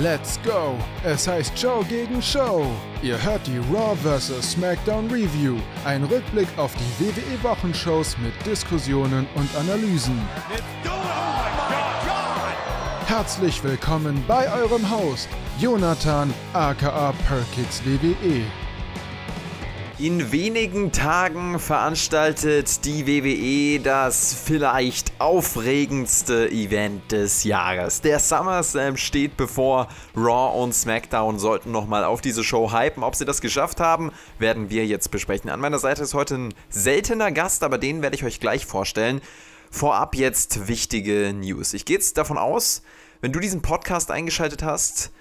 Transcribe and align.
Let's 0.00 0.38
go! 0.42 0.78
Es 1.04 1.28
heißt 1.28 1.58
Show 1.58 1.84
gegen 1.86 2.22
Show. 2.22 2.64
Ihr 3.02 3.22
hört 3.22 3.46
die 3.46 3.58
Raw 3.58 3.94
vs. 3.94 4.52
SmackDown 4.52 5.10
Review. 5.10 5.56
Ein 5.84 6.04
Rückblick 6.04 6.48
auf 6.56 6.72
die 6.76 7.04
WWE-Wochenshows 7.04 8.16
mit 8.18 8.32
Diskussionen 8.46 9.26
und 9.34 9.54
Analysen. 9.54 10.18
Herzlich 13.06 13.62
willkommen 13.62 14.24
bei 14.26 14.50
eurem 14.54 14.90
Host, 14.90 15.28
Jonathan 15.58 16.32
aka 16.54 17.12
Perkits 17.28 17.84
WWE. 17.84 18.44
In 20.02 20.32
wenigen 20.32 20.90
Tagen 20.90 21.60
veranstaltet 21.60 22.84
die 22.84 23.06
WWE 23.06 23.80
das 23.80 24.34
vielleicht 24.34 25.12
aufregendste 25.20 26.50
Event 26.50 27.12
des 27.12 27.44
Jahres. 27.44 28.00
Der 28.00 28.18
SummerSlam 28.18 28.96
steht 28.96 29.36
bevor. 29.36 29.86
Raw 30.16 30.60
und 30.60 30.74
SmackDown 30.74 31.38
sollten 31.38 31.70
nochmal 31.70 32.02
auf 32.02 32.20
diese 32.20 32.42
Show 32.42 32.72
hypen. 32.72 33.04
Ob 33.04 33.14
sie 33.14 33.24
das 33.24 33.40
geschafft 33.40 33.78
haben, 33.78 34.10
werden 34.40 34.70
wir 34.70 34.84
jetzt 34.86 35.12
besprechen. 35.12 35.50
An 35.50 35.60
meiner 35.60 35.78
Seite 35.78 36.02
ist 36.02 36.14
heute 36.14 36.34
ein 36.34 36.54
seltener 36.68 37.30
Gast, 37.30 37.62
aber 37.62 37.78
den 37.78 38.02
werde 38.02 38.16
ich 38.16 38.24
euch 38.24 38.40
gleich 38.40 38.66
vorstellen. 38.66 39.20
Vorab 39.70 40.16
jetzt 40.16 40.66
wichtige 40.66 41.32
News. 41.32 41.74
Ich 41.74 41.84
gehe 41.84 41.94
jetzt 41.94 42.18
davon 42.18 42.38
aus, 42.38 42.82
wenn 43.20 43.30
du 43.30 43.38
diesen 43.38 43.62
Podcast 43.62 44.10
eingeschaltet 44.10 44.64
hast, 44.64 45.12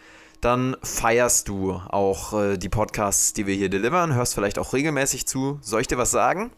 dann 0.41 0.75
feierst 0.81 1.47
du 1.47 1.73
auch 1.73 2.33
äh, 2.33 2.57
die 2.57 2.69
Podcasts, 2.69 3.33
die 3.33 3.45
wir 3.45 3.55
hier 3.55 3.69
delivern, 3.69 4.13
hörst 4.13 4.33
vielleicht 4.33 4.59
auch 4.59 4.73
regelmäßig 4.73 5.27
zu. 5.27 5.59
Soll 5.61 5.81
ich 5.81 5.87
dir 5.87 5.97
was 5.97 6.11
sagen? 6.11 6.51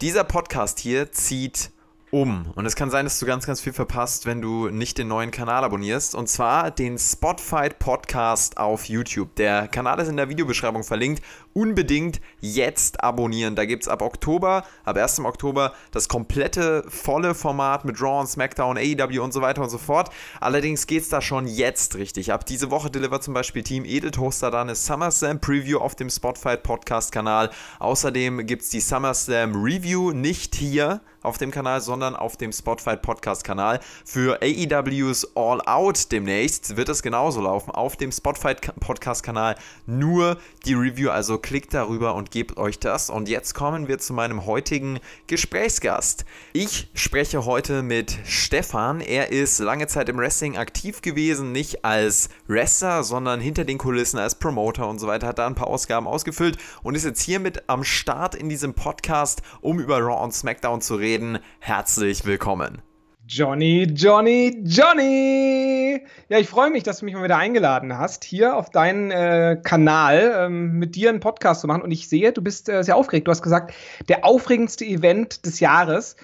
Dieser 0.00 0.24
Podcast 0.24 0.80
hier 0.80 1.12
zieht 1.12 1.70
um. 2.10 2.50
Und 2.54 2.66
es 2.66 2.76
kann 2.76 2.90
sein, 2.90 3.06
dass 3.06 3.18
du 3.18 3.26
ganz, 3.26 3.46
ganz 3.46 3.60
viel 3.60 3.72
verpasst, 3.72 4.26
wenn 4.26 4.40
du 4.40 4.68
nicht 4.68 4.98
den 4.98 5.08
neuen 5.08 5.30
Kanal 5.30 5.64
abonnierst. 5.64 6.14
Und 6.14 6.28
zwar 6.28 6.70
den 6.70 6.98
Spotfight 6.98 7.78
Podcast 7.78 8.56
auf 8.58 8.86
YouTube. 8.86 9.34
Der 9.36 9.68
Kanal 9.68 10.00
ist 10.00 10.08
in 10.08 10.16
der 10.16 10.28
Videobeschreibung 10.28 10.82
verlinkt. 10.82 11.22
Unbedingt 11.52 12.20
jetzt 12.40 13.02
abonnieren. 13.02 13.54
Da 13.56 13.64
gibt 13.64 13.84
es 13.84 13.88
ab 13.88 14.02
Oktober, 14.02 14.64
ab 14.84 14.96
1. 14.96 15.20
Oktober, 15.20 15.72
das 15.90 16.08
komplette 16.08 16.84
volle 16.88 17.34
Format 17.34 17.84
mit 17.84 18.00
Raw 18.00 18.20
und 18.20 18.28
SmackDown, 18.28 18.76
AEW 18.76 19.22
und 19.22 19.32
so 19.32 19.40
weiter 19.40 19.62
und 19.62 19.70
so 19.70 19.78
fort. 19.78 20.10
Allerdings 20.40 20.86
geht 20.86 21.02
es 21.02 21.08
da 21.08 21.20
schon 21.20 21.46
jetzt 21.46 21.96
richtig. 21.96 22.32
Ab 22.32 22.46
diese 22.46 22.70
Woche 22.70 22.90
delivert 22.90 23.22
zum 23.22 23.34
Beispiel 23.34 23.62
Team 23.62 23.84
Edeltoaster 23.84 24.50
dann 24.50 24.68
eine 24.68 24.74
SummerSlam 24.74 25.40
Preview 25.40 25.78
auf 25.78 25.94
dem 25.94 26.10
Spotfight 26.10 26.62
Podcast 26.62 27.12
Kanal. 27.12 27.50
Außerdem 27.78 28.46
gibt 28.46 28.62
es 28.62 28.70
die 28.70 28.80
SummerSlam 28.80 29.54
Review 29.54 30.12
nicht 30.12 30.54
hier 30.54 31.00
auf 31.22 31.38
dem 31.38 31.50
Kanal, 31.50 31.80
sondern 31.80 32.16
auf 32.16 32.36
dem 32.36 32.52
Spotfight 32.52 33.02
Podcast 33.02 33.44
Kanal. 33.44 33.80
Für 34.04 34.40
AEWs 34.42 35.36
All 35.36 35.60
Out 35.62 36.12
demnächst 36.12 36.76
wird 36.76 36.88
es 36.88 37.02
genauso 37.02 37.40
laufen 37.40 37.70
auf 37.70 37.96
dem 37.96 38.10
Spotfight 38.10 38.74
Podcast 38.80 39.22
Kanal. 39.22 39.56
Nur 39.86 40.38
die 40.64 40.74
Review, 40.74 41.10
also 41.10 41.38
klickt 41.38 41.74
darüber 41.74 42.14
und 42.14 42.30
gebt 42.30 42.56
euch 42.56 42.78
das. 42.78 43.10
Und 43.10 43.28
jetzt 43.28 43.54
kommen 43.54 43.88
wir 43.88 43.98
zu 43.98 44.14
meinem 44.14 44.46
heutigen 44.46 44.98
Gesprächsgast. 45.26 46.24
Ich 46.52 46.88
spreche 46.94 47.44
heute 47.44 47.82
mit 47.82 48.18
Stefan. 48.24 49.00
Er 49.00 49.30
ist 49.30 49.58
lange 49.58 49.86
Zeit 49.88 50.08
im 50.08 50.18
Wrestling 50.18 50.56
aktiv 50.56 51.02
gewesen, 51.02 51.52
nicht 51.52 51.84
als 51.84 52.30
Wrestler, 52.46 53.04
sondern 53.04 53.40
hinter 53.40 53.64
den 53.64 53.78
Kulissen 53.78 54.18
als 54.18 54.36
Promoter 54.36 54.88
und 54.88 54.98
so 54.98 55.06
weiter. 55.06 55.26
Hat 55.26 55.38
da 55.38 55.46
ein 55.46 55.54
paar 55.54 55.68
Ausgaben 55.68 56.06
ausgefüllt 56.06 56.56
und 56.82 56.94
ist 56.94 57.04
jetzt 57.04 57.22
hiermit 57.22 57.64
am 57.68 57.84
Start 57.84 58.34
in 58.34 58.48
diesem 58.48 58.72
Podcast, 58.72 59.42
um 59.60 59.78
über 59.78 59.98
Raw 59.98 60.22
und 60.24 60.32
SmackDown 60.32 60.80
zu 60.80 60.94
reden 60.94 61.09
reden. 61.10 61.38
Herzlich 61.58 62.24
willkommen. 62.24 62.82
Johnny, 63.26 63.82
Johnny, 63.94 64.62
Johnny! 64.64 66.00
Ja, 66.28 66.38
ich 66.38 66.48
freue 66.48 66.70
mich, 66.70 66.84
dass 66.84 66.98
du 66.98 67.04
mich 67.04 67.14
mal 67.14 67.24
wieder 67.24 67.36
eingeladen 67.36 67.96
hast, 67.98 68.22
hier 68.24 68.56
auf 68.56 68.70
deinen 68.70 69.10
äh, 69.10 69.56
Kanal 69.62 70.32
ähm, 70.36 70.78
mit 70.78 70.94
dir 70.94 71.10
einen 71.10 71.18
Podcast 71.18 71.62
zu 71.62 71.66
machen. 71.66 71.82
Und 71.82 71.90
ich 71.90 72.08
sehe, 72.08 72.32
du 72.32 72.42
bist 72.42 72.68
äh, 72.68 72.84
sehr 72.84 72.96
aufgeregt. 72.96 73.26
Du 73.26 73.32
hast 73.32 73.42
gesagt, 73.42 73.74
der 74.08 74.24
aufregendste 74.24 74.84
Event 74.84 75.44
des 75.46 75.58
Jahres. 75.58 76.14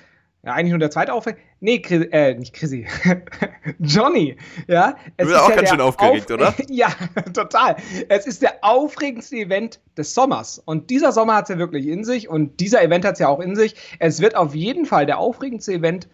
Ja, 0.47 0.53
eigentlich 0.55 0.71
nur 0.71 0.79
der 0.79 0.93
zweite 0.93 1.13
aufregend. 1.13 1.41
Nee, 1.59 1.81
Chris, 1.81 2.07
äh, 2.13 2.35
nicht 2.35 2.55
Chrissy. 2.55 2.87
Johnny, 3.81 4.37
ja. 4.69 4.95
Es 5.17 5.27
du 5.27 5.33
bist 5.33 5.43
auch 5.43 5.51
ja 5.51 5.57
ganz 5.57 5.71
schön 5.71 5.81
aufgeregt, 5.81 6.31
auf 6.31 6.39
oder? 6.39 6.55
ja, 6.69 6.89
total. 7.35 7.75
Es 8.09 8.29
ist 8.29 8.43
der 8.43 8.63
aufregendste 8.63 9.35
Event 9.35 9.81
des 9.99 10.15
Sommers. 10.15 10.63
Und 10.65 10.89
dieser 10.89 11.11
Sommer 11.11 11.35
hat 11.35 11.47
es 11.47 11.49
ja 11.49 11.59
wirklich 11.59 11.89
in 11.89 12.05
sich 12.05 12.29
und 12.29 12.61
dieser 12.61 12.81
Event 12.81 13.05
hat 13.05 13.15
es 13.15 13.19
ja 13.19 13.27
auch 13.27 13.41
in 13.41 13.57
sich. 13.57 13.75
Es 13.99 14.21
wird 14.21 14.37
auf 14.37 14.55
jeden 14.55 14.87
Fall 14.87 15.05
der 15.05 15.19
aufregendste 15.19 15.73
Event 15.73 16.07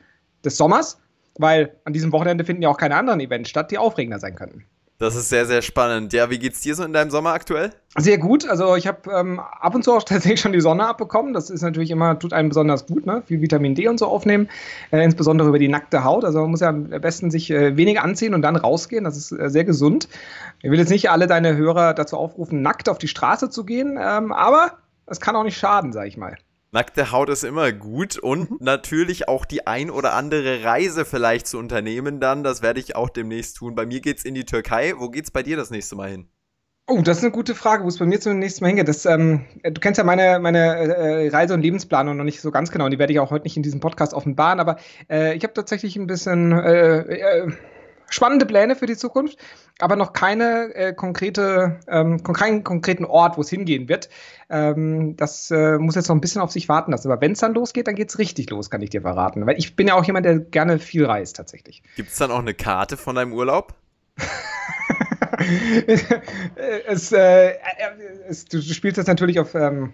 des 0.42 0.56
Sommers, 0.56 0.98
weil 1.36 1.76
an 1.84 1.92
diesem 1.92 2.10
Wochenende 2.10 2.44
finden 2.44 2.62
ja 2.62 2.70
auch 2.70 2.78
keine 2.78 2.96
anderen 2.96 3.20
Events 3.20 3.50
statt, 3.50 3.70
die 3.70 3.76
aufregender 3.76 4.18
sein 4.18 4.34
könnten. 4.34 4.64
Das 5.02 5.16
ist 5.16 5.30
sehr, 5.30 5.46
sehr 5.46 5.62
spannend. 5.62 6.12
Ja, 6.12 6.30
wie 6.30 6.38
geht's 6.38 6.60
dir 6.60 6.76
so 6.76 6.84
in 6.84 6.92
deinem 6.92 7.10
Sommer 7.10 7.32
aktuell? 7.32 7.70
Sehr 7.98 8.18
gut. 8.18 8.48
Also 8.48 8.76
ich 8.76 8.86
habe 8.86 9.10
ähm, 9.10 9.40
ab 9.40 9.74
und 9.74 9.82
zu 9.82 9.92
auch 9.92 10.02
tatsächlich 10.04 10.40
schon 10.40 10.52
die 10.52 10.60
Sonne 10.60 10.86
abbekommen. 10.86 11.32
Das 11.32 11.50
ist 11.50 11.62
natürlich 11.62 11.90
immer, 11.90 12.16
tut 12.20 12.32
einem 12.32 12.50
besonders 12.50 12.86
gut, 12.86 13.04
ne? 13.04 13.20
Viel 13.26 13.40
Vitamin 13.40 13.74
D 13.74 13.88
und 13.88 13.98
so 13.98 14.06
aufnehmen, 14.06 14.48
äh, 14.92 15.02
insbesondere 15.02 15.48
über 15.48 15.58
die 15.58 15.66
nackte 15.66 16.04
Haut. 16.04 16.24
Also 16.24 16.40
man 16.42 16.52
muss 16.52 16.60
ja 16.60 16.68
am 16.68 16.88
besten 16.88 17.32
sich 17.32 17.50
äh, 17.50 17.76
weniger 17.76 18.04
anziehen 18.04 18.32
und 18.32 18.42
dann 18.42 18.54
rausgehen. 18.54 19.02
Das 19.02 19.16
ist 19.16 19.32
äh, 19.32 19.50
sehr 19.50 19.64
gesund. 19.64 20.08
Ich 20.62 20.70
will 20.70 20.78
jetzt 20.78 20.90
nicht 20.90 21.10
alle 21.10 21.26
deine 21.26 21.56
Hörer 21.56 21.94
dazu 21.94 22.16
aufrufen, 22.16 22.62
nackt 22.62 22.88
auf 22.88 22.98
die 22.98 23.08
Straße 23.08 23.50
zu 23.50 23.64
gehen, 23.64 23.98
ähm, 24.00 24.30
aber 24.30 24.78
es 25.06 25.18
kann 25.18 25.34
auch 25.34 25.42
nicht 25.42 25.56
schaden, 25.56 25.92
sag 25.92 26.06
ich 26.06 26.16
mal. 26.16 26.36
Nackte 26.74 27.12
Haut 27.12 27.28
ist 27.28 27.44
immer 27.44 27.70
gut 27.70 28.18
und 28.18 28.50
mhm. 28.50 28.56
natürlich 28.60 29.28
auch 29.28 29.44
die 29.44 29.66
ein 29.66 29.90
oder 29.90 30.14
andere 30.14 30.64
Reise 30.64 31.04
vielleicht 31.04 31.46
zu 31.46 31.58
unternehmen 31.58 32.18
dann. 32.18 32.42
Das 32.42 32.62
werde 32.62 32.80
ich 32.80 32.96
auch 32.96 33.10
demnächst 33.10 33.58
tun. 33.58 33.74
Bei 33.74 33.84
mir 33.84 34.00
geht's 34.00 34.24
in 34.24 34.34
die 34.34 34.46
Türkei. 34.46 34.94
Wo 34.96 35.10
geht's 35.10 35.30
bei 35.30 35.42
dir 35.42 35.58
das 35.58 35.70
nächste 35.70 35.96
Mal 35.96 36.10
hin? 36.10 36.28
Oh, 36.88 37.02
das 37.02 37.18
ist 37.18 37.24
eine 37.24 37.32
gute 37.32 37.54
Frage, 37.54 37.84
wo 37.84 37.88
es 37.88 37.98
bei 37.98 38.06
mir 38.06 38.20
zunächst 38.20 38.62
mal 38.62 38.68
hingeht. 38.68 38.88
Das, 38.88 39.04
ähm, 39.04 39.44
du 39.62 39.80
kennst 39.82 39.98
ja 39.98 40.04
meine, 40.04 40.40
meine 40.40 40.58
äh, 40.58 41.28
Reise- 41.28 41.52
und 41.52 41.60
Lebensplanung 41.60 42.16
noch 42.16 42.24
nicht 42.24 42.40
so 42.40 42.50
ganz 42.50 42.70
genau 42.70 42.86
und 42.86 42.90
die 42.90 42.98
werde 42.98 43.12
ich 43.12 43.20
auch 43.20 43.30
heute 43.30 43.44
nicht 43.44 43.56
in 43.58 43.62
diesem 43.62 43.80
Podcast 43.80 44.14
offenbaren, 44.14 44.58
aber 44.58 44.78
äh, 45.10 45.36
ich 45.36 45.44
habe 45.44 45.52
tatsächlich 45.52 45.96
ein 45.96 46.06
bisschen 46.06 46.52
äh, 46.52 47.00
äh 47.00 47.52
spannende 48.12 48.46
Pläne 48.46 48.76
für 48.76 48.86
die 48.86 48.96
Zukunft, 48.96 49.38
aber 49.78 49.96
noch 49.96 50.12
keine 50.12 50.74
äh, 50.74 50.92
konkrete, 50.92 51.80
ähm, 51.88 52.22
keinen 52.22 52.62
konkreten 52.62 53.04
Ort, 53.04 53.36
wo 53.36 53.40
es 53.40 53.50
hingehen 53.50 53.88
wird. 53.88 54.08
Ähm, 54.50 55.16
das 55.16 55.50
äh, 55.50 55.78
muss 55.78 55.94
jetzt 55.94 56.08
noch 56.08 56.16
ein 56.16 56.20
bisschen 56.20 56.42
auf 56.42 56.52
sich 56.52 56.68
warten 56.68 56.92
lassen. 56.92 57.10
Aber 57.10 57.20
wenn 57.20 57.32
es 57.32 57.40
dann 57.40 57.54
losgeht, 57.54 57.86
dann 57.86 57.94
geht 57.94 58.10
es 58.10 58.18
richtig 58.18 58.50
los, 58.50 58.70
kann 58.70 58.82
ich 58.82 58.90
dir 58.90 59.02
verraten. 59.02 59.46
Weil 59.46 59.58
ich 59.58 59.74
bin 59.76 59.88
ja 59.88 59.94
auch 59.94 60.04
jemand, 60.04 60.26
der 60.26 60.38
gerne 60.38 60.78
viel 60.78 61.06
reist 61.06 61.36
tatsächlich. 61.36 61.82
Gibt 61.96 62.10
es 62.10 62.18
dann 62.18 62.30
auch 62.30 62.40
eine 62.40 62.54
Karte 62.54 62.96
von 62.96 63.16
deinem 63.16 63.32
Urlaub? 63.32 63.74
es, 66.86 67.12
äh, 67.12 67.54
es, 68.28 68.44
du, 68.44 68.60
spielst 68.60 68.98
das 68.98 69.06
natürlich 69.06 69.40
auf 69.40 69.54
ähm, 69.54 69.92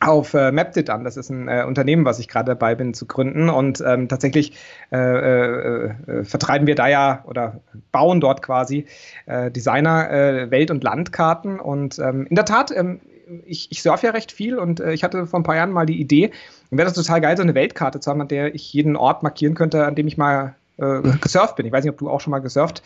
auf 0.00 0.34
äh, 0.34 0.52
Maptit 0.52 0.90
an. 0.90 1.04
Das 1.04 1.16
ist 1.16 1.30
ein 1.30 1.48
äh, 1.48 1.64
Unternehmen, 1.66 2.04
was 2.04 2.18
ich 2.18 2.28
gerade 2.28 2.52
dabei 2.52 2.74
bin 2.74 2.94
zu 2.94 3.06
gründen. 3.06 3.48
Und 3.48 3.82
ähm, 3.86 4.08
tatsächlich 4.08 4.52
äh, 4.92 4.96
äh, 4.96 5.94
äh 6.06 6.24
vertreiben 6.24 6.66
wir 6.66 6.74
da 6.74 6.88
ja 6.88 7.24
oder 7.26 7.60
bauen 7.92 8.20
dort 8.20 8.42
quasi 8.42 8.86
äh, 9.26 9.50
Designer 9.50 10.50
Welt- 10.50 10.70
und 10.70 10.84
Landkarten. 10.84 11.60
Und 11.60 11.98
ähm, 11.98 12.26
in 12.26 12.36
der 12.36 12.44
Tat, 12.44 12.70
ähm, 12.74 13.00
ich, 13.46 13.70
ich 13.70 13.82
surfe 13.82 14.06
ja 14.06 14.12
recht 14.12 14.32
viel 14.32 14.58
und 14.58 14.80
ich 14.80 15.02
hatte 15.02 15.26
vor 15.26 15.40
ein 15.40 15.44
paar 15.44 15.56
Jahren 15.56 15.70
mal 15.70 15.86
die 15.86 15.98
Idee, 15.98 16.30
wäre 16.70 16.86
das 16.86 16.94
total 16.94 17.22
geil, 17.22 17.36
so 17.36 17.42
eine 17.42 17.54
Weltkarte 17.54 18.00
zu 18.00 18.10
haben, 18.10 18.20
an 18.20 18.28
der 18.28 18.54
ich 18.54 18.70
jeden 18.72 18.96
Ort 18.96 19.22
markieren 19.22 19.54
könnte, 19.54 19.86
an 19.86 19.94
dem 19.94 20.06
ich 20.06 20.18
mal 20.18 20.56
äh, 20.76 21.00
gesurft 21.20 21.56
bin. 21.56 21.66
Ich 21.66 21.72
weiß 21.72 21.84
nicht, 21.84 21.92
ob 21.92 21.98
du 21.98 22.10
auch 22.10 22.20
schon 22.20 22.30
mal 22.30 22.40
gesurft 22.40 22.82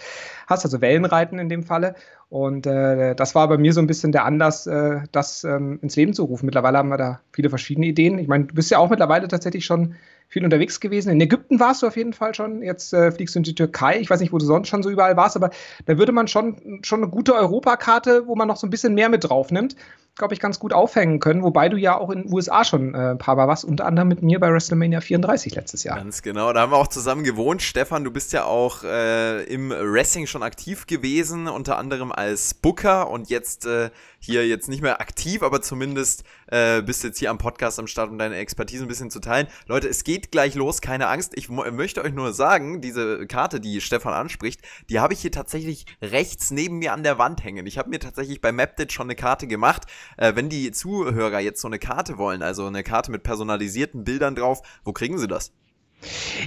hast, 0.47 0.65
also 0.65 0.81
Wellenreiten 0.81 1.39
in 1.39 1.49
dem 1.49 1.63
Falle. 1.63 1.95
Und 2.29 2.67
äh, 2.67 3.15
das 3.15 3.35
war 3.35 3.49
bei 3.49 3.57
mir 3.57 3.73
so 3.73 3.81
ein 3.81 3.87
bisschen 3.87 4.13
der 4.13 4.25
Anlass, 4.25 4.67
äh, 4.67 5.01
das 5.13 5.45
ähm, 5.45 5.79
ins 5.81 5.97
Leben 5.97 6.13
zu 6.13 6.25
rufen. 6.25 6.47
Mittlerweile 6.47 6.79
haben 6.79 6.91
wir 6.91 6.99
da 6.99 7.21
viele 7.33 7.49
verschiedene 7.49 7.87
Ideen. 7.87 8.19
Ich 8.19 8.29
meine, 8.29 8.45
du 8.45 8.55
bist 8.55 8.71
ja 8.71 8.79
auch 8.79 8.91
mittlerweile 8.91 9.29
tatsächlich 9.29 9.65
schon 9.65 9.95
viel 10.29 10.45
unterwegs 10.45 10.79
gewesen. 10.81 11.11
In 11.11 11.21
Ägypten 11.21 11.59
warst 11.59 11.83
du 11.83 11.87
auf 11.87 11.97
jeden 11.97 12.13
Fall 12.13 12.35
schon. 12.35 12.63
Jetzt 12.63 12.93
äh, 12.93 13.11
fliegst 13.11 13.35
du 13.35 13.39
in 13.39 13.45
die 13.45 13.55
Türkei. 13.55 13.99
Ich 13.99 14.11
weiß 14.11 14.21
nicht, 14.21 14.33
wo 14.33 14.39
du 14.39 14.45
sonst 14.45 14.69
schon 14.69 14.83
so 14.83 14.91
überall 14.91 15.17
warst, 15.17 15.37
aber 15.37 15.51
da 15.87 15.97
würde 15.97 16.13
man 16.13 16.29
schon, 16.29 16.81
schon 16.83 17.03
eine 17.03 17.11
gute 17.11 17.35
Europakarte, 17.35 18.27
wo 18.27 18.37
man 18.37 18.47
noch 18.47 18.59
so 18.59 18.67
ein 18.67 18.71
bisschen 18.71 18.95
mehr 18.95 19.09
mit 19.09 19.25
drauf 19.25 19.51
nimmt, 19.51 19.75
glaube 20.19 20.35
ich, 20.35 20.41
ganz 20.41 20.59
gut 20.59 20.73
aufhängen 20.73 21.21
können. 21.21 21.43
Wobei 21.43 21.69
du 21.69 21.77
ja 21.77 21.97
auch 21.97 22.11
in 22.11 22.25
den 22.25 22.33
USA 22.33 22.65
schon 22.65 22.95
äh, 22.95 23.13
ein 23.13 23.19
paar 23.19 23.37
Mal 23.37 23.49
warst, 23.49 23.65
unter 23.65 23.87
anderem 23.87 24.09
mit 24.09 24.23
mir 24.23 24.41
bei 24.41 24.53
WrestleMania 24.53 25.01
34 25.01 25.55
letztes 25.55 25.85
Jahr. 25.85 25.97
Ganz 25.97 26.23
genau, 26.23 26.53
da 26.53 26.61
haben 26.61 26.73
wir 26.73 26.77
auch 26.77 26.89
zusammen 26.89 27.25
gewohnt. 27.25 27.63
Stefan, 27.63 28.05
du 28.05 28.11
bist 28.11 28.33
ja 28.33 28.45
auch 28.45 28.85
äh, 28.85 29.45
im 29.45 29.71
Wrestling 29.71 30.27
schon 30.27 30.43
aktiv 30.43 30.87
gewesen, 30.87 31.49
unter 31.49 31.79
anderem 31.79 32.13
als 32.13 32.55
Booker 32.55 33.09
und 33.09 33.31
jetzt 33.31 33.67
äh, 33.67 33.91
hier 34.21 34.47
jetzt 34.47 34.69
nicht 34.69 34.83
mehr 34.83 35.01
aktiv, 35.01 35.43
aber 35.43 35.63
zumindest 35.63 36.25
äh, 36.49 36.83
bist 36.83 37.05
jetzt 37.05 37.19
hier 37.19 37.31
am 37.31 37.39
Podcast 37.39 37.79
am 37.79 37.87
Start, 37.87 38.11
um 38.11 38.19
deine 38.19 38.37
Expertise 38.37 38.85
ein 38.85 38.89
bisschen 38.89 39.11
zu 39.11 39.21
teilen. 39.21 39.47
Leute, 39.67 39.89
es 39.89 40.05
geht 40.05 40.33
gleich 40.33 40.55
los, 40.55 40.81
keine 40.81 41.09
Angst. 41.09 41.33
Ich 41.37 41.49
möchte 41.49 42.03
euch 42.03 42.13
nur 42.13 42.33
sagen, 42.33 42.81
diese 42.81 43.27
Karte, 43.27 43.61
die 43.61 43.81
Stefan 43.81 44.15
anspricht, 44.15 44.61
die 44.91 45.01
habe 45.01 45.13
ich 45.13 45.21
hier 45.21 45.33
tatsächlich 45.33 45.87
rechts 46.03 46.51
neben 46.51 46.79
mir 46.79 46.93
an 46.93 47.03
der 47.03 47.19
Wand 47.19 47.45
hängen. 47.45 47.67
Ich 47.67 47.79
habe 47.79 47.91
mir 47.91 48.01
tatsächlich 48.01 48.41
bei 48.41 48.53
Mapdit 48.53 48.93
schon 48.93 49.07
eine 49.07 49.17
Karte 49.17 49.47
gemacht. 49.47 49.85
Äh, 50.17 50.35
wenn 50.35 50.49
die 50.49 50.73
Zuhörer 50.73 51.41
jetzt 51.41 51.61
so 51.61 51.69
eine 51.69 51.79
Karte 51.79 52.19
wollen, 52.19 52.43
also 52.43 52.67
eine 52.67 52.83
Karte 52.83 53.11
mit 53.11 53.23
personalisierten 53.23 54.05
Bildern 54.05 54.35
drauf, 54.35 54.63
wo 54.85 54.93
kriegen 54.93 55.19
sie 55.19 55.29
das? 55.29 55.53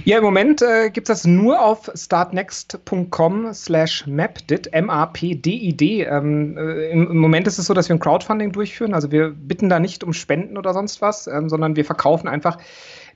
Ja, 0.04 0.18
im 0.18 0.24
Moment 0.24 0.62
äh, 0.62 0.90
gibt 0.90 1.08
es 1.08 1.18
das 1.18 1.26
nur 1.26 1.60
auf 1.64 1.88
startnext.com 1.94 3.54
slash 3.54 4.04
mapdit, 4.08 4.72
M-A-P-D-I-D. 4.72 6.02
Ähm, 6.02 6.56
äh, 6.56 6.90
im, 6.90 7.08
im, 7.08 7.18
Moment 7.18 7.46
ist 7.46 7.58
es 7.58 7.66
so, 7.66 7.74
dass 7.74 7.88
wir 7.88 7.94
ein 7.94 8.00
Crowdfunding 8.00 8.50
durchführen. 8.50 8.94
Also 8.94 9.12
wir 9.12 9.30
bitten 9.30 9.68
da 9.68 9.78
nicht 9.78 10.02
um 10.02 10.12
Spenden 10.12 10.58
oder 10.58 10.74
sonst 10.74 11.02
was, 11.02 11.28
ähm, 11.28 11.48
sondern 11.48 11.76
wir 11.76 11.84
verkaufen 11.84 12.26
einfach 12.26 12.58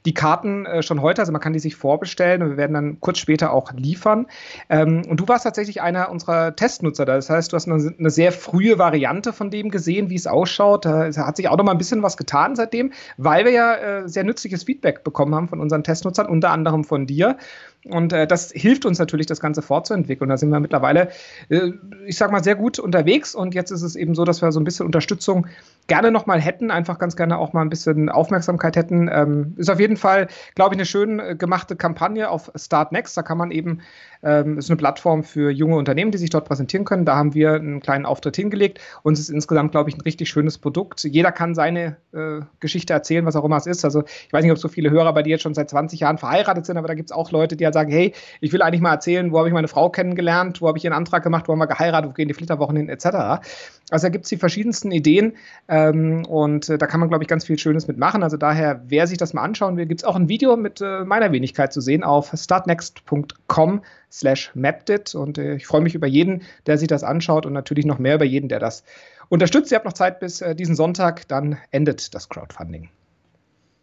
die 0.06 0.14
Karten 0.14 0.64
äh, 0.64 0.82
schon 0.82 1.02
heute, 1.02 1.20
also 1.20 1.32
man 1.32 1.40
kann 1.40 1.52
die 1.52 1.58
sich 1.58 1.76
vorbestellen 1.76 2.42
und 2.42 2.50
wir 2.50 2.56
werden 2.56 2.74
dann 2.74 3.00
kurz 3.00 3.18
später 3.18 3.52
auch 3.52 3.72
liefern. 3.72 4.26
Ähm, 4.70 5.02
und 5.08 5.20
du 5.20 5.28
warst 5.28 5.44
tatsächlich 5.44 5.82
einer 5.82 6.10
unserer 6.10 6.54
Testnutzer. 6.54 7.04
Das 7.04 7.28
heißt, 7.28 7.52
du 7.52 7.56
hast 7.56 7.68
eine, 7.68 7.94
eine 7.98 8.10
sehr 8.10 8.32
frühe 8.32 8.78
Variante 8.78 9.32
von 9.32 9.50
dem 9.50 9.70
gesehen, 9.70 10.08
wie 10.08 10.14
es 10.14 10.26
ausschaut. 10.26 10.84
Da 10.84 11.10
hat 11.14 11.36
sich 11.36 11.48
auch 11.48 11.56
noch 11.56 11.64
mal 11.64 11.72
ein 11.72 11.78
bisschen 11.78 12.02
was 12.02 12.16
getan 12.16 12.56
seitdem, 12.56 12.92
weil 13.16 13.44
wir 13.44 13.52
ja 13.52 13.74
äh, 13.74 14.08
sehr 14.08 14.24
nützliches 14.24 14.64
Feedback 14.64 15.04
bekommen 15.04 15.34
haben 15.34 15.48
von 15.48 15.60
unseren 15.60 15.82
Testnutzern, 15.82 16.26
unter 16.26 16.50
anderem 16.50 16.84
von 16.84 17.06
dir. 17.06 17.36
Und 17.84 18.12
äh, 18.12 18.26
das 18.26 18.50
hilft 18.52 18.84
uns 18.84 18.99
natürlich, 18.99 19.26
das 19.26 19.40
Ganze 19.40 19.62
fortzuentwickeln. 19.62 20.28
Da 20.28 20.37
sind 20.37 20.50
wir 20.50 20.61
mittlerweile, 20.61 21.08
äh, 21.49 21.70
ich 22.06 22.17
sag 22.17 22.32
mal, 22.32 22.43
sehr 22.43 22.56
gut 22.56 22.78
unterwegs. 22.78 23.34
Und 23.34 23.55
jetzt 23.55 23.70
ist 23.70 23.82
es 23.82 23.96
eben 23.96 24.14
so, 24.14 24.25
dass 24.25 24.43
wir 24.43 24.50
so 24.52 24.61
ein 24.61 24.64
bisschen 24.64 24.87
Unterstützung 24.87 25.46
gerne 25.87 26.11
nochmal 26.11 26.40
hätten, 26.40 26.70
einfach 26.70 26.99
ganz 26.99 27.17
gerne 27.17 27.38
auch 27.38 27.52
mal 27.52 27.62
ein 27.62 27.69
bisschen 27.69 28.08
Aufmerksamkeit 28.08 28.76
hätten. 28.76 29.08
Ähm, 29.12 29.55
ist 29.56 29.70
auf 29.70 29.78
jeden 29.78 29.96
Fall, 29.96 30.26
glaube 30.55 30.75
ich, 30.75 30.78
eine 30.78 30.87
schön 30.87 31.20
äh, 31.20 31.37
gemachte 31.37 31.76
Kampagne 31.76 32.28
auf 32.28 32.50
Start 32.56 32.93
Next. 32.93 33.17
Da 33.17 33.23
kann 33.23 33.38
man 33.38 33.52
eben, 33.52 33.81
ähm, 34.23 34.58
ist 34.58 34.69
eine 34.69 34.76
Plattform 34.76 35.23
für 35.23 35.50
junge 35.50 35.76
Unternehmen, 35.76 36.11
die 36.11 36.19
sich 36.19 36.31
dort 36.31 36.46
präsentieren 36.46 36.84
können. 36.84 37.05
Da 37.05 37.17
haben 37.17 37.34
wir 37.34 37.55
einen 37.55 37.81
kleinen 37.81 38.05
Auftritt 38.05 38.34
hingelegt 38.34 38.81
und 39.02 39.12
es 39.12 39.20
ist 39.20 39.31
insgesamt, 39.31 39.70
glaube 39.70 39.90
ich, 39.90 39.96
ein 39.96 40.00
richtig 40.00 40.28
schönes 40.28 40.58
Produkt. 40.58 41.05
Jeder 41.05 41.31
kann 41.31 41.55
seine 41.55 41.96
äh, 42.12 42.40
Geschichte 42.58 42.93
erzählen, 42.93 43.25
was 43.26 43.37
auch 43.37 43.44
immer 43.44 43.56
es 43.56 43.67
ist. 43.67 43.84
Also 43.84 44.02
ich 44.05 44.32
weiß 44.32 44.43
nicht, 44.43 44.52
ob 44.52 44.58
so 44.58 44.69
viele 44.69 44.90
Hörer 44.90 45.12
bei 45.12 45.23
dir 45.23 45.31
jetzt 45.31 45.43
schon 45.43 45.55
seit 45.55 45.70
20 45.70 46.00
Jahren 46.00 46.19
verheiratet 46.19 46.67
sind, 46.67 46.78
aber 46.78 46.88
da 46.88 46.94
gibt 46.94 47.11
es 47.11 47.17
auch 47.17 47.31
Leute, 47.31 47.56
die 47.56 47.64
halt 47.64 47.75
sagen, 47.76 47.93
hey, 47.93 48.12
ich 48.40 48.52
will 48.52 48.62
eigentlich 48.62 48.81
mal 48.81 48.93
erzählen, 48.93 49.32
wo 49.32 49.38
habe 49.38 49.49
ich 49.49 49.55
meine 49.55 49.69
Frau 49.69 49.90
kennengelernt, 49.90 50.61
wo 50.61 50.69
habe 50.69 50.78
ich 50.78 50.84
ihren 50.84 50.94
Antrag 50.94 51.23
gemacht, 51.23 51.46
wo 51.46 51.52
haben 51.52 51.58
wir 51.58 51.67
geheiratet, 51.67 52.11
wo 52.11 52.14
gehen 52.14 52.28
die 52.28 52.34
Flitterwochen 52.34 52.76
hin, 52.76 52.88
etc. 52.88 53.06
Also 53.90 54.06
da 54.06 54.08
gibt 54.08 54.25
es 54.25 54.31
die 54.31 54.37
verschiedensten 54.37 54.90
Ideen 54.90 55.34
ähm, 55.69 56.25
und 56.26 56.69
äh, 56.69 56.78
da 56.78 56.87
kann 56.87 57.00
man, 57.00 57.08
glaube 57.08 57.25
ich, 57.25 57.28
ganz 57.28 57.44
viel 57.44 57.58
Schönes 57.58 57.87
mitmachen. 57.87 58.23
Also 58.23 58.37
daher, 58.37 58.82
wer 58.88 59.06
sich 59.06 59.19
das 59.19 59.34
mal 59.34 59.43
anschauen 59.43 59.76
will, 59.76 59.87
gibt 59.87 60.00
es 60.00 60.05
auch 60.05 60.17
ein 60.17 60.28
Video 60.28 60.56
mit 60.56 60.81
äh, 60.81 61.05
meiner 61.05 61.32
Wenigkeit 61.32 61.73
zu 61.73 61.81
sehen 61.81 62.02
auf 62.02 62.32
startnext.com 62.34 63.82
slash 64.11 64.50
mapdit 64.55 65.14
und 65.14 65.38
äh, 65.38 65.56
ich 65.56 65.67
freue 65.67 65.82
mich 65.82 65.94
über 65.94 66.06
jeden, 66.06 66.43
der 66.67 66.78
sich 66.78 66.88
das 66.88 67.05
anschaut 67.05 67.46
und 67.46 67.52
natürlich 67.52 67.84
noch 67.84 67.99
mehr 67.99 68.14
über 68.14 68.25
jeden, 68.25 68.49
der 68.49 68.61
das 68.61 68.84
unterstützt. 69.28 69.70
Ihr 69.70 69.76
habt 69.76 69.87
noch 69.87 69.93
Zeit 69.93 70.20
bis 70.20 70.40
äh, 70.40 70.55
diesen 70.55 70.75
Sonntag, 70.75 71.28
dann 71.28 71.58
endet 71.70 72.14
das 72.14 72.28
Crowdfunding. 72.28 72.88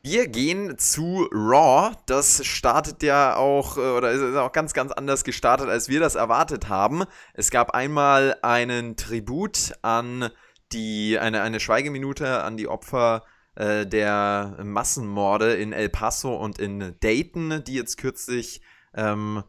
Wir 0.05 0.27
gehen 0.27 0.77
zu 0.77 1.29
Raw. 1.31 1.95
Das 2.07 2.45
startet 2.45 3.03
ja 3.03 3.37
auch, 3.37 3.77
äh, 3.77 3.79
oder 3.79 4.11
ist 4.11 4.35
auch 4.35 4.51
ganz, 4.51 4.73
ganz 4.73 4.91
anders 4.91 5.23
gestartet, 5.23 5.69
als 5.69 5.87
wir 5.87 6.01
das 6.01 6.15
erwartet 6.15 6.67
haben. 6.67 7.05
Es 7.33 7.51
gab 7.51 7.71
einmal 7.71 8.35
einen 8.41 8.97
Tribut 8.97 9.71
an 9.81 10.29
die, 10.73 11.17
eine, 11.17 11.41
eine 11.41 11.61
Schweigeminute 11.61 12.43
an 12.43 12.57
die 12.57 12.67
Opfer 12.67 13.23
äh, 13.55 13.87
der 13.87 14.57
Massenmorde 14.61 15.53
in 15.53 15.71
El 15.71 15.87
Paso 15.87 16.35
und 16.35 16.59
in 16.59 16.97
Dayton, 16.99 17.63
die 17.65 17.75
jetzt 17.75 17.97
kürzlich 17.97 18.61
ähm, 18.93 19.45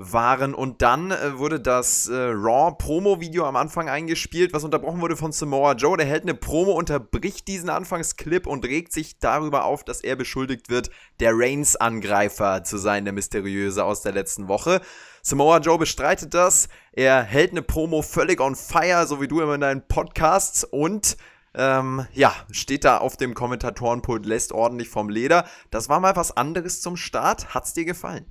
waren. 0.00 0.54
Und 0.54 0.80
dann 0.80 1.10
äh, 1.10 1.38
wurde 1.38 1.60
das 1.60 2.08
äh, 2.08 2.14
Raw-Promo-Video 2.14 3.44
am 3.44 3.56
Anfang 3.56 3.88
eingespielt, 3.88 4.54
was 4.54 4.64
unterbrochen 4.64 5.00
wurde 5.02 5.16
von 5.16 5.30
Samoa 5.30 5.72
Joe. 5.72 5.96
Der 5.96 6.06
hält 6.06 6.22
eine 6.22 6.34
Promo, 6.34 6.72
unterbricht 6.72 7.46
diesen 7.46 7.68
Anfangsclip 7.68 8.46
und 8.46 8.64
regt 8.64 8.92
sich 8.92 9.18
darüber 9.18 9.64
auf, 9.64 9.84
dass 9.84 10.00
er 10.00 10.16
beschuldigt 10.16 10.70
wird, 10.70 10.90
der 11.20 11.32
Reigns-Angreifer 11.34 12.64
zu 12.64 12.78
sein, 12.78 13.04
der 13.04 13.12
mysteriöse 13.12 13.84
aus 13.84 14.00
der 14.00 14.12
letzten 14.12 14.48
Woche. 14.48 14.80
Samoa 15.22 15.58
Joe 15.58 15.76
bestreitet 15.76 16.32
das. 16.32 16.68
Er 16.92 17.22
hält 17.22 17.50
eine 17.50 17.62
Promo 17.62 18.00
völlig 18.00 18.40
on 18.40 18.56
fire, 18.56 19.06
so 19.06 19.20
wie 19.20 19.28
du 19.28 19.42
immer 19.42 19.56
in 19.56 19.60
deinen 19.60 19.86
Podcasts 19.86 20.64
und 20.64 21.18
ähm, 21.52 22.06
ja, 22.12 22.32
steht 22.52 22.84
da 22.84 22.98
auf 22.98 23.16
dem 23.16 23.34
Kommentatorenpult, 23.34 24.24
lässt 24.24 24.52
ordentlich 24.52 24.88
vom 24.88 25.10
Leder. 25.10 25.46
Das 25.70 25.88
war 25.88 26.00
mal 26.00 26.16
was 26.16 26.34
anderes 26.36 26.80
zum 26.80 26.96
Start. 26.96 27.54
Hat's 27.54 27.74
dir 27.74 27.84
gefallen? 27.84 28.24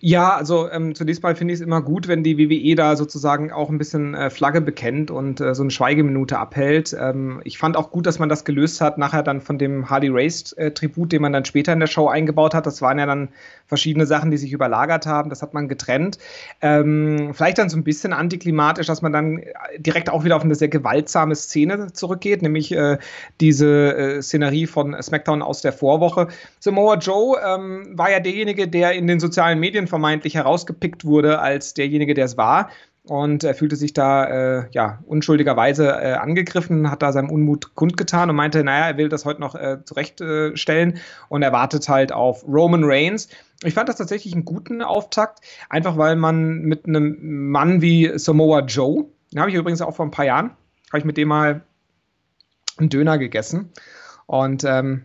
Ja, 0.00 0.36
also 0.36 0.70
ähm, 0.70 0.94
zunächst 0.94 1.22
mal 1.22 1.34
finde 1.34 1.54
ich 1.54 1.60
es 1.60 1.66
immer 1.66 1.82
gut, 1.82 2.06
wenn 2.06 2.22
die 2.22 2.38
WWE 2.38 2.76
da 2.76 2.96
sozusagen 2.96 3.50
auch 3.50 3.68
ein 3.68 3.78
bisschen 3.78 4.14
äh, 4.14 4.30
Flagge 4.30 4.60
bekennt 4.60 5.10
und 5.10 5.40
äh, 5.40 5.54
so 5.54 5.62
eine 5.62 5.70
Schweigeminute 5.70 6.38
abhält. 6.38 6.96
Ähm, 6.98 7.40
ich 7.44 7.58
fand 7.58 7.76
auch 7.76 7.90
gut, 7.90 8.06
dass 8.06 8.18
man 8.18 8.28
das 8.28 8.44
gelöst 8.44 8.80
hat, 8.80 8.98
nachher 8.98 9.22
dann 9.22 9.40
von 9.40 9.58
dem 9.58 9.90
Harley 9.90 10.10
Race-Tribut, 10.10 11.08
äh, 11.08 11.16
den 11.16 11.22
man 11.22 11.32
dann 11.32 11.44
später 11.44 11.72
in 11.72 11.80
der 11.80 11.88
Show 11.88 12.06
eingebaut 12.06 12.54
hat. 12.54 12.66
Das 12.66 12.80
waren 12.80 12.98
ja 12.98 13.06
dann 13.06 13.30
verschiedene 13.66 14.06
Sachen, 14.06 14.30
die 14.30 14.36
sich 14.36 14.52
überlagert 14.52 15.06
haben. 15.06 15.30
Das 15.30 15.42
hat 15.42 15.52
man 15.52 15.68
getrennt. 15.68 16.18
Ähm, 16.60 17.32
vielleicht 17.34 17.58
dann 17.58 17.68
so 17.68 17.76
ein 17.76 17.84
bisschen 17.84 18.12
antiklimatisch, 18.12 18.86
dass 18.86 19.02
man 19.02 19.12
dann 19.12 19.42
direkt 19.78 20.10
auch 20.10 20.24
wieder 20.24 20.36
auf 20.36 20.44
eine 20.44 20.54
sehr 20.54 20.68
gewaltsame 20.68 21.34
Szene 21.34 21.92
zurückgeht, 21.92 22.42
nämlich 22.42 22.70
äh, 22.72 22.98
diese 23.40 23.96
äh, 23.96 24.22
Szenerie 24.22 24.66
von 24.66 24.96
SmackDown 25.00 25.42
aus 25.42 25.60
der 25.60 25.72
Vorwoche. 25.72 26.28
Samoa 26.60 26.98
Joe 26.98 27.36
ähm, 27.44 27.88
war 27.94 28.10
ja 28.10 28.20
derjenige, 28.20 28.68
der 28.68 28.92
in 28.92 29.06
den 29.06 29.18
sozialen 29.18 29.37
sozialen 29.38 29.60
Medien 29.60 29.86
vermeintlich 29.86 30.34
herausgepickt 30.34 31.04
wurde 31.04 31.38
als 31.38 31.72
derjenige, 31.72 32.14
der 32.14 32.24
es 32.24 32.36
war. 32.36 32.70
Und 33.04 33.44
er 33.44 33.54
fühlte 33.54 33.76
sich 33.76 33.92
da 33.92 34.24
äh, 34.24 34.64
ja, 34.72 34.98
unschuldigerweise 35.06 35.86
äh, 35.86 36.14
angegriffen, 36.14 36.90
hat 36.90 37.02
da 37.02 37.12
seinem 37.12 37.30
Unmut 37.30 37.76
kundgetan 37.76 38.28
und 38.28 38.34
meinte, 38.34 38.64
naja, 38.64 38.88
er 38.88 38.96
will 38.96 39.08
das 39.08 39.24
heute 39.24 39.40
noch 39.40 39.54
äh, 39.54 39.78
zurechtstellen 39.84 40.98
und 41.28 41.42
er 41.42 41.52
wartet 41.52 41.88
halt 41.88 42.10
auf 42.10 42.44
Roman 42.48 42.82
Reigns. 42.82 43.28
Ich 43.62 43.74
fand 43.74 43.88
das 43.88 43.96
tatsächlich 43.96 44.34
einen 44.34 44.44
guten 44.44 44.82
Auftakt, 44.82 45.38
einfach 45.70 45.96
weil 45.96 46.16
man 46.16 46.62
mit 46.62 46.86
einem 46.86 47.50
Mann 47.50 47.80
wie 47.80 48.10
Samoa 48.18 48.60
Joe, 48.62 49.06
den 49.32 49.40
habe 49.40 49.50
ich 49.50 49.56
übrigens 49.56 49.80
auch 49.80 49.94
vor 49.94 50.04
ein 50.04 50.10
paar 50.10 50.26
Jahren, 50.26 50.50
habe 50.88 50.98
ich 50.98 51.04
mit 51.04 51.16
dem 51.16 51.28
mal 51.28 51.62
einen 52.76 52.88
Döner 52.88 53.18
gegessen. 53.18 53.70
Und 54.26 54.64
ähm, 54.64 55.04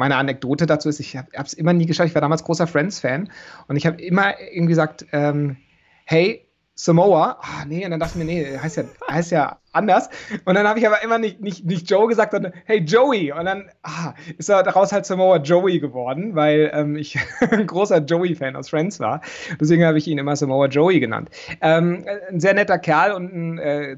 meine 0.00 0.16
Anekdote 0.16 0.66
dazu 0.66 0.88
ist, 0.88 0.98
ich 0.98 1.16
habe 1.16 1.28
es 1.34 1.52
immer 1.52 1.74
nie 1.74 1.86
geschafft. 1.86 2.08
Ich 2.08 2.14
war 2.14 2.22
damals 2.22 2.42
großer 2.42 2.66
Friends-Fan 2.66 3.30
und 3.68 3.76
ich 3.76 3.86
habe 3.86 4.02
immer 4.02 4.40
irgendwie 4.40 4.70
gesagt, 4.70 5.06
ähm, 5.12 5.58
hey, 6.06 6.49
Samoa, 6.84 7.36
ah, 7.42 7.64
nee, 7.66 7.84
und 7.84 7.90
dann 7.90 8.00
dachte 8.00 8.18
ich 8.18 8.24
mir, 8.24 8.32
nee, 8.32 8.58
heißt 8.58 8.78
ja, 8.78 8.84
heißt 9.06 9.32
ja 9.32 9.58
anders. 9.72 10.08
Und 10.46 10.54
dann 10.54 10.66
habe 10.66 10.78
ich 10.78 10.86
aber 10.86 11.02
immer 11.02 11.18
nicht, 11.18 11.40
nicht, 11.40 11.64
nicht 11.66 11.90
Joe 11.90 12.08
gesagt, 12.08 12.32
sondern 12.32 12.54
hey 12.64 12.78
Joey. 12.78 13.32
Und 13.32 13.44
dann 13.44 13.70
ah, 13.82 14.14
ist 14.38 14.48
er 14.48 14.62
daraus 14.62 14.90
halt 14.90 15.04
Samoa 15.04 15.36
Joey 15.36 15.78
geworden, 15.78 16.34
weil 16.34 16.70
ähm, 16.72 16.96
ich 16.96 17.18
ein 17.50 17.66
großer 17.66 17.98
Joey-Fan 17.98 18.56
aus 18.56 18.70
Friends 18.70 18.98
war. 18.98 19.20
Deswegen 19.60 19.84
habe 19.84 19.98
ich 19.98 20.08
ihn 20.08 20.16
immer 20.16 20.36
Samoa 20.36 20.66
Joey 20.68 21.00
genannt. 21.00 21.28
Ähm, 21.60 22.06
ein 22.30 22.40
sehr 22.40 22.54
netter 22.54 22.78
Kerl 22.78 23.12
und 23.12 23.32
ein 23.32 23.58
äh, 23.58 23.96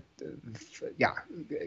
ja, 0.99 1.15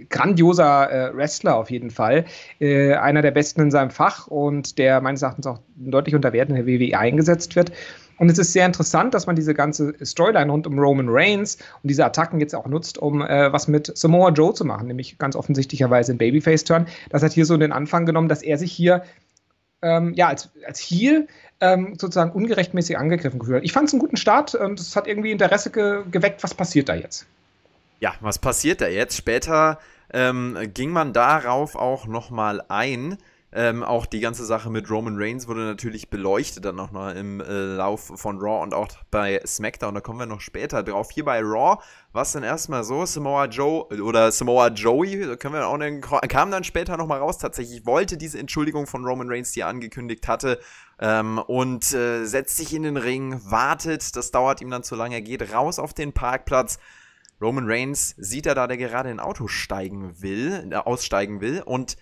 grandioser 0.10 0.91
äh, 0.91 1.15
Wrestler 1.15 1.55
auf 1.55 1.72
jeden 1.72 1.91
Fall. 1.91 2.25
Äh, 2.60 2.93
einer 2.95 3.22
der 3.22 3.31
besten 3.31 3.62
in 3.62 3.72
seinem 3.72 3.89
Fach 3.89 4.27
und 4.27 4.77
der 4.77 5.00
meines 5.00 5.22
Erachtens 5.22 5.48
auch 5.48 5.60
deutlich 5.75 6.13
unter 6.13 6.34
Wert 6.34 6.50
in 6.50 6.55
der 6.55 6.67
WWE 6.67 6.98
eingesetzt 6.98 7.55
wird. 7.55 7.72
Und 8.17 8.29
es 8.29 8.38
ist 8.38 8.53
sehr 8.53 8.65
interessant, 8.65 9.13
dass 9.13 9.27
man 9.27 9.36
diese 9.36 9.53
ganze 9.53 9.93
Storyline 10.03 10.51
rund 10.51 10.67
um 10.67 10.79
Roman 10.79 11.07
Reigns 11.10 11.55
und 11.55 11.89
diese 11.89 12.05
Attacken 12.05 12.39
jetzt 12.39 12.55
auch 12.55 12.65
nutzt, 12.65 12.98
um 12.98 13.22
äh, 13.22 13.51
was 13.51 13.67
mit 13.67 13.95
Samoa 13.98 14.29
Joe 14.29 14.53
zu 14.53 14.65
machen, 14.65 14.88
nämlich 14.88 15.17
ganz 15.17 15.36
offensichtlicherweise 15.36 16.13
ein 16.13 16.17
Babyface-Turn. 16.17 16.88
Das 17.10 17.24
hat 17.24 17.34
hier 17.34 17.45
so 17.45 17.57
den 17.57 17.72
Anfang 17.72 18.05
genommen, 18.05 18.29
dass 18.29 18.41
er 18.41 18.57
sich 18.57 18.72
hier 18.72 19.03
ähm, 19.81 20.13
ja, 20.15 20.27
als, 20.27 20.50
als 20.65 20.79
Heel 20.79 21.27
ähm, 21.62 21.95
sozusagen 22.00 22.31
ungerechtmäßig 22.31 22.98
angegriffen 22.98 23.39
gefühlt 23.39 23.57
hat. 23.57 23.63
Ich 23.63 23.74
fand 23.74 23.88
es 23.88 23.93
einen 23.93 24.00
guten 24.00 24.17
Start 24.17 24.55
und 24.55 24.79
es 24.79 24.95
hat 24.95 25.07
irgendwie 25.07 25.31
Interesse 25.31 25.69
ge 25.69 26.03
geweckt, 26.10 26.43
was 26.43 26.53
passiert 26.53 26.89
da 26.89 26.95
jetzt. 26.95 27.25
Ja, 28.00 28.13
was 28.19 28.39
passiert 28.39 28.81
da 28.81 28.88
jetzt? 28.88 29.15
Später 29.15 29.79
ähm, 30.13 30.57
ging 30.74 30.91
man 30.91 31.13
darauf 31.13 31.75
auch 31.75 32.07
nochmal 32.07 32.62
ein. 32.67 33.17
Ähm, 33.57 33.83
auch 33.83 34.05
die 34.05 34.19
ganze 34.19 34.43
Sache 34.43 34.69
mit 34.69 34.91
Roman 34.91 35.15
Reigns 35.17 35.47
wurde 35.47 35.62
natürlich 35.62 36.09
beleuchtet 36.09 36.65
dann 36.65 36.75
noch 36.75 36.91
mal 36.91 37.15
im 37.15 37.39
äh, 37.39 37.75
Lauf 37.75 38.12
von 38.15 38.38
Raw 38.38 38.62
und 38.62 38.74
auch 38.74 38.89
bei 39.12 39.39
SmackDown. 39.45 39.95
Da 39.95 40.01
kommen 40.01 40.19
wir 40.19 40.25
noch 40.25 40.41
später 40.41 40.83
drauf. 40.83 41.09
Hier 41.09 41.24
bei 41.24 41.39
Raw 41.39 41.81
war 42.12 42.21
es 42.24 42.33
dann 42.33 42.43
erstmal 42.43 42.83
so, 42.83 43.05
Samoa 43.05 43.45
Joe 43.45 43.85
oder 44.01 44.33
Samoa 44.33 44.67
Joey, 44.67 45.38
können 45.38 45.53
wir 45.53 45.67
auch 45.67 45.77
dann, 45.77 46.01
kam 46.01 46.51
dann 46.51 46.65
später 46.65 46.97
noch 46.97 47.07
mal 47.07 47.19
raus. 47.19 47.38
Tatsächlich 47.38 47.85
wollte 47.85 48.17
diese 48.17 48.39
Entschuldigung 48.39 48.88
von 48.88 49.05
Roman 49.05 49.29
Reigns, 49.29 49.53
die 49.53 49.62
er 49.62 49.67
angekündigt 49.67 50.27
hatte, 50.27 50.59
ähm, 51.00 51.38
und 51.38 51.93
äh, 51.93 52.25
setzt 52.25 52.57
sich 52.57 52.74
in 52.74 52.83
den 52.83 52.97
Ring, 52.97 53.39
wartet. 53.45 54.17
Das 54.17 54.31
dauert 54.31 54.59
ihm 54.59 54.69
dann 54.69 54.83
zu 54.83 54.95
lange. 54.95 55.15
Er 55.15 55.21
geht 55.21 55.53
raus 55.53 55.79
auf 55.79 55.93
den 55.93 56.12
Parkplatz. 56.12 56.77
Roman 57.39 57.71
Reigns 57.71 58.15
sieht 58.17 58.47
er 58.47 58.55
da, 58.55 58.67
der 58.67 58.75
gerade 58.75 59.09
in 59.09 59.21
ein 59.21 59.25
Auto 59.25 59.47
steigen 59.47 60.21
will, 60.21 60.67
äh, 60.71 60.75
aussteigen 60.75 61.39
will 61.39 61.62
und 61.65 61.95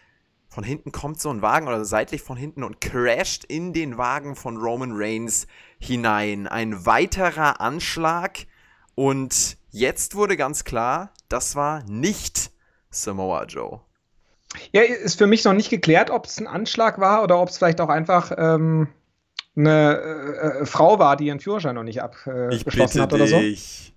von 0.53 0.63
hinten 0.63 0.91
kommt 0.91 1.19
so 1.19 1.31
ein 1.31 1.41
Wagen 1.41 1.67
oder 1.67 1.83
seitlich 1.83 2.21
von 2.21 2.37
hinten 2.37 2.63
und 2.63 2.79
crasht 2.79 3.43
in 3.43 3.73
den 3.73 3.97
Wagen 3.97 4.35
von 4.35 4.57
Roman 4.57 4.91
Reigns 4.93 5.47
hinein. 5.79 6.45
Ein 6.45 6.85
weiterer 6.85 7.59
Anschlag 7.59 8.45
und 8.93 9.57
jetzt 9.71 10.13
wurde 10.13 10.37
ganz 10.37 10.63
klar, 10.63 11.11
das 11.27 11.55
war 11.55 11.83
nicht 11.87 12.51
Samoa 12.91 13.45
Joe. 13.45 13.81
Ja, 14.71 14.83
ist 14.83 15.17
für 15.17 15.25
mich 15.25 15.43
noch 15.43 15.53
nicht 15.53 15.71
geklärt, 15.71 16.11
ob 16.11 16.27
es 16.27 16.39
ein 16.39 16.45
Anschlag 16.45 16.99
war 16.99 17.23
oder 17.23 17.39
ob 17.39 17.49
es 17.49 17.57
vielleicht 17.57 17.81
auch 17.81 17.89
einfach 17.89 18.31
ähm, 18.37 18.89
eine 19.55 20.59
äh, 20.61 20.65
Frau 20.67 20.99
war, 20.99 21.17
die 21.17 21.25
ihren 21.25 21.39
Führerschein 21.39 21.73
noch 21.73 21.83
nicht 21.83 22.03
abgeschlossen 22.03 23.01
hat 23.01 23.11
oder 23.11 23.25
so. 23.25 23.39
Dich. 23.39 23.95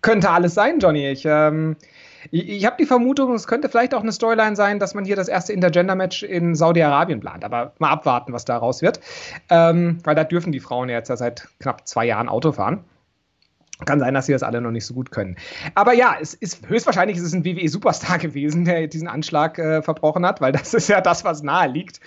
Könnte 0.00 0.30
alles 0.30 0.54
sein, 0.54 0.80
Johnny. 0.80 1.08
Ich, 1.08 1.24
ähm, 1.26 1.76
ich, 2.30 2.48
ich 2.48 2.66
habe 2.66 2.76
die 2.78 2.86
Vermutung, 2.86 3.34
es 3.34 3.46
könnte 3.46 3.68
vielleicht 3.68 3.94
auch 3.94 4.02
eine 4.02 4.12
Storyline 4.12 4.56
sein, 4.56 4.78
dass 4.78 4.94
man 4.94 5.04
hier 5.04 5.16
das 5.16 5.28
erste 5.28 5.52
Intergender-Match 5.52 6.22
in 6.22 6.54
Saudi-Arabien 6.54 7.20
plant. 7.20 7.44
Aber 7.44 7.72
mal 7.78 7.90
abwarten, 7.90 8.32
was 8.32 8.44
da 8.44 8.56
raus 8.56 8.82
wird. 8.82 9.00
Ähm, 9.50 9.98
weil 10.04 10.14
da 10.14 10.24
dürfen 10.24 10.52
die 10.52 10.60
Frauen 10.60 10.88
ja 10.88 10.96
jetzt 10.96 11.08
ja 11.08 11.16
seit 11.16 11.48
knapp 11.60 11.86
zwei 11.86 12.06
Jahren 12.06 12.28
Auto 12.28 12.52
fahren. 12.52 12.84
Kann 13.84 13.98
sein, 13.98 14.14
dass 14.14 14.26
sie 14.26 14.32
das 14.32 14.42
alle 14.44 14.60
noch 14.60 14.70
nicht 14.70 14.86
so 14.86 14.94
gut 14.94 15.10
können. 15.10 15.36
Aber 15.74 15.92
ja, 15.92 16.16
es 16.20 16.34
ist 16.34 16.68
höchstwahrscheinlich 16.68 17.16
ist 17.16 17.24
es 17.24 17.32
ein 17.32 17.44
WWE-Superstar 17.44 18.18
gewesen, 18.20 18.64
der 18.64 18.86
diesen 18.86 19.08
Anschlag 19.08 19.58
äh, 19.58 19.82
verbrochen 19.82 20.24
hat, 20.24 20.40
weil 20.40 20.52
das 20.52 20.74
ist 20.74 20.88
ja 20.88 21.00
das, 21.00 21.24
was 21.24 21.42
nahe 21.42 21.68
liegt. 21.68 22.00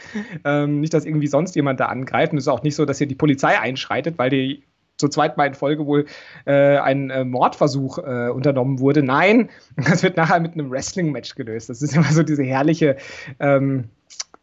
Ähm, 0.44 0.80
nicht, 0.80 0.94
dass 0.94 1.06
irgendwie 1.06 1.28
sonst 1.28 1.56
jemand 1.56 1.80
da 1.80 1.88
angreift. 1.88 2.32
Und 2.32 2.38
es 2.38 2.46
ist 2.46 2.50
auch 2.50 2.64
nicht 2.64 2.76
so, 2.76 2.86
dass 2.86 2.98
hier 2.98 3.08
die 3.08 3.16
Polizei 3.16 3.60
einschreitet, 3.60 4.18
weil 4.18 4.30
die 4.30 4.64
zur 4.98 5.12
zweiten 5.12 5.38
Mal 5.38 5.48
in 5.48 5.54
Folge 5.54 5.86
wohl 5.86 6.06
äh, 6.46 6.78
ein 6.78 7.10
äh, 7.10 7.24
Mordversuch 7.24 7.98
äh, 8.00 8.30
unternommen 8.30 8.80
wurde. 8.80 9.04
Nein, 9.04 9.50
das 9.78 10.04
wird 10.04 10.18
nachher 10.18 10.40
mit 10.40 10.54
einem 10.54 10.72
Wrestling-Match 10.72 11.36
gelöst. 11.36 11.70
Das 11.70 11.82
ist 11.82 11.96
immer 11.96 12.12
so 12.12 12.24
diese 12.24 12.44
herrliche 12.44 12.98
ähm, 13.40 13.90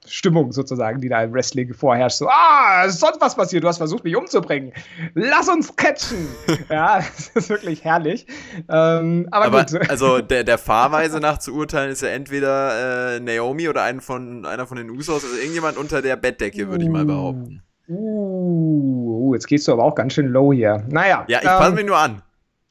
Stimmung 0.06 0.52
sozusagen, 0.52 1.00
die 1.00 1.08
da 1.08 1.22
im 1.22 1.32
Wrestling 1.32 1.72
vorherrscht. 1.72 2.18
So, 2.18 2.28
ah, 2.28 2.84
ist 2.84 2.98
sonst 2.98 3.20
was 3.20 3.36
passiert, 3.36 3.62
du 3.62 3.68
hast 3.68 3.78
versucht, 3.78 4.02
mich 4.04 4.16
umzubringen. 4.16 4.72
Lass 5.14 5.48
uns 5.48 5.74
catchen. 5.76 6.26
ja, 6.70 6.98
das 6.98 7.28
ist 7.28 7.48
wirklich 7.48 7.84
herrlich. 7.84 8.26
Ähm, 8.68 9.28
aber, 9.30 9.46
aber 9.46 9.64
gut. 9.64 9.88
Also 9.90 10.18
der, 10.20 10.44
der 10.44 10.58
Fahrweise 10.58 11.20
nach 11.20 11.38
zu 11.38 11.54
urteilen 11.54 11.90
ist 11.90 12.02
ja 12.02 12.08
entweder 12.08 13.16
äh, 13.16 13.20
Naomi 13.20 13.68
oder 13.68 13.84
ein 13.84 14.00
von, 14.00 14.44
einer 14.44 14.66
von 14.66 14.76
den 14.76 14.90
Usos, 14.90 15.24
also 15.24 15.36
irgendjemand 15.36 15.76
unter 15.76 16.02
der 16.02 16.16
Bettdecke, 16.16 16.68
würde 16.68 16.84
ich 16.84 16.90
mal 16.90 17.04
behaupten. 17.04 17.62
Uh, 17.88 19.34
jetzt 19.34 19.46
gehst 19.46 19.68
du 19.68 19.72
aber 19.72 19.84
auch 19.84 19.94
ganz 19.94 20.14
schön 20.14 20.28
low 20.28 20.52
hier. 20.52 20.84
Naja. 20.88 21.24
Ja, 21.28 21.40
ich 21.42 21.68
ähm, 21.68 21.74
mich 21.74 21.86
nur 21.86 21.98
an. 21.98 22.22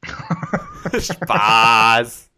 Spaß. 0.98 2.30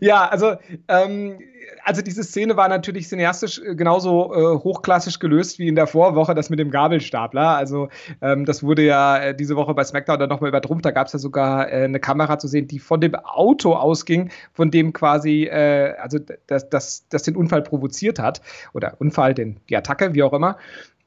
Ja, 0.00 0.28
also 0.28 0.56
ähm, 0.88 1.38
also 1.84 2.02
diese 2.02 2.22
Szene 2.22 2.56
war 2.56 2.68
natürlich 2.68 3.08
cineastisch 3.08 3.60
äh, 3.60 3.74
genauso 3.74 4.32
äh, 4.34 4.58
hochklassisch 4.58 5.18
gelöst 5.18 5.58
wie 5.58 5.68
in 5.68 5.74
der 5.74 5.86
Vorwoche 5.86 6.34
das 6.34 6.50
mit 6.50 6.58
dem 6.58 6.70
Gabelstapler. 6.70 7.56
Also 7.56 7.88
ähm, 8.20 8.44
das 8.44 8.62
wurde 8.62 8.82
ja 8.82 9.18
äh, 9.18 9.34
diese 9.34 9.56
Woche 9.56 9.74
bei 9.74 9.84
SmackDown 9.84 10.18
dann 10.18 10.28
nochmal 10.28 10.48
übertrumpft. 10.48 10.84
Da 10.84 10.90
gab 10.90 11.06
es 11.06 11.12
ja 11.12 11.18
sogar 11.18 11.70
äh, 11.70 11.84
eine 11.84 12.00
Kamera 12.00 12.38
zu 12.38 12.48
sehen, 12.48 12.68
die 12.68 12.78
von 12.78 13.00
dem 13.00 13.14
Auto 13.14 13.74
ausging, 13.74 14.30
von 14.52 14.70
dem 14.70 14.92
quasi, 14.92 15.44
äh, 15.44 15.94
also 15.98 16.18
das, 16.46 16.68
das, 16.68 17.08
das 17.08 17.22
den 17.22 17.36
Unfall 17.36 17.62
provoziert 17.62 18.18
hat. 18.18 18.40
Oder 18.72 18.96
Unfall, 18.98 19.34
den, 19.34 19.60
die 19.68 19.76
Attacke, 19.76 20.14
wie 20.14 20.22
auch 20.22 20.32
immer. 20.32 20.56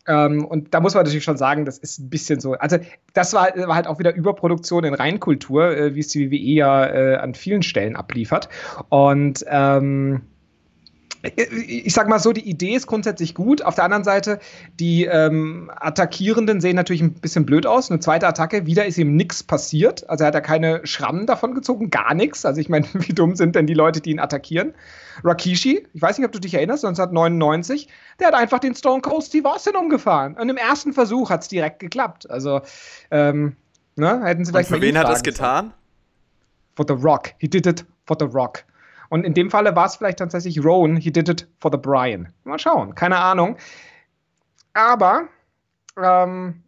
Ähm, 0.07 0.45
und 0.45 0.73
da 0.73 0.79
muss 0.79 0.93
man 0.93 1.03
natürlich 1.03 1.23
schon 1.23 1.37
sagen, 1.37 1.65
das 1.65 1.77
ist 1.77 1.99
ein 1.99 2.09
bisschen 2.09 2.39
so. 2.39 2.53
Also, 2.53 2.77
das 3.13 3.33
war, 3.33 3.49
war 3.55 3.75
halt 3.75 3.87
auch 3.87 3.99
wieder 3.99 4.13
Überproduktion 4.13 4.83
in 4.83 4.93
Reinkultur, 4.93 5.75
äh, 5.75 5.95
wie 5.95 5.99
es 5.99 6.09
die 6.09 6.31
WWE 6.31 6.37
ja 6.37 6.85
äh, 6.85 7.15
an 7.15 7.33
vielen 7.33 7.63
Stellen 7.63 7.95
abliefert. 7.95 8.49
Und 8.89 9.45
ähm, 9.47 10.21
ich 11.35 11.93
sag 11.93 12.07
mal 12.07 12.19
so, 12.19 12.33
die 12.33 12.47
Idee 12.47 12.75
ist 12.75 12.87
grundsätzlich 12.87 13.33
gut. 13.33 13.61
Auf 13.61 13.75
der 13.75 13.83
anderen 13.83 14.03
Seite, 14.03 14.39
die 14.79 15.05
ähm, 15.05 15.71
Attackierenden 15.75 16.61
sehen 16.61 16.75
natürlich 16.75 17.01
ein 17.01 17.13
bisschen 17.13 17.45
blöd 17.45 17.65
aus. 17.65 17.89
Eine 17.89 17.99
zweite 17.99 18.27
Attacke, 18.27 18.65
wieder 18.65 18.85
ist 18.85 18.97
ihm 18.97 19.15
nichts 19.15 19.43
passiert. 19.43 20.09
Also 20.09 20.23
er 20.23 20.27
hat 20.27 20.33
ja 20.35 20.41
keine 20.41 20.85
Schrammen 20.85 21.25
davon 21.25 21.55
gezogen, 21.55 21.89
gar 21.89 22.13
nichts. 22.13 22.45
Also 22.45 22.61
ich 22.61 22.69
meine, 22.69 22.87
wie 22.93 23.13
dumm 23.13 23.35
sind 23.35 23.55
denn 23.55 23.67
die 23.67 23.73
Leute, 23.73 24.01
die 24.01 24.11
ihn 24.11 24.19
attackieren? 24.19 24.73
Rakishi, 25.23 25.87
ich 25.93 26.01
weiß 26.01 26.17
nicht, 26.17 26.25
ob 26.25 26.31
du 26.31 26.39
dich 26.39 26.53
erinnerst, 26.53 26.83
1999, 26.83 27.87
der 28.19 28.27
hat 28.27 28.33
einfach 28.33 28.59
den 28.59 28.75
Stone 28.75 29.01
Cold 29.01 29.23
Steve 29.23 29.49
Austin 29.49 29.75
umgefahren. 29.75 30.35
Und 30.35 30.49
im 30.49 30.57
ersten 30.57 30.93
Versuch 30.93 31.29
hat 31.29 31.41
es 31.41 31.47
direkt 31.47 31.79
geklappt. 31.79 32.29
Also, 32.29 32.61
ähm, 33.11 33.55
ne, 33.95 34.21
hätten 34.23 34.45
sie 34.45 34.51
vielleicht 34.51 34.71
Und 34.71 34.77
für 34.77 34.81
wen 34.81 34.97
hat 34.97 35.07
das 35.07 35.23
getan? 35.23 35.73
For 36.75 36.85
The 36.87 36.95
Rock. 36.95 37.31
He 37.37 37.47
did 37.47 37.65
it 37.65 37.85
for 38.05 38.17
The 38.19 38.25
Rock. 38.25 38.65
Und 39.15 39.23
in 39.25 39.33
dem 39.33 39.49
Falle 39.49 39.77
war 39.77 39.85
es 39.85 39.95
vielleicht 39.95 40.19
tatsächlich 40.19 40.61
Rowan, 40.61 40.97
he 40.97 41.09
did 41.09 41.29
it 41.29 41.47
for 41.57 41.71
the 41.71 41.77
Brian. 41.77 42.33
Mal 42.43 42.59
schauen, 42.59 42.95
keine 42.95 43.17
Ahnung. 43.17 43.55
Aber 44.73 45.29
ähm, 45.97 46.63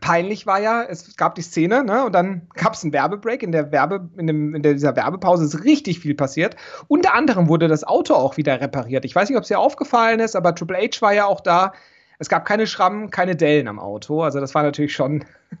peinlich 0.00 0.44
war 0.44 0.58
ja, 0.58 0.82
es 0.82 1.16
gab 1.16 1.36
die 1.36 1.42
Szene, 1.42 1.84
ne, 1.84 2.04
und 2.04 2.16
dann 2.16 2.48
gab 2.54 2.74
es 2.74 2.82
einen 2.82 2.92
Werbebreak. 2.92 3.44
In 3.44 3.52
der 3.52 3.70
Werbe, 3.70 4.10
in, 4.16 4.26
dem, 4.26 4.56
in 4.56 4.62
dieser 4.64 4.96
Werbepause 4.96 5.44
ist 5.44 5.62
richtig 5.62 6.00
viel 6.00 6.16
passiert. 6.16 6.56
Unter 6.88 7.14
anderem 7.14 7.48
wurde 7.48 7.68
das 7.68 7.84
Auto 7.84 8.14
auch 8.14 8.36
wieder 8.36 8.60
repariert. 8.60 9.04
Ich 9.04 9.14
weiß 9.14 9.28
nicht, 9.28 9.38
ob 9.38 9.42
es 9.42 9.48
dir 9.48 9.60
aufgefallen 9.60 10.18
ist, 10.18 10.34
aber 10.34 10.56
Triple 10.56 10.78
H 10.78 11.00
war 11.00 11.14
ja 11.14 11.26
auch 11.26 11.42
da. 11.42 11.74
Es 12.18 12.28
gab 12.28 12.44
keine 12.44 12.66
Schrammen, 12.66 13.10
keine 13.10 13.36
Dellen 13.36 13.68
am 13.68 13.78
Auto. 13.78 14.24
Also 14.24 14.40
das 14.40 14.52
war 14.56 14.64
natürlich 14.64 14.94
schon. 14.94 15.24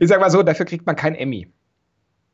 ich 0.00 0.08
sag 0.08 0.18
mal 0.18 0.30
so, 0.32 0.42
dafür 0.42 0.66
kriegt 0.66 0.86
man 0.86 0.96
kein 0.96 1.14
Emmy. 1.14 1.52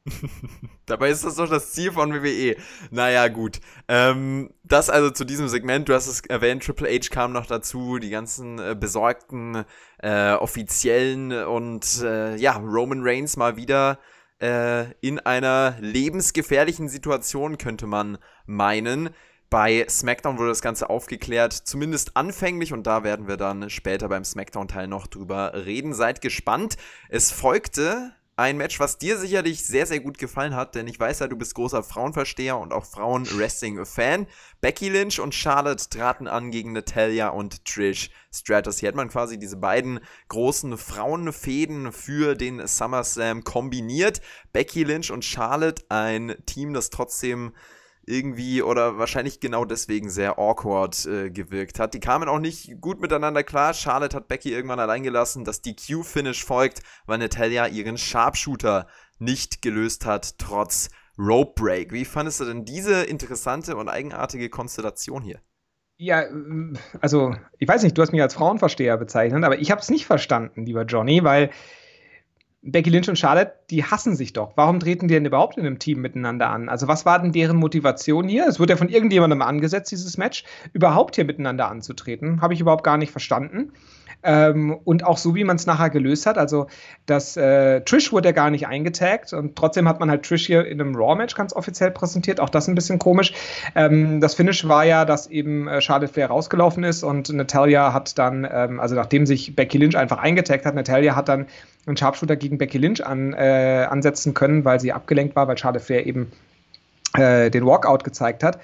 Dabei 0.86 1.10
ist 1.10 1.24
das 1.24 1.36
doch 1.36 1.48
das 1.48 1.72
Ziel 1.72 1.92
von 1.92 2.12
WWE. 2.12 2.56
Naja, 2.90 3.28
gut. 3.28 3.60
Ähm, 3.88 4.50
das 4.64 4.90
also 4.90 5.10
zu 5.10 5.24
diesem 5.24 5.48
Segment. 5.48 5.88
Du 5.88 5.94
hast 5.94 6.06
es 6.06 6.20
erwähnt, 6.20 6.64
Triple 6.64 6.88
H 6.88 7.08
kam 7.10 7.32
noch 7.32 7.46
dazu, 7.46 7.98
die 7.98 8.10
ganzen 8.10 8.58
äh, 8.58 8.76
besorgten 8.78 9.64
äh, 9.98 10.32
Offiziellen 10.32 11.32
und 11.32 12.02
äh, 12.02 12.36
ja, 12.36 12.56
Roman 12.56 13.00
Reigns 13.02 13.36
mal 13.36 13.56
wieder 13.56 13.98
äh, 14.40 14.92
in 15.00 15.18
einer 15.20 15.76
lebensgefährlichen 15.80 16.88
Situation, 16.88 17.58
könnte 17.58 17.86
man 17.86 18.18
meinen. 18.46 19.10
Bei 19.48 19.86
SmackDown 19.88 20.38
wurde 20.38 20.48
das 20.48 20.60
Ganze 20.60 20.90
aufgeklärt, 20.90 21.52
zumindest 21.52 22.16
anfänglich, 22.16 22.72
und 22.72 22.86
da 22.86 23.04
werden 23.04 23.28
wir 23.28 23.36
dann 23.36 23.70
später 23.70 24.08
beim 24.08 24.24
SmackDown-Teil 24.24 24.88
noch 24.88 25.06
drüber 25.06 25.52
reden. 25.54 25.94
Seid 25.94 26.20
gespannt. 26.20 26.76
Es 27.08 27.30
folgte 27.30 28.12
ein 28.36 28.58
Match, 28.58 28.78
was 28.78 28.98
dir 28.98 29.16
sicherlich 29.16 29.64
sehr, 29.64 29.86
sehr 29.86 30.00
gut 30.00 30.18
gefallen 30.18 30.54
hat, 30.54 30.74
denn 30.74 30.86
ich 30.86 31.00
weiß 31.00 31.20
ja, 31.20 31.26
du 31.26 31.36
bist 31.36 31.54
großer 31.54 31.82
Frauenversteher 31.82 32.58
und 32.58 32.70
auch 32.70 32.84
Frauen-Wrestling-Fan. 32.84 34.26
Becky 34.60 34.90
Lynch 34.90 35.20
und 35.20 35.34
Charlotte 35.34 35.88
traten 35.88 36.28
an 36.28 36.50
gegen 36.50 36.72
Natalia 36.72 37.30
und 37.30 37.64
Trish 37.64 38.10
Stratus. 38.30 38.78
Hier 38.78 38.90
hat 38.90 38.94
man 38.94 39.08
quasi 39.08 39.38
diese 39.38 39.56
beiden 39.56 40.00
großen 40.28 40.76
Frauenfäden 40.76 41.92
für 41.92 42.34
den 42.34 42.66
SummerSlam 42.66 43.42
kombiniert. 43.42 44.20
Becky 44.52 44.84
Lynch 44.84 45.10
und 45.10 45.24
Charlotte, 45.24 45.82
ein 45.88 46.36
Team, 46.44 46.74
das 46.74 46.90
trotzdem 46.90 47.52
irgendwie 48.06 48.62
oder 48.62 48.98
wahrscheinlich 48.98 49.40
genau 49.40 49.64
deswegen 49.64 50.08
sehr 50.08 50.38
awkward 50.38 51.06
äh, 51.06 51.30
gewirkt 51.30 51.80
hat. 51.80 51.92
Die 51.92 52.00
kamen 52.00 52.28
auch 52.28 52.38
nicht 52.38 52.80
gut 52.80 53.00
miteinander 53.00 53.42
klar. 53.42 53.74
Charlotte 53.74 54.16
hat 54.16 54.28
Becky 54.28 54.52
irgendwann 54.52 54.80
allein 54.80 55.02
gelassen. 55.02 55.44
Das 55.44 55.60
DQ-Finish 55.60 56.44
folgt, 56.44 56.82
weil 57.06 57.18
Natalia 57.18 57.66
ihren 57.66 57.98
Sharpshooter 57.98 58.86
nicht 59.18 59.60
gelöst 59.60 60.06
hat, 60.06 60.38
trotz 60.38 60.88
Rope 61.18 61.60
Break. 61.60 61.92
Wie 61.92 62.04
fandest 62.04 62.40
du 62.40 62.44
denn 62.44 62.64
diese 62.64 63.02
interessante 63.02 63.76
und 63.76 63.88
eigenartige 63.88 64.48
Konstellation 64.50 65.22
hier? 65.22 65.40
Ja, 65.98 66.24
also 67.00 67.34
ich 67.58 67.66
weiß 67.66 67.82
nicht, 67.82 67.96
du 67.96 68.02
hast 68.02 68.12
mich 68.12 68.20
als 68.20 68.34
Frauenversteher 68.34 68.98
bezeichnet, 68.98 69.44
aber 69.44 69.58
ich 69.58 69.70
habe 69.70 69.80
es 69.80 69.88
nicht 69.88 70.04
verstanden, 70.04 70.66
lieber 70.66 70.82
Johnny, 70.82 71.24
weil 71.24 71.50
Becky 72.68 72.90
Lynch 72.90 73.08
und 73.08 73.16
Charlotte, 73.16 73.52
die 73.70 73.84
hassen 73.84 74.16
sich 74.16 74.32
doch. 74.32 74.52
Warum 74.56 74.80
treten 74.80 75.06
die 75.06 75.14
denn 75.14 75.24
überhaupt 75.24 75.56
in 75.56 75.64
einem 75.64 75.78
Team 75.78 76.00
miteinander 76.00 76.50
an? 76.50 76.68
Also, 76.68 76.88
was 76.88 77.06
war 77.06 77.20
denn 77.20 77.30
deren 77.30 77.56
Motivation 77.56 78.28
hier? 78.28 78.46
Es 78.48 78.58
wurde 78.58 78.72
ja 78.72 78.76
von 78.76 78.88
irgendjemandem 78.88 79.40
angesetzt, 79.40 79.92
dieses 79.92 80.18
Match, 80.18 80.44
überhaupt 80.72 81.14
hier 81.14 81.24
miteinander 81.24 81.68
anzutreten. 81.68 82.40
Habe 82.40 82.54
ich 82.54 82.60
überhaupt 82.60 82.82
gar 82.82 82.98
nicht 82.98 83.12
verstanden. 83.12 83.72
Ähm, 84.26 84.76
und 84.84 85.04
auch 85.04 85.18
so, 85.18 85.36
wie 85.36 85.44
man 85.44 85.54
es 85.54 85.66
nachher 85.66 85.88
gelöst 85.88 86.26
hat. 86.26 86.36
Also, 86.36 86.66
das 87.06 87.36
äh, 87.36 87.80
Trish 87.82 88.12
wurde 88.12 88.28
ja 88.28 88.32
gar 88.32 88.50
nicht 88.50 88.66
eingetaggt 88.66 89.32
und 89.32 89.54
trotzdem 89.54 89.88
hat 89.88 90.00
man 90.00 90.10
halt 90.10 90.24
Trish 90.24 90.46
hier 90.46 90.66
in 90.66 90.80
einem 90.80 90.96
Raw-Match 90.96 91.36
ganz 91.36 91.52
offiziell 91.52 91.92
präsentiert. 91.92 92.40
Auch 92.40 92.48
das 92.48 92.66
ein 92.66 92.74
bisschen 92.74 92.98
komisch. 92.98 93.32
Ähm, 93.76 94.20
das 94.20 94.34
Finish 94.34 94.66
war 94.66 94.84
ja, 94.84 95.04
dass 95.04 95.28
eben 95.28 95.68
äh, 95.68 95.80
Charlotte 95.80 96.12
Flair 96.12 96.26
rausgelaufen 96.26 96.82
ist 96.82 97.04
und 97.04 97.32
Natalia 97.32 97.92
hat 97.92 98.18
dann, 98.18 98.46
ähm, 98.50 98.80
also 98.80 98.96
nachdem 98.96 99.26
sich 99.26 99.54
Becky 99.54 99.78
Lynch 99.78 99.96
einfach 99.96 100.18
eingetaggt 100.18 100.66
hat, 100.66 100.74
Natalia 100.74 101.14
hat 101.14 101.28
dann 101.28 101.46
einen 101.86 101.96
Sharpshooter 101.96 102.34
gegen 102.34 102.58
Becky 102.58 102.78
Lynch 102.78 103.06
an, 103.06 103.32
äh, 103.32 103.86
ansetzen 103.88 104.34
können, 104.34 104.64
weil 104.64 104.80
sie 104.80 104.92
abgelenkt 104.92 105.36
war, 105.36 105.46
weil 105.46 105.56
Charlotte 105.56 105.84
Flair 105.84 106.04
eben 106.04 106.32
äh, 107.14 107.50
den 107.50 107.64
Walkout 107.64 108.02
gezeigt 108.04 108.42
hat. 108.42 108.58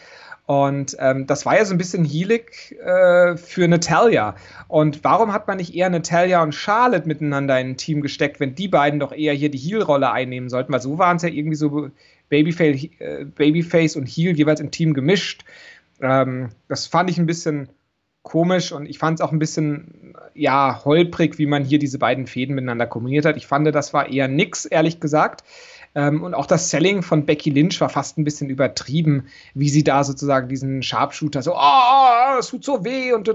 Und 0.46 0.96
ähm, 0.98 1.26
das 1.26 1.46
war 1.46 1.56
ja 1.56 1.64
so 1.64 1.72
ein 1.72 1.78
bisschen 1.78 2.04
heelig 2.04 2.76
äh, 2.84 3.36
für 3.36 3.68
Natalia. 3.68 4.34
Und 4.66 5.04
warum 5.04 5.32
hat 5.32 5.46
man 5.46 5.58
nicht 5.58 5.74
eher 5.74 5.88
Natalia 5.88 6.42
und 6.42 6.54
Charlotte 6.54 7.06
miteinander 7.06 7.58
in 7.60 7.70
ein 7.70 7.76
Team 7.76 8.02
gesteckt, 8.02 8.40
wenn 8.40 8.54
die 8.54 8.68
beiden 8.68 8.98
doch 8.98 9.12
eher 9.12 9.34
hier 9.34 9.50
die 9.50 9.58
Heel-Rolle 9.58 10.10
einnehmen 10.10 10.48
sollten? 10.48 10.72
Weil 10.72 10.82
so 10.82 10.98
waren 10.98 11.16
es 11.16 11.22
ja 11.22 11.28
irgendwie 11.28 11.56
so 11.56 11.90
Babyface, 12.28 12.88
äh, 12.98 13.24
Babyface 13.24 13.96
und 13.96 14.06
Heel 14.06 14.36
jeweils 14.36 14.60
im 14.60 14.72
Team 14.72 14.94
gemischt. 14.94 15.44
Ähm, 16.00 16.48
das 16.68 16.86
fand 16.86 17.08
ich 17.08 17.18
ein 17.18 17.26
bisschen 17.26 17.68
komisch 18.22 18.72
und 18.72 18.86
ich 18.86 18.98
fand 18.98 19.20
es 19.20 19.24
auch 19.24 19.32
ein 19.32 19.38
bisschen, 19.38 20.14
ja, 20.34 20.84
holprig, 20.84 21.38
wie 21.38 21.46
man 21.46 21.64
hier 21.64 21.78
diese 21.78 21.98
beiden 21.98 22.26
Fäden 22.26 22.54
miteinander 22.54 22.86
kombiniert 22.86 23.26
hat. 23.26 23.36
Ich 23.36 23.46
fand, 23.46 23.66
das 23.74 23.92
war 23.92 24.08
eher 24.08 24.28
nix, 24.28 24.64
ehrlich 24.64 25.00
gesagt. 25.00 25.44
Ähm, 25.94 26.22
und 26.22 26.34
auch 26.34 26.46
das 26.46 26.70
Selling 26.70 27.02
von 27.02 27.26
Becky 27.26 27.50
Lynch 27.50 27.80
war 27.80 27.88
fast 27.88 28.18
ein 28.18 28.24
bisschen 28.24 28.48
übertrieben, 28.48 29.26
wie 29.54 29.68
sie 29.68 29.84
da 29.84 30.04
sozusagen 30.04 30.48
diesen 30.48 30.82
Sharpshooter 30.82 31.42
so, 31.42 31.54
oh, 31.54 32.38
es 32.38 32.48
tut 32.48 32.64
so 32.64 32.84
weh 32.84 33.12
und 33.12 33.28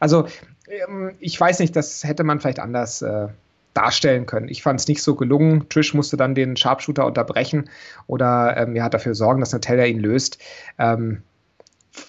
also 0.00 0.26
ähm, 0.68 1.12
ich 1.20 1.40
weiß 1.40 1.60
nicht, 1.60 1.76
das 1.76 2.02
hätte 2.04 2.24
man 2.24 2.40
vielleicht 2.40 2.58
anders 2.58 3.02
äh, 3.02 3.28
darstellen 3.74 4.26
können. 4.26 4.48
Ich 4.48 4.62
fand 4.62 4.80
es 4.80 4.88
nicht 4.88 5.02
so 5.02 5.14
gelungen. 5.14 5.68
Trish 5.68 5.94
musste 5.94 6.16
dann 6.16 6.34
den 6.34 6.56
Sharpshooter 6.56 7.06
unterbrechen 7.06 7.68
oder 8.06 8.56
ähm, 8.56 8.74
ja, 8.74 8.88
dafür 8.88 9.14
sorgen, 9.14 9.40
dass 9.40 9.52
Natalia 9.52 9.84
ihn 9.84 10.00
löst. 10.00 10.38
Ähm, 10.78 11.22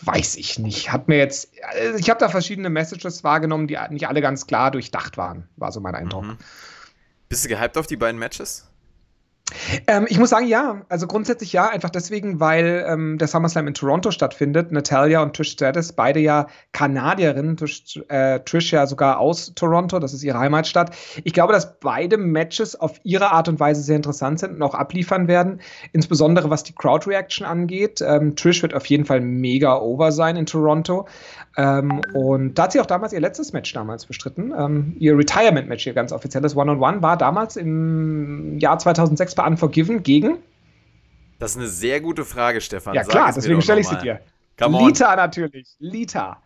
weiß 0.02 0.38
ich 0.38 0.58
nicht. 0.58 0.92
Hat 0.92 1.08
mir 1.08 1.18
jetzt, 1.18 1.52
also 1.64 1.98
ich 1.98 2.10
habe 2.10 2.20
da 2.20 2.30
verschiedene 2.30 2.70
Messages 2.70 3.24
wahrgenommen, 3.24 3.68
die 3.68 3.78
nicht 3.90 4.08
alle 4.08 4.22
ganz 4.22 4.48
klar 4.48 4.72
durchdacht 4.72 5.18
waren, 5.18 5.48
war 5.58 5.72
so 5.72 5.80
mein 5.80 5.96
Eindruck. 5.96 6.24
Mhm. 6.24 6.38
Bist 7.30 7.46
du 7.46 7.50
gehypt 7.50 7.78
auf 7.78 7.88
die 7.88 7.98
beiden 7.98 8.20
Matches? 8.20 8.68
Ähm, 9.88 10.08
ich 10.10 10.18
muss 10.18 10.32
sagen, 10.32 10.48
ja. 10.48 10.82
Also 10.90 11.08
grundsätzlich 11.08 11.54
ja, 11.54 11.70
einfach 11.70 11.90
deswegen, 11.90 12.40
weil 12.40 12.86
ähm, 12.88 13.18
der 13.18 13.28
SummerSlam 13.28 13.68
in 13.68 13.74
Toronto 13.74 14.12
stattfindet. 14.12 14.72
Natalia 14.72 15.22
und 15.22 15.36
Trish 15.36 15.52
Stratus, 15.52 15.94
beide 15.94 16.20
ja 16.20 16.48
Kanadierinnen. 16.72 17.56
Trish, 17.56 18.00
äh, 18.10 18.40
Trish 18.40 18.72
ja 18.72 18.88
sogar 18.88 19.20
aus 19.20 19.54
Toronto, 19.56 20.00
das 20.00 20.14
ist 20.14 20.24
ihre 20.24 20.40
Heimatstadt. 20.40 20.96
Ich 21.24 21.34
glaube, 21.34 21.54
dass 21.54 21.80
beide 21.80 22.18
Matches 22.18 22.80
auf 22.80 23.00
ihre 23.04 23.32
Art 23.32 23.48
und 23.48 23.60
Weise 23.60 23.82
sehr 23.82 23.96
interessant 23.96 24.40
sind 24.40 24.56
und 24.56 24.64
auch 24.64 24.74
abliefern 24.74 25.28
werden. 25.28 25.62
Insbesondere 25.94 26.50
was 26.50 26.64
die 26.64 26.74
Crowd 26.74 27.08
Reaction 27.10 27.46
angeht. 27.46 28.02
Ähm, 28.02 28.36
Trish 28.36 28.64
wird 28.64 28.74
auf 28.74 28.88
jeden 28.88 29.06
Fall 29.06 29.22
mega 29.22 29.78
over 29.78 30.12
sein 30.12 30.38
in 30.38 30.46
Toronto. 30.46 31.08
Ähm, 31.58 32.02
und 32.14 32.56
da 32.56 32.64
hat 32.64 32.74
sie 32.74 32.82
auch 32.82 32.86
damals 32.86 33.14
ihr 33.14 33.22
letztes 33.22 33.54
Match 33.54 33.72
damals 33.74 34.06
bestritten. 34.06 34.54
Ähm, 34.58 34.96
ihr 35.00 35.18
Retirement-Match, 35.18 35.88
ihr 35.88 35.94
ganz 35.94 36.12
offizielles 36.12 36.56
One-on-One, 36.56 36.98
-on 36.98 36.98
-One, 36.98 37.02
war 37.02 37.18
damals 37.18 37.56
im 37.56 38.58
Jahr 38.60 38.78
2006 38.78 39.36
bei 39.36 39.46
Unforgiven 39.46 40.04
gegen. 40.04 40.38
Das 41.40 41.52
ist 41.52 41.58
eine 41.58 41.68
sehr 41.68 42.02
gute 42.02 42.26
Frage, 42.26 42.62
Stefan. 42.62 42.94
Ja, 42.94 43.04
Sag 43.04 43.12
klar, 43.12 43.34
deswegen 43.34 43.62
stelle 43.62 43.82
ich 43.82 43.88
sie 43.88 43.98
dir. 43.98 44.20
Come 44.58 44.86
Lita 44.86 45.16
natürlich. 45.16 45.76
Lita. 45.80 46.42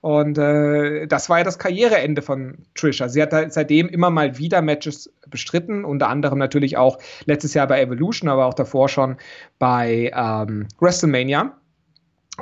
Und 0.00 0.36
äh, 0.36 1.06
das 1.06 1.28
war 1.28 1.38
ja 1.38 1.44
das 1.44 1.60
Karriereende 1.60 2.22
von 2.22 2.58
Trisha. 2.74 3.08
Sie 3.08 3.22
hat 3.22 3.32
seitdem 3.52 3.88
immer 3.88 4.10
mal 4.10 4.36
wieder 4.36 4.60
Matches 4.60 5.12
bestritten, 5.28 5.84
unter 5.84 6.08
anderem 6.08 6.40
natürlich 6.40 6.76
auch 6.76 6.98
letztes 7.24 7.54
Jahr 7.54 7.68
bei 7.68 7.80
Evolution, 7.80 8.28
aber 8.28 8.46
auch 8.46 8.54
davor 8.54 8.88
schon 8.88 9.16
bei 9.60 10.10
ähm, 10.12 10.66
WrestleMania. 10.80 11.56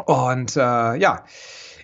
Und 0.07 0.57
äh, 0.57 0.61
ja, 0.97 1.25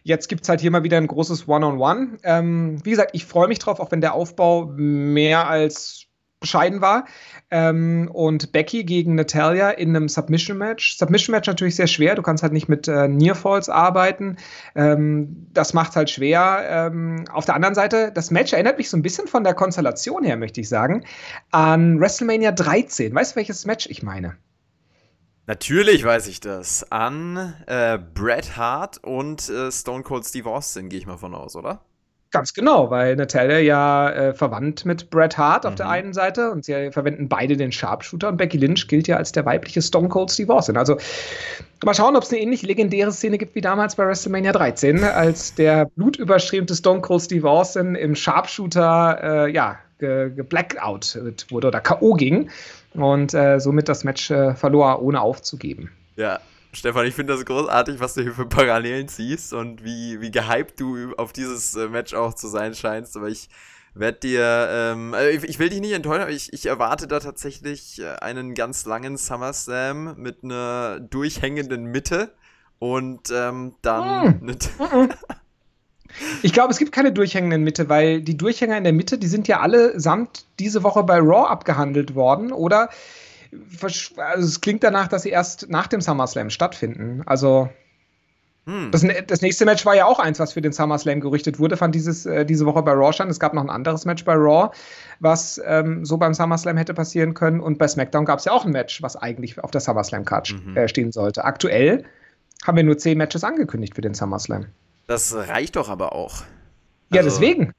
Jetzt 0.07 0.29
gibt 0.29 0.45
es 0.45 0.49
halt 0.49 0.61
hier 0.61 0.71
mal 0.71 0.85
wieder 0.85 0.99
ein 0.99 1.09
großes 1.09 1.49
One-on-One. 1.49 2.01
-on 2.01 2.13
-One. 2.13 2.19
ähm, 2.23 2.79
wie 2.85 2.91
gesagt, 2.91 3.11
ich 3.15 3.27
freue 3.27 3.49
mich 3.49 3.59
drauf, 3.59 3.81
auch 3.81 3.91
wenn 3.91 4.01
der 4.01 4.15
Aufbau 4.15 4.67
mehr 4.67 5.49
als 5.49 6.07
bescheiden 6.39 6.81
war. 6.81 7.07
Ähm, 7.51 8.09
und 8.13 8.53
Becky 8.53 8.85
gegen 8.85 9.17
Natalia 9.17 9.71
in 9.71 9.97
einem 9.97 10.09
Submission-Match. 10.09 10.97
Submission-Match 10.97 11.49
natürlich 11.49 11.75
sehr 11.75 11.89
schwer. 11.89 12.15
Du 12.15 12.23
kannst 12.23 12.45
halt 12.45 12.53
nicht 12.53 12.69
mit 12.69 12.87
äh, 12.87 13.09
Nearfalls 13.09 13.69
arbeiten. 13.69 14.37
Ähm, 14.77 15.49
das 15.53 15.75
macht 15.75 15.97
halt 15.97 16.09
schwer. 16.09 16.61
Ähm, 16.69 17.25
auf 17.33 17.45
der 17.45 17.57
anderen 17.57 17.75
Seite, 17.75 18.13
das 18.15 18.31
Match 18.31 18.53
erinnert 18.53 18.79
mich 18.79 18.89
so 18.89 18.97
ein 18.97 19.03
bisschen 19.03 19.27
von 19.27 19.43
der 19.43 19.55
Konstellation 19.55 20.23
her, 20.23 20.37
möchte 20.37 20.61
ich 20.61 20.69
sagen, 20.69 21.03
an 21.51 21.99
WrestleMania 21.99 22.53
13. 22.53 23.13
Weißt 23.13 23.33
du, 23.33 23.37
welches 23.39 23.67
Match 23.67 23.89
ich 23.91 24.05
meine? 24.05 24.37
Natürlich 25.47 26.05
weiß 26.05 26.27
ich 26.27 26.41
das. 26.41 26.91
An 26.91 27.55
äh, 27.67 27.99
Bret 28.15 28.57
Hart 28.57 28.99
und 29.05 29.49
äh, 29.49 29.71
Stone 29.71 30.03
Cold 30.03 30.25
Steve 30.25 30.51
Austin, 30.51 30.89
gehe 30.89 30.99
ich 30.99 31.07
mal 31.07 31.19
von 31.19 31.35
aus, 31.35 31.55
oder? 31.55 31.81
Ganz 32.33 32.53
genau, 32.53 32.91
weil 32.91 33.15
Natalia 33.15 33.61
ja 33.61 34.11
äh, 34.11 34.35
verwandt 34.35 34.85
mit 34.85 35.09
Bret 35.11 35.39
Hart 35.39 35.65
auf 35.65 35.73
mhm. 35.73 35.77
der 35.77 35.89
einen 35.89 36.13
Seite 36.13 36.51
und 36.51 36.65
sie 36.65 36.91
verwenden 36.91 37.29
beide 37.29 37.57
den 37.57 37.71
Sharpshooter 37.71 38.29
und 38.29 38.37
Becky 38.37 38.59
Lynch 38.59 38.89
gilt 38.89 39.07
ja 39.07 39.17
als 39.17 39.31
der 39.31 39.47
weibliche 39.47 39.81
Stone 39.81 40.09
Cold 40.09 40.33
Steve 40.33 40.53
Austin. 40.53 40.77
Also 40.77 40.99
mal 41.85 41.95
schauen, 41.95 42.17
ob 42.17 42.25
es 42.25 42.33
eine 42.33 42.41
ähnlich 42.41 42.63
legendäre 42.63 43.13
Szene 43.13 43.39
gibt 43.39 43.55
wie 43.55 43.61
damals 43.61 43.95
bei 43.95 44.05
WrestleMania 44.05 44.53
13, 44.53 45.05
als 45.05 45.55
der 45.55 45.87
blutüberströmte 45.95 46.75
Stone 46.75 47.01
Cold 47.01 47.23
Steve 47.23 47.49
Austin 47.49 47.95
im 47.95 48.17
Sharpshooter 48.17 49.47
äh, 49.47 49.53
ja, 49.53 49.79
geblackout 49.99 51.19
wurde 51.49 51.69
oder 51.69 51.81
K.O. 51.81 52.15
ging 52.15 52.51
und 53.03 53.35
äh, 53.35 53.59
somit 53.59 53.89
das 53.89 54.05
Match 54.05 54.31
äh, 54.31 54.55
verlor, 54.55 55.03
ohne 55.03 55.21
aufzugeben. 55.21 55.91
Ja, 56.17 56.41
Stefan, 56.73 57.07
ich 57.07 57.15
finde 57.15 57.33
das 57.33 57.45
großartig, 57.45 58.01
was 58.01 58.15
du 58.15 58.23
hier 58.23 58.33
für 58.33 58.47
Parallelen 58.47 59.09
ziehst 59.09 59.55
und 59.55 59.83
wie, 59.83 60.21
wie 60.21 60.31
gehypt 60.31 60.79
du 60.79 61.15
auf 61.17 61.33
dieses 61.33 61.75
äh, 61.75 61.89
Match 61.89 62.13
auch 62.13 62.35
zu 62.35 62.49
sein 62.49 62.75
scheinst. 62.75 63.17
Aber 63.17 63.29
ich 63.29 63.49
werde 63.95 64.19
dir, 64.19 64.69
ähm, 64.71 65.15
also 65.15 65.47
ich 65.47 65.59
will 65.59 65.71
dich 65.71 65.81
nicht 65.81 65.93
enttäuschen, 65.93 66.23
aber 66.23 66.31
ich, 66.31 66.53
ich 66.53 66.67
erwarte 66.67 67.07
da 67.07 67.19
tatsächlich 67.19 68.01
äh, 68.01 68.17
einen 68.17 68.55
ganz 68.55 68.85
langen 68.85 69.17
SummerSlam 69.17 70.17
mit 70.19 70.45
einer 70.45 71.01
durchhängenden 71.01 71.85
Mitte 71.87 72.35
und 72.79 73.31
ähm, 73.33 73.75
dann. 73.81 74.41
Mm. 74.41 75.09
Ich 76.43 76.53
glaube, 76.53 76.73
es 76.73 76.79
gibt 76.79 76.93
keine 76.93 77.13
durchhängenden 77.13 77.63
Mitte, 77.63 77.89
weil 77.89 78.21
die 78.21 78.37
Durchhänger 78.37 78.77
in 78.77 78.85
der 78.85 78.93
Mitte, 78.93 79.19
die 79.19 79.27
sind 79.27 79.49
ja 79.49 79.61
allesamt 79.61 80.47
diese 80.59 80.83
Woche 80.83 81.03
bei 81.03 81.19
Raw 81.19 81.49
abgehandelt 81.49 82.15
worden, 82.15 82.53
oder? 82.53 82.89
Also 84.17 84.47
es 84.47 84.61
klingt 84.61 84.83
danach, 84.83 85.09
dass 85.09 85.23
sie 85.23 85.31
erst 85.31 85.69
nach 85.71 85.87
dem 85.87 86.01
SummerSlam 86.01 86.51
stattfinden. 86.51 87.23
Also 87.27 87.69
hm. 88.67 88.91
das, 88.91 89.07
das, 89.29 89.43
nächste 89.43 89.65
Match 89.65 89.87
war 89.87 89.95
ja 89.95 90.07
auch 90.07 90.19
eins, 90.19 90.41
was 90.41 90.53
für 90.53 90.61
den 90.61 90.73
SummerSlam 90.73 91.21
gerüchtet 91.21 91.61
wurde, 91.61 91.77
fand 91.77 91.95
dieses, 91.95 92.27
äh, 92.27 92.45
diese 92.45 92.67
Woche 92.67 92.83
bei 92.83 92.93
Raw 92.93 93.13
stand. 93.13 93.31
Es 93.31 93.39
gab 93.39 93.55
noch 93.55 93.63
ein 93.63 93.71
anderes 93.71 94.05
Match 94.05 94.25
bei 94.25 94.35
Raw, 94.35 94.71
was 95.21 95.61
ähm, 95.65 96.05
so 96.05 96.17
beim 96.17 96.35
SummerSlam 96.35 96.77
hätte 96.77 96.93
passieren 96.93 97.35
können. 97.35 97.61
Und 97.61 97.79
bei 97.79 97.87
SmackDown 97.87 98.25
gab 98.25 98.41
es 98.41 98.45
ja 98.45 98.53
auch 98.53 98.65
ein 98.65 98.73
Match, 98.73 99.03
was 99.03 99.15
eigentlich 99.17 99.63
auf 99.63 99.71
der 99.71 99.81
SummerSlam-Card 99.81 100.53
mhm. 100.67 100.77
äh, 100.77 100.89
stehen 100.89 101.13
sollte. 101.13 101.45
Aktuell 101.45 102.05
haben 102.67 102.77
wir 102.77 102.85
nur 102.85 102.99
zehn 102.99 103.19
Matches 103.19 103.45
angekündigt 103.45 103.95
für 103.95 104.01
den 104.01 104.15
SummerSlam. 104.15 104.67
Das 105.07 105.35
reicht 105.35 105.77
doch 105.77 105.89
aber 105.89 106.13
auch. 106.13 106.43
Ja, 107.13 107.23
also, 107.23 107.31
deswegen. 107.31 107.73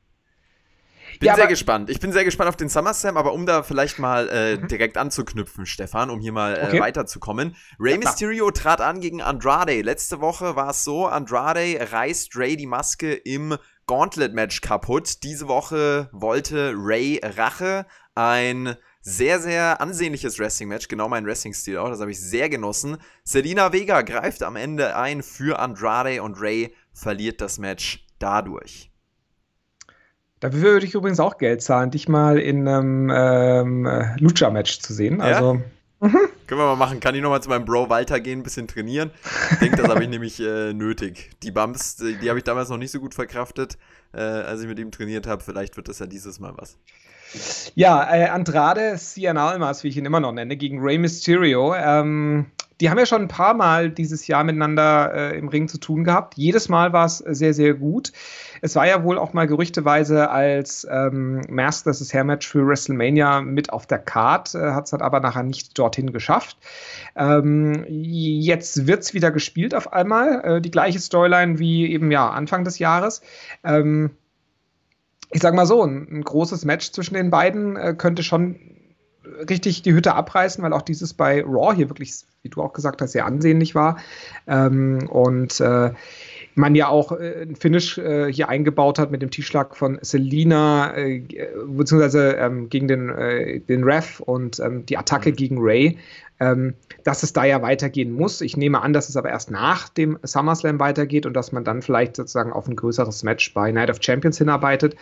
Bin 1.20 1.28
ja, 1.28 1.36
sehr 1.36 1.48
gespannt. 1.48 1.90
Ich 1.90 2.00
bin 2.00 2.12
sehr 2.12 2.26
gespannt 2.26 2.50
auf 2.50 2.58
den 2.58 2.70
SummerSlam, 2.70 3.18
aber 3.18 3.34
um 3.34 3.46
da 3.48 3.63
vielleicht 3.63 3.98
mal 3.98 4.30
äh, 4.30 4.58
mhm. 4.58 4.68
direkt 4.68 4.98
anzuknüpfen, 4.98 5.66
Stefan, 5.66 6.12
um 6.12 6.20
hier 6.20 6.32
mal 6.32 6.56
äh, 6.56 6.68
okay. 6.68 6.80
weiterzukommen. 6.80 7.56
Rey 7.80 7.94
ja, 7.94 7.98
Mysterio 7.98 8.52
trat 8.52 8.82
an 8.82 9.02
gegen 9.02 9.22
Andrade. 9.22 9.82
Letzte 9.82 10.22
Woche 10.22 10.56
war 10.56 10.70
es 10.70 10.84
so, 10.84 11.08
Andrade 11.08 11.88
reißt 11.92 12.36
Ray 12.36 12.56
die 12.56 12.68
Maske 12.68 13.13
im 13.13 13.58
Gauntlet-Match 13.88 14.62
kaputt. 14.62 15.24
Diese 15.24 15.48
Woche 15.48 16.10
wollte 16.12 16.74
Ray 16.76 17.20
Rache. 17.24 17.88
Ein 18.13 18.76
sehr, 19.02 19.40
sehr 19.40 19.80
ansehnliches 19.80 20.38
Wrestling-Match, 20.38 20.90
genau 20.90 21.08
mein 21.08 21.26
Wrestling-Stil 21.26 21.78
auch, 21.78 21.90
das 21.90 22.02
habe 22.02 22.12
ich 22.12 22.20
sehr 22.20 22.50
genossen. 22.50 22.98
Selina 23.24 23.72
Vega 23.72 24.02
greift 24.02 24.44
am 24.44 24.58
Ende 24.58 24.98
ein 24.98 25.24
für 25.24 25.60
Andrade 25.60 26.22
und 26.22 26.42
Ray 26.42 26.76
verliert 26.98 27.42
das 27.42 27.60
Match 27.60 28.06
dadurch. 28.20 28.92
Dafür 30.40 30.62
würde 30.62 30.86
ich 30.86 30.94
übrigens 30.94 31.20
auch 31.20 31.38
Geld 31.38 31.62
zahlen, 31.62 31.92
dich 31.92 32.08
mal 32.08 32.38
in 32.38 32.68
einem 32.68 33.10
ähm, 33.14 33.90
Lucha-Match 34.18 34.80
zu 34.80 34.94
sehen. 34.94 35.22
Also. 35.22 35.56
Ja? 35.56 35.62
Mhm. 36.00 36.20
Können 36.46 36.62
wir 36.62 36.66
mal 36.66 36.76
machen. 36.76 37.00
Kann 37.00 37.16
ich 37.16 37.22
nochmal 37.22 37.42
zu 37.42 37.50
meinem 37.50 37.66
Bro 37.66 37.90
Walter 37.90 38.20
gehen, 38.20 38.40
ein 38.40 38.44
bisschen 38.44 38.68
trainieren? 38.68 39.10
Ich 39.52 39.58
denke, 39.58 39.78
das 39.78 39.88
habe 39.88 40.04
ich 40.04 40.10
nämlich 40.10 40.40
äh, 40.40 40.74
nötig. 40.74 41.32
Die 41.42 41.52
Bumps, 41.52 41.96
die, 41.96 42.18
die 42.18 42.30
habe 42.30 42.38
ich 42.38 42.46
damals 42.46 42.70
noch 42.70 42.78
nicht 42.78 42.92
so 42.92 43.00
gut 43.00 43.16
verkraftet, 43.16 43.78
äh, 44.14 44.20
als 44.20 44.62
ich 44.62 44.68
mit 44.68 44.78
ihm 44.78 44.92
trainiert 44.92 45.26
habe. 45.26 45.44
Vielleicht 45.44 45.76
wird 45.76 45.88
das 45.88 45.98
ja 46.00 46.06
dieses 46.06 46.40
Mal 46.40 46.54
was. 46.56 46.78
Ja, 47.76 48.13
äh, 48.13 48.26
Andrade 48.28 48.96
Cien 48.98 49.38
Almas, 49.38 49.84
wie 49.84 49.90
ich 49.90 49.98
ihn 49.98 50.06
immer 50.06 50.20
noch 50.20 50.32
nenne, 50.32 50.58
gegen 50.58 50.80
Rey 50.82 50.98
Mysterio. 50.98 51.76
Ähm, 51.76 52.48
die 52.80 52.90
haben 52.90 53.00
ja 53.00 53.06
schon 53.06 53.24
ein 53.24 53.28
paar 53.28 53.54
Mal 53.54 53.90
dieses 53.90 54.28
Jahr 54.28 54.44
miteinander 54.44 55.12
äh, 55.13 55.38
im 55.38 55.48
Ring 55.48 55.68
zu 55.68 55.80
tun 55.80 56.04
gehabt. 56.04 56.36
Jedes 56.38 56.70
Mal 56.70 56.94
war 56.94 57.06
es 57.06 57.18
sehr, 57.18 57.54
sehr 57.54 57.74
gut. 57.74 58.12
Es 58.62 58.76
war 58.76 58.88
ja 58.88 59.04
wohl 59.04 59.18
auch 59.18 59.34
mal 59.34 59.48
gerüchteweise 59.48 60.30
als 60.30 60.88
ähm, 60.90 61.42
Master 61.50 61.92
das 61.92 62.13
Hair 62.13 62.24
Match 62.24 62.48
für 62.48 62.68
WrestleMania 62.68 63.42
mit 63.42 63.72
auf 63.72 63.88
der 63.88 64.00
Card, 64.00 64.54
äh, 64.54 64.74
hat 64.74 64.86
es 64.86 64.92
dann 64.92 65.02
aber 65.02 65.20
nachher 65.20 65.44
nicht 65.44 65.78
dorthin 65.78 66.12
geschafft. 66.12 66.58
Ähm, 67.16 67.86
jetzt 67.88 68.86
wird 68.86 69.02
es 69.04 69.13
wieder 69.13 69.32
gespielt 69.32 69.74
auf 69.74 69.94
einmal. 69.94 70.42
Äh, 70.44 70.62
die 70.62 70.72
gleiche 70.72 71.00
Storyline 71.00 71.58
wie 71.60 71.92
eben 71.92 72.12
ja 72.12 72.30
Anfang 72.30 72.63
des 72.63 72.78
Jahres. 72.80 73.22
Ähm, 73.63 74.12
ich 75.32 75.42
sag 75.42 75.54
mal 75.54 75.66
so, 75.66 75.84
ein, 75.84 76.08
ein, 76.10 76.24
großes 76.24 76.66
Match 76.66 76.92
zwischen 76.92 77.16
den 77.16 77.30
beiden 77.30 77.76
äh, 77.76 77.94
könnte 77.98 78.24
schon 78.24 78.56
richtig 79.50 79.82
die 79.82 79.94
Hütte 79.94 80.16
abreißen, 80.16 80.63
weil 80.63 80.74
auch 80.74 80.82
dieses 80.82 81.13
bei 81.13 81.44
Raw 81.44 81.76
hier 81.76 81.90
wirklich, 81.90 82.26
wie 82.42 82.50
du 82.50 82.62
auch 82.62 82.74
gesagt 82.74 83.02
hast, 83.02 83.12
sehr 83.12 83.26
ansehnlich 83.26 83.76
war. 83.76 83.98
Ähm, 84.48 85.08
und 85.10 85.60
äh, 85.60 85.92
man 86.58 86.76
ja 86.76 86.88
auch 86.88 87.12
äh, 87.12 87.43
ein 87.43 87.56
Finish 87.56 87.98
äh, 87.98 88.32
hier 88.32 88.50
eingebaut 88.50 89.00
hat 89.00 89.12
mit 89.12 89.22
dem 89.22 89.30
Tiefschlag 89.30 89.76
von 89.76 90.00
Selina, 90.02 90.96
äh, 90.96 91.22
beziehungsweise 91.67 92.34
ähm, 92.34 92.70
gegen 92.70 92.88
den, 92.88 93.10
äh, 93.10 93.60
den 93.60 93.84
Ref 93.84 94.20
und 94.20 94.60
ähm, 94.60 94.86
die 94.86 94.98
Attacke 94.98 95.30
mhm. 95.30 95.36
gegen 95.36 95.58
Ray, 95.60 95.98
ähm, 96.39 96.74
dass 97.04 97.24
es 97.24 97.34
da 97.34 97.46
ja 97.46 97.62
weitergehen 97.62 98.12
muss. 98.12 98.41
Ich 98.41 98.58
nehme 98.58 98.82
an, 98.82 98.93
dass 98.93 99.10
es 99.10 99.15
aber 99.15 99.30
erst 99.30 99.52
nach 99.52 99.89
dem 99.89 100.17
SummerSlam 100.24 100.80
weitergeht 100.80 101.26
und 101.26 101.34
dass 101.34 101.52
man 101.52 101.63
dann 101.63 101.82
vielleicht 101.82 102.15
sozusagen 102.15 102.52
auf 102.52 102.67
ein 102.67 102.76
größeres 102.76 103.24
Match 103.24 103.54
bei 103.54 103.72
Night 103.72 103.89
of 103.89 103.98
Champions 104.02 104.38
hinarbeitet. 104.38 104.96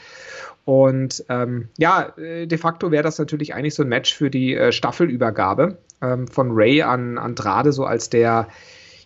Und 0.66 1.24
ähm, 1.30 1.70
ja, 1.78 2.14
äh, 2.18 2.48
de 2.48 2.58
facto 2.58 2.92
wäre 2.92 3.04
das 3.04 3.18
natürlich 3.18 3.54
eigentlich 3.54 3.76
so 3.76 3.84
ein 3.84 3.90
Match 3.90 4.14
für 4.14 4.30
die 4.30 4.56
äh, 4.56 4.72
Staffelübergabe 4.72 5.78
ähm, 6.02 6.28
von 6.28 6.52
Ray 6.52 6.82
an 6.82 7.18
Andrade, 7.18 7.72
so 7.72 7.86
als 7.86 8.10
der 8.10 8.50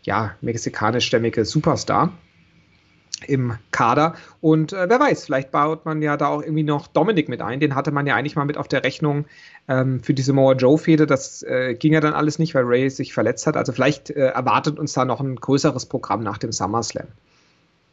ja, 0.03 0.35
mexikanischstämmige 0.41 1.45
Superstar 1.45 2.13
im 3.27 3.57
Kader. 3.71 4.15
Und 4.41 4.73
äh, 4.73 4.89
wer 4.89 4.99
weiß, 4.99 5.25
vielleicht 5.25 5.51
baut 5.51 5.85
man 5.85 6.01
ja 6.01 6.17
da 6.17 6.27
auch 6.27 6.41
irgendwie 6.41 6.63
noch 6.63 6.87
Dominik 6.87 7.29
mit 7.29 7.41
ein. 7.41 7.59
Den 7.59 7.75
hatte 7.75 7.91
man 7.91 8.07
ja 8.07 8.15
eigentlich 8.15 8.35
mal 8.35 8.45
mit 8.45 8.57
auf 8.57 8.67
der 8.67 8.83
Rechnung 8.83 9.25
ähm, 9.67 10.01
für 10.01 10.13
die 10.13 10.21
Samoa 10.21 10.53
Joe-Fehde. 10.53 11.05
Das 11.05 11.43
äh, 11.43 11.75
ging 11.75 11.93
ja 11.93 11.99
dann 11.99 12.13
alles 12.13 12.39
nicht, 12.39 12.55
weil 12.55 12.63
Ray 12.63 12.89
sich 12.89 13.13
verletzt 13.13 13.47
hat. 13.47 13.57
Also 13.57 13.71
vielleicht 13.71 14.09
äh, 14.09 14.27
erwartet 14.27 14.79
uns 14.79 14.93
da 14.93 15.05
noch 15.05 15.19
ein 15.19 15.35
größeres 15.35 15.85
Programm 15.85 16.23
nach 16.23 16.37
dem 16.37 16.51
SummerSlam. 16.51 17.07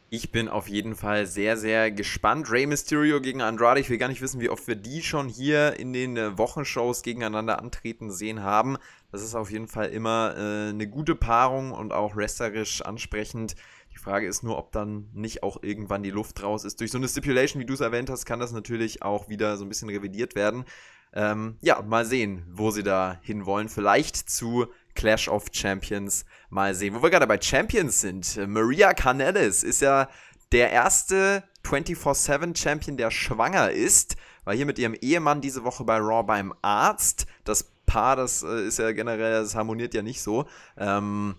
Ich 0.09 0.31
bin 0.31 0.47
auf 0.47 0.69
jeden 0.69 0.95
Fall 0.95 1.25
sehr, 1.25 1.57
sehr 1.57 1.91
gespannt. 1.91 2.49
Rey 2.49 2.65
Mysterio 2.65 3.19
gegen 3.19 3.41
Andrade. 3.41 3.81
Ich 3.81 3.89
will 3.89 3.97
gar 3.97 4.07
nicht 4.07 4.21
wissen, 4.21 4.39
wie 4.39 4.49
oft 4.49 4.65
wir 4.65 4.75
die 4.77 5.01
schon 5.01 5.27
hier 5.27 5.77
in 5.77 5.91
den 5.91 6.15
äh, 6.15 6.37
Wochenshows 6.37 7.03
gegeneinander 7.03 7.59
antreten 7.59 8.09
sehen 8.09 8.41
haben. 8.41 8.77
Das 9.11 9.21
ist 9.21 9.35
auf 9.35 9.51
jeden 9.51 9.67
Fall 9.67 9.89
immer 9.89 10.33
äh, 10.37 10.69
eine 10.69 10.87
gute 10.87 11.13
Paarung 11.13 11.73
und 11.73 11.91
auch 11.91 12.15
wrestlerisch 12.15 12.81
ansprechend. 12.83 13.57
Die 13.97 14.03
Frage 14.03 14.27
ist 14.27 14.43
nur, 14.43 14.59
ob 14.59 14.71
dann 14.73 15.09
nicht 15.15 15.41
auch 15.41 15.63
irgendwann 15.63 16.03
die 16.03 16.11
Luft 16.11 16.43
raus 16.43 16.65
ist. 16.65 16.79
Durch 16.79 16.91
so 16.91 16.99
eine 16.99 17.07
Stipulation, 17.07 17.59
wie 17.59 17.65
du 17.65 17.73
es 17.73 17.79
erwähnt 17.79 18.11
hast, 18.11 18.25
kann 18.25 18.39
das 18.39 18.51
natürlich 18.51 19.01
auch 19.01 19.27
wieder 19.27 19.57
so 19.57 19.65
ein 19.65 19.69
bisschen 19.69 19.89
revidiert 19.89 20.35
werden. 20.35 20.65
Ähm, 21.13 21.57
ja, 21.61 21.81
mal 21.81 22.05
sehen, 22.05 22.45
wo 22.51 22.69
sie 22.69 22.83
da 22.83 23.17
hinwollen. 23.23 23.69
Vielleicht 23.69 24.29
zu 24.29 24.67
Clash 24.93 25.27
of 25.27 25.45
Champions. 25.51 26.25
Mal 26.51 26.75
sehen. 26.75 26.93
Wo 26.93 27.01
wir 27.01 27.09
gerade 27.09 27.25
bei 27.25 27.41
Champions 27.41 27.99
sind. 27.99 28.37
Maria 28.47 28.93
Canellis 28.93 29.63
ist 29.63 29.81
ja 29.81 30.09
der 30.51 30.71
erste 30.71 31.43
24-7 31.65 32.55
Champion, 32.55 32.97
der 32.97 33.09
schwanger 33.09 33.71
ist. 33.71 34.15
War 34.43 34.53
hier 34.53 34.67
mit 34.67 34.77
ihrem 34.77 34.93
Ehemann 34.93 35.41
diese 35.41 35.63
Woche 35.63 35.85
bei 35.85 35.97
Raw 35.97 36.21
beim 36.21 36.53
Arzt. 36.61 37.25
Das 37.45 37.71
Paar, 37.87 38.15
das 38.15 38.43
äh, 38.43 38.67
ist 38.67 38.77
ja 38.77 38.91
generell, 38.91 39.41
das 39.41 39.55
harmoniert 39.55 39.95
ja 39.95 40.03
nicht 40.03 40.21
so. 40.21 40.45
Ähm, 40.77 41.37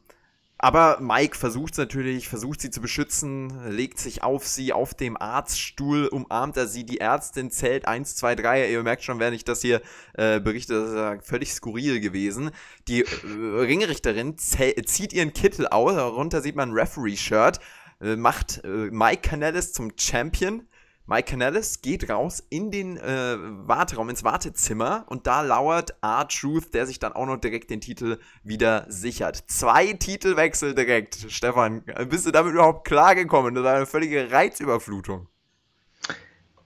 aber 0.58 0.98
Mike 1.00 1.36
versucht 1.36 1.72
es 1.72 1.78
natürlich, 1.78 2.28
versucht 2.28 2.60
sie 2.60 2.70
zu 2.70 2.80
beschützen, 2.80 3.70
legt 3.70 3.98
sich 4.00 4.24
auf 4.24 4.46
sie 4.46 4.72
auf 4.72 4.92
dem 4.92 5.16
Arztstuhl, 5.16 6.08
umarmt 6.08 6.56
er 6.56 6.66
sie, 6.66 6.84
die 6.84 7.00
Ärztin 7.00 7.50
zählt 7.50 7.86
1, 7.86 8.16
2, 8.16 8.34
3. 8.34 8.70
Ihr 8.70 8.82
merkt 8.82 9.04
schon, 9.04 9.20
während 9.20 9.36
ich 9.36 9.44
das 9.44 9.62
hier 9.62 9.80
äh, 10.14 10.40
berichte, 10.40 10.74
das 10.74 10.90
ist 10.90 10.96
ja 10.96 11.18
völlig 11.22 11.52
skurril 11.52 12.00
gewesen. 12.00 12.50
Die 12.88 13.02
äh, 13.02 13.06
Ringrichterin 13.24 14.36
zieht 14.36 15.12
ihren 15.12 15.32
Kittel 15.32 15.68
aus, 15.68 15.94
darunter 15.94 16.42
sieht 16.42 16.56
man 16.56 16.70
ein 16.70 16.74
Referee-Shirt, 16.74 17.60
äh, 18.00 18.16
macht 18.16 18.62
äh, 18.64 18.68
Mike 18.68 19.28
Canellis 19.28 19.72
zum 19.72 19.92
Champion 19.96 20.67
Mike 21.10 21.30
Canellis 21.30 21.80
geht 21.80 22.10
raus 22.10 22.44
in 22.50 22.70
den 22.70 22.98
äh, 22.98 23.36
Warteraum, 23.66 24.10
ins 24.10 24.24
Wartezimmer 24.24 25.06
und 25.08 25.26
da 25.26 25.40
lauert 25.40 25.94
R-Truth, 26.02 26.74
der 26.74 26.86
sich 26.86 26.98
dann 26.98 27.14
auch 27.14 27.24
noch 27.24 27.38
direkt 27.38 27.70
den 27.70 27.80
Titel 27.80 28.18
wieder 28.44 28.84
sichert. 28.88 29.42
Zwei 29.46 29.94
Titelwechsel 29.94 30.74
direkt. 30.74 31.24
Stefan, 31.30 31.82
bist 32.10 32.26
du 32.26 32.30
damit 32.30 32.52
überhaupt 32.52 32.86
klargekommen? 32.86 33.54
Das 33.54 33.64
ist 33.64 33.70
eine 33.70 33.86
völlige 33.86 34.30
Reizüberflutung. 34.30 35.28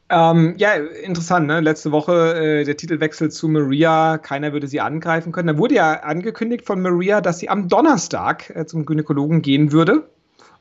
Ähm, 0.08 0.54
ja, 0.58 0.74
interessant, 0.74 1.46
ne? 1.46 1.60
Letzte 1.60 1.92
Woche 1.92 2.34
äh, 2.34 2.64
der 2.64 2.76
Titelwechsel 2.76 3.30
zu 3.30 3.46
Maria, 3.46 4.18
keiner 4.18 4.52
würde 4.52 4.66
sie 4.66 4.80
angreifen 4.80 5.30
können. 5.30 5.46
Da 5.46 5.56
wurde 5.56 5.76
ja 5.76 6.00
angekündigt 6.00 6.66
von 6.66 6.82
Maria, 6.82 7.20
dass 7.20 7.38
sie 7.38 7.48
am 7.48 7.68
Donnerstag 7.68 8.50
äh, 8.50 8.66
zum 8.66 8.86
Gynäkologen 8.86 9.40
gehen 9.40 9.70
würde 9.70 10.10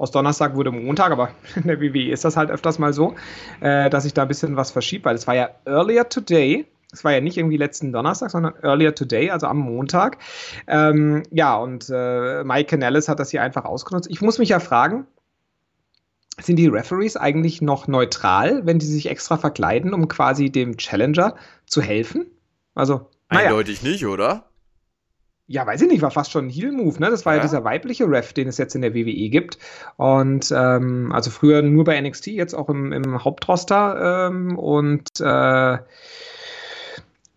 aus 0.02 0.10
Donnerstag 0.10 0.56
wurde 0.56 0.72
Montag, 0.72 1.12
aber 1.12 1.30
in 1.56 1.68
der 1.68 1.80
WWE 1.80 2.12
ist 2.12 2.26
das 2.26 2.36
halt 2.36 2.50
öfters 2.50 2.80
mal 2.80 2.92
so, 2.92 3.14
äh, 3.60 3.90
dass 3.90 4.04
sich 4.04 4.14
da 4.14 4.24
ein 4.24 4.28
bisschen 4.28 4.58
was 4.58 4.72
verschiebt, 4.72 5.06
weil 5.06 5.16
es 5.16 5.28
war 5.28 5.36
ja 5.36 5.50
earlier 5.66 6.10
today. 6.10 6.66
Es 6.92 7.04
war 7.06 7.14
ja 7.14 7.22
nicht 7.22 7.38
irgendwie 7.38 7.56
letzten 7.56 7.94
Donnerstag, 7.94 8.32
sondern 8.32 8.54
earlier 8.64 8.96
today, 8.96 9.30
also 9.30 9.48
am 9.48 9.60
Montag. 9.60 10.18
Ähm, 10.68 11.24
ja, 11.32 11.56
und 11.56 11.90
äh, 11.90 12.44
Mike 12.44 12.66
Canellis 12.66 13.08
hat 13.08 13.20
das 13.20 13.30
hier 13.30 13.44
einfach 13.44 13.64
ausgenutzt. 13.64 14.10
Ich 14.12 14.22
muss 14.22 14.40
mich 14.40 14.50
ja 14.50 14.60
fragen, 14.60 15.06
sind 16.40 16.56
die 16.58 16.68
Referees 16.68 17.16
eigentlich 17.16 17.62
noch 17.62 17.88
neutral, 17.88 18.66
wenn 18.66 18.80
die 18.80 18.88
sich 18.88 19.08
extra 19.08 19.38
verkleiden, 19.38 19.94
um 19.94 20.08
quasi 20.08 20.50
dem 20.50 20.78
Challenger 20.78 21.36
zu 21.68 21.82
helfen? 21.82 22.26
Also, 22.74 23.08
naja. 23.30 23.50
eindeutig 23.50 23.84
nicht, 23.84 24.06
oder? 24.06 24.51
Ja, 25.48 25.66
weiß 25.66 25.82
ich 25.82 25.90
nicht, 25.90 26.02
war 26.02 26.12
fast 26.12 26.32
schon 26.32 26.48
ein 26.48 26.50
Heel-Move, 26.50 27.00
ne? 27.00 27.10
Das 27.10 27.26
war 27.26 27.34
ja. 27.34 27.38
ja. 27.40 27.44
dieser 27.44 27.64
weibliche 27.64 28.10
Ref, 28.10 28.34
den 28.34 28.48
es 28.48 28.58
jetzt 28.58 28.76
in 28.76 28.82
der 28.82 28.94
WWE 28.94 29.30
gibt. 29.30 29.58
Und 29.98 30.52
ähm, 30.56 31.12
also 31.12 31.30
früher 31.30 31.62
nur 31.62 31.84
bei 31.84 32.00
NXT, 32.00 32.28
jetzt 32.28 32.54
auch 32.54 32.70
im, 32.70 32.94
im 32.94 33.24
Hauptroster. 33.24 34.30
Ähm, 34.30 34.58
und 34.58 35.08
äh, 35.20 35.78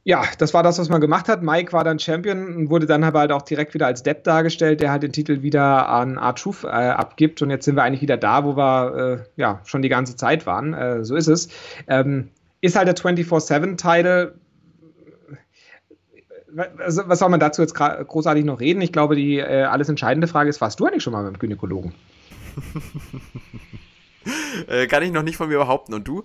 ja, 0.06 0.22
das 0.38 0.52
war 0.52 0.62
das, 0.62 0.78
was 0.78 0.90
man 0.90 1.00
gemacht 1.00 1.28
hat. 1.28 1.42
Mike 1.42 1.72
war 1.72 1.82
dann 1.82 1.98
Champion 1.98 2.54
und 2.54 2.70
wurde 2.70 2.86
dann 2.86 3.02
aber 3.02 3.20
halt 3.20 3.32
auch 3.32 3.42
direkt 3.42 3.72
wieder 3.72 3.86
als 3.86 4.02
Depp 4.02 4.22
dargestellt, 4.24 4.80
der 4.80 4.90
halt 4.90 5.02
den 5.02 5.12
Titel 5.12 5.40
wieder 5.42 5.88
an 5.88 6.18
R-Truth 6.18 6.64
äh, 6.64 6.68
abgibt. 6.68 7.40
Und 7.40 7.50
jetzt 7.50 7.64
sind 7.64 7.74
wir 7.74 7.82
eigentlich 7.82 8.02
wieder 8.02 8.18
da, 8.18 8.44
wo 8.44 8.54
wir 8.54 9.24
äh, 9.36 9.40
ja 9.40 9.60
schon 9.64 9.80
die 9.80 9.88
ganze 9.88 10.14
Zeit 10.14 10.46
waren. 10.46 10.74
Äh, 10.74 11.04
so 11.04 11.16
ist 11.16 11.28
es. 11.28 11.48
Ähm, 11.88 12.28
ist 12.60 12.76
halt 12.76 12.86
der 12.86 12.96
24-7-Title 12.96 14.34
was, 16.54 17.08
was 17.08 17.18
soll 17.18 17.28
man 17.28 17.40
dazu 17.40 17.62
jetzt 17.62 17.74
großartig 17.74 18.44
noch 18.44 18.60
reden? 18.60 18.80
Ich 18.80 18.92
glaube, 18.92 19.16
die 19.16 19.38
äh, 19.38 19.64
alles 19.64 19.88
entscheidende 19.88 20.26
Frage 20.26 20.50
ist, 20.50 20.60
warst 20.60 20.80
du 20.80 20.86
eigentlich 20.86 21.02
schon 21.02 21.12
mal 21.12 21.24
beim 21.24 21.38
Gynäkologen? 21.38 21.94
äh, 24.68 24.86
kann 24.86 25.02
ich 25.02 25.12
noch 25.12 25.22
nicht 25.22 25.36
von 25.36 25.48
mir 25.48 25.58
behaupten. 25.58 25.94
Und 25.94 26.06
du? 26.06 26.24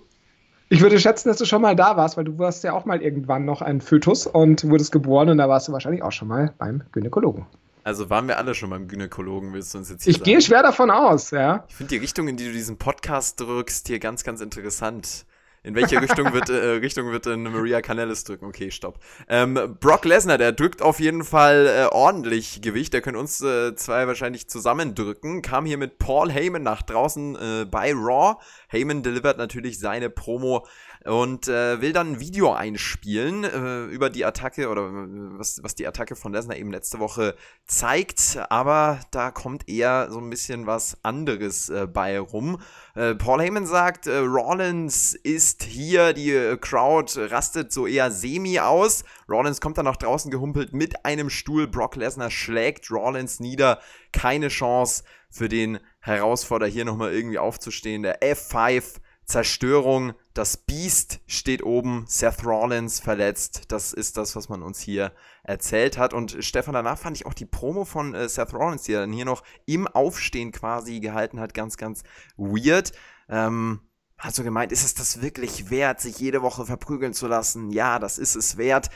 Ich 0.68 0.82
würde 0.82 1.00
schätzen, 1.00 1.28
dass 1.28 1.38
du 1.38 1.44
schon 1.44 1.62
mal 1.62 1.74
da 1.74 1.96
warst, 1.96 2.16
weil 2.16 2.24
du 2.24 2.38
warst 2.38 2.62
ja 2.62 2.72
auch 2.72 2.84
mal 2.84 3.02
irgendwann 3.02 3.44
noch 3.44 3.60
ein 3.60 3.80
Fötus 3.80 4.26
und 4.26 4.68
wurdest 4.68 4.92
geboren 4.92 5.28
und 5.28 5.38
da 5.38 5.48
warst 5.48 5.66
du 5.66 5.72
wahrscheinlich 5.72 6.02
auch 6.02 6.12
schon 6.12 6.28
mal 6.28 6.54
beim 6.58 6.82
Gynäkologen. 6.92 7.46
Also 7.82 8.08
waren 8.08 8.28
wir 8.28 8.38
alle 8.38 8.54
schon 8.54 8.70
beim 8.70 8.86
Gynäkologen, 8.86 9.52
willst 9.52 9.74
du 9.74 9.78
uns 9.78 9.90
jetzt 9.90 10.04
hier 10.04 10.12
Ich 10.12 10.18
sagen? 10.18 10.24
gehe 10.24 10.40
schwer 10.40 10.62
davon 10.62 10.90
aus, 10.90 11.32
ja. 11.32 11.64
Ich 11.68 11.74
finde 11.74 11.90
die 11.90 11.96
Richtung, 11.96 12.28
in 12.28 12.36
die 12.36 12.44
du 12.44 12.52
diesen 12.52 12.76
Podcast 12.76 13.40
drückst, 13.40 13.88
hier 13.88 13.98
ganz, 13.98 14.22
ganz 14.22 14.40
interessant. 14.40 15.24
In 15.62 15.74
welche 15.74 16.00
Richtung 16.02 16.32
wird, 16.32 16.48
äh, 16.48 16.54
Richtung 16.54 17.10
wird 17.10 17.26
denn 17.26 17.42
Maria 17.42 17.82
Canellis 17.82 18.24
drücken? 18.24 18.46
Okay, 18.46 18.70
stopp. 18.70 18.98
Ähm, 19.28 19.76
Brock 19.78 20.04
Lesnar, 20.04 20.38
der 20.38 20.52
drückt 20.52 20.80
auf 20.80 21.00
jeden 21.00 21.22
Fall 21.22 21.66
äh, 21.66 21.86
ordentlich 21.94 22.62
Gewicht. 22.62 22.94
Der 22.94 23.02
können 23.02 23.18
uns 23.18 23.42
äh, 23.42 23.74
zwei 23.74 24.06
wahrscheinlich 24.06 24.48
zusammendrücken. 24.48 25.42
Kam 25.42 25.66
hier 25.66 25.76
mit 25.76 25.98
Paul 25.98 26.30
Heyman 26.32 26.62
nach 26.62 26.82
draußen 26.82 27.36
äh, 27.36 27.64
bei 27.66 27.92
Raw. 27.92 28.36
Heyman 28.68 29.02
delivert 29.02 29.36
natürlich 29.36 29.78
seine 29.78 30.08
Promo 30.08 30.66
und 31.04 31.48
äh, 31.48 31.80
will 31.80 31.92
dann 31.92 32.12
ein 32.12 32.20
Video 32.20 32.52
einspielen 32.52 33.44
äh, 33.44 33.84
über 33.86 34.10
die 34.10 34.24
Attacke 34.24 34.68
oder 34.68 34.82
äh, 34.82 35.38
was, 35.38 35.62
was 35.62 35.74
die 35.74 35.86
Attacke 35.86 36.14
von 36.14 36.32
Lesnar 36.32 36.56
eben 36.58 36.70
letzte 36.70 36.98
Woche 36.98 37.36
zeigt. 37.64 38.38
Aber 38.50 39.00
da 39.10 39.30
kommt 39.30 39.68
eher 39.68 40.08
so 40.10 40.18
ein 40.18 40.28
bisschen 40.28 40.66
was 40.66 40.98
anderes 41.02 41.70
äh, 41.70 41.86
bei 41.86 42.20
rum. 42.20 42.60
Äh, 42.94 43.14
Paul 43.14 43.40
Heyman 43.40 43.66
sagt, 43.66 44.06
äh, 44.06 44.18
Rollins 44.18 45.14
ist 45.14 45.62
hier, 45.62 46.12
die 46.12 46.56
Crowd 46.60 47.18
rastet 47.30 47.72
so 47.72 47.86
eher 47.86 48.10
semi 48.10 48.60
aus. 48.60 49.04
Rollins 49.28 49.62
kommt 49.62 49.78
dann 49.78 49.86
nach 49.86 49.96
draußen 49.96 50.30
gehumpelt 50.30 50.74
mit 50.74 51.06
einem 51.06 51.30
Stuhl. 51.30 51.66
Brock 51.66 51.96
Lesnar 51.96 52.30
schlägt 52.30 52.90
Rollins 52.90 53.40
nieder. 53.40 53.80
Keine 54.12 54.48
Chance 54.48 55.04
für 55.30 55.48
den 55.48 55.78
Herausforderer 56.00 56.68
hier 56.68 56.84
nochmal 56.84 57.14
irgendwie 57.14 57.38
aufzustehen. 57.38 58.02
Der 58.02 58.20
F5 58.20 59.00
Zerstörung, 59.30 60.12
das 60.34 60.56
Beast 60.56 61.20
steht 61.26 61.62
oben, 61.64 62.04
Seth 62.06 62.44
Rollins 62.44 63.00
verletzt. 63.00 63.64
Das 63.68 63.92
ist 63.92 64.16
das, 64.16 64.36
was 64.36 64.48
man 64.48 64.62
uns 64.62 64.80
hier 64.80 65.12
erzählt 65.42 65.98
hat. 65.98 66.14
Und 66.14 66.36
Stefan, 66.40 66.74
danach 66.74 66.98
fand 66.98 67.16
ich 67.16 67.26
auch 67.26 67.34
die 67.34 67.46
Promo 67.46 67.84
von 67.84 68.14
äh, 68.14 68.28
Seth 68.28 68.54
Rollins, 68.54 68.84
die 68.84 68.92
er 68.92 69.00
dann 69.00 69.12
hier 69.12 69.24
noch 69.24 69.42
im 69.66 69.88
Aufstehen 69.88 70.52
quasi 70.52 71.00
gehalten 71.00 71.40
hat, 71.40 71.52
ganz, 71.52 71.76
ganz 71.76 72.04
weird. 72.36 72.92
Ähm, 73.28 73.80
hat 74.18 74.34
so 74.34 74.44
gemeint, 74.44 74.70
ist 74.70 74.84
es 74.84 74.94
das 74.94 75.20
wirklich 75.22 75.70
wert, 75.70 76.00
sich 76.00 76.18
jede 76.18 76.42
Woche 76.42 76.64
verprügeln 76.64 77.14
zu 77.14 77.26
lassen? 77.26 77.70
Ja, 77.70 77.98
das 77.98 78.18
ist 78.18 78.36
es 78.36 78.56
wert. 78.56 78.90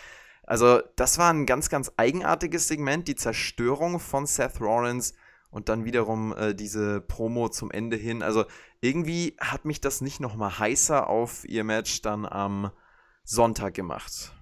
Also, 0.46 0.82
das 0.96 1.18
war 1.18 1.32
ein 1.32 1.46
ganz, 1.46 1.68
ganz 1.68 1.90
eigenartiges 1.96 2.68
Segment, 2.68 3.08
die 3.08 3.16
Zerstörung 3.16 3.98
von 3.98 4.26
Seth 4.26 4.60
Rollins 4.60 5.14
und 5.54 5.68
dann 5.68 5.84
wiederum 5.84 6.34
äh, 6.36 6.52
diese 6.52 7.00
Promo 7.00 7.48
zum 7.48 7.70
Ende 7.70 7.96
hin. 7.96 8.22
Also 8.22 8.44
irgendwie 8.84 9.34
hat 9.40 9.64
mich 9.64 9.80
das 9.80 10.02
nicht 10.02 10.20
noch 10.20 10.36
mal 10.36 10.58
heißer 10.58 11.08
auf 11.08 11.44
ihr 11.46 11.64
Match 11.64 12.02
dann 12.02 12.26
am 12.26 12.70
Sonntag 13.24 13.72
gemacht. 13.72 14.34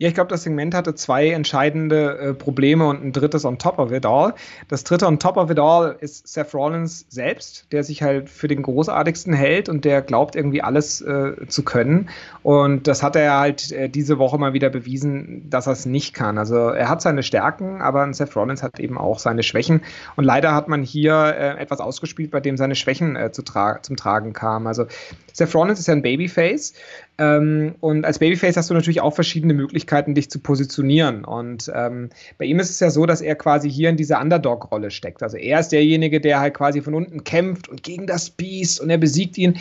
Ja, 0.00 0.08
ich 0.08 0.14
glaube, 0.14 0.28
das 0.28 0.44
Segment 0.44 0.72
hatte 0.74 0.94
zwei 0.94 1.28
entscheidende 1.28 2.18
äh, 2.18 2.32
Probleme 2.32 2.88
und 2.88 3.04
ein 3.04 3.12
drittes 3.12 3.44
on 3.44 3.58
top 3.58 3.78
of 3.78 3.92
it 3.92 4.06
all. 4.06 4.32
Das 4.68 4.82
dritte 4.82 5.06
on 5.06 5.18
top 5.18 5.36
of 5.36 5.50
it 5.50 5.58
all 5.58 5.94
ist 6.00 6.26
Seth 6.26 6.54
Rollins 6.54 7.04
selbst, 7.10 7.66
der 7.70 7.84
sich 7.84 8.02
halt 8.02 8.30
für 8.30 8.48
den 8.48 8.62
großartigsten 8.62 9.34
hält 9.34 9.68
und 9.68 9.84
der 9.84 10.00
glaubt 10.00 10.36
irgendwie 10.36 10.62
alles 10.62 11.02
äh, 11.02 11.46
zu 11.48 11.64
können. 11.64 12.08
Und 12.42 12.86
das 12.86 13.02
hat 13.02 13.14
er 13.14 13.38
halt 13.38 13.72
äh, 13.72 13.90
diese 13.90 14.18
Woche 14.18 14.38
mal 14.38 14.54
wieder 14.54 14.70
bewiesen, 14.70 15.50
dass 15.50 15.66
er 15.66 15.74
es 15.74 15.84
nicht 15.84 16.14
kann. 16.14 16.38
Also 16.38 16.56
er 16.56 16.88
hat 16.88 17.02
seine 17.02 17.22
Stärken, 17.22 17.82
aber 17.82 18.10
Seth 18.14 18.34
Rollins 18.34 18.62
hat 18.62 18.80
eben 18.80 18.96
auch 18.96 19.18
seine 19.18 19.42
Schwächen. 19.42 19.82
Und 20.16 20.24
leider 20.24 20.54
hat 20.54 20.66
man 20.66 20.82
hier 20.82 21.12
äh, 21.12 21.60
etwas 21.60 21.80
ausgespielt, 21.80 22.30
bei 22.30 22.40
dem 22.40 22.56
seine 22.56 22.74
Schwächen 22.74 23.16
äh, 23.16 23.32
zu 23.32 23.42
tra 23.42 23.82
zum 23.82 23.96
Tragen 23.96 24.32
kamen. 24.32 24.66
Also 24.66 24.86
Seth 25.34 25.54
Rollins 25.54 25.78
ist 25.78 25.88
ja 25.88 25.92
ein 25.92 26.00
Babyface. 26.00 26.72
Ähm, 27.18 27.74
und 27.80 28.06
als 28.06 28.18
Babyface 28.18 28.56
hast 28.56 28.70
du 28.70 28.74
natürlich 28.74 29.02
auch 29.02 29.14
verschiedene 29.14 29.52
Möglichkeiten, 29.52 29.89
dich 30.14 30.30
zu 30.30 30.38
positionieren. 30.38 31.24
Und 31.24 31.70
ähm, 31.74 32.10
bei 32.38 32.44
ihm 32.44 32.58
ist 32.60 32.70
es 32.70 32.80
ja 32.80 32.90
so, 32.90 33.06
dass 33.06 33.20
er 33.20 33.34
quasi 33.34 33.70
hier 33.70 33.90
in 33.90 33.96
dieser 33.96 34.20
Underdog-Rolle 34.20 34.90
steckt. 34.90 35.22
Also 35.22 35.36
er 35.36 35.60
ist 35.60 35.68
derjenige, 35.68 36.20
der 36.20 36.40
halt 36.40 36.54
quasi 36.54 36.80
von 36.80 36.94
unten 36.94 37.24
kämpft 37.24 37.68
und 37.68 37.82
gegen 37.82 38.06
das 38.06 38.30
Beast 38.30 38.80
und 38.80 38.90
er 38.90 38.98
besiegt 38.98 39.38
ihn. 39.38 39.58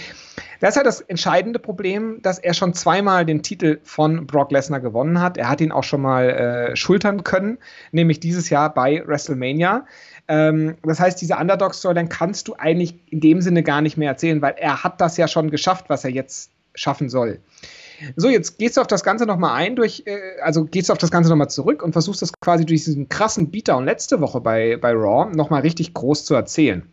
Das 0.59 0.71
ist 0.71 0.75
halt 0.75 0.87
das 0.87 1.01
entscheidende 1.01 1.59
Problem, 1.59 2.21
dass 2.21 2.39
er 2.39 2.53
schon 2.53 2.73
zweimal 2.73 3.25
den 3.25 3.43
Titel 3.43 3.79
von 3.83 4.27
Brock 4.27 4.51
Lesnar 4.51 4.79
gewonnen 4.79 5.21
hat. 5.21 5.37
Er 5.37 5.49
hat 5.49 5.61
ihn 5.61 5.71
auch 5.71 5.83
schon 5.83 6.01
mal 6.01 6.29
äh, 6.29 6.75
schultern 6.75 7.23
können, 7.23 7.57
nämlich 7.91 8.19
dieses 8.19 8.49
Jahr 8.49 8.73
bei 8.73 9.03
WrestleMania. 9.05 9.85
Ähm, 10.27 10.75
das 10.83 10.99
heißt, 10.99 11.19
diese 11.21 11.35
Underdog-Story, 11.37 11.95
dann 11.95 12.09
kannst 12.09 12.47
du 12.47 12.55
eigentlich 12.57 12.95
in 13.09 13.19
dem 13.19 13.41
Sinne 13.41 13.63
gar 13.63 13.81
nicht 13.81 13.97
mehr 13.97 14.09
erzählen, 14.09 14.41
weil 14.41 14.55
er 14.57 14.83
hat 14.83 15.01
das 15.01 15.17
ja 15.17 15.27
schon 15.27 15.49
geschafft, 15.49 15.85
was 15.87 16.03
er 16.03 16.11
jetzt 16.11 16.51
schaffen 16.75 17.09
soll. 17.09 17.39
So, 18.15 18.29
jetzt 18.29 18.57
gehst 18.57 18.77
du 18.77 18.81
auf 18.81 18.87
das 18.87 19.03
Ganze 19.03 19.25
nochmal 19.25 19.55
ein, 19.55 19.75
durch, 19.75 20.03
äh, 20.05 20.39
also 20.41 20.65
gehst 20.65 20.89
du 20.89 20.93
auf 20.93 20.99
das 20.99 21.11
Ganze 21.11 21.29
nochmal 21.29 21.49
zurück 21.49 21.83
und 21.83 21.93
versuchst 21.93 22.21
das 22.21 22.33
quasi 22.39 22.65
durch 22.65 22.83
diesen 22.83 23.09
krassen 23.09 23.51
Beatdown 23.51 23.85
letzte 23.85 24.21
Woche 24.21 24.41
bei, 24.41 24.77
bei 24.77 24.91
Raw 24.91 25.33
nochmal 25.35 25.61
richtig 25.61 25.93
groß 25.93 26.25
zu 26.25 26.33
erzählen. 26.35 26.83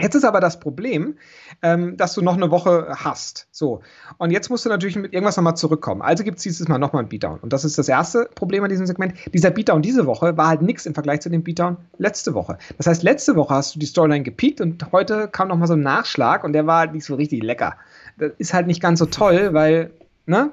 Jetzt 0.00 0.14
ist 0.14 0.24
aber 0.24 0.40
das 0.40 0.60
Problem, 0.60 1.16
ähm, 1.62 1.96
dass 1.96 2.14
du 2.14 2.22
noch 2.22 2.34
eine 2.36 2.50
Woche 2.50 2.88
hast. 2.96 3.48
So. 3.50 3.82
Und 4.18 4.30
jetzt 4.30 4.48
musst 4.48 4.64
du 4.64 4.68
natürlich 4.68 4.96
mit 4.96 5.12
irgendwas 5.12 5.36
nochmal 5.36 5.56
zurückkommen. 5.56 6.02
Also 6.02 6.24
gibt 6.24 6.38
es 6.38 6.42
dieses 6.42 6.68
Mal 6.68 6.78
nochmal 6.78 7.02
ein 7.02 7.08
Beatdown. 7.08 7.38
Und 7.40 7.52
das 7.52 7.64
ist 7.64 7.78
das 7.78 7.88
erste 7.88 8.28
Problem 8.34 8.64
an 8.64 8.70
diesem 8.70 8.86
Segment. 8.86 9.14
Dieser 9.32 9.50
Beatdown 9.50 9.82
diese 9.82 10.06
Woche 10.06 10.36
war 10.36 10.48
halt 10.48 10.62
nichts 10.62 10.86
im 10.86 10.94
Vergleich 10.94 11.20
zu 11.20 11.28
dem 11.28 11.42
Beatdown 11.42 11.76
letzte 11.98 12.34
Woche. 12.34 12.58
Das 12.78 12.86
heißt, 12.86 13.02
letzte 13.02 13.36
Woche 13.36 13.54
hast 13.54 13.74
du 13.74 13.78
die 13.78 13.86
Storyline 13.86 14.24
gepiekt 14.24 14.60
und 14.60 14.90
heute 14.92 15.28
kam 15.28 15.48
nochmal 15.48 15.68
so 15.68 15.74
ein 15.74 15.82
Nachschlag 15.82 16.44
und 16.44 16.52
der 16.52 16.66
war 16.66 16.80
halt 16.80 16.92
nicht 16.94 17.04
so 17.04 17.14
richtig 17.14 17.42
lecker. 17.42 17.76
Das 18.18 18.32
ist 18.38 18.54
halt 18.54 18.66
nicht 18.66 18.80
ganz 18.80 18.98
so 18.98 19.06
toll, 19.06 19.52
weil, 19.52 19.90
ne? 20.26 20.52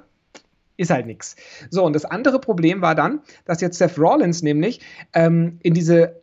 Ist 0.77 0.91
halt 0.91 1.07
nichts. 1.07 1.35
So, 1.71 1.83
und 1.83 1.93
das 1.93 2.05
andere 2.05 2.39
Problem 2.39 2.81
war 2.81 2.93
dann, 2.93 3.21
dass 3.45 3.61
jetzt 3.61 3.79
Seth 3.79 3.97
Rollins 3.97 4.43
nämlich 4.43 4.79
ähm, 5.13 5.59
in 5.63 5.73
diese 5.73 6.21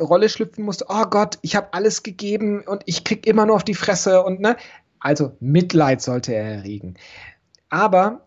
Rolle 0.00 0.28
schlüpfen 0.28 0.64
musste, 0.64 0.86
oh 0.88 1.04
Gott, 1.04 1.38
ich 1.42 1.56
habe 1.56 1.72
alles 1.72 2.02
gegeben 2.02 2.62
und 2.66 2.82
ich 2.86 3.04
krieg 3.04 3.26
immer 3.26 3.46
nur 3.46 3.56
auf 3.56 3.64
die 3.64 3.74
Fresse 3.74 4.22
und 4.22 4.40
ne, 4.40 4.56
also 5.00 5.36
Mitleid 5.40 6.02
sollte 6.02 6.34
er 6.34 6.44
erregen. 6.44 6.94
Aber 7.70 8.26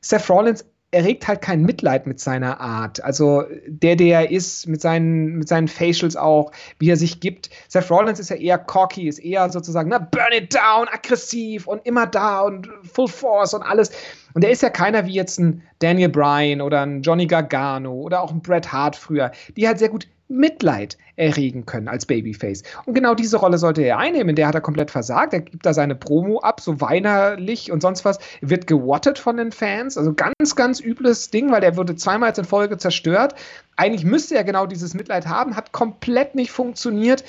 Seth 0.00 0.28
Rollins 0.28 0.64
erregt 0.92 1.26
halt 1.26 1.40
kein 1.40 1.62
Mitleid 1.62 2.06
mit 2.06 2.20
seiner 2.20 2.60
Art. 2.60 3.02
Also 3.02 3.44
der, 3.66 3.96
der 3.96 4.20
er 4.20 4.30
ist, 4.30 4.68
mit 4.68 4.82
seinen, 4.82 5.38
mit 5.38 5.48
seinen 5.48 5.66
Facials 5.66 6.16
auch, 6.16 6.52
wie 6.78 6.90
er 6.90 6.96
sich 6.96 7.18
gibt. 7.18 7.48
Seth 7.68 7.90
Rollins 7.90 8.20
ist 8.20 8.28
ja 8.28 8.36
eher 8.36 8.58
cocky, 8.58 9.08
ist 9.08 9.18
eher 9.18 9.50
sozusagen, 9.50 9.88
na, 9.88 9.98
burn 9.98 10.32
it 10.32 10.54
down, 10.54 10.86
aggressiv 10.88 11.66
und 11.66 11.84
immer 11.86 12.06
da 12.06 12.42
und 12.42 12.68
full 12.92 13.08
force 13.08 13.54
und 13.54 13.62
alles. 13.62 13.90
Und 14.34 14.44
er 14.44 14.50
ist 14.50 14.62
ja 14.62 14.68
keiner 14.68 15.06
wie 15.06 15.14
jetzt 15.14 15.38
ein 15.38 15.62
Daniel 15.78 16.10
Bryan 16.10 16.60
oder 16.60 16.82
ein 16.82 17.00
Johnny 17.00 17.26
Gargano 17.26 17.94
oder 17.94 18.22
auch 18.22 18.30
ein 18.30 18.42
Bret 18.42 18.70
Hart 18.70 18.94
früher, 18.94 19.32
die 19.56 19.66
halt 19.66 19.78
sehr 19.78 19.88
gut 19.88 20.06
Mitleid 20.32 20.98
erregen 21.16 21.66
können 21.66 21.88
als 21.88 22.06
Babyface. 22.06 22.62
Und 22.86 22.94
genau 22.94 23.14
diese 23.14 23.36
Rolle 23.36 23.58
sollte 23.58 23.82
er 23.82 23.98
einnehmen. 23.98 24.34
Der 24.34 24.48
hat 24.48 24.54
er 24.54 24.60
komplett 24.60 24.90
versagt. 24.90 25.32
Er 25.34 25.40
gibt 25.40 25.64
da 25.64 25.74
seine 25.74 25.94
Promo 25.94 26.40
ab, 26.40 26.60
so 26.60 26.80
weinerlich 26.80 27.70
und 27.70 27.82
sonst 27.82 28.04
was. 28.04 28.18
Wird 28.40 28.66
gewattet 28.66 29.18
von 29.18 29.36
den 29.36 29.52
Fans. 29.52 29.98
Also 29.98 30.14
ganz, 30.14 30.56
ganz 30.56 30.80
übles 30.80 31.30
Ding, 31.30 31.52
weil 31.52 31.60
der 31.60 31.76
wurde 31.76 31.96
zweimal 31.96 32.32
in 32.36 32.44
Folge 32.44 32.78
zerstört. 32.78 33.34
Eigentlich 33.76 34.04
müsste 34.04 34.36
er 34.36 34.44
genau 34.44 34.66
dieses 34.66 34.94
Mitleid 34.94 35.26
haben, 35.26 35.54
hat 35.56 35.72
komplett 35.72 36.34
nicht 36.34 36.50
funktioniert. 36.50 37.24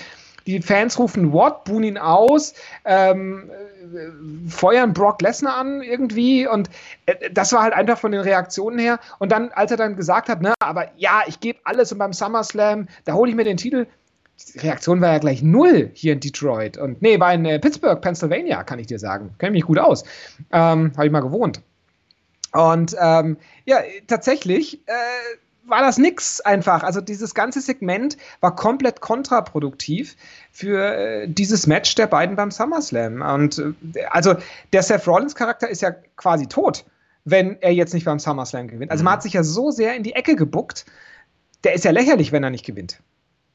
Die 0.45 0.61
Fans 0.61 0.99
rufen 0.99 1.31
What, 1.31 1.63
buhen 1.63 1.83
ihn 1.83 1.97
aus, 1.97 2.53
ähm, 2.85 3.49
äh, 3.49 4.49
feuern 4.49 4.93
Brock 4.93 5.21
Lesnar 5.21 5.57
an 5.57 5.81
irgendwie 5.81 6.47
und 6.47 6.69
äh, 7.05 7.29
das 7.31 7.53
war 7.53 7.63
halt 7.63 7.73
einfach 7.73 7.97
von 7.97 8.11
den 8.11 8.21
Reaktionen 8.21 8.79
her. 8.79 8.99
Und 9.19 9.31
dann, 9.31 9.49
als 9.51 9.71
er 9.71 9.77
dann 9.77 9.95
gesagt 9.95 10.29
hat, 10.29 10.41
ne, 10.41 10.53
aber 10.59 10.89
ja, 10.97 11.21
ich 11.27 11.39
gebe 11.39 11.59
alles 11.63 11.91
und 11.91 11.97
beim 11.97 12.13
SummerSlam, 12.13 12.87
da 13.05 13.13
hole 13.13 13.29
ich 13.29 13.35
mir 13.35 13.45
den 13.45 13.57
Titel. 13.57 13.87
Die 14.53 14.59
Reaktion 14.59 14.99
war 14.99 15.13
ja 15.13 15.19
gleich 15.19 15.43
null 15.43 15.91
hier 15.93 16.13
in 16.13 16.19
Detroit. 16.19 16.77
Und 16.77 17.01
nee, 17.01 17.19
war 17.19 17.33
in 17.33 17.45
äh, 17.45 17.59
Pittsburgh, 17.59 18.01
Pennsylvania, 18.01 18.63
kann 18.63 18.79
ich 18.79 18.87
dir 18.87 18.99
sagen. 18.99 19.33
Kenne 19.37 19.51
mich 19.51 19.63
gut 19.63 19.79
aus. 19.79 20.03
Ähm, 20.51 20.91
Habe 20.95 21.05
ich 21.05 21.11
mal 21.11 21.21
gewohnt. 21.21 21.61
Und 22.51 22.95
ähm, 22.99 23.37
ja, 23.65 23.77
tatsächlich 24.07 24.79
äh, 24.87 24.91
war 25.65 25.81
das 25.81 25.97
nix 25.97 26.41
einfach. 26.41 26.83
Also 26.83 27.01
dieses 27.01 27.33
ganze 27.33 27.61
Segment 27.61 28.17
war 28.41 28.55
komplett 28.55 29.01
kontraproduktiv 29.01 30.15
für 30.51 30.95
äh, 30.95 31.27
dieses 31.27 31.67
Match 31.67 31.95
der 31.95 32.07
beiden 32.07 32.35
beim 32.35 32.51
SummerSlam. 32.51 33.21
Und 33.21 33.59
äh, 33.59 34.05
also 34.09 34.35
der 34.71 34.83
Seth 34.83 35.07
Rollins 35.07 35.35
Charakter 35.35 35.69
ist 35.69 35.81
ja 35.81 35.91
quasi 36.15 36.47
tot, 36.47 36.85
wenn 37.25 37.61
er 37.61 37.73
jetzt 37.73 37.93
nicht 37.93 38.05
beim 38.05 38.19
SummerSlam 38.19 38.67
gewinnt. 38.67 38.91
Also 38.91 39.03
man 39.03 39.11
mhm. 39.11 39.15
hat 39.15 39.23
sich 39.23 39.33
ja 39.33 39.43
so 39.43 39.71
sehr 39.71 39.95
in 39.95 40.03
die 40.03 40.13
Ecke 40.13 40.35
gebuckt. 40.35 40.85
Der 41.63 41.73
ist 41.73 41.85
ja 41.85 41.91
lächerlich, 41.91 42.31
wenn 42.31 42.43
er 42.43 42.49
nicht 42.49 42.65
gewinnt. 42.65 42.99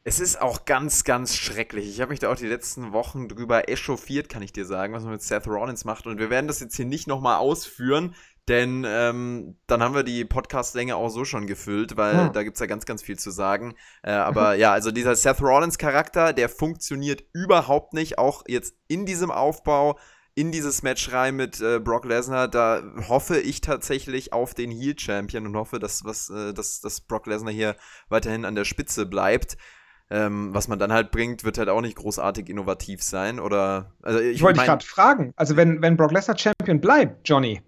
Es 0.05 0.21
ist 0.21 0.41
auch 0.41 0.65
ganz, 0.65 1.05
ganz 1.05 1.37
schrecklich. 1.37 1.87
Ich 1.87 2.01
habe 2.01 2.09
mich 2.09 2.19
da 2.19 2.33
auch 2.33 2.37
die 2.37 2.47
letzten 2.47 2.93
Wochen 2.93 3.29
drüber 3.29 3.69
echauffiert, 3.69 4.31
kann 4.31 4.41
ich 4.41 4.55
dir 4.55 4.65
sagen, 4.65 4.95
was 4.95 5.03
man 5.03 5.13
mit 5.13 5.23
Seth 5.23 5.47
Rollins 5.47 5.85
macht. 5.85 6.07
Und 6.07 6.19
wir 6.19 6.31
werden 6.31 6.47
das 6.47 6.61
jetzt 6.61 6.77
hier 6.77 6.87
nicht 6.87 7.07
nochmal 7.07 7.37
ausführen. 7.37 8.15
Denn 8.49 8.87
ähm, 8.89 9.57
dann 9.67 9.83
haben 9.83 9.95
wir 9.95 10.05
die 10.05 10.25
Podcast-Länge 10.25 10.97
auch 10.97 11.11
so 11.11 11.27
schon 11.27 11.47
gefüllt, 11.47 11.99
weil 11.99 12.15
ja. 12.15 12.29
da 12.31 12.43
gibt 12.43 12.57
es 12.57 12.61
ja 12.61 12.67
ganz, 12.67 12.87
ganz 12.87 13.03
viel 13.03 13.19
zu 13.19 13.31
sagen. 13.31 13.75
Äh, 14.03 14.11
aber 14.13 14.55
ja, 14.55 14.73
also 14.73 14.91
dieser 14.91 15.15
Seth 15.15 15.43
Rollins-Charakter, 15.43 16.33
der 16.33 16.49
funktioniert 16.49 17.25
überhaupt 17.35 17.93
nicht, 17.93 18.19
auch 18.19 18.43
jetzt 18.49 18.75
in 18.89 19.05
diesem 19.05 19.31
Aufbau, 19.31 19.99
in 20.35 20.51
dieses 20.51 20.83
Match 20.83 21.13
rein 21.13 21.37
mit 21.37 21.61
äh, 21.61 21.79
Brock 21.79 22.07
Lesnar. 22.07 22.49
Da 22.49 22.83
hoffe 23.09 23.39
ich 23.39 23.61
tatsächlich 23.61 24.33
auf 24.33 24.55
den 24.55 24.71
Heel-Champion 24.71 25.47
und 25.47 25.57
hoffe, 25.57 25.79
dass, 25.79 26.05
was, 26.05 26.31
äh, 26.31 26.55
dass, 26.55 26.81
dass 26.81 27.03
Brock 27.03 27.27
Lesnar 27.27 27.53
hier 27.53 27.77
weiterhin 28.09 28.47
an 28.47 28.55
der 28.55 28.65
Spitze 28.65 29.05
bleibt. 29.05 29.59
Ähm, 30.11 30.55
was 30.55 30.69
man 30.69 30.79
dann 30.79 30.91
halt 30.91 31.11
bringt, 31.11 31.45
wird 31.45 31.59
halt 31.59 31.69
auch 31.69 31.83
nicht 31.83 31.97
großartig 31.97 32.49
innovativ 32.49 33.03
sein. 33.03 33.41
Oder 33.41 33.93
also 34.01 34.21
ich, 34.21 34.37
ich 34.37 34.43
wollte 34.43 34.61
dich 34.61 34.67
gerade 34.67 34.87
fragen. 34.87 35.35
Also 35.37 35.57
wenn, 35.57 35.83
wenn 35.83 35.99
Brock 35.99 36.13
Lesnar 36.13 36.39
Champion 36.39 36.81
bleibt, 36.81 37.29
Johnny, 37.29 37.61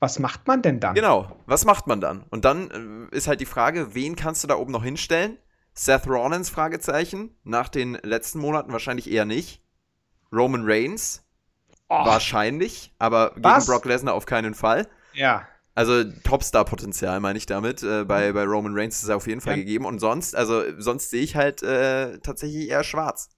was 0.00 0.18
macht 0.18 0.46
man 0.46 0.62
denn 0.62 0.80
dann? 0.80 0.94
Genau, 0.94 1.36
was 1.46 1.64
macht 1.64 1.86
man 1.86 2.00
dann? 2.00 2.24
Und 2.30 2.44
dann 2.44 3.08
äh, 3.10 3.16
ist 3.16 3.28
halt 3.28 3.40
die 3.40 3.46
Frage, 3.46 3.94
wen 3.94 4.16
kannst 4.16 4.44
du 4.44 4.48
da 4.48 4.56
oben 4.56 4.72
noch 4.72 4.84
hinstellen? 4.84 5.38
Seth 5.74 6.06
Rollins, 6.06 6.50
Fragezeichen. 6.50 7.36
Nach 7.44 7.68
den 7.68 7.94
letzten 8.02 8.38
Monaten 8.38 8.72
wahrscheinlich 8.72 9.10
eher 9.10 9.24
nicht. 9.24 9.62
Roman 10.32 10.62
Reigns. 10.64 11.24
Oh. 11.88 12.04
Wahrscheinlich, 12.04 12.92
aber 12.98 13.30
gegen 13.30 13.44
was? 13.44 13.66
Brock 13.66 13.86
Lesnar 13.86 14.14
auf 14.14 14.26
keinen 14.26 14.54
Fall. 14.54 14.88
Ja. 15.14 15.48
Also 15.74 16.04
Topstar-Potenzial 16.04 17.18
meine 17.20 17.38
ich 17.38 17.46
damit. 17.46 17.82
Äh, 17.82 18.04
bei, 18.04 18.32
bei 18.32 18.44
Roman 18.44 18.74
Reigns 18.76 18.96
ist 18.96 19.04
es 19.04 19.10
auf 19.10 19.26
jeden 19.26 19.40
Fall 19.40 19.54
ja. 19.54 19.58
gegeben. 19.60 19.86
Und 19.86 20.00
sonst, 20.00 20.36
also 20.36 20.62
sonst 20.76 21.10
sehe 21.10 21.22
ich 21.22 21.34
halt 21.34 21.62
äh, 21.62 22.18
tatsächlich 22.18 22.68
eher 22.68 22.84
schwarz. 22.84 23.30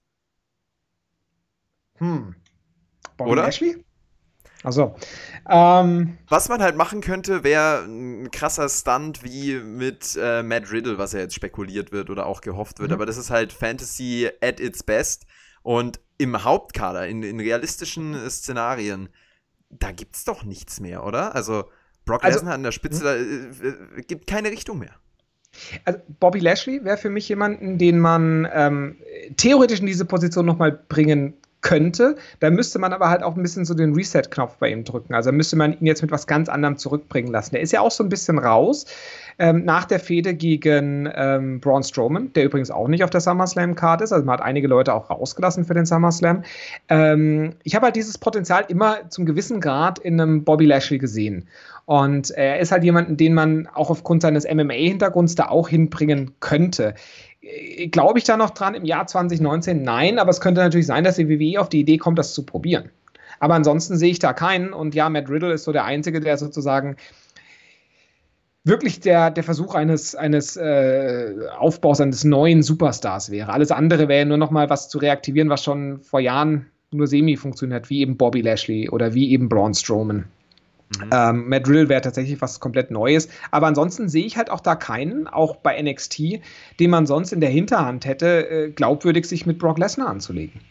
Hm. 1.99 2.35
Bobby 3.15 3.31
Oder? 3.31 3.43
Lashley? 3.43 3.85
Also, 4.63 4.95
ähm, 5.49 6.17
was 6.29 6.47
man 6.49 6.61
halt 6.61 6.75
machen 6.75 7.01
könnte, 7.01 7.43
wäre 7.43 7.83
ein 7.83 8.29
krasser 8.29 8.69
Stunt 8.69 9.23
wie 9.23 9.55
mit 9.55 10.17
äh, 10.21 10.43
Matt 10.43 10.71
Riddle, 10.71 10.97
was 10.97 11.13
ja 11.13 11.19
jetzt 11.19 11.33
spekuliert 11.33 11.91
wird 11.91 12.09
oder 12.09 12.27
auch 12.27 12.41
gehofft 12.41 12.79
wird. 12.79 12.89
Mhm. 12.89 12.95
Aber 12.95 13.05
das 13.05 13.17
ist 13.17 13.31
halt 13.31 13.53
Fantasy 13.53 14.29
at 14.41 14.59
its 14.59 14.83
best. 14.83 15.25
Und 15.63 15.99
im 16.17 16.43
Hauptkader, 16.43 17.07
in, 17.07 17.23
in 17.23 17.39
realistischen 17.39 18.15
Szenarien, 18.29 19.09
da 19.69 19.91
gibt's 19.91 20.25
doch 20.25 20.43
nichts 20.43 20.79
mehr, 20.79 21.03
oder? 21.05 21.33
Also 21.33 21.65
Brock 22.05 22.23
also, 22.23 22.39
Lesnar 22.39 22.53
an 22.53 22.63
der 22.63 22.71
Spitze, 22.71 23.03
da 23.03 23.15
äh, 23.15 23.99
äh, 23.99 24.01
gibt 24.03 24.27
keine 24.27 24.51
Richtung 24.51 24.79
mehr. 24.79 24.95
Also 25.85 25.99
Bobby 26.19 26.39
Lashley 26.39 26.83
wäre 26.83 26.97
für 26.97 27.09
mich 27.09 27.27
jemanden, 27.27 27.77
den 27.77 27.99
man 27.99 28.47
ähm, 28.53 28.97
theoretisch 29.37 29.79
in 29.79 29.85
diese 29.85 30.05
Position 30.05 30.45
nochmal 30.45 30.71
bringen 30.71 31.33
könnte. 31.61 32.15
Da 32.39 32.49
müsste 32.49 32.79
man 32.79 32.93
aber 32.93 33.09
halt 33.09 33.23
auch 33.23 33.35
ein 33.35 33.41
bisschen 33.41 33.65
so 33.65 33.73
den 33.73 33.93
Reset-Knopf 33.93 34.57
bei 34.57 34.69
ihm 34.69 34.83
drücken. 34.83 35.13
Also 35.13 35.31
müsste 35.31 35.55
man 35.55 35.73
ihn 35.79 35.85
jetzt 35.85 36.01
mit 36.01 36.11
was 36.11 36.27
ganz 36.27 36.49
anderem 36.49 36.77
zurückbringen 36.77 37.31
lassen. 37.31 37.51
Der 37.53 37.61
ist 37.61 37.71
ja 37.71 37.81
auch 37.81 37.91
so 37.91 38.03
ein 38.03 38.09
bisschen 38.09 38.39
raus. 38.39 38.85
ähm, 39.41 39.65
nach 39.65 39.85
der 39.85 39.99
Fehde 39.99 40.35
gegen 40.35 41.09
ähm, 41.15 41.59
Braun 41.59 41.81
Strowman, 41.83 42.31
der 42.33 42.45
übrigens 42.45 42.69
auch 42.69 42.87
nicht 42.87 43.03
auf 43.03 43.09
der 43.09 43.21
SummerSlam-Card 43.21 44.01
ist. 44.01 44.11
Also 44.11 44.23
man 44.23 44.33
hat 44.33 44.45
einige 44.45 44.67
Leute 44.67 44.93
auch 44.93 45.09
rausgelassen 45.09 45.65
für 45.65 45.73
den 45.73 45.85
SummerSlam. 45.85 46.43
Ähm, 46.89 47.55
ich 47.63 47.75
habe 47.75 47.85
halt 47.85 47.95
dieses 47.95 48.19
Potenzial 48.19 48.65
immer 48.67 49.09
zum 49.09 49.25
gewissen 49.25 49.59
Grad 49.59 49.97
in 49.97 50.21
einem 50.21 50.43
Bobby 50.43 50.65
Lashley 50.65 50.99
gesehen. 50.99 51.47
Und 51.85 52.29
er 52.31 52.59
ist 52.59 52.71
halt 52.71 52.83
jemand, 52.83 53.19
den 53.19 53.33
man 53.33 53.67
auch 53.73 53.89
aufgrund 53.89 54.21
seines 54.21 54.45
MMA-Hintergrunds 54.45 55.35
da 55.35 55.49
auch 55.49 55.67
hinbringen 55.67 56.35
könnte. 56.39 56.93
Äh, 57.41 57.87
glaube 57.87 58.19
ich 58.19 58.25
da 58.25 58.37
noch 58.37 58.51
dran 58.51 58.75
im 58.75 58.85
Jahr 58.85 59.07
2019? 59.07 59.83
Nein, 59.83 60.19
aber 60.19 60.29
es 60.29 60.41
könnte 60.41 60.61
natürlich 60.61 60.87
sein, 60.87 61.03
dass 61.03 61.15
die 61.15 61.29
WWE 61.29 61.59
auf 61.59 61.69
die 61.69 61.79
Idee 61.81 61.97
kommt, 61.97 62.19
das 62.19 62.33
zu 62.33 62.45
probieren. 62.45 62.89
Aber 63.39 63.55
ansonsten 63.55 63.97
sehe 63.97 64.11
ich 64.11 64.19
da 64.19 64.33
keinen. 64.33 64.73
Und 64.73 64.95
ja, 64.95 65.09
Matt 65.09 65.29
Riddle 65.29 65.53
ist 65.53 65.63
so 65.63 65.71
der 65.71 65.85
Einzige, 65.85 66.19
der 66.19 66.37
sozusagen 66.37 66.95
wirklich 68.63 68.99
der, 68.99 69.31
der 69.31 69.43
Versuch 69.43 69.73
eines, 69.73 70.15
eines 70.15 70.55
äh, 70.55 71.33
Aufbaus 71.57 71.99
eines 71.99 72.23
neuen 72.23 72.61
Superstars 72.61 73.31
wäre. 73.31 73.51
Alles 73.51 73.71
andere 73.71 74.07
wäre 74.07 74.25
nur 74.25 74.37
noch 74.37 74.51
mal 74.51 74.69
was 74.69 74.89
zu 74.89 74.99
reaktivieren, 74.99 75.49
was 75.49 75.63
schon 75.63 76.01
vor 76.01 76.19
Jahren 76.19 76.67
nur 76.91 77.07
semi 77.07 77.37
funktioniert, 77.37 77.89
wie 77.89 78.01
eben 78.01 78.17
Bobby 78.17 78.41
Lashley 78.41 78.89
oder 78.89 79.13
wie 79.13 79.31
eben 79.31 79.49
Braun 79.49 79.73
Strowman. 79.73 80.25
Mhm. 80.99 81.09
Ähm, 81.11 81.49
Matt 81.49 81.67
Riddle 81.67 81.89
wäre 81.89 82.01
tatsächlich 82.01 82.41
was 82.41 82.59
komplett 82.59 82.91
Neues. 82.91 83.29
Aber 83.51 83.67
ansonsten 83.67 84.09
sehe 84.09 84.25
ich 84.25 84.37
halt 84.37 84.49
auch 84.49 84.59
da 84.59 84.75
keinen, 84.75 85.27
auch 85.27 85.57
bei 85.57 85.81
NXT, 85.81 86.41
den 86.79 86.89
man 86.89 87.05
sonst 87.05 87.31
in 87.31 87.41
der 87.41 87.49
Hinterhand 87.49 88.05
hätte, 88.05 88.49
äh, 88.49 88.71
glaubwürdig 88.71 89.25
sich 89.25 89.45
mit 89.45 89.59
Brock 89.59 89.77
Lesnar 89.77 90.07
anzulegen. 90.07 90.61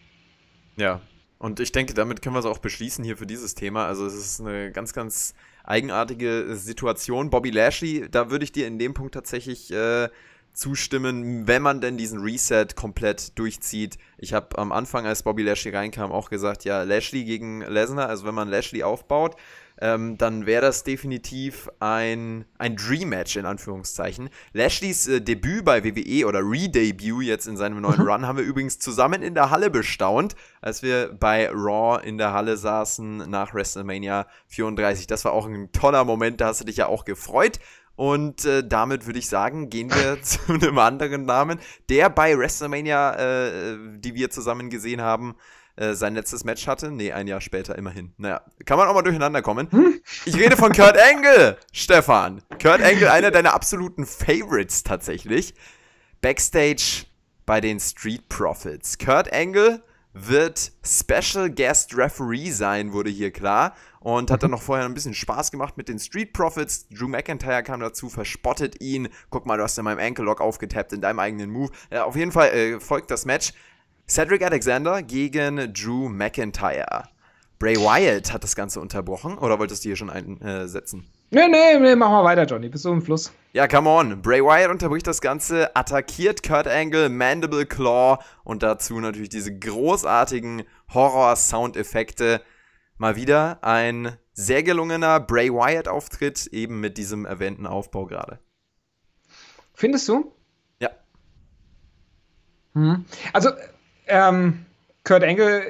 Ja, 0.76 1.00
und 1.38 1.58
ich 1.58 1.72
denke, 1.72 1.94
damit 1.94 2.20
können 2.20 2.34
wir 2.34 2.40
es 2.40 2.46
auch 2.46 2.58
beschließen 2.58 3.04
hier 3.04 3.16
für 3.16 3.26
dieses 3.26 3.54
Thema. 3.54 3.86
Also 3.86 4.04
es 4.04 4.14
ist 4.14 4.40
eine 4.40 4.72
ganz, 4.72 4.92
ganz 4.92 5.34
eigenartige 5.64 6.54
Situation. 6.54 7.30
Bobby 7.30 7.50
Lashley, 7.50 8.08
da 8.10 8.30
würde 8.30 8.44
ich 8.44 8.52
dir 8.52 8.66
in 8.66 8.78
dem 8.78 8.92
Punkt 8.92 9.14
tatsächlich 9.14 9.72
äh, 9.72 10.08
zustimmen, 10.52 11.46
wenn 11.46 11.62
man 11.62 11.80
denn 11.80 11.96
diesen 11.96 12.20
Reset 12.20 12.66
komplett 12.74 13.38
durchzieht. 13.38 13.98
Ich 14.18 14.32
habe 14.34 14.58
am 14.58 14.72
Anfang, 14.72 15.06
als 15.06 15.22
Bobby 15.22 15.42
Lashley 15.42 15.74
reinkam, 15.74 16.12
auch 16.12 16.28
gesagt, 16.28 16.64
ja, 16.64 16.82
Lashley 16.82 17.24
gegen 17.24 17.62
Lesnar, 17.62 18.08
also 18.08 18.26
wenn 18.26 18.34
man 18.34 18.48
Lashley 18.48 18.82
aufbaut, 18.82 19.36
ähm, 19.80 20.18
dann 20.18 20.46
wäre 20.46 20.62
das 20.62 20.84
definitiv 20.84 21.68
ein, 21.80 22.44
ein 22.58 22.76
Dream-Match 22.76 23.36
in 23.36 23.46
Anführungszeichen. 23.46 24.28
Lashleys 24.52 25.08
äh, 25.08 25.20
Debüt 25.20 25.64
bei 25.64 25.82
WWE 25.84 26.26
oder 26.26 26.40
Redebut 26.40 27.22
jetzt 27.22 27.46
in 27.46 27.56
seinem 27.56 27.80
neuen 27.80 28.00
mhm. 28.00 28.08
Run 28.08 28.26
haben 28.26 28.38
wir 28.38 28.44
übrigens 28.44 28.78
zusammen 28.78 29.22
in 29.22 29.34
der 29.34 29.50
Halle 29.50 29.70
bestaunt, 29.70 30.36
als 30.60 30.82
wir 30.82 31.12
bei 31.18 31.48
Raw 31.50 32.00
in 32.06 32.18
der 32.18 32.32
Halle 32.32 32.56
saßen 32.56 33.30
nach 33.30 33.54
WrestleMania 33.54 34.26
34. 34.48 35.06
Das 35.06 35.24
war 35.24 35.32
auch 35.32 35.46
ein 35.46 35.72
toller 35.72 36.04
Moment, 36.04 36.40
da 36.40 36.48
hast 36.48 36.60
du 36.60 36.64
dich 36.64 36.76
ja 36.76 36.86
auch 36.86 37.04
gefreut. 37.04 37.58
Und 37.96 38.46
äh, 38.46 38.66
damit 38.66 39.06
würde 39.06 39.18
ich 39.18 39.28
sagen, 39.28 39.68
gehen 39.68 39.90
wir 39.90 40.22
zu 40.22 40.52
einem 40.52 40.78
anderen 40.78 41.26
Namen, 41.26 41.58
der 41.88 42.08
bei 42.08 42.36
WrestleMania, 42.36 43.14
äh, 43.16 43.78
die 43.96 44.14
wir 44.14 44.30
zusammen 44.30 44.70
gesehen 44.70 45.02
haben, 45.02 45.34
äh, 45.76 45.94
sein 45.94 46.14
letztes 46.14 46.44
Match 46.44 46.66
hatte. 46.66 46.90
Nee, 46.90 47.12
ein 47.12 47.26
Jahr 47.26 47.40
später 47.40 47.76
immerhin. 47.76 48.12
Naja, 48.16 48.42
kann 48.64 48.78
man 48.78 48.88
auch 48.88 48.94
mal 48.94 49.02
durcheinander 49.02 49.42
kommen. 49.42 49.68
Ich 50.24 50.36
rede 50.36 50.56
von 50.56 50.72
Kurt 50.72 50.98
Angle, 50.98 51.56
Stefan. 51.72 52.42
Kurt 52.60 52.82
Angle, 52.82 53.10
einer 53.10 53.30
deiner 53.30 53.54
absoluten 53.54 54.06
Favorites 54.06 54.82
tatsächlich. 54.82 55.54
Backstage 56.20 57.06
bei 57.46 57.60
den 57.60 57.80
Street 57.80 58.28
Profits. 58.28 58.98
Kurt 58.98 59.32
Angle 59.32 59.82
wird 60.12 60.72
Special 60.84 61.50
Guest 61.50 61.96
Referee 61.96 62.50
sein, 62.50 62.92
wurde 62.92 63.10
hier 63.10 63.30
klar. 63.30 63.74
Und 64.00 64.30
hat 64.30 64.42
dann 64.42 64.50
noch 64.50 64.62
vorher 64.62 64.86
ein 64.86 64.94
bisschen 64.94 65.12
Spaß 65.12 65.50
gemacht 65.50 65.76
mit 65.76 65.88
den 65.88 65.98
Street 65.98 66.32
Profits. 66.32 66.88
Drew 66.88 67.06
McIntyre 67.06 67.62
kam 67.62 67.80
dazu, 67.80 68.08
verspottet 68.08 68.80
ihn. 68.80 69.08
Guck 69.28 69.44
mal, 69.44 69.58
du 69.58 69.62
hast 69.62 69.76
in 69.76 69.84
meinem 69.84 69.98
Ankle 69.98 70.24
Lock 70.24 70.40
aufgetappt 70.40 70.94
in 70.94 71.02
deinem 71.02 71.18
eigenen 71.18 71.50
Move. 71.50 71.70
Ja, 71.92 72.04
auf 72.04 72.16
jeden 72.16 72.32
Fall 72.32 72.48
äh, 72.48 72.80
folgt 72.80 73.10
das 73.10 73.26
Match. 73.26 73.52
Cedric 74.10 74.42
Alexander 74.42 75.04
gegen 75.04 75.72
Drew 75.72 76.08
McIntyre. 76.08 77.04
Bray 77.60 77.76
Wyatt 77.76 78.32
hat 78.32 78.42
das 78.42 78.56
Ganze 78.56 78.80
unterbrochen. 78.80 79.38
Oder 79.38 79.60
wolltest 79.60 79.84
du 79.84 79.90
hier 79.90 79.96
schon 79.96 80.10
einsetzen? 80.10 81.06
Nee, 81.30 81.46
nee, 81.46 81.78
nee, 81.78 81.94
mach 81.94 82.10
mal 82.10 82.24
weiter, 82.24 82.44
Johnny. 82.44 82.68
Bist 82.68 82.84
du 82.84 82.90
im 82.90 83.02
Fluss? 83.02 83.32
Ja, 83.52 83.68
come 83.68 83.88
on. 83.88 84.20
Bray 84.20 84.42
Wyatt 84.42 84.68
unterbricht 84.68 85.06
das 85.06 85.20
Ganze, 85.20 85.76
attackiert 85.76 86.42
Kurt 86.42 86.66
Angle, 86.66 87.08
Mandible 87.08 87.66
Claw 87.66 88.18
und 88.42 88.64
dazu 88.64 88.98
natürlich 88.98 89.28
diese 89.28 89.56
großartigen 89.56 90.64
Horror-Soundeffekte. 90.92 92.42
Mal 92.98 93.14
wieder 93.14 93.62
ein 93.62 94.16
sehr 94.32 94.64
gelungener 94.64 95.20
Bray 95.20 95.52
Wyatt-Auftritt, 95.52 96.48
eben 96.48 96.80
mit 96.80 96.98
diesem 96.98 97.26
erwähnten 97.26 97.68
Aufbau 97.68 98.06
gerade. 98.06 98.40
Findest 99.72 100.08
du? 100.08 100.34
Ja. 100.80 100.90
Hm. 102.72 103.04
Also, 103.32 103.50
ähm, 104.10 104.66
Kurt 105.04 105.22
Engel 105.22 105.62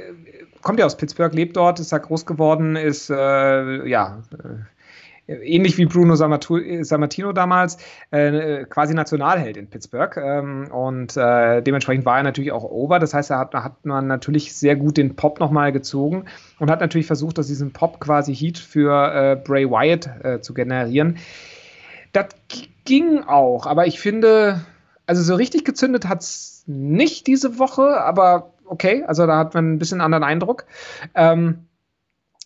kommt 0.63 0.79
ja 0.79 0.87
aus 0.87 0.97
Pittsburgh, 0.97 1.33
lebt 1.35 1.57
dort, 1.57 1.81
ist 1.81 1.93
da 1.93 1.99
groß 1.99 2.27
geworden, 2.27 2.77
ist 2.77 3.11
äh, 3.11 3.87
ja 3.87 4.23
äh, 4.33 5.35
ähnlich 5.35 5.79
wie 5.79 5.87
Bruno 5.87 6.17
Sammartino 6.17 7.33
damals, 7.33 7.79
äh, 8.11 8.65
quasi 8.65 8.95
Nationalheld 8.95 9.57
in 9.57 9.69
Pittsburgh. 9.69 10.17
Ähm, 10.17 10.69
und 10.71 11.17
äh, 11.17 11.63
dementsprechend 11.63 12.05
war 12.05 12.19
er 12.19 12.23
natürlich 12.25 12.53
auch 12.53 12.65
over. 12.65 12.99
Das 12.99 13.15
heißt, 13.15 13.31
da 13.31 13.39
hat, 13.39 13.55
hat, 13.55 13.85
man 13.85 14.07
natürlich 14.07 14.55
sehr 14.55 14.77
gut 14.77 14.97
den 14.97 15.17
Pop 15.17 15.41
nochmal 15.41 15.73
gezogen 15.73 16.25
und 16.59 16.71
hat 16.71 16.81
natürlich 16.81 17.07
versucht, 17.07 17.39
aus 17.39 17.47
diesem 17.47 17.73
Pop 17.73 18.01
quasi 18.01 18.35
Heat 18.35 18.59
für 18.59 19.15
äh, 19.15 19.37
Bray 19.37 19.71
Wyatt 19.71 20.11
äh, 20.25 20.41
zu 20.41 20.53
generieren. 20.53 21.19
Das 22.13 22.27
ging 22.85 23.23
auch, 23.23 23.67
aber 23.67 23.87
ich 23.87 24.01
finde, 24.01 24.63
also 25.11 25.25
so 25.25 25.35
richtig 25.35 25.65
gezündet 25.65 26.07
hat 26.07 26.21
es 26.21 26.63
nicht 26.69 27.27
diese 27.27 27.59
Woche, 27.59 28.01
aber 28.01 28.55
okay, 28.65 29.03
also 29.09 29.27
da 29.27 29.39
hat 29.39 29.55
man 29.55 29.73
ein 29.73 29.79
bisschen 29.81 30.01
anderen 30.01 30.23
Eindruck. 30.23 30.67
Ähm, 31.17 31.67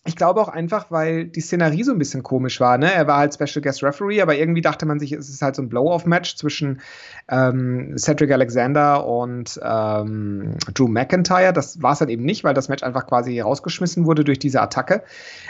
ich 0.06 0.16
glaube 0.16 0.40
auch 0.40 0.48
einfach, 0.48 0.90
weil 0.90 1.26
die 1.26 1.42
Szenerie 1.42 1.82
so 1.82 1.92
ein 1.92 1.98
bisschen 1.98 2.22
komisch 2.22 2.60
war. 2.60 2.78
Ne? 2.78 2.90
Er 2.90 3.06
war 3.06 3.18
halt 3.18 3.34
Special 3.34 3.62
Guest 3.62 3.82
Referee, 3.82 4.22
aber 4.22 4.34
irgendwie 4.34 4.62
dachte 4.62 4.86
man 4.86 4.98
sich, 4.98 5.12
es 5.12 5.28
ist 5.28 5.42
halt 5.42 5.56
so 5.56 5.60
ein 5.60 5.68
Blow-off-Match 5.68 6.36
zwischen 6.36 6.80
ähm, 7.28 7.98
Cedric 7.98 8.32
Alexander 8.32 9.06
und 9.06 9.60
ähm, 9.62 10.56
Drew 10.72 10.88
McIntyre. 10.88 11.52
Das 11.52 11.82
war 11.82 11.92
es 11.92 12.00
halt 12.00 12.08
eben 12.08 12.24
nicht, 12.24 12.44
weil 12.44 12.54
das 12.54 12.70
Match 12.70 12.82
einfach 12.82 13.06
quasi 13.06 13.38
rausgeschmissen 13.40 14.06
wurde 14.06 14.24
durch 14.24 14.38
diese 14.38 14.62
Attacke. 14.62 15.02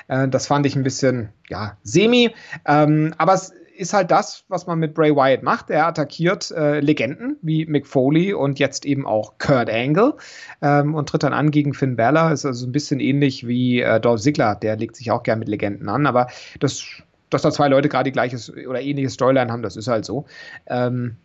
Äh, 0.08 0.26
das 0.26 0.48
fand 0.48 0.66
ich 0.66 0.74
ein 0.74 0.82
bisschen, 0.82 1.28
ja, 1.48 1.76
semi. 1.84 2.34
Ähm, 2.66 3.14
aber 3.18 3.34
es 3.34 3.52
ist 3.76 3.92
halt 3.92 4.10
das, 4.10 4.44
was 4.48 4.66
man 4.66 4.78
mit 4.78 4.94
Bray 4.94 5.14
Wyatt 5.14 5.42
macht. 5.42 5.70
Er 5.70 5.86
attackiert 5.86 6.50
äh, 6.52 6.80
Legenden 6.80 7.36
wie 7.42 7.66
Mick 7.66 7.86
Foley 7.86 8.32
und 8.32 8.58
jetzt 8.58 8.84
eben 8.84 9.06
auch 9.06 9.38
Kurt 9.38 9.70
Angle 9.70 10.14
ähm, 10.62 10.94
und 10.94 11.08
tritt 11.08 11.22
dann 11.22 11.32
an 11.32 11.50
gegen 11.50 11.74
Finn 11.74 11.96
Balor. 11.96 12.32
Ist 12.32 12.46
also 12.46 12.66
ein 12.66 12.72
bisschen 12.72 13.00
ähnlich 13.00 13.46
wie 13.46 13.80
äh, 13.80 14.00
Dolph 14.00 14.20
Ziggler, 14.20 14.54
der 14.54 14.76
legt 14.76 14.96
sich 14.96 15.10
auch 15.10 15.22
gern 15.22 15.38
mit 15.38 15.48
Legenden 15.48 15.88
an, 15.88 16.06
aber 16.06 16.28
das, 16.60 16.84
dass 17.30 17.42
da 17.42 17.50
zwei 17.50 17.68
Leute 17.68 17.88
gerade 17.88 18.04
die 18.04 18.12
gleiches 18.12 18.50
oder 18.50 18.80
ähnliches 18.80 19.14
Storyline 19.14 19.50
haben, 19.50 19.62
das 19.62 19.76
ist 19.76 19.88
halt 19.88 20.04
so. 20.04 20.26
Ähm, 20.66 21.16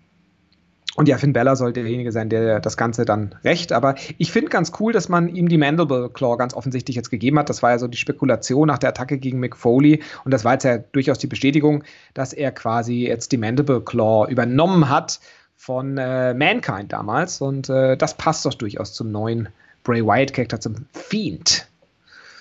und 0.99 1.07
ja, 1.07 1.17
Finn 1.17 1.31
Bella 1.31 1.55
sollte 1.55 1.79
derjenige 1.79 2.11
sein, 2.11 2.27
der 2.27 2.59
das 2.59 2.75
Ganze 2.75 3.05
dann 3.05 3.33
rächt. 3.45 3.71
Aber 3.71 3.95
ich 4.17 4.33
finde 4.33 4.49
ganz 4.49 4.73
cool, 4.81 4.91
dass 4.91 5.07
man 5.07 5.29
ihm 5.29 5.47
die 5.47 5.57
Mandible 5.57 6.09
Claw 6.09 6.35
ganz 6.35 6.53
offensichtlich 6.53 6.97
jetzt 6.97 7.09
gegeben 7.09 7.39
hat. 7.39 7.47
Das 7.49 7.63
war 7.63 7.69
ja 7.69 7.79
so 7.79 7.87
die 7.87 7.95
Spekulation 7.97 8.67
nach 8.67 8.79
der 8.79 8.89
Attacke 8.89 9.17
gegen 9.17 9.39
Mick 9.39 9.55
Foley. 9.55 10.03
Und 10.25 10.31
das 10.31 10.43
war 10.43 10.51
jetzt 10.51 10.65
ja 10.65 10.77
durchaus 10.77 11.17
die 11.17 11.27
Bestätigung, 11.27 11.85
dass 12.15 12.33
er 12.33 12.51
quasi 12.51 13.07
jetzt 13.07 13.31
die 13.31 13.37
Mandible 13.37 13.79
Claw 13.79 14.29
übernommen 14.29 14.89
hat 14.89 15.21
von 15.55 15.97
äh, 15.97 16.33
Mankind 16.33 16.91
damals. 16.91 17.39
Und 17.39 17.69
äh, 17.69 17.95
das 17.95 18.17
passt 18.17 18.45
doch 18.45 18.55
durchaus 18.55 18.91
zum 18.91 19.09
neuen 19.09 19.47
Bray 19.85 20.05
Wyatt-Charakter, 20.05 20.59
zum 20.59 20.85
Fiend. 20.91 21.65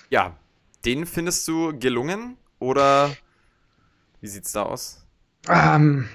Ja, 0.09 0.33
den 0.83 1.05
findest 1.05 1.47
du 1.47 1.79
gelungen? 1.79 2.35
Oder 2.59 3.09
wie 4.19 4.27
sieht's 4.27 4.51
da 4.51 4.63
aus? 4.63 5.05
Ähm, 5.47 6.09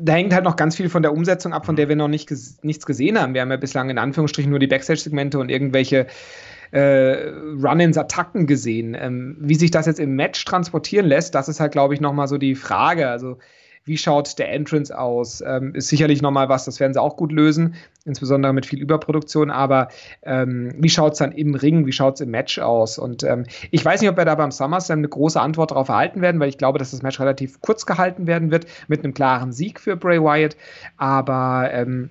da 0.00 0.12
hängt 0.12 0.32
halt 0.32 0.44
noch 0.44 0.56
ganz 0.56 0.76
viel 0.76 0.88
von 0.88 1.02
der 1.02 1.12
Umsetzung 1.12 1.52
ab, 1.52 1.66
von 1.66 1.76
der 1.76 1.88
wir 1.88 1.96
noch 1.96 2.08
nicht 2.08 2.28
ges 2.28 2.58
nichts 2.62 2.86
gesehen 2.86 3.20
haben. 3.20 3.34
Wir 3.34 3.40
haben 3.40 3.50
ja 3.50 3.56
bislang 3.56 3.90
in 3.90 3.98
Anführungsstrichen 3.98 4.50
nur 4.50 4.58
die 4.58 4.66
Backstage-Segmente 4.66 5.38
und 5.38 5.50
irgendwelche 5.50 6.06
äh, 6.72 7.28
Run-ins, 7.62 7.98
Attacken 7.98 8.46
gesehen. 8.46 8.96
Ähm, 8.98 9.36
wie 9.40 9.54
sich 9.54 9.70
das 9.70 9.86
jetzt 9.86 10.00
im 10.00 10.16
Match 10.16 10.44
transportieren 10.44 11.06
lässt, 11.06 11.34
das 11.34 11.48
ist 11.48 11.60
halt, 11.60 11.72
glaube 11.72 11.94
ich, 11.94 12.00
nochmal 12.00 12.28
so 12.28 12.38
die 12.38 12.54
Frage. 12.54 13.08
Also 13.08 13.38
wie 13.84 13.96
schaut 13.96 14.38
der 14.38 14.52
Entrance 14.52 14.96
aus? 14.96 15.42
Ähm, 15.44 15.74
ist 15.74 15.88
sicherlich 15.88 16.22
nochmal 16.22 16.48
was, 16.48 16.64
das 16.64 16.78
werden 16.78 16.92
sie 16.92 17.00
auch 17.00 17.16
gut 17.16 17.32
lösen, 17.32 17.74
insbesondere 18.04 18.52
mit 18.52 18.66
viel 18.66 18.80
Überproduktion. 18.80 19.50
Aber 19.50 19.88
ähm, 20.22 20.74
wie 20.78 20.88
schaut 20.88 21.12
es 21.12 21.18
dann 21.18 21.32
im 21.32 21.54
Ring? 21.54 21.86
Wie 21.86 21.92
schaut 21.92 22.14
es 22.14 22.20
im 22.20 22.30
Match 22.30 22.58
aus? 22.58 22.98
Und 22.98 23.24
ähm, 23.24 23.44
ich 23.70 23.84
weiß 23.84 24.00
nicht, 24.00 24.10
ob 24.10 24.16
wir 24.16 24.24
da 24.24 24.34
beim 24.34 24.52
SummerSlam 24.52 24.98
eine 24.98 25.08
große 25.08 25.40
Antwort 25.40 25.72
darauf 25.72 25.88
erhalten 25.88 26.20
werden, 26.20 26.40
weil 26.40 26.48
ich 26.48 26.58
glaube, 26.58 26.78
dass 26.78 26.92
das 26.92 27.02
Match 27.02 27.18
relativ 27.18 27.60
kurz 27.60 27.86
gehalten 27.86 28.26
werden 28.26 28.50
wird 28.50 28.66
mit 28.88 29.02
einem 29.02 29.14
klaren 29.14 29.52
Sieg 29.52 29.80
für 29.80 29.96
Bray 29.96 30.22
Wyatt. 30.22 30.56
Aber 30.96 31.70
ähm, 31.72 32.10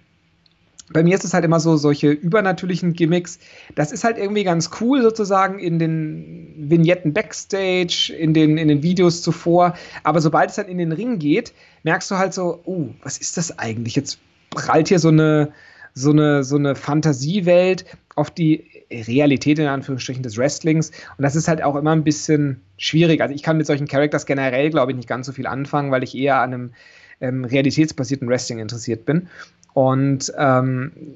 bei 0.93 1.04
mir 1.04 1.15
ist 1.15 1.23
es 1.23 1.34
halt 1.34 1.45
immer 1.45 1.60
so, 1.60 1.77
solche 1.77 2.12
übernatürlichen 2.12 2.93
Gimmicks, 2.93 3.39
das 3.75 3.91
ist 3.91 4.04
halt 4.04 4.17
irgendwie 4.17 4.43
ganz 4.43 4.69
cool 4.80 5.01
sozusagen 5.01 5.60
in 5.60 5.80
den 5.80 6.54
Vignetten 6.58 7.13
Backstage, 7.13 8.13
in 8.17 8.34
den, 8.34 8.58
in 8.58 8.67
den 8.67 8.84
Videos 8.84 9.21
zuvor. 9.21 9.75
Aber 10.04 10.21
sobald 10.21 10.49
es 10.49 10.56
dann 10.56 10.67
in 10.67 10.77
den 10.77 10.91
Ring 10.91 11.19
geht, 11.19 11.54
merkst 11.84 12.12
du 12.12 12.17
halt 12.17 12.34
so, 12.34 12.62
oh, 12.65 12.89
was 13.04 13.17
ist 13.17 13.38
das 13.38 13.58
eigentlich? 13.58 13.95
Jetzt 13.95 14.19
prallt 14.49 14.89
hier 14.89 14.99
so 14.99 15.10
eine, 15.10 15.51
so 15.93 16.12
eine, 16.12 16.43
so 16.43 16.58
eine 16.58 16.75
Fantasiewelt 16.75 17.86
auf 18.15 18.30
die 18.30 18.65
Realität 18.91 19.59
in 19.59 19.68
Anführungsstrichen 19.68 20.24
des 20.24 20.38
Wrestlings. 20.38 20.89
Und 21.18 21.24
das 21.24 21.36
ist 21.36 21.47
halt 21.47 21.63
auch 21.63 21.76
immer 21.76 21.91
ein 21.91 22.03
bisschen 22.03 22.61
schwierig. 22.78 23.22
Also 23.22 23.34
ich 23.34 23.43
kann 23.43 23.57
mit 23.57 23.65
solchen 23.65 23.88
Characters 23.88 24.26
generell, 24.26 24.70
glaube 24.70 24.91
ich, 24.91 24.97
nicht 24.97 25.07
ganz 25.07 25.28
so 25.28 25.32
viel 25.32 25.47
anfangen, 25.47 25.91
weil 25.91 26.03
ich 26.03 26.15
eher 26.15 26.41
an 26.41 26.53
einem 26.53 26.74
ähm, 27.22 27.45
realitätsbasierten 27.45 28.28
Wrestling 28.28 28.59
interessiert 28.59 29.05
bin. 29.05 29.30
Und 29.74 30.32
ähm, 30.38 31.15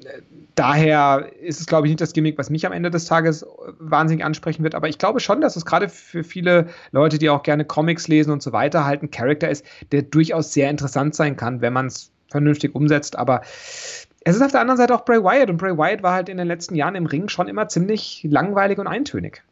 daher 0.54 1.30
ist 1.40 1.60
es, 1.60 1.66
glaube 1.66 1.86
ich, 1.86 1.90
nicht 1.90 2.00
das 2.00 2.12
Gimmick, 2.12 2.38
was 2.38 2.50
mich 2.50 2.66
am 2.66 2.72
Ende 2.72 2.90
des 2.90 3.04
Tages 3.04 3.46
wahnsinnig 3.78 4.24
ansprechen 4.24 4.62
wird. 4.64 4.74
Aber 4.74 4.88
ich 4.88 4.98
glaube 4.98 5.20
schon, 5.20 5.40
dass 5.40 5.56
es 5.56 5.66
gerade 5.66 5.88
für 5.88 6.24
viele 6.24 6.68
Leute, 6.90 7.18
die 7.18 7.28
auch 7.28 7.42
gerne 7.42 7.64
Comics 7.64 8.08
lesen 8.08 8.30
und 8.30 8.42
so 8.42 8.52
weiter, 8.52 8.84
halt 8.84 9.02
ein 9.02 9.10
Charakter 9.10 9.48
ist, 9.48 9.64
der 9.92 10.02
durchaus 10.02 10.52
sehr 10.52 10.70
interessant 10.70 11.14
sein 11.14 11.36
kann, 11.36 11.60
wenn 11.60 11.72
man 11.72 11.86
es 11.86 12.10
vernünftig 12.30 12.74
umsetzt. 12.74 13.16
Aber 13.16 13.42
es 13.42 14.34
ist 14.34 14.42
auf 14.42 14.52
der 14.52 14.60
anderen 14.60 14.78
Seite 14.78 14.94
auch 14.94 15.04
Bray 15.04 15.22
Wyatt. 15.22 15.50
Und 15.50 15.58
Bray 15.58 15.76
Wyatt 15.76 16.02
war 16.02 16.14
halt 16.14 16.28
in 16.28 16.38
den 16.38 16.48
letzten 16.48 16.74
Jahren 16.74 16.94
im 16.94 17.06
Ring 17.06 17.28
schon 17.28 17.48
immer 17.48 17.68
ziemlich 17.68 18.26
langweilig 18.28 18.78
und 18.78 18.86
eintönig. 18.86 19.42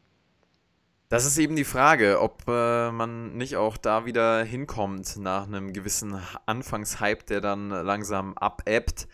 Das 1.08 1.26
ist 1.26 1.38
eben 1.38 1.54
die 1.54 1.64
Frage, 1.64 2.20
ob 2.20 2.44
äh, 2.48 2.90
man 2.90 3.36
nicht 3.36 3.56
auch 3.56 3.76
da 3.76 4.06
wieder 4.06 4.42
hinkommt 4.42 5.16
nach 5.18 5.46
einem 5.46 5.72
gewissen 5.72 6.18
Anfangshype, 6.46 7.24
der 7.24 7.40
dann 7.40 7.68
langsam 7.68 8.36
abebbt. 8.36 9.06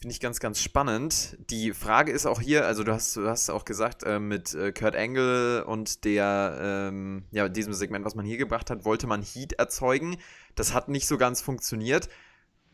Finde 0.00 0.12
ich 0.12 0.20
ganz, 0.20 0.40
ganz 0.40 0.62
spannend. 0.62 1.36
Die 1.50 1.72
Frage 1.72 2.12
ist 2.12 2.24
auch 2.24 2.40
hier, 2.40 2.66
also 2.66 2.84
du 2.84 2.92
hast, 2.92 3.16
du 3.16 3.28
hast 3.28 3.50
auch 3.50 3.64
gesagt, 3.64 4.04
äh, 4.04 4.18
mit 4.20 4.54
äh, 4.54 4.72
Kurt 4.72 4.96
Angle 4.96 5.64
und 5.64 6.04
der, 6.04 6.56
ähm, 6.60 7.24
ja, 7.30 7.48
diesem 7.48 7.74
Segment, 7.74 8.04
was 8.04 8.14
man 8.14 8.24
hier 8.24 8.38
gebracht 8.38 8.70
hat, 8.70 8.84
wollte 8.84 9.06
man 9.06 9.22
Heat 9.22 9.54
erzeugen. 9.54 10.16
Das 10.54 10.72
hat 10.72 10.88
nicht 10.88 11.06
so 11.06 11.18
ganz 11.18 11.40
funktioniert 11.40 12.08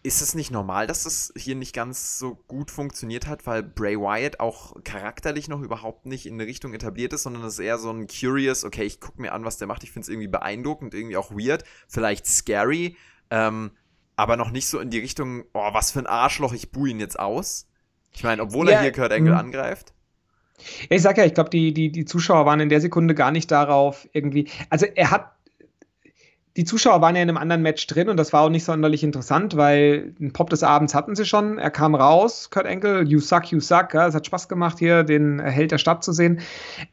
ist 0.05 0.21
es 0.21 0.35
nicht 0.35 0.51
normal, 0.51 0.87
dass 0.87 1.05
das 1.05 1.33
hier 1.35 1.55
nicht 1.55 1.75
ganz 1.75 2.19
so 2.19 2.35
gut 2.47 2.71
funktioniert 2.71 3.27
hat, 3.27 3.47
weil 3.47 3.63
Bray 3.63 3.99
Wyatt 3.99 4.39
auch 4.39 4.75
charakterlich 4.85 5.49
noch 5.49 5.63
überhaupt 5.63 6.05
nicht 6.05 6.27
in 6.27 6.35
eine 6.35 6.47
Richtung 6.47 6.75
etabliert 6.75 7.15
ist, 7.15 7.23
sondern 7.23 7.43
es 7.43 7.55
ist 7.55 7.61
eher 7.61 7.79
so 7.79 7.91
ein 7.91 8.07
curious, 8.07 8.65
okay, 8.65 8.85
ich 8.85 9.01
gucke 9.01 9.21
mir 9.21 9.33
an, 9.33 9.47
was 9.47 9.57
der 9.57 9.67
macht, 9.67 9.83
ich 9.83 9.93
finde 9.93 10.05
es 10.05 10.09
irgendwie 10.11 10.29
beeindruckend, 10.29 10.93
irgendwie 10.93 11.17
auch 11.17 11.31
weird, 11.31 11.65
vielleicht 11.89 12.27
scary, 12.27 12.97
ähm, 13.31 13.71
aber 14.15 14.37
noch 14.37 14.51
nicht 14.51 14.69
so 14.69 14.79
in 14.79 14.91
die 14.91 14.99
Richtung, 14.99 15.45
oh, 15.55 15.73
was 15.73 15.91
für 15.91 16.01
ein 16.01 16.07
Arschloch, 16.07 16.53
ich 16.53 16.71
buhe 16.71 16.91
ihn 16.91 17.01
jetzt 17.01 17.19
aus. 17.19 17.67
Ich 18.13 18.23
meine, 18.23 18.43
obwohl 18.43 18.69
ja, 18.69 18.77
er 18.77 18.83
hier 18.83 18.93
Kurt 18.93 19.11
Angle 19.11 19.33
mhm. 19.33 19.39
angreift. 19.39 19.95
Ich 20.91 21.03
sag 21.03 21.17
ja, 21.17 21.25
ich 21.25 21.35
glaube, 21.35 21.51
die, 21.51 21.73
die, 21.73 21.91
die 21.91 22.05
Zuschauer 22.05 22.45
waren 22.45 22.61
in 22.61 22.69
der 22.69 22.81
Sekunde 22.81 23.15
gar 23.15 23.33
nicht 23.33 23.51
darauf 23.51 24.07
irgendwie. 24.13 24.51
Also 24.69 24.87
er 24.87 25.11
hat 25.11 25.34
die 26.57 26.65
Zuschauer 26.65 27.01
waren 27.01 27.17
ja 27.17 27.23
in 27.23 27.29
einem 27.29 27.37
anderen 27.37 27.63
Match 27.63 27.85
drin 27.89 28.09
und 28.09 28.17
das 28.17 28.33
war 28.33 28.43
auch 28.43 28.49
nicht 28.49 28.65
sonderlich 28.65 29.03
interessant, 29.03 29.57
weil 29.57 30.13
den 30.21 30.33
Pop 30.33 30.51
des 30.51 30.63
Abends 30.63 30.95
hatten 30.95 31.17
sie 31.17 31.25
schon. 31.25 31.59
Er 31.59 31.71
kam 31.71 31.97
raus, 31.97 32.49
Kurt 32.51 32.67
Angle, 32.67 33.03
you 33.03 33.19
suck, 33.19 33.51
you 33.51 33.59
suck. 33.59 33.93
Ja, 33.93 34.07
es 34.07 34.15
hat 34.15 34.25
Spaß 34.25 34.49
gemacht, 34.49 34.79
hier 34.79 35.03
den 35.03 35.41
Held 35.41 35.73
der 35.73 35.79
Stadt 35.79 36.05
zu 36.05 36.13
sehen. 36.13 36.39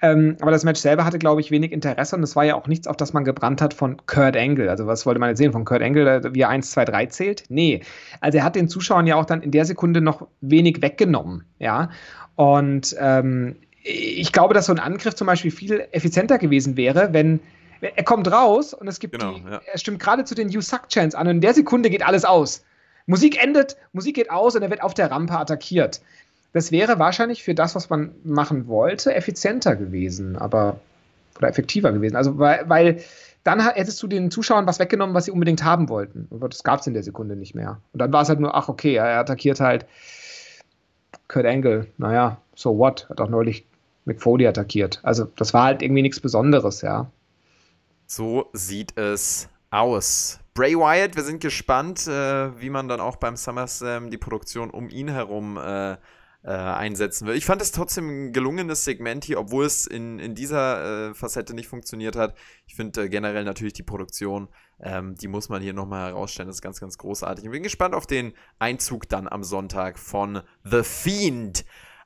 Ähm, 0.01 0.35
aber 0.41 0.49
das 0.49 0.63
Match 0.63 0.81
selber 0.81 1.05
hatte, 1.05 1.19
glaube 1.19 1.41
ich, 1.41 1.51
wenig 1.51 1.71
Interesse 1.71 2.15
und 2.15 2.23
es 2.23 2.35
war 2.35 2.43
ja 2.43 2.55
auch 2.55 2.65
nichts, 2.65 2.87
auf 2.87 2.97
das 2.97 3.13
man 3.13 3.23
gebrannt 3.23 3.61
hat 3.61 3.75
von 3.75 3.97
Kurt 4.07 4.35
Angle. 4.35 4.67
Also, 4.67 4.87
was 4.87 5.05
wollte 5.05 5.19
man 5.19 5.29
jetzt 5.29 5.37
sehen 5.37 5.51
von 5.51 5.63
Kurt 5.63 5.83
Angle, 5.83 6.33
wie 6.33 6.41
er 6.41 6.49
1, 6.49 6.71
2, 6.71 6.85
3 6.85 7.05
zählt? 7.07 7.43
Nee. 7.49 7.81
Also, 8.19 8.39
er 8.39 8.43
hat 8.43 8.55
den 8.55 8.67
Zuschauern 8.67 9.05
ja 9.05 9.15
auch 9.15 9.25
dann 9.25 9.43
in 9.43 9.51
der 9.51 9.65
Sekunde 9.65 10.01
noch 10.01 10.27
wenig 10.41 10.81
weggenommen. 10.81 11.43
Ja. 11.59 11.91
Und 12.35 12.95
ähm, 12.99 13.57
ich 13.83 14.31
glaube, 14.31 14.55
dass 14.55 14.65
so 14.65 14.73
ein 14.73 14.79
Angriff 14.79 15.13
zum 15.13 15.27
Beispiel 15.27 15.51
viel 15.51 15.85
effizienter 15.91 16.39
gewesen 16.39 16.77
wäre, 16.77 17.13
wenn 17.13 17.41
er 17.81 18.03
kommt 18.03 18.31
raus 18.31 18.73
und 18.73 18.87
es 18.87 18.99
gibt 18.99 19.19
genau, 19.19 19.33
die, 19.33 19.43
ja. 19.43 19.61
er 19.65 19.77
stimmt 19.77 19.99
gerade 19.99 20.23
zu 20.23 20.35
den 20.35 20.49
You 20.49 20.61
Suck 20.61 20.89
Chants 20.89 21.15
an 21.15 21.27
und 21.27 21.35
in 21.35 21.41
der 21.41 21.53
Sekunde 21.53 21.89
geht 21.89 22.05
alles 22.05 22.25
aus. 22.25 22.63
Musik 23.07 23.41
endet, 23.43 23.77
Musik 23.93 24.15
geht 24.15 24.29
aus 24.29 24.55
und 24.55 24.61
er 24.61 24.69
wird 24.69 24.83
auf 24.83 24.93
der 24.93 25.09
Rampe 25.09 25.37
attackiert. 25.37 26.01
Das 26.53 26.71
wäre 26.71 26.99
wahrscheinlich 26.99 27.43
für 27.43 27.55
das, 27.55 27.75
was 27.75 27.89
man 27.89 28.11
machen 28.23 28.67
wollte, 28.67 29.15
effizienter 29.15 29.75
gewesen, 29.75 30.35
aber 30.35 30.79
oder 31.37 31.47
effektiver 31.47 31.91
gewesen. 31.91 32.15
Also 32.15 32.37
weil, 32.37 32.69
weil 32.69 33.03
dann 33.43 33.65
hättest 33.73 34.01
du 34.03 34.07
den 34.07 34.29
Zuschauern 34.29 34.67
was 34.67 34.79
weggenommen, 34.79 35.15
was 35.15 35.25
sie 35.25 35.31
unbedingt 35.31 35.63
haben 35.63 35.89
wollten. 35.89 36.27
Aber 36.29 36.47
das 36.47 36.63
gab 36.63 36.81
es 36.81 36.87
in 36.87 36.93
der 36.93 37.03
Sekunde 37.03 37.35
nicht 37.35 37.55
mehr. 37.55 37.79
Und 37.93 37.99
dann 37.99 38.13
war 38.13 38.21
es 38.21 38.29
halt 38.29 38.39
nur, 38.39 38.53
ach 38.53 38.69
okay, 38.69 38.95
er 38.95 39.19
attackiert 39.19 39.59
halt 39.59 39.85
Kurt 41.27 41.45
Angle. 41.45 41.87
Naja, 41.97 42.37
so 42.55 42.77
what? 42.77 43.09
Hat 43.09 43.19
auch 43.19 43.29
neulich 43.29 43.65
McFoley 44.05 44.45
attackiert. 44.45 44.99
Also 45.03 45.25
das 45.37 45.53
war 45.53 45.63
halt 45.63 45.81
irgendwie 45.81 46.01
nichts 46.03 46.19
Besonderes, 46.19 46.81
ja. 46.81 47.09
So 48.13 48.49
sieht 48.51 48.97
es 48.97 49.47
aus. 49.69 50.41
Bray 50.53 50.75
Wyatt, 50.75 51.15
wir 51.15 51.23
sind 51.23 51.39
gespannt, 51.39 52.07
äh, 52.07 52.59
wie 52.59 52.69
man 52.69 52.89
dann 52.89 52.99
auch 52.99 53.15
beim 53.15 53.37
SummerSlam 53.37 54.09
die 54.11 54.17
Produktion 54.17 54.69
um 54.69 54.89
ihn 54.89 55.07
herum 55.07 55.55
äh, 55.55 55.93
äh, 55.93 55.97
einsetzen 56.43 57.25
will. 57.25 57.35
Ich 57.35 57.45
fand 57.45 57.61
es 57.61 57.71
trotzdem 57.71 58.09
ein 58.09 58.33
gelungenes 58.33 58.83
Segment 58.83 59.23
hier, 59.23 59.39
obwohl 59.39 59.63
es 59.63 59.87
in, 59.87 60.19
in 60.19 60.35
dieser 60.35 61.11
äh, 61.11 61.13
Facette 61.13 61.53
nicht 61.53 61.69
funktioniert 61.69 62.17
hat. 62.17 62.35
Ich 62.67 62.75
finde 62.75 63.03
äh, 63.03 63.07
generell 63.07 63.45
natürlich 63.45 63.71
die 63.71 63.83
Produktion, 63.83 64.49
ähm, 64.81 65.15
die 65.15 65.29
muss 65.29 65.47
man 65.47 65.61
hier 65.61 65.71
nochmal 65.71 66.09
herausstellen. 66.09 66.47
Das 66.47 66.57
ist 66.57 66.61
ganz, 66.61 66.81
ganz 66.81 66.97
großartig. 66.97 67.45
Ich 67.45 67.51
bin 67.51 67.63
gespannt 67.63 67.95
auf 67.95 68.07
den 68.07 68.33
Einzug 68.59 69.07
dann 69.07 69.29
am 69.29 69.45
Sonntag 69.45 69.97
von 69.97 70.41
The 70.65 70.83
Fiend. 70.83 71.63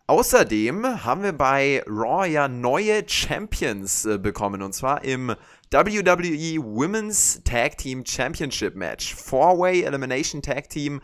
Außerdem 0.08 1.04
haben 1.04 1.24
wir 1.24 1.34
bei 1.34 1.84
Raw 1.88 2.28
ja 2.28 2.48
neue 2.48 3.10
Champions 3.10 4.06
äh, 4.06 4.20
bekommen 4.20 4.62
und 4.62 4.72
zwar 4.74 5.04
im 5.04 5.34
WWE 5.72 6.64
Women's 6.64 7.44
Tag 7.44 7.78
Team 7.78 8.06
Championship 8.06 8.76
Match. 8.76 9.16
Four-Way 9.16 9.84
Elimination 9.84 10.42
Tag 10.42 10.70
Team 10.70 11.02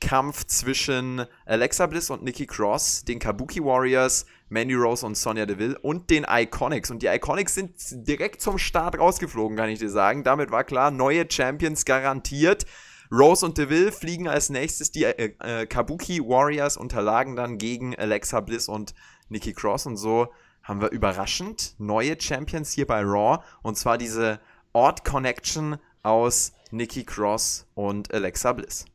Kampf 0.00 0.44
zwischen 0.46 1.24
Alexa 1.46 1.86
Bliss 1.86 2.10
und 2.10 2.24
Nikki 2.24 2.46
Cross, 2.46 3.04
den 3.04 3.20
Kabuki 3.20 3.62
Warriors, 3.64 4.26
Mandy 4.48 4.74
Rose 4.74 5.06
und 5.06 5.16
Sonya 5.16 5.46
Deville 5.46 5.78
und 5.78 6.10
den 6.10 6.26
Iconics. 6.28 6.90
Und 6.90 7.02
die 7.02 7.06
Iconics 7.06 7.54
sind 7.54 7.72
direkt 8.08 8.42
zum 8.42 8.58
Start 8.58 8.98
rausgeflogen, 8.98 9.56
kann 9.56 9.70
ich 9.70 9.78
dir 9.78 9.90
sagen. 9.90 10.24
Damit 10.24 10.50
war 10.50 10.64
klar, 10.64 10.90
neue 10.90 11.24
Champions 11.30 11.84
garantiert. 11.84 12.66
Rose 13.12 13.46
und 13.46 13.58
Deville 13.58 13.92
fliegen 13.92 14.26
als 14.26 14.50
nächstes. 14.50 14.90
Die 14.90 15.04
äh, 15.04 15.34
äh, 15.38 15.66
Kabuki 15.66 16.20
Warriors 16.20 16.76
unterlagen 16.76 17.36
dann 17.36 17.58
gegen 17.58 17.94
Alexa 17.94 18.40
Bliss 18.40 18.68
und 18.68 18.94
Nikki 19.28 19.52
Cross. 19.52 19.86
Und 19.86 19.96
so 19.96 20.28
haben 20.62 20.80
wir 20.80 20.90
überraschend 20.90 21.74
neue 21.78 22.20
Champions 22.20 22.72
hier 22.72 22.86
bei 22.86 23.00
Raw. 23.02 23.42
Und 23.62 23.76
zwar 23.76 23.98
diese 23.98 24.40
Odd 24.72 25.04
Connection 25.04 25.76
aus 26.02 26.52
Nikki 26.70 27.04
Cross 27.04 27.66
und 27.74 28.12
Alexa 28.12 28.52
Bliss. 28.52 28.86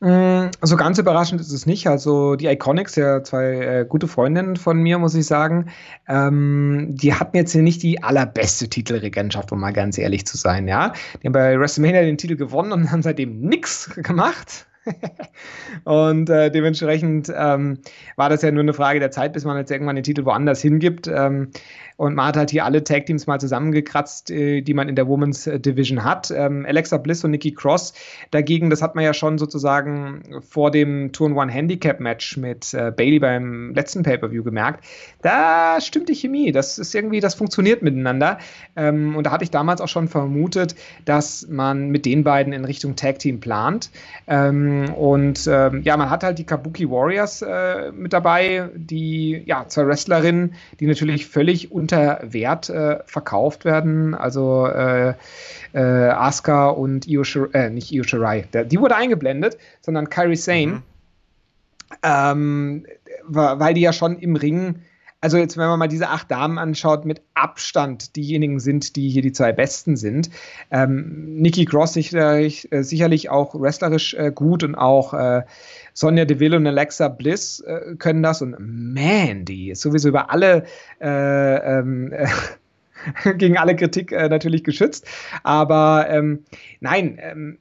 Mm, 0.00 0.50
so 0.60 0.76
ganz 0.76 0.98
überraschend 0.98 1.40
ist 1.40 1.52
es 1.52 1.64
nicht. 1.64 1.86
Also 1.86 2.34
die 2.34 2.46
Iconics, 2.46 2.96
ja 2.96 3.22
zwei 3.22 3.44
äh, 3.44 3.86
gute 3.88 4.08
Freundinnen 4.08 4.56
von 4.56 4.78
mir, 4.78 4.98
muss 4.98 5.14
ich 5.14 5.26
sagen, 5.26 5.70
ähm, 6.08 6.88
die 6.90 7.14
hatten 7.14 7.36
jetzt 7.36 7.52
hier 7.52 7.62
nicht 7.62 7.84
die 7.84 8.02
allerbeste 8.02 8.68
Titelregentschaft, 8.68 9.52
um 9.52 9.60
mal 9.60 9.72
ganz 9.72 9.98
ehrlich 9.98 10.26
zu 10.26 10.36
sein. 10.36 10.66
Ja, 10.66 10.92
die 11.22 11.28
haben 11.28 11.32
bei 11.32 11.56
WrestleMania 11.56 12.02
den 12.02 12.18
Titel 12.18 12.34
gewonnen 12.34 12.72
und 12.72 12.90
haben 12.90 13.02
seitdem 13.02 13.40
nichts 13.40 13.90
gemacht. 13.94 14.66
und 15.84 16.28
äh, 16.30 16.50
dementsprechend 16.50 17.32
ähm, 17.34 17.78
war 18.16 18.28
das 18.28 18.42
ja 18.42 18.50
nur 18.50 18.62
eine 18.62 18.74
Frage 18.74 19.00
der 19.00 19.10
Zeit, 19.10 19.32
bis 19.32 19.44
man 19.44 19.56
jetzt 19.56 19.70
irgendwann 19.70 19.96
den 19.96 20.04
Titel 20.04 20.24
woanders 20.24 20.60
hingibt. 20.60 21.08
Ähm, 21.08 21.50
und 22.02 22.16
man 22.16 22.26
hat 22.26 22.36
halt 22.36 22.50
hier 22.50 22.64
alle 22.64 22.82
Tag 22.82 23.06
Teams 23.06 23.28
mal 23.28 23.38
zusammengekratzt, 23.38 24.32
äh, 24.32 24.60
die 24.60 24.74
man 24.74 24.88
in 24.88 24.96
der 24.96 25.06
Women's 25.06 25.44
Division 25.44 26.02
hat. 26.02 26.32
Ähm, 26.32 26.66
Alexa 26.68 26.96
Bliss 26.96 27.22
und 27.22 27.30
Nikki 27.30 27.52
Cross 27.52 27.94
dagegen, 28.32 28.70
das 28.70 28.82
hat 28.82 28.96
man 28.96 29.04
ja 29.04 29.14
schon 29.14 29.38
sozusagen 29.38 30.40
vor 30.40 30.72
dem 30.72 31.12
Turn 31.12 31.34
One 31.34 31.52
Handicap 31.52 32.00
Match 32.00 32.36
mit 32.36 32.74
äh, 32.74 32.90
Bailey 32.90 33.20
beim 33.20 33.72
letzten 33.72 34.02
Pay-Per-View 34.02 34.42
gemerkt. 34.42 34.84
Da 35.22 35.80
stimmt 35.80 36.08
die 36.08 36.16
Chemie. 36.16 36.50
Das 36.50 36.76
ist 36.76 36.92
irgendwie, 36.92 37.20
das 37.20 37.34
funktioniert 37.34 37.82
miteinander. 37.82 38.38
Ähm, 38.74 39.14
und 39.14 39.24
da 39.24 39.30
hatte 39.30 39.44
ich 39.44 39.52
damals 39.52 39.80
auch 39.80 39.86
schon 39.86 40.08
vermutet, 40.08 40.74
dass 41.04 41.46
man 41.48 41.90
mit 41.90 42.04
den 42.04 42.24
beiden 42.24 42.52
in 42.52 42.64
Richtung 42.64 42.96
Tag 42.96 43.20
Team 43.20 43.38
plant. 43.38 43.90
Ähm, 44.26 44.92
und 44.94 45.46
ja, 45.46 45.96
man 45.96 46.10
hat 46.10 46.24
halt 46.24 46.38
die 46.38 46.44
Kabuki 46.44 46.88
Warriors 46.88 47.42
äh, 47.42 47.92
mit 47.92 48.12
dabei, 48.12 48.70
die 48.74 49.42
ja 49.46 49.66
zwei 49.68 49.86
Wrestlerinnen, 49.86 50.54
die 50.80 50.86
natürlich 50.86 51.26
völlig 51.26 51.70
unter 51.92 52.20
Wert 52.22 52.70
äh, 52.70 53.00
verkauft 53.06 53.64
werden. 53.64 54.14
Also 54.14 54.66
äh, 54.66 55.14
äh, 55.74 55.80
Asuka 55.80 56.70
und 56.70 57.06
Io 57.06 57.24
Shirai, 57.24 57.50
äh, 57.52 57.70
nicht 57.70 57.92
Io 57.92 58.02
Shirai, 58.02 58.42
der, 58.52 58.64
die 58.64 58.80
wurde 58.80 58.96
eingeblendet, 58.96 59.58
sondern 59.80 60.08
Kairi 60.08 60.36
Sane, 60.36 60.66
mhm. 60.66 60.82
ähm, 62.02 62.86
weil 63.24 63.74
die 63.74 63.82
ja 63.82 63.92
schon 63.92 64.18
im 64.18 64.36
Ring 64.36 64.82
also 65.22 65.36
jetzt, 65.36 65.56
wenn 65.56 65.68
man 65.68 65.78
mal 65.78 65.86
diese 65.86 66.08
acht 66.08 66.28
Damen 66.32 66.58
anschaut, 66.58 67.04
mit 67.04 67.22
Abstand 67.34 68.16
diejenigen 68.16 68.58
sind, 68.58 68.96
die 68.96 69.08
hier 69.08 69.22
die 69.22 69.30
zwei 69.30 69.52
Besten 69.52 69.96
sind. 69.96 70.30
Ähm, 70.72 71.36
Nikki 71.36 71.64
Cross 71.64 71.92
sicherlich, 71.92 72.70
äh, 72.72 72.82
sicherlich 72.82 73.30
auch 73.30 73.54
wrestlerisch 73.54 74.14
äh, 74.14 74.32
gut 74.34 74.64
und 74.64 74.74
auch 74.74 75.14
äh, 75.14 75.42
Sonja 75.94 76.24
Deville 76.24 76.56
und 76.56 76.66
Alexa 76.66 77.08
Bliss 77.08 77.60
äh, 77.60 77.96
können 77.96 78.22
das 78.22 78.42
und 78.42 78.56
Mandy 78.58 79.70
ist 79.70 79.82
sowieso 79.82 80.08
über 80.08 80.30
alle 80.30 80.64
äh, 81.00 81.78
ähm, 81.78 82.12
gegen 83.36 83.58
alle 83.58 83.76
Kritik 83.76 84.12
äh, 84.12 84.28
natürlich 84.28 84.64
geschützt. 84.64 85.06
Aber 85.42 86.06
ähm, 86.08 86.44
nein, 86.80 87.18
ähm, 87.20 87.58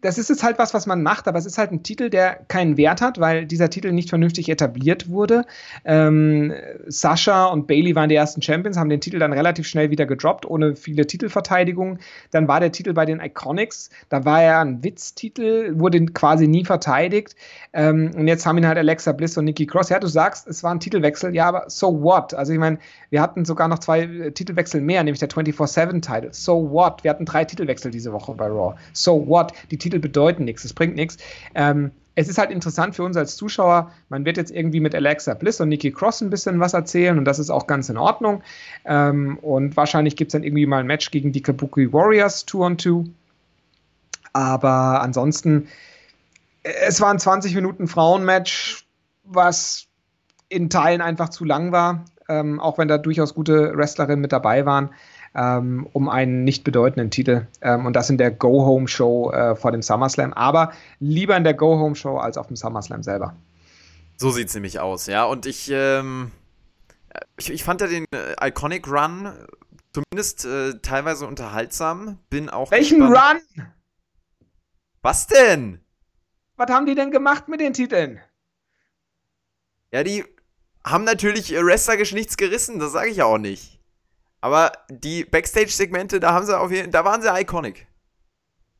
das 0.00 0.16
ist 0.16 0.28
jetzt 0.28 0.44
halt 0.44 0.58
was, 0.58 0.74
was 0.74 0.86
man 0.86 1.02
macht, 1.02 1.26
aber 1.26 1.38
es 1.38 1.46
ist 1.46 1.58
halt 1.58 1.72
ein 1.72 1.82
Titel, 1.82 2.08
der 2.08 2.36
keinen 2.46 2.76
Wert 2.76 3.00
hat, 3.00 3.18
weil 3.18 3.46
dieser 3.46 3.68
Titel 3.68 3.90
nicht 3.90 4.08
vernünftig 4.08 4.48
etabliert 4.48 5.08
wurde. 5.08 5.44
Ähm, 5.84 6.52
Sascha 6.86 7.46
und 7.46 7.66
Bailey 7.66 7.96
waren 7.96 8.08
die 8.08 8.14
ersten 8.14 8.40
Champions, 8.40 8.76
haben 8.76 8.90
den 8.90 9.00
Titel 9.00 9.18
dann 9.18 9.32
relativ 9.32 9.66
schnell 9.66 9.90
wieder 9.90 10.06
gedroppt, 10.06 10.46
ohne 10.46 10.76
viele 10.76 11.06
Titelverteidigungen. 11.06 11.98
Dann 12.30 12.46
war 12.46 12.60
der 12.60 12.70
Titel 12.70 12.92
bei 12.92 13.06
den 13.06 13.18
Iconics, 13.20 13.90
da 14.08 14.24
war 14.24 14.42
er 14.42 14.60
ein 14.60 14.84
Witztitel, 14.84 15.78
wurde 15.78 16.06
quasi 16.06 16.46
nie 16.46 16.64
verteidigt. 16.64 17.34
Ähm, 17.72 18.12
und 18.14 18.28
jetzt 18.28 18.46
haben 18.46 18.58
ihn 18.58 18.66
halt 18.68 18.78
Alexa 18.78 19.10
Bliss 19.12 19.36
und 19.36 19.46
Nikki 19.46 19.66
Cross. 19.66 19.88
Ja, 19.88 19.98
du 19.98 20.06
sagst, 20.06 20.46
es 20.46 20.62
war 20.62 20.70
ein 20.70 20.80
Titelwechsel, 20.80 21.34
ja, 21.34 21.46
aber 21.46 21.64
so 21.68 22.02
what? 22.02 22.34
Also 22.34 22.52
ich 22.52 22.58
meine, 22.58 22.78
wir 23.10 23.20
hatten 23.20 23.44
sogar 23.44 23.66
noch 23.66 23.80
zwei 23.80 24.02
äh, 24.02 24.30
Titelwechsel 24.30 24.80
mehr, 24.80 25.02
nämlich 25.02 25.18
der 25.18 25.28
24-7-Titel. 25.28 26.28
So 26.30 26.70
what? 26.70 27.02
Wir 27.02 27.10
hatten 27.10 27.24
drei 27.24 27.44
Titelwechsel 27.44 27.90
diese 27.90 28.12
Woche 28.12 28.34
bei 28.34 28.46
Raw. 28.46 28.76
So 28.92 29.26
what? 29.26 29.52
Die 29.72 29.78
Titel 29.88 30.00
bedeuten 30.00 30.44
nichts, 30.44 30.64
es 30.64 30.74
bringt 30.74 30.96
nichts. 30.96 31.16
Ähm, 31.54 31.92
es 32.14 32.28
ist 32.28 32.36
halt 32.36 32.50
interessant 32.50 32.96
für 32.96 33.04
uns 33.04 33.16
als 33.16 33.36
Zuschauer. 33.36 33.92
Man 34.08 34.24
wird 34.24 34.36
jetzt 34.36 34.50
irgendwie 34.50 34.80
mit 34.80 34.94
Alexa 34.94 35.34
Bliss 35.34 35.60
und 35.60 35.68
Nikki 35.68 35.92
Cross 35.92 36.20
ein 36.20 36.30
bisschen 36.30 36.58
was 36.58 36.74
erzählen 36.74 37.16
und 37.16 37.24
das 37.24 37.38
ist 37.38 37.48
auch 37.48 37.66
ganz 37.66 37.88
in 37.88 37.96
Ordnung. 37.96 38.42
Ähm, 38.84 39.38
und 39.38 39.76
wahrscheinlich 39.76 40.16
gibt 40.16 40.30
es 40.30 40.32
dann 40.32 40.42
irgendwie 40.42 40.66
mal 40.66 40.80
ein 40.80 40.86
Match 40.86 41.10
gegen 41.10 41.32
die 41.32 41.42
Kabuki 41.42 41.92
Warriors 41.92 42.44
2 42.44 42.58
on 42.58 42.78
2. 42.78 43.04
Aber 44.32 45.00
ansonsten, 45.00 45.68
es 46.62 47.00
war 47.00 47.10
ein 47.10 47.18
20 47.18 47.54
Minuten 47.54 47.88
Frauenmatch, 47.88 48.84
was 49.24 49.86
in 50.48 50.70
Teilen 50.70 51.00
einfach 51.00 51.28
zu 51.28 51.44
lang 51.44 51.72
war, 51.72 52.04
ähm, 52.28 52.60
auch 52.60 52.78
wenn 52.78 52.88
da 52.88 52.98
durchaus 52.98 53.34
gute 53.34 53.76
Wrestlerinnen 53.76 54.20
mit 54.20 54.32
dabei 54.32 54.66
waren 54.66 54.90
ähm, 55.38 55.86
um 55.92 56.08
einen 56.08 56.42
nicht 56.42 56.64
bedeutenden 56.64 57.10
Titel. 57.10 57.46
Ähm, 57.62 57.86
und 57.86 57.94
das 57.94 58.10
in 58.10 58.18
der 58.18 58.32
Go-Home-Show 58.32 59.30
äh, 59.30 59.54
vor 59.54 59.70
dem 59.70 59.82
SummerSlam. 59.82 60.32
Aber 60.32 60.72
lieber 60.98 61.36
in 61.36 61.44
der 61.44 61.54
Go-Home-Show 61.54 62.18
als 62.18 62.36
auf 62.36 62.48
dem 62.48 62.56
SummerSlam 62.56 63.04
selber. 63.04 63.36
So 64.16 64.30
sieht 64.30 64.48
es 64.48 64.54
nämlich 64.54 64.80
aus, 64.80 65.06
ja. 65.06 65.24
Und 65.24 65.46
ich, 65.46 65.70
ähm, 65.72 66.32
ich, 67.36 67.52
ich, 67.52 67.62
fand 67.62 67.80
ja 67.80 67.86
den 67.86 68.04
äh, 68.10 68.48
Iconic 68.48 68.88
Run 68.88 69.32
zumindest 69.92 70.44
äh, 70.44 70.74
teilweise 70.82 71.26
unterhaltsam. 71.26 72.18
Bin 72.30 72.50
auch. 72.50 72.72
Welchen 72.72 72.98
gespannt. 72.98 73.42
Run? 73.56 73.66
Was 75.02 75.28
denn? 75.28 75.80
Was 76.56 76.68
haben 76.70 76.86
die 76.86 76.96
denn 76.96 77.12
gemacht 77.12 77.46
mit 77.46 77.60
den 77.60 77.72
Titeln? 77.72 78.18
Ja, 79.92 80.02
die 80.02 80.24
haben 80.84 81.04
natürlich 81.04 81.52
wrestlerisch 81.52 82.12
nichts 82.12 82.36
gerissen, 82.36 82.80
das 82.80 82.92
sage 82.92 83.10
ich 83.10 83.18
ja 83.18 83.24
auch 83.24 83.38
nicht. 83.38 83.77
Aber 84.40 84.72
die 84.88 85.24
Backstage-Segmente, 85.24 86.20
da 86.20 86.32
haben 86.32 86.46
sie 86.46 86.58
auf 86.58 86.70
jeden, 86.70 86.92
da 86.92 87.04
waren 87.04 87.22
sie 87.22 87.28
iconic. 87.28 87.86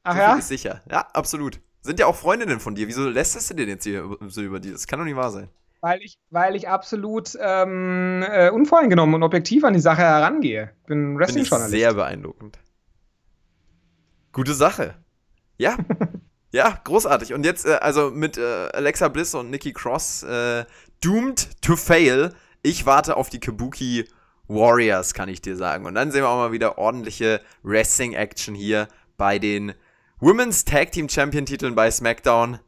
Ach 0.04 0.14
so 0.14 0.20
ja? 0.20 0.34
Ist 0.36 0.48
sicher. 0.48 0.82
Ja, 0.90 1.06
absolut. 1.12 1.60
Sind 1.82 2.00
ja 2.00 2.06
auch 2.06 2.16
Freundinnen 2.16 2.60
von 2.60 2.74
dir. 2.74 2.88
Wieso 2.88 3.08
lässt 3.08 3.50
du 3.50 3.54
denn 3.54 3.68
jetzt 3.68 3.84
hier 3.84 4.08
so 4.26 4.42
über 4.42 4.60
die? 4.60 4.70
Das 4.70 4.86
kann 4.86 4.98
doch 4.98 5.06
nicht 5.06 5.16
wahr 5.16 5.30
sein. 5.30 5.48
Weil 5.80 6.00
ich, 6.02 6.18
weil 6.30 6.56
ich 6.56 6.68
absolut 6.68 7.36
ähm, 7.40 8.24
äh, 8.28 8.50
unvoreingenommen 8.50 9.14
und 9.14 9.22
objektiv 9.22 9.64
an 9.64 9.74
die 9.74 9.80
Sache 9.80 10.02
herangehe. 10.02 10.72
Bin 10.86 11.18
Wrestling-Journalist. 11.18 11.70
Sehr 11.70 11.94
beeindruckend. 11.94 12.58
Gute 14.32 14.54
Sache. 14.54 14.96
Ja. 15.56 15.76
ja, 16.52 16.80
großartig. 16.82 17.32
Und 17.32 17.44
jetzt, 17.44 17.64
äh, 17.64 17.78
also 17.80 18.10
mit 18.10 18.38
äh, 18.38 18.68
Alexa 18.72 19.08
Bliss 19.08 19.34
und 19.34 19.50
Nikki 19.50 19.72
Cross, 19.72 20.24
äh, 20.24 20.64
doomed 21.00 21.62
to 21.62 21.76
fail. 21.76 22.34
Ich 22.62 22.86
warte 22.86 23.16
auf 23.16 23.28
die 23.28 23.40
Kabuki 23.40 24.08
Warriors, 24.48 25.14
kann 25.14 25.28
ich 25.28 25.40
dir 25.40 25.56
sagen. 25.56 25.86
Und 25.86 25.94
dann 25.94 26.10
sehen 26.10 26.22
wir 26.22 26.28
auch 26.28 26.36
mal 26.36 26.52
wieder 26.52 26.78
ordentliche 26.78 27.40
Wrestling-Action 27.62 28.54
hier 28.54 28.88
bei 29.16 29.38
den 29.38 29.74
Women's 30.20 30.64
Tag 30.64 30.92
Team 30.92 31.08
Champion 31.08 31.46
Titeln 31.46 31.74
bei 31.74 31.90
SmackDown. 31.90 32.58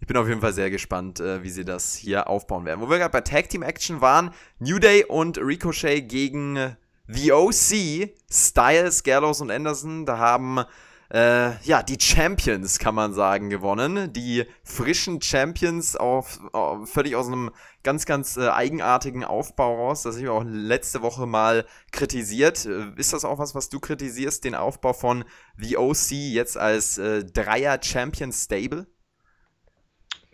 Ich 0.00 0.06
bin 0.08 0.16
auf 0.16 0.28
jeden 0.28 0.40
Fall 0.40 0.52
sehr 0.52 0.68
gespannt, 0.68 1.20
äh, 1.20 1.42
wie 1.44 1.50
sie 1.50 1.64
das 1.64 1.94
hier 1.94 2.28
aufbauen 2.28 2.64
werden. 2.64 2.80
Wo 2.80 2.90
wir 2.90 2.98
gerade 2.98 3.12
bei 3.12 3.20
Tag 3.20 3.48
Team 3.48 3.62
Action 3.62 4.00
waren, 4.00 4.32
New 4.58 4.78
Day 4.80 5.04
und 5.04 5.38
Ricochet 5.38 6.08
gegen 6.08 6.76
The 7.06 7.32
OC, 7.32 8.10
Styles, 8.30 9.04
Gallows 9.04 9.40
und 9.40 9.50
Anderson. 9.50 10.04
Da 10.04 10.18
haben 10.18 10.64
äh, 11.12 11.50
ja, 11.64 11.82
die 11.82 11.98
Champions, 12.00 12.78
kann 12.78 12.94
man 12.94 13.12
sagen, 13.12 13.50
gewonnen. 13.50 14.14
Die 14.14 14.46
frischen 14.64 15.20
Champions 15.20 15.94
auf, 15.94 16.40
auf 16.52 16.88
völlig 16.88 17.16
aus 17.16 17.26
einem 17.26 17.50
ganz, 17.82 18.06
ganz 18.06 18.38
äh, 18.38 18.48
eigenartigen 18.48 19.22
Aufbau 19.22 19.76
raus. 19.76 20.04
Das 20.04 20.14
habe 20.14 20.24
ich 20.24 20.30
auch 20.30 20.44
letzte 20.46 21.02
Woche 21.02 21.26
mal 21.26 21.66
kritisiert. 21.90 22.64
Äh, 22.64 22.92
ist 22.96 23.12
das 23.12 23.26
auch 23.26 23.38
was, 23.38 23.54
was 23.54 23.68
du 23.68 23.78
kritisierst, 23.78 24.42
den 24.42 24.54
Aufbau 24.54 24.94
von 24.94 25.24
The 25.58 25.76
OC 25.76 26.12
jetzt 26.12 26.56
als 26.56 26.96
äh, 26.96 27.24
Dreier-Champion-Stable? 27.24 28.86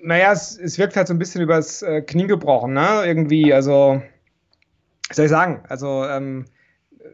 Naja, 0.01 0.31
es, 0.31 0.57
es 0.57 0.79
wirkt 0.79 0.95
halt 0.95 1.09
so 1.09 1.15
ein 1.15 1.19
bisschen 1.19 1.43
übers 1.43 1.83
äh, 1.83 2.03
Knie 2.03 2.29
gebrochen, 2.29 2.75
ne? 2.75 3.03
Irgendwie, 3.05 3.53
also, 3.53 4.01
was 5.09 5.17
soll 5.17 5.25
ich 5.25 5.31
sagen? 5.33 5.65
Also, 5.69 6.05
ähm, 6.05 6.45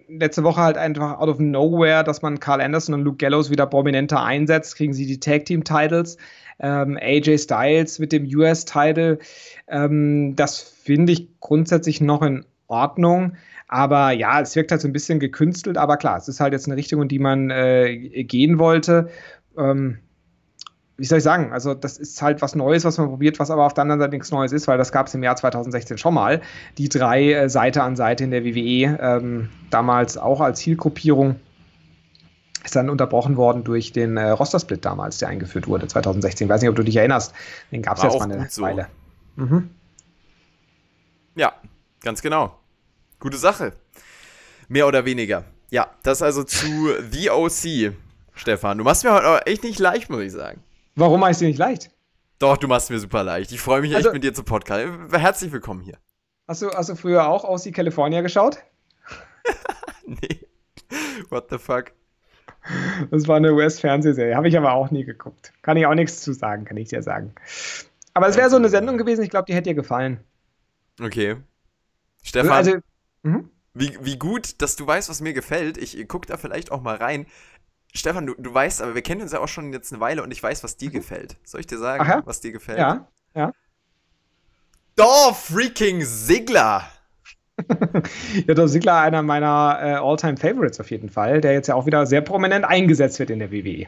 letzte 0.09 0.45
Woche 0.45 0.61
halt 0.61 0.79
einfach 0.79 1.19
out 1.19 1.29
of 1.29 1.39
nowhere, 1.39 2.05
dass 2.05 2.23
man 2.23 2.41
Carl 2.41 2.61
Anderson 2.61 2.95
und 2.95 3.03
Luke 3.03 3.19
Gallows 3.19 3.51
wieder 3.51 3.67
prominenter 3.67 4.23
einsetzt, 4.23 4.77
kriegen 4.77 4.93
sie 4.93 5.07
die 5.07 5.21
Tag 5.21 5.45
Team 5.45 5.65
Titles. 5.65 6.17
Ähm, 6.61 6.99
AJ 7.01 7.39
Styles 7.39 7.99
mit 7.99 8.13
dem 8.13 8.25
US-Title. 8.27 9.19
Ähm, 9.67 10.37
das 10.37 10.61
finde 10.61 11.13
ich 11.13 11.29
grundsätzlich 11.41 12.01
noch 12.01 12.23
in 12.23 12.45
Ordnung. 12.69 13.37
Aber 13.67 14.13
ja, 14.13 14.41
es 14.41 14.55
wirkt 14.55 14.71
halt 14.71 14.81
so 14.81 14.89
ein 14.89 14.93
bisschen 14.93 15.19
gekünstelt. 15.19 15.77
Aber 15.77 15.97
klar, 15.97 16.17
es 16.17 16.29
ist 16.29 16.41
halt 16.41 16.53
jetzt 16.53 16.67
eine 16.67 16.77
Richtung, 16.77 17.03
in 17.03 17.09
die 17.09 17.19
man 17.19 17.51
äh, 17.51 18.25
gehen 18.25 18.59
wollte. 18.59 19.09
Ähm, 19.59 19.99
wie 20.97 21.05
soll 21.05 21.19
ich 21.19 21.25
sagen, 21.25 21.53
also 21.53 21.75
das 21.75 21.99
ist 21.99 22.23
halt 22.23 22.41
was 22.41 22.55
Neues, 22.55 22.85
was 22.85 22.99
man 22.99 23.09
probiert, 23.09 23.41
was 23.41 23.51
aber 23.51 23.67
auf 23.67 23.75
der 23.75 23.83
anderen 23.83 24.01
Seite 24.01 24.13
nichts 24.13 24.31
Neues 24.31 24.53
ist, 24.53 24.69
weil 24.69 24.79
das 24.79 24.93
gab 24.93 25.09
es 25.09 25.15
im 25.15 25.23
Jahr 25.23 25.35
2016 25.35 25.99
schon 25.99 26.15
mal. 26.15 26.41
Die 26.79 26.89
drei 26.89 27.33
äh, 27.33 27.49
Seite 27.49 27.83
an 27.83 27.97
Seite 27.97 28.23
in 28.23 28.31
der 28.31 28.45
WWE, 28.45 28.99
ähm, 29.01 29.49
damals 29.71 30.17
auch 30.17 30.41
als 30.41 30.61
Zielgruppierung, 30.61 31.41
ist 32.65 32.77
dann 32.77 32.89
unterbrochen 32.89 33.37
worden 33.37 33.65
durch 33.65 33.93
den 33.93 34.17
äh, 34.17 34.31
Roster-Split 34.31 34.85
damals, 34.85 35.19
der 35.19 35.29
eingeführt 35.29 35.67
wurde, 35.67 35.89
2016. 35.89 36.47
Ich 36.47 36.51
weiß 36.51 36.61
nicht, 36.61 36.71
ob 36.71 36.77
du 36.77 36.85
dich 36.85 36.97
erinnerst. 36.97 37.35
Den 37.73 37.83
gab 37.83 37.97
es 37.97 38.05
jetzt 38.05 38.19
mal 38.19 38.31
eine 38.31 38.49
so. 38.49 38.63
Weile. 38.63 38.87
Mhm. 39.37 39.71
Ja, 41.35 41.53
ganz 42.03 42.23
genau. 42.23 42.57
Gute 43.19 43.37
Sache. 43.37 43.73
Mehr 44.69 44.87
oder 44.87 45.05
weniger. 45.05 45.45
Ja, 45.71 45.89
das 46.05 46.23
also 46.23 46.45
zu 46.45 46.91
The 47.11 47.31
OC, 47.31 47.95
Stefan. 48.35 48.79
Du 48.79 48.85
machst 48.85 49.03
mir 49.03 49.13
heute 49.13 49.27
aber 49.27 49.49
echt 49.49 49.65
nicht 49.65 49.81
leicht, 49.81 50.09
muss 50.09 50.23
ich 50.23 50.33
sagen. 50.33 50.61
Warum 50.97 51.21
machst 51.21 51.41
du 51.41 51.47
nicht 51.47 51.59
leicht? 51.59 51.91
Doch, 52.39 52.57
du 52.57 52.69
machst 52.69 52.89
mir 52.91 53.01
super 53.01 53.25
leicht. 53.25 53.51
Ich 53.51 53.61
freue 53.61 53.81
mich 53.81 53.97
also, 53.97 54.09
echt 54.09 54.15
mit 54.15 54.23
dir 54.23 54.33
zu 54.33 54.45
Podcast. 54.45 54.87
Herzlich 55.11 55.51
willkommen 55.51 55.81
hier. 55.81 55.99
Hast 56.47 56.63
du, 56.63 56.71
hast 56.71 56.89
du 56.89 56.95
früher 56.95 57.27
auch 57.27 57.45
aus 57.45 57.65
die 57.65 57.73
California 57.73 58.21
geschaut? 58.21 58.59
nee. 60.07 60.47
What 61.31 61.47
the 61.51 61.59
fuck? 61.59 61.93
Das 63.11 63.27
war 63.27 63.37
eine 63.37 63.53
US-Fernsehserie. 63.55 64.37
Habe 64.37 64.49
ich 64.49 64.57
aber 64.57 64.73
auch 64.73 64.93
nie 64.93 65.05
geguckt. 65.05 65.53
Kann 65.63 65.77
ich 65.77 65.87
auch 65.87 65.95
nichts 65.95 66.23
zu 66.23 66.33
sagen, 66.33 66.65
kann 66.65 66.77
ich 66.77 66.91
dir 66.91 67.03
sagen. 67.03 67.35
Aber 68.13 68.29
es 68.29 68.37
wäre 68.37 68.49
so 68.49 68.57
eine 68.57 68.69
Sendung 68.69 68.97
gewesen, 68.97 69.23
ich 69.25 69.31
glaube, 69.31 69.47
die 69.47 69.55
hätte 69.55 69.71
dir 69.71 69.75
gefallen. 69.75 70.21
Okay. 71.01 71.37
Stefan, 72.23 72.53
also, 72.53 72.77
mhm. 73.25 73.51
wie, 73.75 73.99
wie 74.01 74.17
gut, 74.17 74.63
dass 74.63 74.77
du 74.77 74.87
weißt, 74.87 75.09
was 75.09 75.21
mir 75.21 75.33
gefällt. 75.33 75.77
Ich 75.77 76.07
gucke 76.07 76.29
da 76.29 76.37
vielleicht 76.37 76.71
auch 76.71 76.83
mal 76.83 76.97
rein. 76.97 77.27
Stefan, 77.97 78.27
du, 78.27 78.35
du 78.37 78.53
weißt, 78.53 78.83
aber 78.83 78.95
wir 78.95 79.03
kennen 79.03 79.23
uns 79.23 79.33
ja 79.33 79.41
auch 79.41 79.49
schon 79.49 79.73
jetzt 79.73 79.93
eine 79.93 80.01
Weile 80.01 80.23
und 80.23 80.31
ich 80.33 80.43
weiß, 80.43 80.65
was 80.65 80.77
dir 80.77 80.89
mhm. 80.89 80.95
gefällt. 80.95 81.37
Soll 81.45 81.61
ich 81.61 81.67
dir 81.67 81.79
sagen, 81.79 82.05
ja? 82.09 82.23
was 82.25 82.41
dir 82.41 82.53
gefällt? 82.53 82.79
Ja, 82.79 83.09
ja. 83.35 83.53
Dolph 84.97 85.39
freaking 85.39 86.03
Ziggler! 86.03 86.89
ja, 88.47 88.55
Dolph 88.55 88.73
Ziggler, 88.73 89.01
einer 89.01 89.23
meiner 89.23 89.79
äh, 89.81 89.95
All-Time 89.95 90.37
Favorites 90.37 90.81
auf 90.81 90.91
jeden 90.91 91.09
Fall, 91.09 91.41
der 91.41 91.53
jetzt 91.53 91.69
ja 91.69 91.77
auch 91.77 91.87
wieder 91.87 92.05
sehr 92.07 92.21
prominent 92.21 92.65
eingesetzt 92.65 93.19
wird 93.21 93.31
in 93.31 93.39
der 93.39 93.53
WWE. 93.53 93.87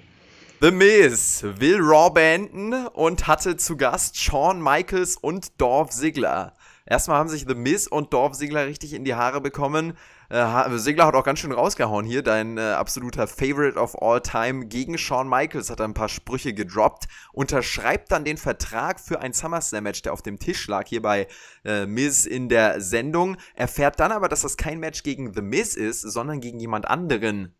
The 0.60 0.70
Miz 0.70 1.44
will 1.58 1.80
Raw 1.80 2.10
beenden 2.10 2.86
und 2.86 3.26
hatte 3.26 3.56
zu 3.56 3.76
Gast 3.76 4.16
Shawn 4.16 4.62
Michaels 4.62 5.16
und 5.16 5.60
Dolph 5.60 5.90
Ziggler. 5.90 6.54
Erstmal 6.86 7.18
haben 7.18 7.28
sich 7.28 7.44
The 7.46 7.56
Miz 7.56 7.88
und 7.88 8.12
Dorf 8.12 8.34
Ziggler 8.34 8.66
richtig 8.66 8.94
in 8.94 9.04
die 9.04 9.16
Haare 9.16 9.40
bekommen. 9.40 9.94
Äh, 10.28 10.76
Ziggler 10.78 11.06
hat 11.06 11.14
auch 11.14 11.24
ganz 11.24 11.38
schön 11.38 11.52
rausgehauen 11.52 12.04
hier. 12.04 12.22
Dein 12.22 12.58
äh, 12.58 12.60
absoluter 12.60 13.26
Favorite 13.26 13.78
of 13.78 14.00
all 14.02 14.20
time 14.20 14.66
gegen 14.66 14.98
Shawn 14.98 15.28
Michaels 15.28 15.70
hat 15.70 15.80
ein 15.80 15.94
paar 15.94 16.08
Sprüche 16.08 16.52
gedroppt. 16.52 17.04
Unterschreibt 17.32 18.10
dann 18.10 18.24
den 18.24 18.36
Vertrag 18.36 19.00
für 19.00 19.20
ein 19.20 19.32
SummerSlam-Match, 19.32 20.02
der 20.02 20.12
auf 20.12 20.22
dem 20.22 20.38
Tisch 20.38 20.66
lag, 20.68 20.86
hier 20.86 21.02
bei 21.02 21.28
äh, 21.64 21.86
Miz 21.86 22.26
in 22.26 22.48
der 22.48 22.80
Sendung. 22.80 23.36
Erfährt 23.54 24.00
dann 24.00 24.12
aber, 24.12 24.28
dass 24.28 24.42
das 24.42 24.56
kein 24.56 24.80
Match 24.80 25.02
gegen 25.02 25.32
The 25.34 25.42
Miz 25.42 25.74
ist, 25.74 26.00
sondern 26.00 26.40
gegen 26.40 26.58
jemand 26.58 26.88
anderen. 26.88 27.54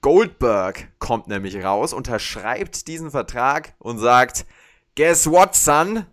Goldberg 0.00 0.88
kommt 0.98 1.28
nämlich 1.28 1.62
raus, 1.62 1.92
unterschreibt 1.92 2.88
diesen 2.88 3.10
Vertrag 3.10 3.74
und 3.78 3.98
sagt, 3.98 4.46
Guess 4.96 5.30
what, 5.30 5.54
son? 5.54 6.06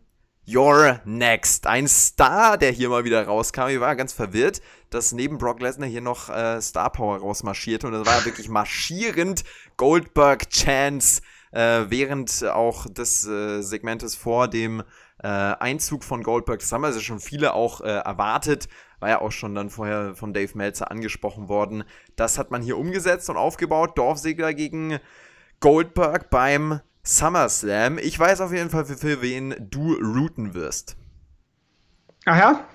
You're 0.46 1.02
next. 1.04 1.68
Ein 1.68 1.90
Star, 1.90 2.58
der 2.58 2.72
hier 2.72 2.88
mal 2.88 3.04
wieder 3.04 3.26
rauskam. 3.26 3.68
Ich 3.68 3.82
war 3.82 3.98
ganz 3.98 4.14
verwirrt, 4.14 4.62
dass 4.90 5.12
neben 5.12 5.38
Brock 5.38 5.62
Lesnar 5.62 5.90
hier 5.90 6.02
noch 6.02 6.30
äh, 6.30 6.62
Star 6.62 6.92
Power 6.92 7.18
rausmarschierte. 7.18 7.88
Und 7.88 7.94
das 7.94 8.06
war 8.06 8.26
wirklich 8.26 8.50
marschierend 8.50 9.44
Goldberg 9.78 10.50
Chance, 10.50 11.22
äh, 11.52 11.86
während 11.90 12.44
auch 12.46 12.88
des 12.88 13.28
äh, 13.28 13.62
Segmentes 13.62 14.16
vor 14.16 14.48
dem 14.48 14.84
äh, 15.24 15.28
Einzug 15.28 16.04
von 16.04 16.24
Goldberg. 16.24 16.60
Das 16.60 16.72
haben 16.72 16.86
also 16.86 17.00
schon 17.00 17.20
viele 17.20 17.54
auch 17.54 17.82
äh, 17.82 17.88
erwartet 17.88 18.68
war 19.00 19.10
ja 19.10 19.22
auch 19.22 19.32
schon 19.32 19.56
dann 19.56 19.70
vorher 19.70 20.16
von 20.16 20.34
Dave 20.34 20.58
Meltzer 20.58 20.92
angesprochen 20.92 21.50
worden. 21.50 21.84
Das 22.16 22.38
hat 22.38 22.52
man 22.52 22.62
hier 22.62 22.78
umgesetzt 22.78 23.30
und 23.30 23.38
aufgebaut. 23.38 23.98
Dorfsegler 23.98 24.54
gegen 24.54 25.00
Goldberg 25.60 26.30
beim 26.30 26.82
SummerSlam. 27.04 27.98
Ich 28.00 28.18
weiß 28.18 28.42
auf 28.42 28.52
jeden 28.52 28.70
Fall, 28.70 28.86
für, 28.86 28.98
für 28.98 29.22
wen 29.22 29.56
du 29.60 29.94
routen 29.94 30.54
wirst. 30.54 30.98
Ach 32.26 32.38
ja? 32.38 32.68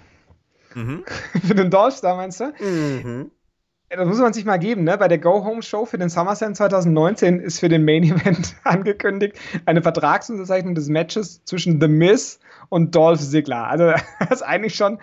Mhm. 0.75 1.05
für 1.47 1.55
den 1.55 1.71
Dolph 1.71 2.01
da 2.01 2.15
meinst 2.15 2.41
du? 2.41 2.53
Mhm. 2.61 3.31
Das 3.95 4.09
muss 4.09 4.19
man 4.19 4.33
sich 4.33 4.47
mal 4.47 4.57
geben, 4.57 4.85
ne? 4.85 4.97
Bei 4.97 5.07
der 5.07 5.19
Go-Home-Show 5.19 5.85
für 5.85 5.99
den 5.99 6.09
SummerSlam 6.09 6.55
2019 6.55 7.41
ist 7.41 7.61
für 7.61 7.69
den 7.69 7.85
Main 7.85 8.05
Event 8.05 8.55
angekündigt 8.65 9.37
eine 9.67 9.83
Vertragsunterzeichnung 9.83 10.75
des 10.75 10.89
Matches 10.89 11.45
zwischen 11.45 11.79
The 11.79 11.89
Miz 11.89 12.41
und 12.71 12.95
Dolph 12.95 13.21
Ziggler. 13.21 13.67
Also, 13.67 13.93
das 14.21 14.31
ist 14.31 14.43
eigentlich 14.43 14.77
schon, 14.77 14.99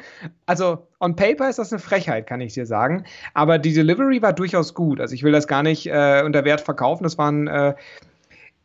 also 0.47 0.87
on 0.99 1.15
paper 1.15 1.49
ist 1.49 1.59
das 1.59 1.71
eine 1.71 1.79
Frechheit, 1.79 2.25
kann 2.25 2.41
ich 2.41 2.55
dir 2.55 2.65
sagen. 2.65 3.05
Aber 3.35 3.59
die 3.59 3.73
Delivery 3.73 4.23
war 4.23 4.33
durchaus 4.33 4.73
gut. 4.73 4.99
Also, 4.99 5.13
ich 5.13 5.21
will 5.21 5.33
das 5.33 5.47
gar 5.47 5.61
nicht 5.61 5.85
äh, 5.85 6.23
unter 6.25 6.43
Wert 6.43 6.61
verkaufen. 6.61 7.03
Das 7.03 7.19
waren 7.19 7.47
äh, 7.47 7.75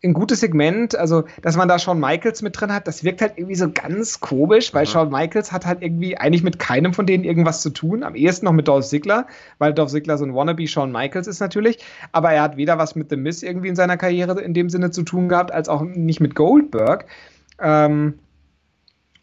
ein 0.04 0.12
gutes 0.12 0.40
Segment, 0.40 0.96
also 0.96 1.24
dass 1.42 1.56
man 1.56 1.68
da 1.68 1.78
Shawn 1.78 1.98
Michaels 1.98 2.42
mit 2.42 2.60
drin 2.60 2.72
hat, 2.72 2.86
das 2.86 3.02
wirkt 3.04 3.22
halt 3.22 3.32
irgendwie 3.36 3.54
so 3.54 3.70
ganz 3.70 4.20
komisch, 4.20 4.72
weil 4.74 4.84
mhm. 4.84 4.88
Shawn 4.88 5.10
Michaels 5.10 5.50
hat 5.50 5.66
halt 5.66 5.82
irgendwie 5.82 6.16
eigentlich 6.16 6.42
mit 6.42 6.58
keinem 6.58 6.92
von 6.92 7.06
denen 7.06 7.24
irgendwas 7.24 7.62
zu 7.62 7.70
tun, 7.70 8.02
am 8.02 8.14
ehesten 8.14 8.44
noch 8.44 8.52
mit 8.52 8.68
Dolph 8.68 8.86
Ziggler, 8.86 9.26
weil 9.58 9.72
Dolph 9.72 9.90
Ziggler 9.90 10.18
so 10.18 10.24
ein 10.24 10.34
Wannabe 10.34 10.66
Shawn 10.66 10.92
Michaels 10.92 11.26
ist 11.26 11.40
natürlich, 11.40 11.78
aber 12.12 12.32
er 12.32 12.42
hat 12.42 12.56
weder 12.56 12.78
was 12.78 12.94
mit 12.94 13.10
The 13.10 13.16
Miz 13.16 13.42
irgendwie 13.42 13.68
in 13.68 13.76
seiner 13.76 13.96
Karriere 13.96 14.40
in 14.40 14.54
dem 14.54 14.68
Sinne 14.68 14.90
zu 14.90 15.02
tun 15.02 15.28
gehabt, 15.28 15.52
als 15.52 15.68
auch 15.68 15.82
nicht 15.82 16.20
mit 16.20 16.34
Goldberg. 16.34 17.06
Ähm, 17.60 18.14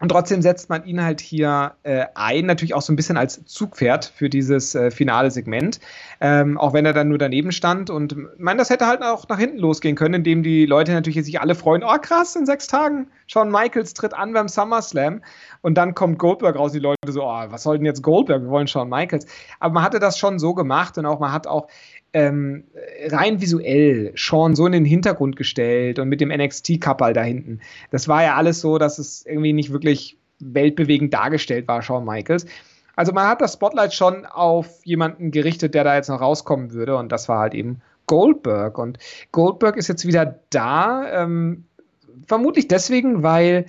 und 0.01 0.09
trotzdem 0.09 0.41
setzt 0.41 0.67
man 0.67 0.83
ihn 0.83 1.01
halt 1.01 1.21
hier 1.21 1.73
äh, 1.83 2.05
ein, 2.15 2.47
natürlich 2.47 2.73
auch 2.73 2.81
so 2.81 2.91
ein 2.91 2.95
bisschen 2.95 3.17
als 3.17 3.45
Zugpferd 3.45 4.11
für 4.15 4.29
dieses 4.29 4.73
äh, 4.73 4.89
finale 4.89 5.29
Segment. 5.29 5.79
Ähm, 6.19 6.57
auch 6.57 6.73
wenn 6.73 6.87
er 6.87 6.93
dann 6.93 7.09
nur 7.09 7.19
daneben 7.19 7.51
stand. 7.51 7.91
Und 7.91 8.13
ich 8.13 8.39
meine, 8.39 8.57
das 8.57 8.71
hätte 8.71 8.87
halt 8.87 9.03
auch 9.03 9.29
nach 9.29 9.37
hinten 9.37 9.59
losgehen 9.59 9.95
können, 9.95 10.15
indem 10.15 10.41
die 10.41 10.65
Leute 10.65 10.91
natürlich 10.91 11.23
sich 11.23 11.39
alle 11.39 11.53
freuen: 11.53 11.83
oh 11.83 11.97
krass, 12.01 12.35
in 12.35 12.47
sechs 12.47 12.65
Tagen. 12.65 13.07
Shawn 13.31 13.49
Michaels 13.49 13.93
tritt 13.93 14.13
an 14.13 14.33
beim 14.33 14.49
SummerSlam. 14.49 15.21
Und 15.61 15.75
dann 15.75 15.95
kommt 15.95 16.19
Goldberg 16.19 16.57
raus, 16.57 16.73
die 16.73 16.79
Leute 16.79 16.97
so: 17.11 17.23
oh, 17.23 17.43
was 17.47 17.63
soll 17.63 17.77
denn 17.77 17.85
jetzt 17.85 18.03
Goldberg? 18.03 18.41
Wir 18.41 18.49
wollen 18.49 18.67
Shawn 18.67 18.89
Michaels. 18.89 19.25
Aber 19.59 19.75
man 19.75 19.83
hatte 19.83 19.99
das 19.99 20.17
schon 20.17 20.37
so 20.37 20.53
gemacht 20.53 20.97
und 20.97 21.05
auch 21.05 21.19
man 21.19 21.31
hat 21.31 21.47
auch 21.47 21.67
ähm, 22.11 22.65
rein 23.07 23.39
visuell 23.39 24.11
Sean 24.17 24.53
so 24.53 24.65
in 24.65 24.73
den 24.73 24.83
Hintergrund 24.83 25.37
gestellt 25.37 25.97
und 25.97 26.09
mit 26.09 26.19
dem 26.19 26.27
NXT-Couple 26.27 27.13
da 27.13 27.23
hinten. 27.23 27.61
Das 27.89 28.09
war 28.09 28.21
ja 28.21 28.35
alles 28.35 28.59
so, 28.59 28.77
dass 28.77 28.99
es 28.99 29.25
irgendwie 29.25 29.53
nicht 29.53 29.71
wirklich 29.71 30.17
weltbewegend 30.39 31.13
dargestellt 31.13 31.69
war, 31.69 31.81
Shawn 31.81 32.03
Michaels. 32.03 32.45
Also 32.97 33.13
man 33.13 33.27
hat 33.27 33.39
das 33.39 33.53
Spotlight 33.53 33.93
schon 33.93 34.25
auf 34.25 34.67
jemanden 34.83 35.31
gerichtet, 35.31 35.73
der 35.73 35.85
da 35.85 35.95
jetzt 35.95 36.09
noch 36.09 36.19
rauskommen 36.19 36.73
würde 36.73 36.97
und 36.97 37.13
das 37.13 37.29
war 37.29 37.39
halt 37.39 37.53
eben 37.53 37.81
Goldberg. 38.07 38.77
Und 38.77 38.97
Goldberg 39.31 39.77
ist 39.77 39.87
jetzt 39.87 40.05
wieder 40.05 40.39
da, 40.49 41.23
ähm, 41.23 41.63
vermutlich 42.31 42.67
deswegen, 42.67 43.23
weil 43.23 43.65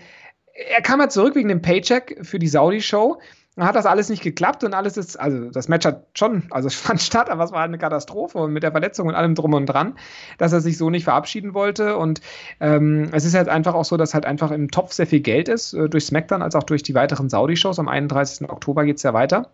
er 0.54 0.82
kam 0.82 1.00
ja 1.00 1.08
zurück 1.08 1.34
wegen 1.34 1.48
dem 1.48 1.62
Paycheck 1.62 2.18
für 2.22 2.38
die 2.38 2.48
Saudi-Show 2.48 3.18
dann 3.56 3.66
hat 3.66 3.76
das 3.76 3.84
alles 3.84 4.08
nicht 4.08 4.22
geklappt 4.22 4.64
und 4.64 4.72
alles 4.72 4.96
ist, 4.96 5.20
also 5.20 5.50
das 5.50 5.68
Match 5.68 5.84
hat 5.84 6.06
schon, 6.14 6.44
also 6.50 6.68
es 6.68 6.74
fand 6.74 7.00
statt, 7.02 7.28
aber 7.28 7.44
es 7.44 7.52
war 7.52 7.62
eine 7.62 7.76
Katastrophe 7.76 8.38
und 8.38 8.52
mit 8.52 8.62
der 8.62 8.72
Verletzung 8.72 9.08
und 9.08 9.14
allem 9.14 9.34
drum 9.34 9.52
und 9.52 9.66
dran, 9.66 9.98
dass 10.38 10.52
er 10.52 10.62
sich 10.62 10.78
so 10.78 10.88
nicht 10.88 11.04
verabschieden 11.04 11.52
wollte. 11.52 11.98
Und 11.98 12.22
ähm, 12.60 13.10
es 13.12 13.24
ist 13.24 13.34
halt 13.34 13.48
einfach 13.48 13.74
auch 13.74 13.84
so, 13.84 13.98
dass 13.98 14.14
halt 14.14 14.24
einfach 14.24 14.50
im 14.52 14.70
Topf 14.70 14.92
sehr 14.92 15.06
viel 15.06 15.20
Geld 15.20 15.48
ist, 15.48 15.74
äh, 15.74 15.88
durch 15.88 16.06
SmackDown 16.06 16.40
als 16.40 16.54
auch 16.54 16.62
durch 16.62 16.82
die 16.82 16.94
weiteren 16.94 17.28
Saudi-Shows. 17.28 17.78
Am 17.78 17.88
31. 17.88 18.48
Oktober 18.48 18.84
geht 18.86 18.96
es 18.96 19.02
ja 19.02 19.12
weiter. 19.12 19.50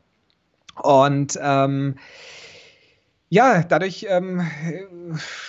Und 0.81 1.37
ähm, 1.43 1.97
ja, 3.31 3.63
dadurch 3.63 4.07
ähm, 4.09 4.41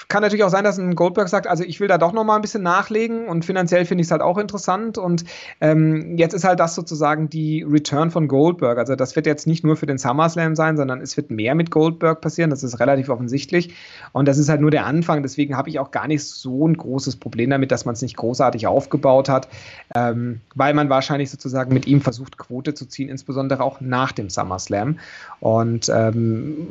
kann 0.10 0.22
natürlich 0.22 0.44
auch 0.44 0.50
sein, 0.50 0.66
dass 0.66 0.78
ein 0.78 0.96
Goldberg 0.96 1.30
sagt, 1.30 1.48
also 1.48 1.64
ich 1.64 1.80
will 1.80 1.88
da 1.88 1.98
doch 1.98 2.12
noch 2.12 2.26
mal 2.26 2.36
ein 2.36 2.42
bisschen 2.42 2.62
nachlegen 2.62 3.28
und 3.28 3.46
finanziell 3.46 3.86
finde 3.86 4.02
ich 4.02 4.08
es 4.08 4.12
halt 4.12 4.22
auch 4.22 4.38
interessant 4.38 4.98
und 4.98 5.24
ähm, 5.62 6.18
jetzt 6.18 6.34
ist 6.34 6.44
halt 6.44 6.60
das 6.60 6.76
sozusagen 6.76 7.30
die 7.30 7.64
Return 7.64 8.12
von 8.12 8.28
Goldberg. 8.28 8.78
Also 8.78 8.98
das 8.98 9.16
wird 9.16 9.26
jetzt 9.26 9.48
nicht 9.48 9.64
nur 9.64 9.78
für 9.78 9.86
den 9.86 9.98
SummerSlam 9.98 10.58
sein, 10.58 10.76
sondern 10.76 11.00
es 11.00 11.16
wird 11.16 11.32
mehr 11.32 11.56
mit 11.56 11.72
Goldberg 11.72 12.20
passieren. 12.20 12.50
Das 12.50 12.64
ist 12.64 12.82
relativ 12.82 13.08
offensichtlich 13.08 13.74
und 14.12 14.28
das 14.28 14.38
ist 14.38 14.50
halt 14.50 14.60
nur 14.60 14.72
der 14.72 14.86
Anfang. 14.86 15.24
Deswegen 15.24 15.56
habe 15.56 15.70
ich 15.70 15.80
auch 15.80 15.92
gar 15.92 16.08
nicht 16.08 16.26
so 16.26 16.68
ein 16.68 16.76
großes 16.76 17.16
Problem 17.16 17.50
damit, 17.50 17.72
dass 17.72 17.86
man 17.86 17.94
es 17.94 18.02
nicht 18.02 18.18
großartig 18.18 18.68
aufgebaut 18.68 19.30
hat, 19.30 19.48
ähm, 19.96 20.42
weil 20.54 20.74
man 20.74 20.90
wahrscheinlich 20.90 21.32
sozusagen 21.32 21.74
mit 21.74 21.88
ihm 21.88 22.02
versucht 22.02 22.38
Quote 22.38 22.74
zu 22.74 22.86
ziehen, 22.88 23.08
insbesondere 23.08 23.64
auch 23.64 23.80
nach 23.80 24.12
dem 24.12 24.30
SummerSlam 24.30 25.00
und 25.40 25.90
ähm, 25.94 26.68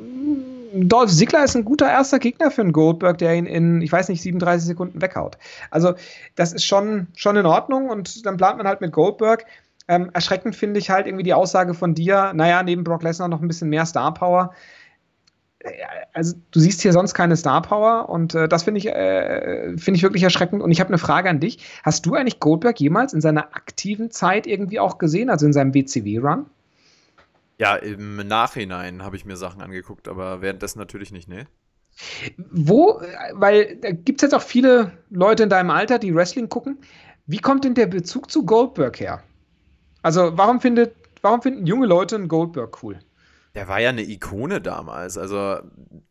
Dolph 0.74 1.10
Ziggler 1.10 1.44
ist 1.44 1.56
ein 1.56 1.64
guter 1.64 1.88
erster 1.88 2.18
Gegner 2.18 2.50
für 2.50 2.62
einen 2.62 2.72
Goldberg, 2.72 3.18
der 3.18 3.34
ihn 3.34 3.46
in, 3.46 3.80
ich 3.82 3.92
weiß 3.92 4.08
nicht, 4.08 4.22
37 4.22 4.66
Sekunden 4.66 5.00
weghaut. 5.00 5.38
Also, 5.70 5.94
das 6.34 6.52
ist 6.52 6.64
schon, 6.64 7.08
schon 7.16 7.36
in 7.36 7.46
Ordnung 7.46 7.88
und 7.88 8.24
dann 8.26 8.36
plant 8.36 8.58
man 8.58 8.66
halt 8.66 8.80
mit 8.80 8.92
Goldberg. 8.92 9.46
Ähm, 9.88 10.10
erschreckend 10.12 10.54
finde 10.54 10.78
ich 10.78 10.90
halt 10.90 11.06
irgendwie 11.06 11.24
die 11.24 11.34
Aussage 11.34 11.74
von 11.74 11.94
dir, 11.94 12.32
naja, 12.34 12.62
neben 12.62 12.84
Brock 12.84 13.02
Lesnar 13.02 13.28
noch 13.28 13.40
ein 13.40 13.48
bisschen 13.48 13.70
mehr 13.70 13.86
Star 13.86 14.12
Power. 14.12 14.52
Äh, 15.60 15.70
also, 16.12 16.36
du 16.50 16.60
siehst 16.60 16.82
hier 16.82 16.92
sonst 16.92 17.14
keine 17.14 17.36
Star 17.36 17.62
Power 17.62 18.08
und 18.08 18.34
äh, 18.34 18.48
das 18.48 18.64
finde 18.64 18.78
ich, 18.78 18.88
äh, 18.88 19.76
find 19.76 19.96
ich 19.96 20.02
wirklich 20.02 20.22
erschreckend. 20.22 20.62
Und 20.62 20.70
ich 20.70 20.80
habe 20.80 20.88
eine 20.88 20.98
Frage 20.98 21.30
an 21.30 21.40
dich. 21.40 21.58
Hast 21.82 22.04
du 22.06 22.14
eigentlich 22.14 22.40
Goldberg 22.40 22.78
jemals 22.80 23.14
in 23.14 23.20
seiner 23.20 23.54
aktiven 23.54 24.10
Zeit 24.10 24.46
irgendwie 24.46 24.80
auch 24.80 24.98
gesehen, 24.98 25.30
also 25.30 25.46
in 25.46 25.52
seinem 25.52 25.74
WCW-Run? 25.74 26.46
Ja, 27.58 27.74
im 27.76 28.16
Nachhinein 28.16 29.02
habe 29.02 29.16
ich 29.16 29.24
mir 29.24 29.36
Sachen 29.36 29.60
angeguckt, 29.60 30.08
aber 30.08 30.40
währenddessen 30.40 30.78
natürlich 30.78 31.10
nicht, 31.10 31.28
ne? 31.28 31.46
Wo, 32.36 33.00
weil 33.32 33.76
da 33.76 33.90
gibt 33.90 34.20
es 34.20 34.22
jetzt 34.22 34.34
auch 34.34 34.42
viele 34.42 34.92
Leute 35.10 35.42
in 35.42 35.48
deinem 35.48 35.70
Alter, 35.70 35.98
die 35.98 36.14
Wrestling 36.14 36.48
gucken. 36.48 36.78
Wie 37.26 37.38
kommt 37.38 37.64
denn 37.64 37.74
der 37.74 37.86
Bezug 37.86 38.30
zu 38.30 38.46
Goldberg 38.46 39.00
her? 39.00 39.22
Also, 40.02 40.38
warum, 40.38 40.60
findet, 40.60 40.94
warum 41.22 41.42
finden 41.42 41.66
junge 41.66 41.86
Leute 41.86 42.14
einen 42.14 42.28
Goldberg 42.28 42.82
cool? 42.82 43.00
Der 43.56 43.66
war 43.66 43.80
ja 43.80 43.88
eine 43.88 44.02
Ikone 44.02 44.60
damals. 44.60 45.18
Also, 45.18 45.58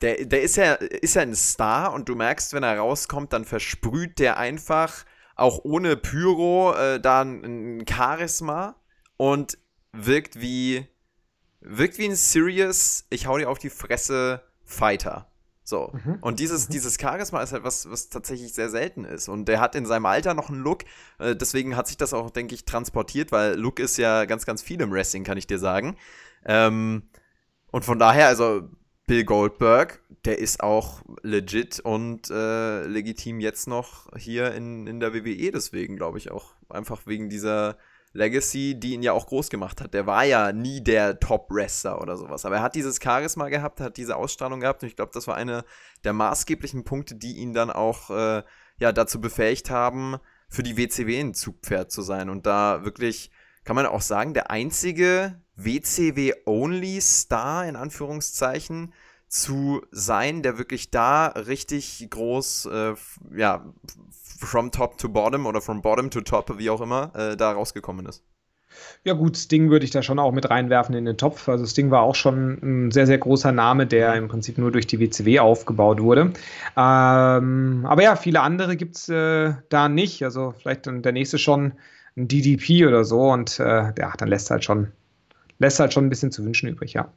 der, 0.02 0.26
der 0.26 0.42
ist, 0.42 0.58
ja, 0.58 0.74
ist 0.74 1.16
ja 1.16 1.22
ein 1.22 1.36
Star 1.36 1.94
und 1.94 2.10
du 2.10 2.16
merkst, 2.16 2.54
wenn 2.54 2.64
er 2.64 2.78
rauskommt, 2.78 3.32
dann 3.32 3.46
versprüht 3.46 4.20
der 4.20 4.38
einfach 4.38 5.06
auch 5.36 5.64
ohne 5.64 5.96
Pyro 5.96 6.74
äh, 6.74 7.00
da 7.00 7.22
ein 7.22 7.86
Charisma 7.88 8.76
und 9.16 9.58
wirkt 9.94 10.42
wie 10.42 10.86
wirkt 11.70 11.98
wie 11.98 12.06
ein 12.06 12.16
serious, 12.16 13.06
ich 13.10 13.28
hau 13.28 13.38
dir 13.38 13.50
auf 13.50 13.60
die 13.60 13.70
Fresse 13.70 14.42
Fighter. 14.64 15.28
So. 15.64 15.92
Mhm. 15.94 16.20
Und 16.22 16.40
dieses, 16.40 16.70
mhm. 16.70 16.74
dieses 16.74 16.98
Charisma 17.00 17.42
ist 17.42 17.52
halt 17.52 17.64
was, 17.64 17.90
was 17.92 18.10
tatsächlich 18.10 18.54
sehr 18.54 18.70
selten 18.70 19.04
ist. 19.04 19.28
Und 19.28 19.46
der 19.46 19.60
hat 19.60 19.76
in 19.76 19.86
seinem 19.86 20.06
Alter 20.06 20.34
noch 20.34 20.50
einen 20.50 20.62
Look. 20.62 20.84
Äh, 21.20 21.36
deswegen 21.36 21.76
hat 21.76 21.88
sich 21.88 21.98
das 21.98 22.14
auch, 22.14 22.30
denke 22.30 22.56
ich, 22.56 22.66
transportiert, 22.66 23.32
weil 23.32 23.56
Look 23.56 23.80
ist 23.80 23.98
ja 23.98 24.26
ganz, 24.26 24.46
ganz 24.46 24.62
viel 24.62 24.80
im 24.80 24.92
Wrestling, 24.92 25.26
kann 25.26 25.38
ich 25.38 25.48
dir 25.48 25.60
sagen. 25.60 25.98
Ähm, 26.46 27.04
und 27.72 27.84
von 27.84 28.00
daher, 28.00 28.28
also 28.28 28.70
Bill 29.08 29.26
Goldberg, 29.26 30.02
der 30.24 30.40
ist 30.40 30.62
auch 30.62 31.02
legit 31.22 31.82
und 31.82 32.30
äh, 32.30 32.86
legitim 32.86 33.40
jetzt 33.42 33.68
noch 33.68 34.08
hier 34.18 34.54
in, 34.54 34.88
in 34.88 35.00
der 35.00 35.14
WWE. 35.14 35.52
Deswegen 35.52 35.98
glaube 35.98 36.18
ich 36.18 36.32
auch 36.32 36.54
einfach 36.70 37.08
wegen 37.08 37.30
dieser 37.30 37.78
Legacy, 38.18 38.80
die 38.80 38.94
ihn 38.94 39.04
ja 39.04 39.14
auch 39.14 39.28
groß 39.28 39.50
gemacht 39.50 39.80
hat. 39.80 39.94
Der 39.94 40.08
war 40.08 40.26
ja 40.26 40.52
nie 40.52 40.84
der 40.84 41.20
Top-Wrestler 41.20 42.02
oder 42.02 42.18
sowas. 42.18 42.46
Aber 42.46 42.56
er 42.56 42.62
hat 42.64 42.76
dieses 42.76 43.00
Charisma 43.02 43.50
gehabt, 43.50 43.80
hat 43.80 43.98
diese 43.98 44.16
Ausstrahlung 44.16 44.60
gehabt. 44.60 44.82
Und 44.82 44.90
ich 44.90 44.96
glaube, 44.96 45.12
das 45.14 45.28
war 45.28 45.36
einer 45.36 45.64
der 46.04 46.14
maßgeblichen 46.14 46.84
Punkte, 46.84 47.16
die 47.16 47.38
ihn 47.38 47.54
dann 47.54 47.70
auch 47.70 48.10
äh, 48.10 48.44
ja, 48.80 48.92
dazu 48.92 49.22
befähigt 49.22 49.70
haben, 49.70 50.18
für 50.50 50.64
die 50.64 50.78
WCW 50.78 51.20
ein 51.20 51.34
Zugpferd 51.34 51.92
zu 51.92 52.02
sein 52.02 52.30
und 52.30 52.46
da 52.46 52.86
wirklich 52.86 53.32
kann 53.66 53.76
man 53.76 53.86
auch 53.86 54.02
sagen, 54.02 54.34
der 54.34 54.50
einzige 54.50 55.42
WCW-Only-Star 55.58 57.68
in 57.68 57.76
Anführungszeichen 57.76 58.94
zu 59.28 59.82
sein, 59.92 60.42
der 60.42 60.58
wirklich 60.58 60.90
da 60.92 61.28
richtig 61.28 62.08
groß, 62.10 62.66
äh, 62.72 62.94
ja, 63.36 63.66
from 64.40 64.72
top 64.72 64.98
to 64.98 65.10
bottom 65.10 65.46
oder 65.46 65.62
from 65.62 65.82
bottom 65.82 66.10
to 66.10 66.22
top, 66.22 66.58
wie 66.58 66.70
auch 66.70 66.82
immer, 66.82 67.12
äh, 67.16 67.36
da 67.36 67.52
rausgekommen 67.52 68.06
ist. 68.06 68.24
Ja, 69.04 69.14
gut, 69.14 69.38
Sting 69.38 69.70
würde 69.70 69.86
ich 69.86 69.92
da 69.92 70.04
schon 70.04 70.20
auch 70.20 70.32
mit 70.32 70.50
reinwerfen 70.50 70.94
in 70.96 71.06
den 71.06 71.18
Topf. 71.18 71.48
Also 71.50 71.66
Sting 71.66 71.92
war 71.92 72.02
auch 72.02 72.16
schon 72.16 72.60
ein 72.62 72.92
sehr, 72.92 73.08
sehr 73.08 73.18
großer 73.18 73.52
Name, 73.52 73.88
der 73.88 74.16
im 74.16 74.28
Prinzip 74.28 74.58
nur 74.58 74.72
durch 74.72 74.88
die 74.88 75.00
WCW 75.00 75.40
aufgebaut 75.40 76.02
wurde. 76.02 76.34
Ähm, 76.76 77.86
aber 77.88 78.04
ja, 78.04 78.16
viele 78.16 78.42
andere 78.42 78.76
gibt 78.76 78.98
es 78.98 79.10
äh, 79.10 79.54
da 79.70 79.90
nicht. 79.90 80.24
Also 80.24 80.54
vielleicht 80.58 80.88
dann 80.88 81.02
der 81.02 81.12
nächste 81.12 81.38
schon 81.38 81.74
ein 82.16 82.28
DDP 82.28 82.86
oder 82.86 83.04
so 83.04 83.32
und 83.32 83.60
äh, 83.60 83.94
ja, 83.98 84.14
dann 84.18 84.28
lässt 84.28 84.52
halt 84.52 84.64
schon, 84.64 84.92
lässt 85.60 85.80
halt 85.80 85.94
schon 85.94 86.06
ein 86.06 86.10
bisschen 86.10 86.32
zu 86.32 86.44
wünschen 86.44 86.70
übrig, 86.70 86.94
ja. 86.94 87.08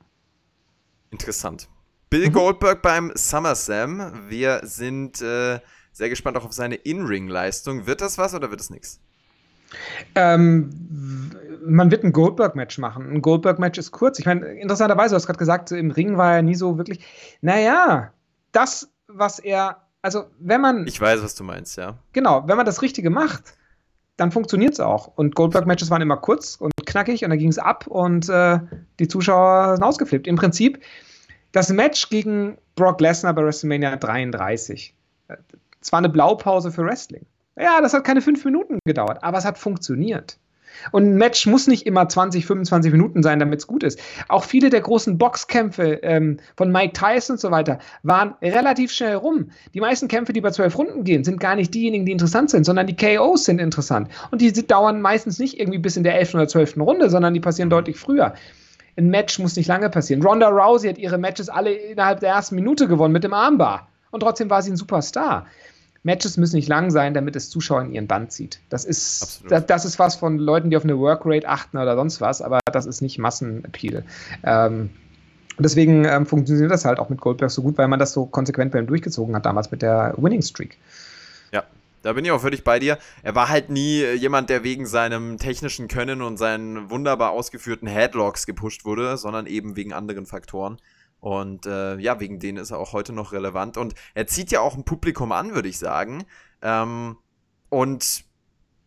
Interessant. 1.11 1.68
Bill 2.11 2.26
mhm. 2.26 2.32
Goldberg 2.32 2.82
beim 2.82 3.12
SummerSlam. 3.14 4.28
Wir 4.28 4.61
sind 4.64 5.22
äh, 5.22 5.61
sehr 5.92 6.08
gespannt 6.08 6.36
auch 6.36 6.44
auf 6.44 6.52
seine 6.52 6.74
In-Ring-Leistung. 6.74 7.86
Wird 7.86 8.00
das 8.00 8.18
was 8.18 8.34
oder 8.34 8.50
wird 8.50 8.61
es 8.61 8.68
nichts? 8.68 9.00
Ähm, 10.16 11.30
man 11.64 11.92
wird 11.92 12.02
ein 12.02 12.12
Goldberg-Match 12.12 12.78
machen. 12.78 13.08
Ein 13.08 13.22
Goldberg-Match 13.22 13.78
ist 13.78 13.92
kurz. 13.92 14.18
Ich 14.18 14.26
meine, 14.26 14.44
interessanterweise, 14.61 15.11
du 15.11 15.16
hast 15.16 15.26
gerade 15.26 15.38
gesagt, 15.38 15.70
im 15.70 15.92
Ring 15.92 16.16
war 16.16 16.34
er 16.34 16.42
nie 16.42 16.56
so 16.56 16.76
wirklich. 16.78 17.04
Naja, 17.42 18.12
das, 18.50 18.90
was 19.06 19.38
er. 19.38 19.76
Also, 20.02 20.24
wenn 20.40 20.61
man. 20.61 20.88
Ich 20.88 21.00
weiß, 21.00 21.22
was 21.22 21.36
du 21.36 21.44
meinst, 21.44 21.76
ja. 21.76 21.96
Genau, 22.12 22.42
wenn 22.48 22.56
man 22.56 22.66
das 22.66 22.82
Richtige 22.82 23.11
macht, 23.11 23.54
dann 24.16 24.32
funktioniert 24.32 24.72
es 24.72 24.80
auch. 24.80 25.06
Und 25.16 25.36
Goldberg-Matches 25.36 25.90
waren 25.90 26.02
immer 26.02 26.16
kurz 26.16 26.56
und 26.56 26.72
knackig 26.86 27.22
und 27.22 27.30
dann 27.30 27.38
ging 27.38 27.50
es 27.50 27.58
ab 27.58 27.86
und 27.86 28.28
äh, 28.28 28.58
die 28.98 29.06
Zuschauer 29.06 29.76
sind 29.76 29.84
ausgeflippt. 29.84 30.26
Im 30.26 30.34
Prinzip 30.34 30.80
das 31.53 31.70
Match 31.70 32.09
gegen 32.09 32.59
Brock 32.74 33.01
Lesnar 33.01 33.34
bei 33.34 33.44
WrestleMania 33.44 33.96
33. 33.96 34.94
Es 35.80 35.92
war 35.92 35.98
eine 35.98 36.09
Blaupause 36.09 36.70
für 36.70 36.84
Wrestling. 36.84 37.26
Ja, 37.59 37.80
das 37.80 37.92
hat 37.92 38.05
keine 38.05 38.22
fünf 38.22 38.44
Minuten 38.44 38.78
gedauert, 38.84 39.22
aber 39.22 39.38
es 39.38 39.44
hat 39.44 39.59
funktioniert. 39.59 40.38
Und 40.92 41.05
ein 41.05 41.16
Match 41.16 41.46
muss 41.46 41.66
nicht 41.66 41.86
immer 41.86 42.09
20, 42.09 42.46
25 42.46 42.92
Minuten 42.92 43.22
sein, 43.22 43.38
damit 43.38 43.61
es 43.61 43.66
gut 43.66 43.82
ist. 43.82 44.01
Auch 44.28 44.44
viele 44.44 44.70
der 44.70 44.80
großen 44.80 45.18
Boxkämpfe 45.18 46.01
ähm, 46.03 46.38
von 46.57 46.72
Mike 46.72 46.92
Tyson 46.92 47.34
und 47.34 47.40
so 47.40 47.51
weiter 47.51 47.78
waren 48.03 48.34
relativ 48.40 48.92
schnell 48.92 49.16
rum. 49.16 49.51
Die 49.74 49.80
meisten 49.80 50.09
Kämpfe, 50.09 50.32
die 50.32 50.40
bei 50.40 50.51
zwölf 50.51 50.78
Runden 50.78 51.05
gehen, 51.05 51.24
sind 51.24 51.40
gar 51.40 51.57
nicht 51.57 51.74
diejenigen, 51.74 52.07
die 52.07 52.12
interessant 52.12 52.51
sind, 52.51 52.64
sondern 52.64 52.86
die 52.86 52.96
KOs 52.96 53.44
sind 53.44 53.61
interessant. 53.61 54.09
Und 54.30 54.40
die 54.40 54.53
dauern 54.66 55.03
meistens 55.03 55.38
nicht 55.38 55.59
irgendwie 55.59 55.78
bis 55.78 55.96
in 55.96 56.05
der 56.05 56.14
elften 56.14 56.38
oder 56.38 56.48
zwölften 56.48 56.80
Runde, 56.80 57.11
sondern 57.11 57.34
die 57.34 57.40
passieren 57.40 57.70
deutlich 57.70 57.98
früher. 57.98 58.34
Ein 58.97 59.09
Match 59.09 59.38
muss 59.38 59.57
nicht 59.57 59.68
lange 59.68 59.91
passieren. 59.91 60.22
Ronda 60.22 60.49
Rousey 60.49 60.88
hat 60.88 60.99
ihre 60.99 61.18
Matches 61.18 61.49
alle 61.49 61.72
innerhalb 61.72 62.20
der 62.20 62.30
ersten 62.30 62.55
Minute 62.55 62.88
gewonnen 62.88 63.12
mit 63.12 63.24
dem 63.24 63.32
Armbar. 63.32 63.88
Und 64.11 64.20
trotzdem 64.20 64.51
war 64.51 64.62
sie 64.62 64.72
ein 64.72 64.76
Superstar. 64.76 65.47
Matches 66.03 66.36
müssen 66.36 66.57
nicht 66.57 66.68
lang 66.68 66.91
sein, 66.91 67.12
damit 67.12 67.36
es 67.36 67.51
Zuschauer 67.51 67.82
in 67.82 67.93
ihren 67.93 68.07
Band 68.07 68.32
zieht. 68.32 68.61
Das 68.70 68.84
ist, 68.84 69.45
das, 69.49 69.66
das, 69.66 69.84
ist 69.84 69.99
was 69.99 70.16
von 70.16 70.38
Leuten, 70.38 70.70
die 70.70 70.76
auf 70.76 70.84
eine 70.84 70.99
Workrate 70.99 71.47
achten 71.47 71.76
oder 71.76 71.95
sonst 71.95 72.20
was, 72.20 72.41
aber 72.41 72.61
das 72.72 72.86
ist 72.86 73.03
nicht 73.03 73.18
Massenappeal. 73.18 74.05
Ähm, 74.43 74.91
deswegen 75.59 76.07
ähm, 76.07 76.24
funktioniert 76.24 76.70
das 76.70 76.86
halt 76.86 76.99
auch 76.99 77.11
mit 77.11 77.20
Goldberg 77.20 77.51
so 77.51 77.62
gut, 77.62 77.76
weil 77.76 77.88
man 77.88 77.99
das 77.99 78.12
so 78.12 78.24
konsequent 78.24 78.72
bei 78.72 78.78
ihm 78.78 78.86
durchgezogen 78.86 79.36
hat, 79.36 79.45
damals 79.45 79.70
mit 79.70 79.82
der 79.82 80.14
Winning 80.16 80.43
Streak. 80.43 80.78
Da 82.03 82.12
bin 82.14 82.24
ich 82.24 82.30
auch 82.30 82.40
völlig 82.40 82.64
bei 82.64 82.78
dir. 82.78 82.98
Er 83.22 83.34
war 83.34 83.48
halt 83.48 83.68
nie 83.68 84.03
jemand, 84.14 84.48
der 84.48 84.64
wegen 84.64 84.86
seinem 84.86 85.36
technischen 85.38 85.88
Können 85.88 86.22
und 86.22 86.38
seinen 86.38 86.90
wunderbar 86.90 87.32
ausgeführten 87.32 87.88
Headlocks 87.88 88.46
gepusht 88.46 88.84
wurde, 88.84 89.16
sondern 89.16 89.46
eben 89.46 89.76
wegen 89.76 89.92
anderen 89.92 90.26
Faktoren. 90.26 90.78
Und 91.20 91.66
äh, 91.66 91.98
ja, 91.98 92.18
wegen 92.18 92.38
denen 92.38 92.59
ist 92.59 92.70
er 92.70 92.78
auch 92.78 92.94
heute 92.94 93.12
noch 93.12 93.32
relevant. 93.32 93.76
Und 93.76 93.94
er 94.14 94.26
zieht 94.26 94.51
ja 94.51 94.61
auch 94.61 94.74
ein 94.74 94.84
Publikum 94.84 95.32
an, 95.32 95.55
würde 95.55 95.68
ich 95.68 95.78
sagen. 95.78 96.24
Ähm, 96.62 97.18
und 97.68 98.24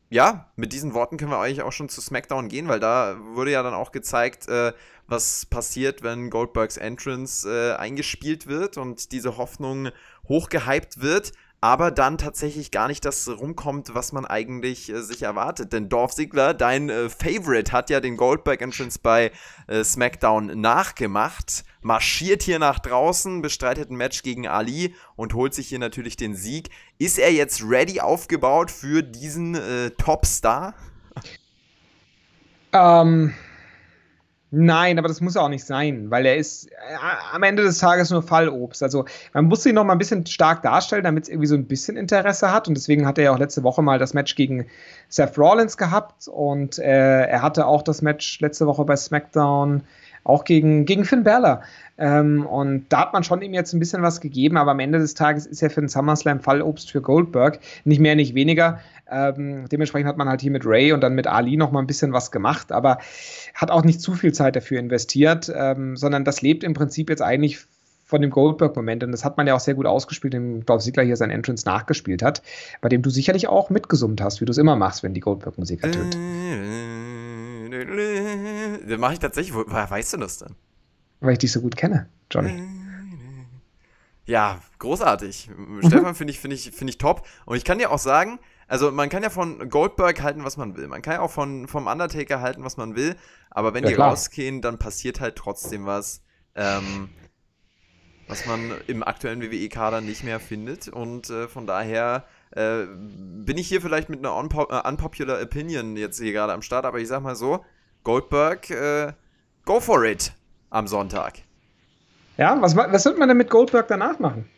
ja, 0.09 0.51
mit 0.55 0.73
diesen 0.73 0.93
Worten 0.93 1.17
können 1.17 1.31
wir 1.31 1.39
eigentlich 1.39 1.63
auch 1.63 1.71
schon 1.71 1.89
zu 1.89 2.01
SmackDown 2.01 2.47
gehen, 2.47 2.67
weil 2.67 2.79
da 2.79 3.17
wurde 3.33 3.51
ja 3.51 3.63
dann 3.63 3.73
auch 3.73 3.91
gezeigt, 3.91 4.47
äh, 4.47 4.73
was 5.07 5.45
passiert, 5.45 6.03
wenn 6.03 6.29
Goldbergs 6.29 6.77
Entrance 6.77 7.49
äh, 7.49 7.75
eingespielt 7.75 8.47
wird 8.47 8.77
und 8.77 9.11
diese 9.11 9.37
Hoffnung 9.37 9.89
hochgehypt 10.27 11.01
wird 11.01 11.33
aber 11.63 11.91
dann 11.91 12.17
tatsächlich 12.17 12.71
gar 12.71 12.89
nicht 12.89 13.05
das 13.05 13.25
rumkommt, 13.29 13.95
was 13.95 14.11
man 14.11 14.25
eigentlich 14.25 14.89
äh, 14.89 15.01
sich 15.01 15.21
erwartet. 15.21 15.71
Denn 15.71 15.87
Dorf 15.87 16.13
Ziggler, 16.13 16.53
dein 16.53 16.89
äh, 16.89 17.07
Favorite, 17.07 17.71
hat 17.71 17.89
ja 17.89 18.01
den 18.01 18.17
Goldberg 18.17 18.61
Entrance 18.61 18.99
bei 19.01 19.31
äh, 19.67 19.81
SmackDown 19.81 20.59
nachgemacht, 20.59 21.63
marschiert 21.81 22.43
hier 22.43 22.59
nach 22.59 22.79
draußen, 22.79 23.41
bestreitet 23.41 23.89
ein 23.89 23.95
Match 23.95 24.23
gegen 24.23 24.45
Ali 24.45 24.93
und 25.15 25.35
holt 25.35 25.53
sich 25.53 25.69
hier 25.69 25.79
natürlich 25.79 26.17
den 26.17 26.35
Sieg. 26.35 26.69
Ist 26.97 27.17
er 27.17 27.31
jetzt 27.31 27.63
ready 27.63 28.01
aufgebaut 28.01 28.69
für 28.69 29.01
diesen 29.01 29.55
äh, 29.55 29.91
Topstar? 29.91 30.73
Ähm, 32.73 33.33
Nein, 34.55 34.99
aber 34.99 35.07
das 35.07 35.19
muss 35.19 35.35
auch 35.35 35.49
nicht 35.49 35.65
sein, 35.65 36.11
weil 36.11 36.27
er 36.27 36.37
ist 36.37 36.67
äh, 36.67 36.75
am 37.31 37.41
Ende 37.41 37.63
des 37.63 37.79
Tages 37.79 38.11
nur 38.11 38.21
Fallobst. 38.21 38.83
Also 38.83 39.05
man 39.33 39.45
muss 39.45 39.65
ihn 39.65 39.73
noch 39.73 39.83
mal 39.83 39.93
ein 39.93 39.97
bisschen 39.97 40.27
stark 40.27 40.61
darstellen, 40.61 41.03
damit 41.03 41.23
es 41.23 41.29
irgendwie 41.29 41.47
so 41.47 41.55
ein 41.55 41.65
bisschen 41.65 41.97
Interesse 41.97 42.51
hat. 42.51 42.67
Und 42.67 42.75
deswegen 42.75 43.07
hat 43.07 43.17
er 43.17 43.23
ja 43.23 43.31
auch 43.31 43.39
letzte 43.39 43.63
Woche 43.63 43.81
mal 43.81 43.97
das 43.97 44.13
Match 44.13 44.35
gegen 44.35 44.67
Seth 45.09 45.39
Rollins 45.39 45.75
gehabt. 45.75 46.27
Und 46.27 46.77
äh, 46.77 47.23
er 47.25 47.41
hatte 47.41 47.65
auch 47.65 47.81
das 47.81 48.03
Match 48.03 48.41
letzte 48.41 48.67
Woche 48.67 48.85
bei 48.85 48.95
SmackDown 48.95 49.81
auch 50.23 50.43
gegen, 50.43 50.85
gegen 50.85 51.05
Finn 51.05 51.23
Balor. 51.23 51.61
Ähm, 51.97 52.45
und 52.45 52.85
da 52.89 53.01
hat 53.01 53.13
man 53.13 53.23
schon 53.23 53.41
ihm 53.41 53.53
jetzt 53.53 53.73
ein 53.73 53.79
bisschen 53.79 54.01
was 54.01 54.21
gegeben, 54.21 54.57
aber 54.57 54.71
am 54.71 54.79
Ende 54.79 54.99
des 54.99 55.13
Tages 55.13 55.45
ist 55.45 55.61
er 55.61 55.69
für 55.69 55.81
den 55.81 55.89
SummerSlam 55.89 56.39
Fallobst 56.39 56.91
für 56.91 57.01
Goldberg. 57.01 57.59
Nicht 57.83 57.99
mehr, 57.99 58.15
nicht 58.15 58.33
weniger. 58.33 58.79
Ähm, 59.11 59.65
dementsprechend 59.71 60.07
hat 60.07 60.17
man 60.17 60.29
halt 60.29 60.41
hier 60.41 60.51
mit 60.51 60.65
Ray 60.65 60.91
und 60.91 61.01
dann 61.01 61.13
mit 61.13 61.27
Ali 61.27 61.57
noch 61.57 61.71
mal 61.71 61.79
ein 61.79 61.87
bisschen 61.87 62.13
was 62.13 62.31
gemacht, 62.31 62.71
aber 62.71 62.97
hat 63.53 63.69
auch 63.69 63.83
nicht 63.83 64.01
zu 64.01 64.13
viel 64.13 64.33
Zeit 64.33 64.55
dafür 64.55 64.79
investiert, 64.79 65.51
ähm, 65.55 65.97
sondern 65.97 66.23
das 66.23 66.41
lebt 66.41 66.63
im 66.63 66.73
Prinzip 66.73 67.09
jetzt 67.09 67.21
eigentlich 67.21 67.59
von 68.05 68.21
dem 68.21 68.31
Goldberg-Moment. 68.31 69.03
Und 69.03 69.11
das 69.11 69.25
hat 69.25 69.37
man 69.37 69.47
ja 69.47 69.55
auch 69.55 69.59
sehr 69.59 69.73
gut 69.73 69.85
ausgespielt, 69.85 70.33
indem 70.33 70.65
Dolph 70.65 70.83
Ziggler 70.83 71.03
hier 71.03 71.17
sein 71.17 71.31
Entrance 71.31 71.65
nachgespielt 71.65 72.21
hat, 72.21 72.41
bei 72.81 72.89
dem 72.89 73.01
du 73.01 73.09
sicherlich 73.09 73.47
auch 73.47 73.69
mitgesummt 73.69 74.21
hast, 74.21 74.41
wie 74.41 74.45
du 74.45 74.51
es 74.51 74.57
immer 74.57 74.75
machst, 74.75 75.03
wenn 75.03 75.13
die 75.13 75.19
Goldberg-Musik 75.19 75.83
ertönt. 75.83 76.15
Das 77.85 78.99
mache 78.99 79.13
ich 79.13 79.19
tatsächlich. 79.19 79.53
Woher 79.53 79.89
weißt 79.89 80.13
du 80.13 80.17
das 80.17 80.37
denn? 80.37 80.55
Weil 81.19 81.33
ich 81.33 81.39
dich 81.39 81.51
so 81.51 81.61
gut 81.61 81.75
kenne, 81.75 82.09
Johnny. 82.29 82.63
Ja, 84.25 84.61
großartig. 84.79 85.49
Mhm. 85.55 85.81
Stefan 85.85 86.15
finde 86.15 86.31
ich, 86.31 86.39
find 86.39 86.53
ich, 86.53 86.71
find 86.71 86.89
ich 86.89 86.97
top. 86.97 87.27
Und 87.45 87.57
ich 87.57 87.65
kann 87.65 87.77
dir 87.77 87.91
auch 87.91 87.99
sagen, 87.99 88.39
also 88.67 88.91
man 88.91 89.09
kann 89.09 89.23
ja 89.23 89.29
von 89.29 89.69
Goldberg 89.69 90.21
halten, 90.21 90.43
was 90.45 90.57
man 90.57 90.77
will. 90.77 90.87
Man 90.87 91.01
kann 91.01 91.15
ja 91.15 91.21
auch 91.21 91.31
von, 91.31 91.67
vom 91.67 91.87
Undertaker 91.87 92.39
halten, 92.41 92.63
was 92.63 92.77
man 92.77 92.95
will. 92.95 93.15
Aber 93.49 93.73
wenn 93.73 93.83
ja, 93.83 93.89
die 93.89 93.95
klar. 93.95 94.09
rausgehen, 94.11 94.61
dann 94.61 94.79
passiert 94.79 95.19
halt 95.19 95.35
trotzdem 95.35 95.85
was, 95.85 96.21
ähm, 96.55 97.09
was 98.27 98.45
man 98.45 98.71
im 98.87 99.03
aktuellen 99.03 99.41
WWE-Kader 99.41 99.99
nicht 99.99 100.23
mehr 100.23 100.39
findet. 100.39 100.87
Und 100.87 101.29
äh, 101.29 101.49
von 101.49 101.67
daher 101.67 102.25
äh, 102.51 102.85
bin 102.85 103.57
ich 103.57 103.67
hier 103.67 103.81
vielleicht 103.81 104.09
mit 104.09 104.19
einer 104.19 104.35
unpo 104.35 104.63
uh, 104.71 104.87
unpopular 104.87 105.41
Opinion 105.41 105.97
jetzt 105.97 106.19
hier 106.19 106.31
gerade 106.31 106.53
am 106.53 106.61
Start. 106.61 106.85
Aber 106.85 106.99
ich 106.99 107.09
sag 107.09 107.21
mal 107.21 107.35
so, 107.35 107.65
Goldberg, 108.03 108.69
äh, 108.69 109.13
go 109.65 109.79
for 109.79 110.03
it 110.05 110.33
am 110.69 110.87
Sonntag. 110.87 111.39
Ja, 112.37 112.59
was, 112.61 112.75
was 112.75 113.05
wird 113.05 113.17
man 113.17 113.27
denn 113.27 113.37
mit 113.37 113.49
Goldberg 113.49 113.87
danach 113.87 114.19
machen? 114.19 114.49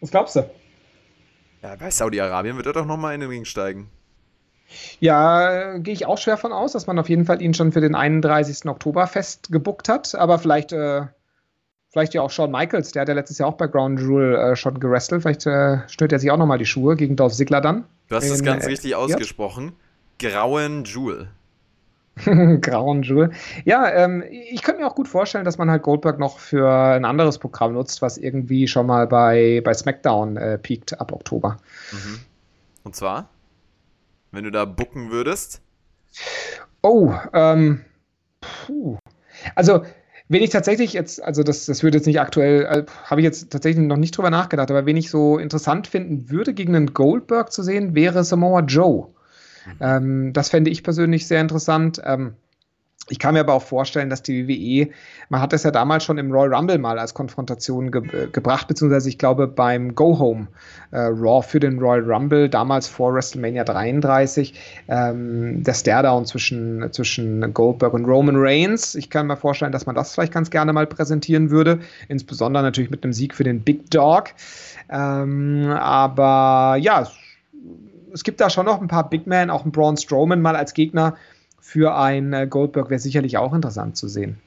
Was 0.00 0.10
glaubst 0.10 0.36
du? 0.36 0.48
Ja, 1.62 1.76
bei 1.76 1.90
Saudi-Arabien 1.90 2.56
wird 2.56 2.66
er 2.66 2.72
doch 2.74 2.86
nochmal 2.86 3.14
in 3.14 3.20
den 3.20 3.30
Ring 3.30 3.44
steigen. 3.44 3.90
Ja, 5.00 5.78
gehe 5.78 5.94
ich 5.94 6.06
auch 6.06 6.18
schwer 6.18 6.36
von 6.36 6.52
aus, 6.52 6.72
dass 6.72 6.86
man 6.86 6.98
auf 6.98 7.08
jeden 7.08 7.24
Fall 7.24 7.42
ihn 7.42 7.54
schon 7.54 7.72
für 7.72 7.80
den 7.80 7.94
31. 7.94 8.66
Oktober 8.66 9.06
festgebuckt 9.06 9.88
hat. 9.88 10.14
Aber 10.14 10.38
vielleicht, 10.38 10.72
äh, 10.72 11.02
vielleicht 11.90 12.14
ja 12.14 12.22
auch 12.22 12.30
Shawn 12.30 12.50
Michaels, 12.50 12.92
der 12.92 13.02
hat 13.02 13.08
ja 13.08 13.14
letztes 13.14 13.38
Jahr 13.38 13.48
auch 13.48 13.56
bei 13.56 13.66
Ground 13.66 14.00
Jewel 14.00 14.34
äh, 14.36 14.56
schon 14.56 14.80
gerestelt. 14.80 15.22
Vielleicht 15.22 15.46
äh, 15.46 15.88
stört 15.88 16.12
er 16.12 16.18
sich 16.18 16.30
auch 16.30 16.36
nochmal 16.36 16.58
die 16.58 16.66
Schuhe 16.66 16.96
gegen 16.96 17.16
Dolph 17.16 17.34
Ziggler 17.34 17.60
dann. 17.60 17.84
Du 18.08 18.16
hast 18.16 18.28
es 18.28 18.42
ganz 18.42 18.64
äh, 18.64 18.68
richtig 18.68 18.94
ausgesprochen. 18.94 19.72
Grauen 20.18 20.84
Jewel. 20.84 21.28
Grauen 22.60 23.02
Jewel. 23.02 23.32
Ja, 23.64 23.90
ähm, 23.90 24.22
ich 24.30 24.62
könnte 24.62 24.80
mir 24.80 24.86
auch 24.86 24.94
gut 24.94 25.08
vorstellen, 25.08 25.44
dass 25.44 25.58
man 25.58 25.70
halt 25.70 25.82
Goldberg 25.82 26.18
noch 26.18 26.38
für 26.38 26.70
ein 26.70 27.04
anderes 27.04 27.38
Programm 27.38 27.74
nutzt, 27.74 28.02
was 28.02 28.18
irgendwie 28.18 28.68
schon 28.68 28.86
mal 28.86 29.06
bei, 29.06 29.60
bei 29.64 29.74
SmackDown 29.74 30.36
äh, 30.36 30.58
peakt 30.58 31.00
ab 31.00 31.12
Oktober. 31.12 31.56
Mhm. 31.92 32.20
Und 32.84 32.94
zwar, 32.94 33.28
wenn 34.30 34.44
du 34.44 34.50
da 34.50 34.64
bucken 34.64 35.10
würdest? 35.10 35.60
Oh, 36.82 37.12
ähm, 37.32 37.84
puh. 38.40 38.98
Also, 39.54 39.82
wenn 40.28 40.42
ich 40.42 40.50
tatsächlich 40.50 40.92
jetzt, 40.92 41.22
also 41.22 41.42
das, 41.42 41.66
das 41.66 41.82
würde 41.82 41.98
jetzt 41.98 42.06
nicht 42.06 42.20
aktuell, 42.20 42.64
äh, 42.64 42.86
habe 43.04 43.20
ich 43.20 43.24
jetzt 43.24 43.50
tatsächlich 43.50 43.84
noch 43.86 43.96
nicht 43.96 44.16
drüber 44.16 44.30
nachgedacht, 44.30 44.70
aber 44.70 44.86
wenn 44.86 44.96
ich 44.96 45.10
so 45.10 45.38
interessant 45.38 45.86
finden 45.86 46.30
würde, 46.30 46.54
gegen 46.54 46.74
einen 46.74 46.94
Goldberg 46.94 47.52
zu 47.52 47.62
sehen, 47.62 47.94
wäre 47.94 48.24
Samoa 48.24 48.60
Joe. 48.60 49.08
Ähm, 49.80 50.32
das 50.32 50.50
fände 50.50 50.70
ich 50.70 50.82
persönlich 50.82 51.26
sehr 51.26 51.40
interessant. 51.40 52.00
Ähm, 52.04 52.34
Ich 53.10 53.18
kann 53.18 53.34
mir 53.34 53.40
aber 53.40 53.52
auch 53.52 53.62
vorstellen, 53.62 54.08
dass 54.08 54.22
die 54.22 54.48
WWE, 54.48 54.90
man 55.28 55.42
hat 55.42 55.52
das 55.52 55.62
ja 55.62 55.70
damals 55.70 56.04
schon 56.04 56.16
im 56.16 56.32
Royal 56.32 56.54
Rumble 56.54 56.78
mal 56.78 56.98
als 56.98 57.12
Konfrontation 57.12 57.90
ge 57.90 58.02
äh, 58.12 58.28
gebracht, 58.28 58.66
beziehungsweise 58.66 59.10
ich 59.10 59.18
glaube 59.18 59.46
beim 59.46 59.94
Go 59.94 60.18
Home 60.18 60.48
äh, 60.90 61.00
Raw 61.00 61.42
für 61.46 61.60
den 61.60 61.78
Royal 61.78 62.10
Rumble, 62.10 62.48
damals 62.48 62.88
vor 62.88 63.12
WrestleMania 63.12 63.64
33, 63.64 64.54
ähm, 64.88 65.62
der 65.62 65.74
Staredown 65.74 66.24
zwischen, 66.24 66.90
zwischen 66.92 67.52
Goldberg 67.52 67.92
und 67.92 68.06
Roman 68.06 68.36
Reigns. 68.38 68.94
Ich 68.94 69.10
kann 69.10 69.26
mir 69.26 69.36
vorstellen, 69.36 69.72
dass 69.72 69.84
man 69.84 69.94
das 69.94 70.14
vielleicht 70.14 70.32
ganz 70.32 70.48
gerne 70.48 70.72
mal 70.72 70.86
präsentieren 70.86 71.50
würde, 71.50 71.80
insbesondere 72.08 72.62
natürlich 72.62 72.90
mit 72.90 73.04
einem 73.04 73.12
Sieg 73.12 73.34
für 73.34 73.44
den 73.44 73.60
Big 73.64 73.90
Dog. 73.90 74.30
Ähm, 74.88 75.66
aber 75.78 76.76
ja, 76.80 77.06
es 78.14 78.24
gibt 78.24 78.40
da 78.40 78.48
schon 78.48 78.64
noch 78.64 78.80
ein 78.80 78.88
paar 78.88 79.10
Big 79.10 79.26
Men, 79.26 79.50
auch 79.50 79.64
ein 79.64 79.72
Braun 79.72 79.96
Strowman 79.96 80.40
mal 80.40 80.56
als 80.56 80.72
Gegner 80.72 81.16
für 81.60 81.96
ein 81.96 82.32
äh, 82.32 82.46
Goldberg 82.46 82.90
wäre 82.90 83.00
sicherlich 83.00 83.36
auch 83.36 83.52
interessant 83.52 83.96
zu 83.96 84.06
sehen. 84.06 84.38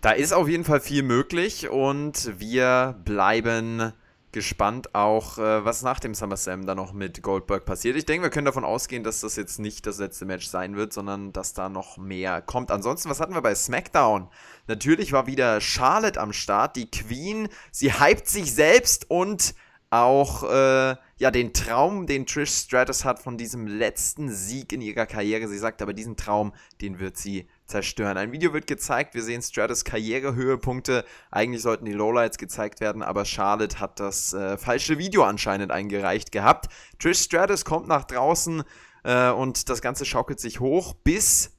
Da 0.00 0.10
ist 0.10 0.32
auf 0.32 0.48
jeden 0.48 0.64
Fall 0.64 0.80
viel 0.80 1.02
möglich 1.02 1.68
und 1.68 2.38
wir 2.38 2.96
bleiben 3.04 3.92
gespannt 4.32 4.94
auch, 4.94 5.38
äh, 5.38 5.64
was 5.64 5.82
nach 5.82 6.00
dem 6.00 6.14
SummerSlam 6.14 6.66
dann 6.66 6.76
noch 6.76 6.92
mit 6.92 7.22
Goldberg 7.22 7.64
passiert. 7.64 7.96
Ich 7.96 8.04
denke, 8.04 8.24
wir 8.24 8.30
können 8.30 8.46
davon 8.46 8.64
ausgehen, 8.64 9.04
dass 9.04 9.20
das 9.20 9.36
jetzt 9.36 9.60
nicht 9.60 9.86
das 9.86 9.98
letzte 9.98 10.24
Match 10.24 10.48
sein 10.48 10.76
wird, 10.76 10.92
sondern 10.92 11.32
dass 11.32 11.52
da 11.52 11.68
noch 11.68 11.98
mehr 11.98 12.42
kommt. 12.42 12.70
Ansonsten, 12.70 13.08
was 13.08 13.20
hatten 13.20 13.34
wir 13.34 13.42
bei 13.42 13.54
SmackDown? 13.54 14.28
Natürlich 14.66 15.12
war 15.12 15.26
wieder 15.26 15.60
Charlotte 15.60 16.20
am 16.20 16.32
Start, 16.32 16.74
die 16.74 16.90
Queen. 16.90 17.48
Sie 17.70 17.92
hypt 17.92 18.28
sich 18.28 18.52
selbst 18.52 19.08
und 19.08 19.54
auch 19.94 20.42
äh, 20.42 20.96
ja 21.18 21.30
den 21.30 21.52
Traum, 21.52 22.06
den 22.06 22.26
Trish 22.26 22.50
Stratus 22.50 23.04
hat 23.04 23.20
von 23.20 23.38
diesem 23.38 23.66
letzten 23.66 24.28
Sieg 24.28 24.72
in 24.72 24.80
ihrer 24.80 25.06
Karriere. 25.06 25.46
Sie 25.46 25.58
sagt 25.58 25.82
aber, 25.82 25.92
diesen 25.92 26.16
Traum, 26.16 26.52
den 26.80 26.98
wird 26.98 27.16
sie 27.16 27.48
zerstören. 27.66 28.16
Ein 28.16 28.32
Video 28.32 28.52
wird 28.52 28.66
gezeigt, 28.66 29.14
wir 29.14 29.22
sehen 29.22 29.40
Stratus 29.40 29.84
Karrierehöhepunkte. 29.84 31.04
Eigentlich 31.30 31.62
sollten 31.62 31.84
die 31.84 31.92
Lowlights 31.92 32.38
gezeigt 32.38 32.80
werden, 32.80 33.02
aber 33.02 33.24
Charlotte 33.24 33.78
hat 33.78 34.00
das 34.00 34.32
äh, 34.32 34.58
falsche 34.58 34.98
Video 34.98 35.22
anscheinend 35.22 35.70
eingereicht 35.70 36.32
gehabt. 36.32 36.72
Trish 36.98 37.20
Stratus 37.20 37.64
kommt 37.64 37.86
nach 37.86 38.04
draußen 38.04 38.64
äh, 39.04 39.30
und 39.30 39.68
das 39.68 39.80
Ganze 39.80 40.04
schaukelt 40.04 40.40
sich 40.40 40.58
hoch, 40.58 40.94
bis 40.94 41.54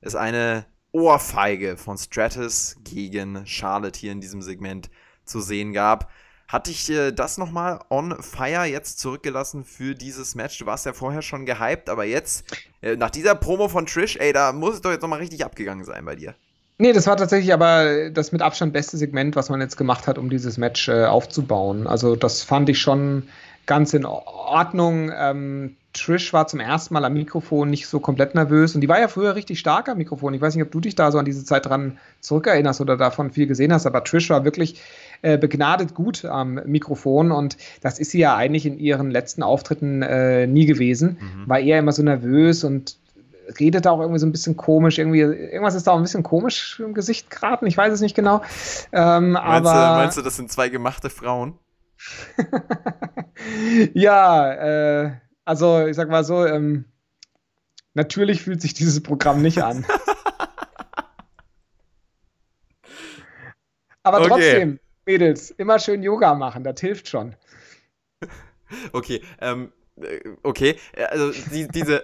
es 0.00 0.16
eine 0.16 0.66
Ohrfeige 0.90 1.76
von 1.76 1.98
Stratus 1.98 2.76
gegen 2.82 3.46
Charlotte 3.46 3.98
hier 3.98 4.12
in 4.12 4.20
diesem 4.20 4.42
Segment 4.42 4.90
zu 5.24 5.40
sehen 5.40 5.72
gab. 5.72 6.10
Hat 6.48 6.68
dich 6.68 6.88
äh, 6.90 7.12
das 7.12 7.38
nochmal 7.38 7.80
on 7.90 8.22
fire 8.22 8.64
jetzt 8.64 9.00
zurückgelassen 9.00 9.64
für 9.64 9.94
dieses 9.94 10.34
Match? 10.34 10.58
Du 10.58 10.66
warst 10.66 10.86
ja 10.86 10.92
vorher 10.92 11.22
schon 11.22 11.44
gehypt, 11.44 11.88
aber 11.88 12.04
jetzt, 12.04 12.44
äh, 12.82 12.96
nach 12.96 13.10
dieser 13.10 13.34
Promo 13.34 13.68
von 13.68 13.86
Trish, 13.86 14.16
ey, 14.16 14.32
da 14.32 14.52
muss 14.52 14.76
es 14.76 14.80
doch 14.80 14.90
jetzt 14.90 15.02
nochmal 15.02 15.18
richtig 15.18 15.44
abgegangen 15.44 15.84
sein 15.84 16.04
bei 16.04 16.14
dir. 16.14 16.34
Nee, 16.78 16.92
das 16.92 17.06
war 17.06 17.16
tatsächlich 17.16 17.52
aber 17.54 18.10
das 18.10 18.32
mit 18.32 18.42
Abstand 18.42 18.72
beste 18.74 18.98
Segment, 18.98 19.34
was 19.34 19.48
man 19.48 19.60
jetzt 19.60 19.76
gemacht 19.76 20.06
hat, 20.06 20.18
um 20.18 20.28
dieses 20.28 20.58
Match 20.58 20.88
äh, 20.88 21.06
aufzubauen. 21.06 21.86
Also, 21.86 22.16
das 22.16 22.42
fand 22.42 22.68
ich 22.68 22.78
schon 22.78 23.28
ganz 23.66 23.94
in 23.94 24.04
Ordnung. 24.04 25.10
Ähm, 25.14 25.76
Trish 25.92 26.32
war 26.32 26.46
zum 26.46 26.60
ersten 26.60 26.94
Mal 26.94 27.04
am 27.04 27.14
Mikrofon 27.14 27.70
nicht 27.70 27.86
so 27.86 28.00
komplett 28.00 28.34
nervös 28.34 28.74
und 28.74 28.82
die 28.82 28.88
war 28.88 29.00
ja 29.00 29.08
früher 29.08 29.34
richtig 29.34 29.58
stark 29.58 29.88
am 29.88 29.98
Mikrofon. 29.98 30.34
Ich 30.34 30.40
weiß 30.40 30.54
nicht, 30.54 30.64
ob 30.64 30.70
du 30.70 30.80
dich 30.80 30.94
da 30.94 31.10
so 31.10 31.18
an 31.18 31.24
diese 31.24 31.44
Zeit 31.44 31.66
dran 31.66 31.98
zurückerinnerst 32.20 32.80
oder 32.80 32.96
davon 32.96 33.30
viel 33.30 33.46
gesehen 33.46 33.72
hast, 33.72 33.86
aber 33.86 34.04
Trish 34.04 34.28
war 34.28 34.44
wirklich 34.44 34.80
äh, 35.22 35.38
begnadet 35.38 35.94
gut 35.94 36.24
am 36.24 36.60
Mikrofon 36.66 37.32
und 37.32 37.56
das 37.80 37.98
ist 37.98 38.10
sie 38.10 38.18
ja 38.18 38.36
eigentlich 38.36 38.66
in 38.66 38.78
ihren 38.78 39.10
letzten 39.10 39.42
Auftritten 39.42 40.02
äh, 40.02 40.46
nie 40.46 40.66
gewesen. 40.66 41.18
Mhm. 41.20 41.48
War 41.48 41.60
eher 41.60 41.78
immer 41.78 41.92
so 41.92 42.02
nervös 42.02 42.62
und 42.62 42.98
redet 43.58 43.86
auch 43.86 44.00
irgendwie 44.00 44.18
so 44.18 44.26
ein 44.26 44.32
bisschen 44.32 44.56
komisch. 44.56 44.98
Irgendwie, 44.98 45.20
irgendwas 45.20 45.74
ist 45.74 45.86
da 45.86 45.92
auch 45.92 45.96
ein 45.96 46.02
bisschen 46.02 46.22
komisch 46.22 46.80
im 46.80 46.94
Gesicht 46.94 47.30
geraten. 47.30 47.66
Ich 47.66 47.76
weiß 47.76 47.92
es 47.92 48.00
nicht 48.00 48.14
genau. 48.14 48.42
Ähm, 48.92 49.32
meinst, 49.32 49.68
aber, 49.68 49.70
du, 49.70 50.00
meinst 50.02 50.18
du, 50.18 50.22
das 50.22 50.36
sind 50.36 50.50
zwei 50.50 50.68
gemachte 50.68 51.10
Frauen? 51.10 51.54
ja, 53.94 54.52
äh, 54.52 55.12
also 55.44 55.86
ich 55.86 55.96
sag 55.96 56.08
mal 56.08 56.24
so, 56.24 56.44
ähm, 56.46 56.84
natürlich 57.94 58.42
fühlt 58.42 58.60
sich 58.60 58.74
dieses 58.74 59.02
Programm 59.02 59.42
nicht 59.42 59.62
an. 59.62 59.84
Aber 64.02 64.20
okay. 64.20 64.28
trotzdem, 64.28 64.78
Mädels, 65.04 65.50
immer 65.50 65.78
schön 65.78 66.02
Yoga 66.02 66.34
machen, 66.34 66.64
das 66.64 66.80
hilft 66.80 67.08
schon. 67.08 67.34
Okay, 68.92 69.22
ähm, 69.40 69.72
äh, 70.00 70.18
okay, 70.42 70.76
äh, 70.92 71.04
also 71.04 71.30
die, 71.52 71.68
diese, 71.68 72.02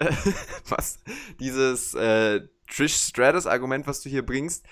was, 0.69 1.01
dieses 1.41 1.93
äh, 1.95 2.43
Trish 2.69 2.95
Stratus 2.95 3.49
Argument, 3.49 3.89
was 3.89 4.01
du 4.01 4.09
hier 4.09 4.25
bringst, 4.25 4.65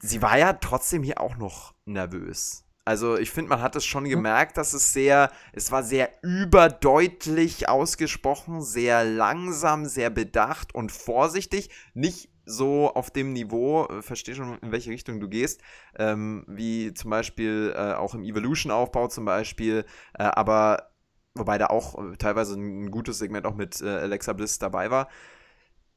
sie 0.00 0.22
war 0.22 0.38
ja 0.38 0.54
trotzdem 0.54 1.02
hier 1.02 1.20
auch 1.20 1.36
noch 1.36 1.74
nervös. 1.84 2.64
Also 2.84 3.16
ich 3.16 3.30
finde, 3.30 3.48
man 3.48 3.62
hat 3.62 3.76
es 3.76 3.84
schon 3.84 4.04
gemerkt, 4.04 4.56
dass 4.58 4.74
es 4.74 4.92
sehr, 4.92 5.30
es 5.52 5.72
war 5.72 5.82
sehr 5.82 6.10
überdeutlich 6.22 7.68
ausgesprochen, 7.68 8.60
sehr 8.62 9.04
langsam, 9.04 9.86
sehr 9.86 10.10
bedacht 10.10 10.74
und 10.74 10.92
vorsichtig. 10.92 11.70
Nicht 11.94 12.28
so 12.44 12.92
auf 12.94 13.10
dem 13.10 13.32
Niveau, 13.32 13.86
äh, 13.86 14.02
verstehe 14.02 14.34
schon, 14.34 14.58
in 14.58 14.72
welche 14.72 14.90
Richtung 14.90 15.18
du 15.18 15.28
gehst, 15.28 15.62
ähm, 15.96 16.44
wie 16.46 16.92
zum 16.92 17.10
Beispiel 17.10 17.72
äh, 17.74 17.94
auch 17.94 18.14
im 18.14 18.22
Evolution-Aufbau 18.22 19.08
zum 19.08 19.24
Beispiel, 19.24 19.86
äh, 20.18 20.24
aber 20.24 20.90
wobei 21.34 21.58
da 21.58 21.68
auch 21.68 21.98
äh, 21.98 22.16
teilweise 22.16 22.54
ein, 22.54 22.84
ein, 22.84 22.90
gutes 22.90 23.18
Segment 23.18 23.46
auch 23.46 23.54
mit 23.54 23.80
äh, 23.80 23.88
Alexa 23.88 24.34
Bliss 24.34 24.58
dabei 24.58 24.90
war. 24.90 25.08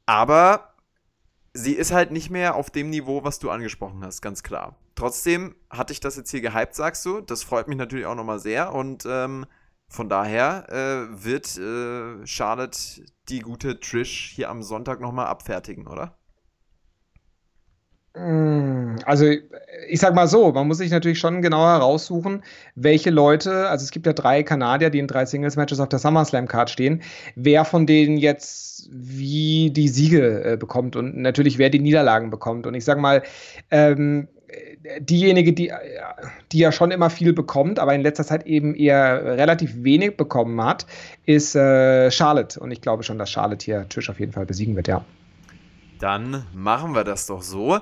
Aber 0.06 0.74
sie 1.52 1.74
ist 1.74 1.92
halt 1.92 2.12
nicht 2.12 2.30
mehr 2.30 2.54
auf 2.54 2.70
dem 2.70 2.88
Niveau, 2.90 3.24
was 3.24 3.38
du 3.38 3.50
angesprochen 3.50 4.02
hast, 4.04 4.22
ganz 4.22 4.42
klar. 4.42 4.76
Trotzdem 4.98 5.54
hatte 5.70 5.92
ich 5.92 6.00
das 6.00 6.16
jetzt 6.16 6.32
hier 6.32 6.40
gehypt, 6.40 6.74
sagst 6.74 7.06
du. 7.06 7.20
Das 7.20 7.44
freut 7.44 7.68
mich 7.68 7.78
natürlich 7.78 8.04
auch 8.04 8.16
nochmal 8.16 8.40
sehr. 8.40 8.74
Und 8.74 9.06
ähm, 9.08 9.46
von 9.86 10.08
daher 10.08 10.66
äh, 10.70 11.24
wird 11.24 11.56
äh, 11.56 12.26
Charlotte 12.26 12.76
die 13.28 13.38
gute 13.38 13.78
Trish 13.78 14.32
hier 14.34 14.50
am 14.50 14.64
Sonntag 14.64 15.00
nochmal 15.00 15.26
abfertigen, 15.26 15.86
oder? 15.86 16.18
Mm, 18.16 18.96
also 19.04 19.26
ich 19.88 20.00
sag 20.00 20.16
mal 20.16 20.26
so, 20.26 20.50
man 20.50 20.66
muss 20.66 20.78
sich 20.78 20.90
natürlich 20.90 21.20
schon 21.20 21.42
genauer 21.42 21.68
heraussuchen, 21.68 22.42
welche 22.74 23.10
Leute, 23.10 23.68
also 23.68 23.84
es 23.84 23.92
gibt 23.92 24.04
ja 24.04 24.12
drei 24.12 24.42
Kanadier, 24.42 24.90
die 24.90 24.98
in 24.98 25.06
drei 25.06 25.26
Singles-Matches 25.26 25.78
auf 25.78 25.88
der 25.90 26.00
SummerSlam-Card 26.00 26.70
stehen, 26.70 27.02
wer 27.36 27.64
von 27.64 27.86
denen 27.86 28.16
jetzt 28.16 28.88
wie 28.90 29.70
die 29.70 29.88
Siege 29.88 30.42
äh, 30.42 30.56
bekommt 30.56 30.96
und 30.96 31.16
natürlich 31.16 31.56
wer 31.58 31.70
die 31.70 31.78
Niederlagen 31.78 32.30
bekommt. 32.30 32.66
Und 32.66 32.74
ich 32.74 32.84
sag 32.84 32.98
mal, 32.98 33.22
ähm, 33.70 34.26
diejenige, 35.00 35.52
die, 35.52 35.72
die 36.52 36.58
ja 36.58 36.72
schon 36.72 36.90
immer 36.90 37.10
viel 37.10 37.32
bekommt, 37.32 37.78
aber 37.78 37.94
in 37.94 38.02
letzter 38.02 38.24
Zeit 38.24 38.46
eben 38.46 38.74
eher 38.74 39.24
relativ 39.24 39.82
wenig 39.82 40.16
bekommen 40.16 40.62
hat, 40.62 40.86
ist 41.26 41.54
äh, 41.54 42.10
Charlotte. 42.10 42.58
Und 42.60 42.70
ich 42.70 42.80
glaube 42.80 43.02
schon, 43.02 43.18
dass 43.18 43.30
Charlotte 43.30 43.64
hier 43.64 43.88
Tisch 43.88 44.10
auf 44.10 44.20
jeden 44.20 44.32
Fall 44.32 44.46
besiegen 44.46 44.76
wird, 44.76 44.88
ja. 44.88 45.04
Dann 45.98 46.46
machen 46.54 46.94
wir 46.94 47.04
das 47.04 47.26
doch 47.26 47.42
so. 47.42 47.80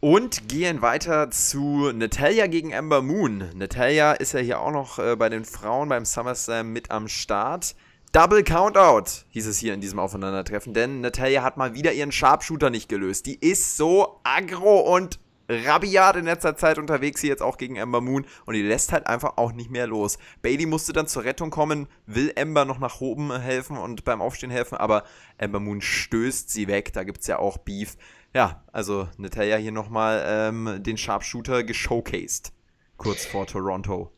Und 0.00 0.48
gehen 0.48 0.82
weiter 0.82 1.30
zu 1.30 1.90
Natalia 1.92 2.46
gegen 2.46 2.74
Amber 2.74 3.00
Moon. 3.00 3.44
Natalia 3.54 4.12
ist 4.12 4.34
ja 4.34 4.40
hier 4.40 4.60
auch 4.60 4.72
noch 4.72 4.98
äh, 4.98 5.16
bei 5.16 5.30
den 5.30 5.44
Frauen 5.44 5.88
beim 5.88 6.04
SummerSlam 6.04 6.72
mit 6.72 6.90
am 6.90 7.08
Start. 7.08 7.74
Double 8.12 8.44
Countout 8.44 9.24
hieß 9.30 9.46
es 9.46 9.58
hier 9.58 9.74
in 9.74 9.80
diesem 9.80 9.98
Aufeinandertreffen, 9.98 10.74
denn 10.74 11.00
Natalia 11.00 11.42
hat 11.42 11.56
mal 11.56 11.74
wieder 11.74 11.92
ihren 11.92 12.12
Sharpshooter 12.12 12.70
nicht 12.70 12.88
gelöst. 12.88 13.26
Die 13.26 13.34
ist 13.34 13.76
so 13.76 14.20
aggro 14.22 14.94
und 14.94 15.18
rabiat 15.48 16.16
in 16.16 16.24
letzter 16.24 16.56
Zeit 16.56 16.78
unterwegs 16.78 17.20
hier 17.20 17.30
jetzt 17.30 17.42
auch 17.42 17.58
gegen 17.58 17.76
Ember 17.76 18.00
Moon 18.00 18.26
und 18.46 18.54
die 18.54 18.62
lässt 18.62 18.92
halt 18.92 19.06
einfach 19.06 19.36
auch 19.36 19.52
nicht 19.52 19.70
mehr 19.70 19.86
los. 19.86 20.18
Bailey 20.42 20.66
musste 20.66 20.92
dann 20.92 21.06
zur 21.06 21.24
Rettung 21.24 21.50
kommen, 21.50 21.86
will 22.06 22.32
Ember 22.34 22.64
noch 22.64 22.78
nach 22.78 23.00
oben 23.00 23.38
helfen 23.38 23.76
und 23.76 24.04
beim 24.04 24.22
Aufstehen 24.22 24.50
helfen, 24.50 24.76
aber 24.76 25.04
Ember 25.38 25.60
Moon 25.60 25.80
stößt 25.80 26.50
sie 26.50 26.68
weg. 26.68 26.92
Da 26.92 27.04
gibt 27.04 27.20
es 27.20 27.26
ja 27.26 27.38
auch 27.38 27.58
Beef. 27.58 27.96
Ja, 28.32 28.64
also 28.72 29.08
Natalia 29.16 29.56
hier 29.56 29.72
nochmal 29.72 30.24
ähm, 30.26 30.82
den 30.82 30.96
Sharpshooter 30.96 31.62
geshowcased. 31.62 32.52
Kurz 32.96 33.24
vor 33.26 33.46
Toronto. 33.46 34.13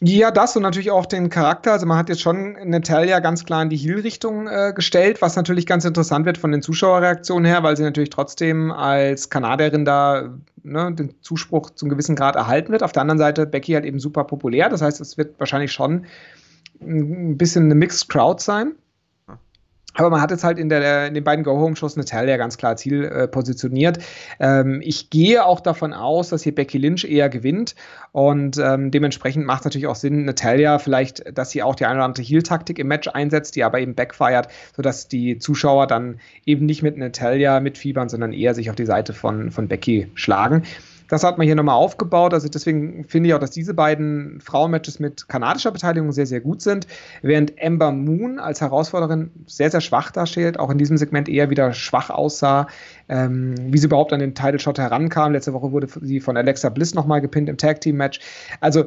Ja, 0.00 0.30
das 0.30 0.54
und 0.54 0.62
natürlich 0.62 0.92
auch 0.92 1.06
den 1.06 1.28
Charakter. 1.28 1.72
Also 1.72 1.84
man 1.84 1.98
hat 1.98 2.08
jetzt 2.08 2.20
schon 2.20 2.56
Natalia 2.64 3.18
ganz 3.18 3.44
klar 3.44 3.62
in 3.62 3.68
die 3.68 3.76
Heel-Richtung 3.76 4.46
äh, 4.46 4.72
gestellt, 4.72 5.20
was 5.20 5.34
natürlich 5.34 5.66
ganz 5.66 5.84
interessant 5.84 6.24
wird 6.24 6.38
von 6.38 6.52
den 6.52 6.62
Zuschauerreaktionen 6.62 7.44
her, 7.44 7.64
weil 7.64 7.76
sie 7.76 7.82
natürlich 7.82 8.10
trotzdem 8.10 8.70
als 8.70 9.28
Kanadierin 9.28 9.84
da 9.84 10.34
ne, 10.62 10.94
den 10.94 11.20
Zuspruch 11.20 11.70
zum 11.70 11.88
gewissen 11.88 12.14
Grad 12.14 12.36
erhalten 12.36 12.70
wird. 12.70 12.84
Auf 12.84 12.92
der 12.92 13.02
anderen 13.02 13.18
Seite 13.18 13.44
Becky 13.44 13.72
halt 13.72 13.84
eben 13.84 13.98
super 13.98 14.22
populär. 14.22 14.68
Das 14.68 14.82
heißt, 14.82 15.00
es 15.00 15.18
wird 15.18 15.38
wahrscheinlich 15.40 15.72
schon 15.72 16.06
ein 16.80 17.36
bisschen 17.36 17.64
eine 17.64 17.74
Mixed 17.74 18.08
Crowd 18.08 18.40
sein. 18.40 18.76
Aber 19.98 20.10
man 20.10 20.20
hat 20.20 20.30
jetzt 20.30 20.44
halt 20.44 20.58
in, 20.60 20.68
der, 20.68 21.08
in 21.08 21.14
den 21.14 21.24
beiden 21.24 21.44
Go-Home-Shows 21.44 21.96
Natalia 21.96 22.36
ganz 22.36 22.56
klar 22.56 22.76
Ziel 22.76 23.04
äh, 23.04 23.26
positioniert. 23.26 23.98
Ähm, 24.38 24.80
ich 24.80 25.10
gehe 25.10 25.44
auch 25.44 25.58
davon 25.58 25.92
aus, 25.92 26.28
dass 26.28 26.44
hier 26.44 26.54
Becky 26.54 26.78
Lynch 26.78 27.04
eher 27.04 27.28
gewinnt. 27.28 27.74
Und 28.12 28.58
ähm, 28.58 28.92
dementsprechend 28.92 29.44
macht 29.44 29.62
es 29.62 29.64
natürlich 29.64 29.88
auch 29.88 29.96
Sinn, 29.96 30.24
Natalia 30.24 30.78
vielleicht, 30.78 31.36
dass 31.36 31.50
sie 31.50 31.64
auch 31.64 31.74
die 31.74 31.84
eine 31.84 31.96
oder 31.96 32.04
andere 32.04 32.22
Heal-Taktik 32.22 32.78
im 32.78 32.86
Match 32.86 33.08
einsetzt, 33.08 33.56
die 33.56 33.64
aber 33.64 33.80
eben 33.80 33.96
backfired, 33.96 34.46
sodass 34.76 35.08
die 35.08 35.40
Zuschauer 35.40 35.88
dann 35.88 36.20
eben 36.46 36.64
nicht 36.64 36.84
mit 36.84 36.96
Natalia 36.96 37.58
mitfiebern, 37.58 38.08
sondern 38.08 38.32
eher 38.32 38.54
sich 38.54 38.70
auf 38.70 38.76
die 38.76 38.86
Seite 38.86 39.14
von, 39.14 39.50
von 39.50 39.66
Becky 39.66 40.12
schlagen. 40.14 40.62
Das 41.08 41.24
hat 41.24 41.38
man 41.38 41.46
hier 41.46 41.54
nochmal 41.54 41.74
aufgebaut. 41.74 42.34
Also 42.34 42.48
deswegen 42.48 43.04
finde 43.04 43.28
ich 43.28 43.34
auch, 43.34 43.38
dass 43.38 43.50
diese 43.50 43.74
beiden 43.74 44.40
Frauenmatches 44.40 45.00
mit 45.00 45.28
kanadischer 45.28 45.70
Beteiligung 45.70 46.12
sehr, 46.12 46.26
sehr 46.26 46.40
gut 46.40 46.62
sind. 46.62 46.86
Während 47.22 47.58
Ember 47.58 47.90
Moon 47.90 48.38
als 48.38 48.60
Herausforderin 48.60 49.30
sehr, 49.46 49.70
sehr 49.70 49.80
schwach 49.80 50.10
darstellt, 50.10 50.58
auch 50.58 50.70
in 50.70 50.78
diesem 50.78 50.96
Segment 50.98 51.28
eher 51.28 51.50
wieder 51.50 51.72
schwach 51.72 52.10
aussah, 52.10 52.68
ähm, 53.08 53.54
wie 53.72 53.78
sie 53.78 53.86
überhaupt 53.86 54.12
an 54.12 54.20
den 54.20 54.34
Title 54.34 54.58
Shot 54.58 54.78
herankam. 54.78 55.32
Letzte 55.32 55.52
Woche 55.52 55.72
wurde 55.72 55.88
sie 56.02 56.20
von 56.20 56.36
Alexa 56.36 56.68
Bliss 56.68 56.94
nochmal 56.94 57.20
gepinnt 57.20 57.48
im 57.48 57.56
Tag 57.56 57.80
Team 57.80 57.96
Match. 57.96 58.20
Also 58.60 58.84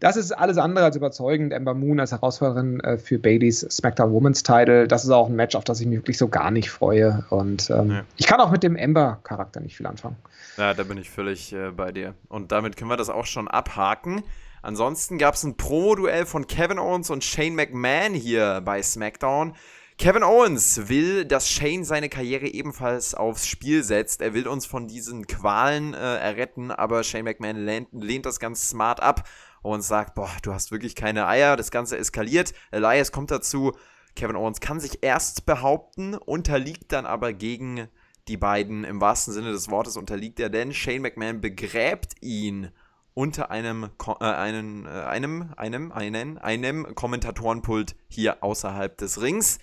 das 0.00 0.16
ist 0.16 0.32
alles 0.32 0.58
andere 0.58 0.84
als 0.84 0.96
überzeugend. 0.96 1.52
Ember 1.52 1.74
Moon 1.74 2.00
als 2.00 2.12
Herausforderin 2.12 2.80
äh, 2.80 2.98
für 2.98 3.18
Baileys 3.18 3.60
SmackDown 3.60 4.12
Women's 4.12 4.42
Title. 4.42 4.86
Das 4.86 5.04
ist 5.04 5.10
auch 5.10 5.28
ein 5.28 5.36
Match, 5.36 5.54
auf 5.56 5.64
das 5.64 5.80
ich 5.80 5.86
mich 5.86 5.98
wirklich 5.98 6.18
so 6.18 6.28
gar 6.28 6.50
nicht 6.50 6.70
freue. 6.70 7.24
Und 7.30 7.70
ähm, 7.70 7.90
ja. 7.90 8.02
ich 8.16 8.26
kann 8.26 8.40
auch 8.40 8.50
mit 8.50 8.62
dem 8.62 8.76
Ember-Charakter 8.76 9.60
nicht 9.60 9.76
viel 9.76 9.86
anfangen. 9.86 10.16
Ja, 10.56 10.74
da 10.74 10.82
bin 10.82 10.98
ich 10.98 11.10
völlig 11.10 11.52
äh, 11.52 11.70
bei 11.70 11.92
dir. 11.92 12.14
Und 12.28 12.52
damit 12.52 12.76
können 12.76 12.90
wir 12.90 12.96
das 12.96 13.08
auch 13.08 13.26
schon 13.26 13.48
abhaken. 13.48 14.22
Ansonsten 14.62 15.18
gab 15.18 15.34
es 15.34 15.42
ein 15.42 15.56
Pro-Duell 15.56 16.24
von 16.24 16.46
Kevin 16.46 16.78
Owens 16.78 17.10
und 17.10 17.24
Shane 17.24 17.54
McMahon 17.54 18.14
hier 18.14 18.60
bei 18.64 18.80
SmackDown. 18.80 19.54
Kevin 19.98 20.22
Owens 20.22 20.88
will, 20.88 21.24
dass 21.24 21.48
Shane 21.48 21.84
seine 21.84 22.08
Karriere 22.08 22.46
ebenfalls 22.46 23.14
aufs 23.14 23.46
Spiel 23.46 23.82
setzt. 23.82 24.20
Er 24.20 24.34
will 24.34 24.48
uns 24.48 24.66
von 24.66 24.88
diesen 24.88 25.26
Qualen 25.26 25.94
äh, 25.94 26.16
erretten, 26.16 26.70
aber 26.70 27.04
Shane 27.04 27.24
McMahon 27.24 27.64
lehnt, 27.64 27.88
lehnt 27.92 28.26
das 28.26 28.40
ganz 28.40 28.68
smart 28.68 29.00
ab 29.00 29.28
und 29.62 29.82
sagt, 29.82 30.14
boah, 30.14 30.30
du 30.42 30.52
hast 30.52 30.72
wirklich 30.72 30.94
keine 30.94 31.26
Eier, 31.26 31.56
das 31.56 31.70
Ganze 31.70 31.98
eskaliert. 31.98 32.52
Elias 32.70 33.12
kommt 33.12 33.30
dazu, 33.30 33.72
Kevin 34.16 34.36
Owens 34.36 34.60
kann 34.60 34.80
sich 34.80 35.02
erst 35.02 35.46
behaupten, 35.46 36.14
unterliegt 36.14 36.92
dann 36.92 37.06
aber 37.06 37.32
gegen 37.32 37.88
die 38.28 38.36
beiden 38.36 38.84
im 38.84 39.00
wahrsten 39.00 39.32
Sinne 39.32 39.52
des 39.52 39.70
Wortes 39.70 39.96
unterliegt 39.96 40.38
er, 40.40 40.48
denn 40.48 40.72
Shane 40.72 41.02
McMahon 41.02 41.40
begräbt 41.40 42.14
ihn 42.20 42.70
unter 43.14 43.50
einem, 43.50 43.90
äh, 44.20 44.24
einen, 44.24 44.86
äh, 44.86 44.88
einem, 44.88 45.52
einem, 45.56 45.92
einen, 45.92 46.38
einem 46.38 46.94
Kommentatorenpult 46.94 47.94
hier 48.08 48.42
außerhalb 48.42 48.96
des 48.96 49.20
Rings. 49.20 49.58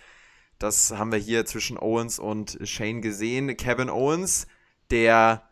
Das 0.60 0.92
haben 0.92 1.12
wir 1.14 1.20
hier 1.20 1.46
zwischen 1.46 1.78
Owens 1.78 2.20
und 2.20 2.60
Shane 2.64 3.02
gesehen. 3.02 3.56
Kevin 3.56 3.90
Owens, 3.90 4.46
der 4.92 5.44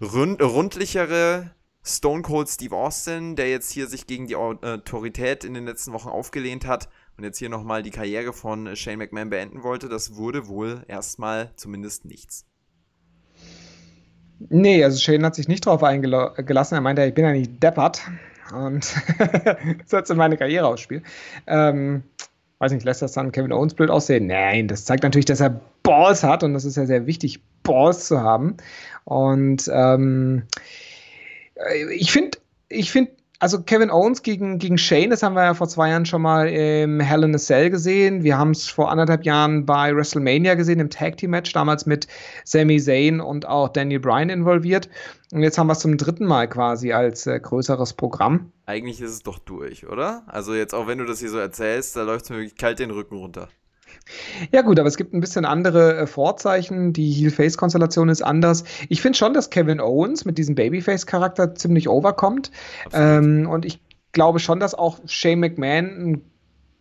rund, 0.00 0.40
rundlichere 0.40 1.50
Stone 1.82 2.22
Cold 2.22 2.48
Steve 2.48 2.76
Austin, 2.76 3.34
der 3.34 3.50
jetzt 3.50 3.72
hier 3.72 3.88
sich 3.88 4.06
gegen 4.06 4.28
die 4.28 4.36
Autorität 4.36 5.42
in 5.44 5.52
den 5.52 5.66
letzten 5.66 5.92
Wochen 5.92 6.08
aufgelehnt 6.08 6.64
hat, 6.64 6.88
und 7.16 7.24
jetzt 7.24 7.38
hier 7.38 7.48
nochmal 7.48 7.82
die 7.82 7.90
Karriere 7.90 8.32
von 8.32 8.74
Shane 8.74 8.98
McMahon 8.98 9.30
beenden 9.30 9.62
wollte, 9.62 9.88
das 9.88 10.16
wurde 10.16 10.48
wohl 10.48 10.84
erstmal 10.88 11.50
zumindest 11.56 12.04
nichts. 12.04 12.44
Nee, 14.48 14.82
also 14.82 14.98
Shane 14.98 15.24
hat 15.24 15.36
sich 15.36 15.46
nicht 15.46 15.66
drauf 15.66 15.82
eingelassen. 15.82 16.74
Er 16.74 16.80
meinte, 16.80 17.04
ich 17.04 17.14
bin 17.14 17.24
ja 17.24 17.32
nicht 17.32 17.62
deppert 17.62 18.02
und 18.52 18.84
setze 19.86 20.14
meine 20.14 20.36
Karriere 20.36 20.66
aufs 20.66 20.82
Spiel. 20.82 21.02
Ähm, 21.46 22.02
weiß 22.64 22.72
nicht, 22.72 22.84
lässt 22.84 23.02
das 23.02 23.12
dann 23.12 23.30
Kevin 23.30 23.52
Owens 23.52 23.74
blöd 23.74 23.90
aussehen? 23.90 24.26
Nein, 24.26 24.68
das 24.68 24.86
zeigt 24.86 25.02
natürlich, 25.02 25.26
dass 25.26 25.40
er 25.40 25.60
Balls 25.82 26.22
hat 26.22 26.42
und 26.42 26.54
das 26.54 26.64
ist 26.64 26.76
ja 26.76 26.86
sehr 26.86 27.06
wichtig, 27.06 27.40
Balls 27.62 28.06
zu 28.06 28.20
haben. 28.20 28.56
Und 29.04 29.70
ähm, 29.72 30.44
ich 31.94 32.10
finde, 32.10 32.38
ich 32.70 32.90
finde, 32.90 33.12
also 33.44 33.60
Kevin 33.60 33.90
Owens 33.90 34.22
gegen, 34.22 34.58
gegen 34.58 34.78
Shane, 34.78 35.10
das 35.10 35.22
haben 35.22 35.34
wir 35.34 35.44
ja 35.44 35.52
vor 35.52 35.68
zwei 35.68 35.90
Jahren 35.90 36.06
schon 36.06 36.22
mal 36.22 36.48
im 36.48 36.98
Hell 36.98 37.24
in 37.24 37.34
a 37.34 37.38
Cell 37.38 37.68
gesehen. 37.68 38.22
Wir 38.22 38.38
haben 38.38 38.52
es 38.52 38.70
vor 38.70 38.90
anderthalb 38.90 39.26
Jahren 39.26 39.66
bei 39.66 39.94
WrestleMania 39.94 40.54
gesehen, 40.54 40.80
im 40.80 40.88
Tag 40.88 41.18
Team 41.18 41.32
Match, 41.32 41.52
damals 41.52 41.84
mit 41.84 42.08
Sami 42.46 42.80
Zayn 42.80 43.20
und 43.20 43.44
auch 43.44 43.68
Daniel 43.68 44.00
Bryan 44.00 44.30
involviert. 44.30 44.88
Und 45.30 45.42
jetzt 45.42 45.58
haben 45.58 45.66
wir 45.66 45.74
es 45.74 45.80
zum 45.80 45.98
dritten 45.98 46.24
Mal 46.24 46.48
quasi 46.48 46.94
als 46.94 47.26
äh, 47.26 47.38
größeres 47.38 47.92
Programm. 47.92 48.50
Eigentlich 48.64 49.02
ist 49.02 49.10
es 49.10 49.22
doch 49.22 49.38
durch, 49.38 49.86
oder? 49.86 50.22
Also 50.26 50.54
jetzt 50.54 50.74
auch 50.74 50.86
wenn 50.86 50.96
du 50.96 51.04
das 51.04 51.20
hier 51.20 51.28
so 51.28 51.36
erzählst, 51.36 51.96
da 51.96 52.02
läuft 52.02 52.24
es 52.24 52.30
mir 52.30 52.36
wirklich 52.36 52.56
kalt 52.56 52.78
den 52.78 52.92
Rücken 52.92 53.16
runter. 53.16 53.50
Ja 54.52 54.62
gut, 54.62 54.78
aber 54.78 54.88
es 54.88 54.96
gibt 54.96 55.14
ein 55.14 55.20
bisschen 55.20 55.44
andere 55.44 55.96
äh, 55.96 56.06
Vorzeichen. 56.06 56.92
Die 56.92 57.10
Heel-Face-Konstellation 57.12 58.08
ist 58.08 58.22
anders. 58.22 58.64
Ich 58.88 59.00
finde 59.00 59.18
schon, 59.18 59.34
dass 59.34 59.50
Kevin 59.50 59.80
Owens 59.80 60.24
mit 60.24 60.38
diesem 60.38 60.54
Babyface-Charakter 60.54 61.54
ziemlich 61.54 61.88
overkommt. 61.88 62.50
Ähm, 62.92 63.48
und 63.48 63.64
ich 63.64 63.80
glaube 64.12 64.38
schon, 64.38 64.60
dass 64.60 64.74
auch 64.74 64.98
Shane 65.06 65.40
McMahon 65.40 65.84
ein 65.84 66.22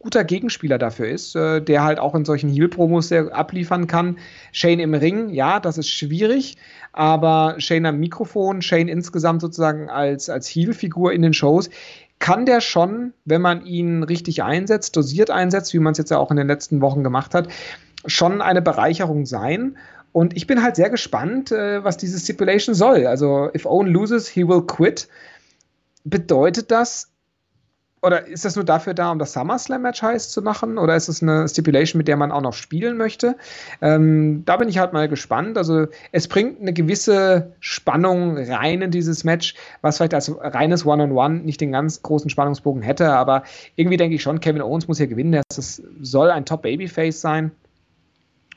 guter 0.03 0.25
Gegenspieler 0.25 0.77
dafür 0.77 1.07
ist, 1.07 1.35
äh, 1.35 1.61
der 1.61 1.83
halt 1.83 1.97
auch 1.97 2.13
in 2.13 2.25
solchen 2.25 2.49
Heel-Promos 2.49 3.07
sehr 3.07 3.33
abliefern 3.33 3.87
kann. 3.87 4.17
Shane 4.51 4.79
im 4.79 4.93
Ring, 4.93 5.29
ja, 5.29 5.61
das 5.61 5.77
ist 5.77 5.89
schwierig, 5.89 6.57
aber 6.91 7.55
Shane 7.57 7.85
am 7.85 7.99
Mikrofon, 7.99 8.61
Shane 8.61 8.89
insgesamt 8.89 9.39
sozusagen 9.39 9.89
als, 9.89 10.29
als 10.29 10.47
Heel-Figur 10.49 11.13
in 11.13 11.21
den 11.21 11.33
Shows, 11.33 11.69
kann 12.23 12.45
der 12.45 12.61
schon, 12.61 13.11
wenn 13.25 13.41
man 13.41 13.65
ihn 13.65 14.01
richtig 14.01 14.43
einsetzt, 14.43 14.95
dosiert 14.95 15.29
einsetzt, 15.29 15.73
wie 15.73 15.79
man 15.79 15.91
es 15.91 15.97
jetzt 15.97 16.09
ja 16.09 16.19
auch 16.19 16.31
in 16.31 16.37
den 16.37 16.47
letzten 16.47 16.79
Wochen 16.79 17.03
gemacht 17.03 17.35
hat, 17.35 17.49
schon 18.05 18.41
eine 18.41 18.61
Bereicherung 18.61 19.25
sein. 19.25 19.77
Und 20.13 20.37
ich 20.37 20.47
bin 20.47 20.63
halt 20.63 20.77
sehr 20.77 20.89
gespannt, 20.89 21.51
äh, 21.51 21.83
was 21.83 21.97
diese 21.97 22.17
Stipulation 22.17 22.75
soll. 22.75 23.07
Also, 23.07 23.49
if 23.53 23.65
Owen 23.65 23.87
loses, 23.87 24.29
he 24.29 24.47
will 24.47 24.61
quit. 24.61 25.09
Bedeutet 26.05 26.71
das, 26.71 27.11
oder 28.03 28.27
ist 28.27 28.43
das 28.43 28.57
nur 28.57 28.65
dafür 28.65 28.93
da, 28.93 29.11
um 29.11 29.17
das 29.17 29.31
SummerSlam-Match 29.31 30.01
heiß 30.01 30.29
zu 30.29 30.41
machen? 30.41 30.77
Oder 30.77 30.95
ist 30.97 31.07
es 31.07 31.23
eine 31.23 31.47
Stipulation, 31.47 31.97
mit 31.97 32.09
der 32.09 32.17
man 32.17 32.33
auch 32.33 32.41
noch 32.41 32.51
spielen 32.51 32.97
möchte? 32.97 33.37
Ähm, 33.81 34.43
da 34.43 34.57
bin 34.57 34.67
ich 34.67 34.77
halt 34.77 34.91
mal 34.91 35.07
gespannt. 35.07 35.57
Also, 35.57 35.87
es 36.11 36.27
bringt 36.27 36.59
eine 36.59 36.73
gewisse 36.73 37.53
Spannung 37.61 38.37
rein 38.37 38.81
in 38.81 38.91
dieses 38.91 39.23
Match, 39.23 39.55
was 39.81 39.97
vielleicht 39.97 40.13
als 40.13 40.29
reines 40.37 40.85
One-on-One 40.85 41.35
-on 41.35 41.39
-One 41.39 41.45
nicht 41.45 41.61
den 41.61 41.71
ganz 41.71 42.01
großen 42.01 42.29
Spannungsbogen 42.29 42.81
hätte. 42.81 43.09
Aber 43.09 43.43
irgendwie 43.77 43.97
denke 43.97 44.15
ich 44.15 44.21
schon, 44.21 44.41
Kevin 44.41 44.61
Owens 44.61 44.89
muss 44.89 44.97
hier 44.97 45.07
gewinnen. 45.07 45.41
Das 45.47 45.81
soll 46.01 46.29
ein 46.29 46.43
Top-Babyface 46.43 47.21
sein. 47.21 47.51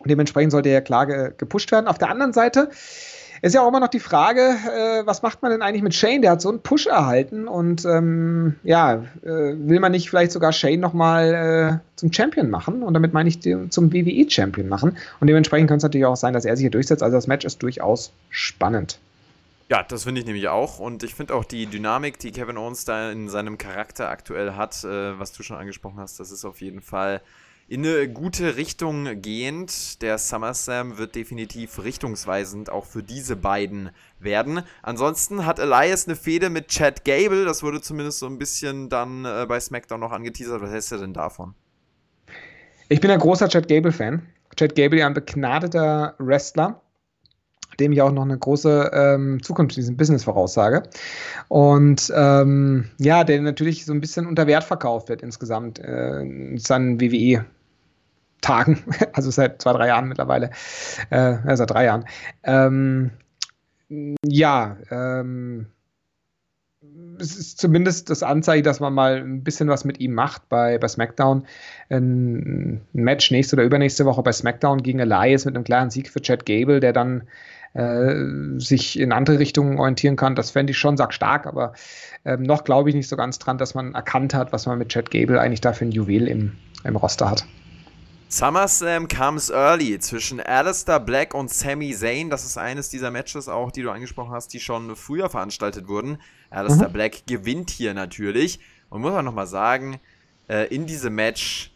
Und 0.01 0.11
dementsprechend 0.11 0.51
sollte 0.51 0.71
er 0.71 0.83
klar 0.83 1.07
ge 1.07 1.33
gepusht 1.39 1.71
werden. 1.71 1.87
Auf 1.87 1.99
der 1.99 2.11
anderen 2.11 2.33
Seite 2.33 2.69
ist 3.43 3.55
ja 3.55 3.63
auch 3.63 3.69
immer 3.69 3.81
noch 3.81 3.89
die 3.89 4.01
Frage, 4.01 4.41
äh, 4.41 5.07
was 5.07 5.23
macht 5.23 5.43
man 5.43 5.51
denn 5.51 5.63
eigentlich 5.63 5.83
mit 5.83 5.95
Shane? 5.95 6.23
Der 6.23 6.33
hat 6.33 6.41
so 6.41 6.49
einen 6.49 6.61
Push 6.61 6.87
erhalten 6.87 7.49
und 7.49 7.85
ähm, 7.85 8.57
ja, 8.63 9.05
äh, 9.23 9.55
will 9.57 9.81
man 9.81 9.93
nicht 9.93 10.09
vielleicht 10.11 10.33
sogar 10.33 10.53
Shane 10.53 10.81
nochmal 10.81 11.81
äh, 11.85 11.97
zum 11.97 12.13
Champion 12.13 12.51
machen? 12.51 12.83
Und 12.83 12.95
damit 12.95 13.13
meine 13.13 13.29
ich 13.29 13.41
die, 13.41 13.69
zum 13.71 13.93
WWE-Champion 13.93 14.69
machen. 14.69 14.97
Und 15.21 15.27
dementsprechend 15.27 15.69
könnte 15.69 15.79
es 15.79 15.83
natürlich 15.85 16.07
auch 16.07 16.17
sein, 16.17 16.33
dass 16.33 16.45
er 16.45 16.57
sich 16.57 16.65
hier 16.65 16.71
durchsetzt. 16.71 17.03
Also 17.03 17.17
das 17.17 17.27
Match 17.27 17.45
ist 17.45 17.63
durchaus 17.63 18.13
spannend. 18.31 18.99
Ja, 19.69 19.83
das 19.83 20.05
finde 20.05 20.21
ich 20.21 20.27
nämlich 20.27 20.49
auch. 20.49 20.79
Und 20.79 21.03
ich 21.03 21.15
finde 21.15 21.35
auch 21.35 21.45
die 21.45 21.67
Dynamik, 21.67 22.19
die 22.19 22.31
Kevin 22.31 22.57
Owens 22.57 22.85
da 22.85 23.11
in 23.11 23.29
seinem 23.29 23.59
Charakter 23.59 24.09
aktuell 24.09 24.53
hat, 24.53 24.85
äh, 24.85 25.19
was 25.19 25.33
du 25.33 25.43
schon 25.43 25.57
angesprochen 25.57 25.99
hast, 25.99 26.21
das 26.21 26.31
ist 26.31 26.45
auf 26.45 26.61
jeden 26.61 26.81
Fall 26.81 27.21
in 27.69 27.85
eine 27.85 28.09
gute 28.09 28.57
Richtung 28.57 29.21
gehend. 29.21 30.01
Der 30.03 30.19
SummerSlam 30.19 30.99
wird 30.99 31.15
definitiv 31.15 31.83
richtungsweisend 31.83 32.71
auch 32.71 32.85
für 32.85 33.03
diese 33.03 33.35
beiden 33.35 33.91
werden. 34.21 34.63
Ansonsten 34.83 35.47
hat 35.47 35.59
Elias 35.59 36.07
eine 36.07 36.17
Fehde 36.17 36.49
mit 36.49 36.69
Chad 36.69 37.05
Gable. 37.05 37.45
Das 37.45 37.63
wurde 37.63 37.81
zumindest 37.81 38.21
so 38.21 38.27
ein 38.27 38.39
bisschen 38.39 38.89
dann 38.89 39.25
äh, 39.25 39.47
bei 39.49 39.59
SmackDown 39.59 40.01
noch 40.01 40.13
angeteasert. 40.13 40.63
Was 40.63 40.71
hältst 40.71 40.93
du 40.93 40.99
denn 40.99 41.13
davon? 41.13 41.55
Ich 42.89 43.01
bin 43.01 43.11
ein 43.11 43.19
großer 43.19 43.49
Chad 43.49 43.67
Gable-Fan. 43.67 44.23
Chad 44.55 44.77
Gable, 44.77 45.01
ja 45.01 45.07
ein 45.07 45.15
begnadeter 45.15 46.15
Wrestler 46.19 46.81
dem 47.81 47.93
ich 47.93 48.01
auch 48.01 48.13
noch 48.13 48.23
eine 48.23 48.39
große 48.39 48.91
ähm, 48.95 49.43
Zukunft 49.43 49.77
in 49.77 49.83
diesem 49.83 49.97
Business 49.99 50.25
voraussage. 50.25 50.85
Und 51.49 52.11
ähm, 52.15 52.91
ja, 52.99 53.25
der 53.25 53.41
natürlich 53.43 53.85
so 53.85 53.93
ein 53.93 54.01
bisschen 54.01 54.27
unter 54.27 54.47
Wert 54.47 54.65
verkauft 54.65 55.11
wird 55.11 55.23
insgesamt 55.23 55.79
äh, 55.79 56.23
in 56.23 56.59
seinen 56.59 57.01
WWE 57.01 57.45
Tagen, 58.41 58.83
also 59.13 59.31
seit 59.31 59.63
zwei, 59.63 59.73
drei 59.73 59.89
Jahren 59.89 60.09
mittlerweile, 60.09 60.51
äh, 61.11 61.37
ja, 61.47 61.57
seit 61.57 61.71
drei 61.71 61.85
Jahren. 61.85 62.05
Ähm, 62.43 63.11
ja, 64.25 64.77
ähm, 64.91 65.67
es 67.19 67.37
ist 67.37 67.59
zumindest 67.59 68.11
das 68.11 68.23
Anzeichen, 68.23 68.65
dass 68.65 68.81
man 68.81 68.93
mal 68.93 69.17
ein 69.17 69.43
bisschen 69.43 69.69
was 69.69 69.85
mit 69.85 70.01
ihm 70.01 70.15
macht 70.15 70.49
bei, 70.49 70.79
bei 70.79 70.89
SmackDown. 70.89 71.47
Ein, 71.89 72.83
Match 72.93 73.31
nächste 73.31 73.57
oder 73.57 73.65
übernächste 73.65 74.05
Woche 74.05 74.23
bei 74.23 74.33
SmackDown 74.33 74.83
gegen 74.83 74.99
Elias 74.99 75.45
mit 75.45 75.55
einem 75.55 75.65
klaren 75.65 75.91
Sieg 75.91 76.11
für 76.11 76.21
Chad 76.21 76.47
Gable, 76.47 76.81
der 76.81 76.93
dann 76.93 77.25
äh, 77.75 78.59
sich 78.59 78.99
in 78.99 79.13
andere 79.13 79.39
Richtungen 79.39 79.79
orientieren 79.79 80.17
kann. 80.17 80.35
Das 80.35 80.51
fände 80.51 80.73
ich 80.73 80.79
schon 80.79 80.99
stark, 81.11 81.47
aber 81.47 81.73
ähm, 82.25 82.43
noch 82.43 82.65
glaube 82.65 82.89
ich 82.91 82.95
nicht 82.95 83.09
so 83.09 83.17
ganz 83.17 83.39
dran, 83.39 83.59
dass 83.59 83.75
man 83.75 83.95
erkannt 83.95 84.35
hat, 84.35 84.53
was 84.53 84.67
man 84.67 84.79
mit 84.79 84.89
Chad 84.91 85.11
Gable 85.11 85.41
eigentlich 85.41 85.61
da 85.61 85.73
für 85.73 85.85
ein 85.85 85.93
Juwel 85.93 86.29
im, 86.29 86.53
im 86.85 86.97
Roster 86.97 87.31
hat. 87.31 87.47
SummerSlam 88.29 89.07
comes 89.07 89.51
early 89.51 89.99
zwischen 90.01 90.41
Alistair 90.41 90.99
Black 90.99 91.33
und 91.33 91.49
Sami 91.49 91.95
Zayn. 91.95 92.29
Das 92.29 92.45
ist 92.45 92.59
eines 92.59 92.89
dieser 92.89 93.13
Matches 93.13 93.49
auch, 93.49 93.71
die 93.71 93.83
du 93.83 93.91
angesprochen 93.91 94.33
hast, 94.33 94.53
die 94.53 94.59
schon 94.59 94.97
früher 94.97 95.31
veranstaltet 95.31 95.87
wurden. 95.87 96.19
Alistair 96.51 96.89
mhm. 96.89 96.93
Black 96.93 97.27
gewinnt 97.29 97.71
hier 97.71 97.95
natürlich. 97.95 98.59
Und 98.91 99.03
muss 99.03 99.13
man 99.13 99.25
nochmal 99.25 99.47
sagen, 99.47 100.01
äh, 100.49 100.67
in 100.75 100.87
diesem 100.87 101.15
Match, 101.15 101.73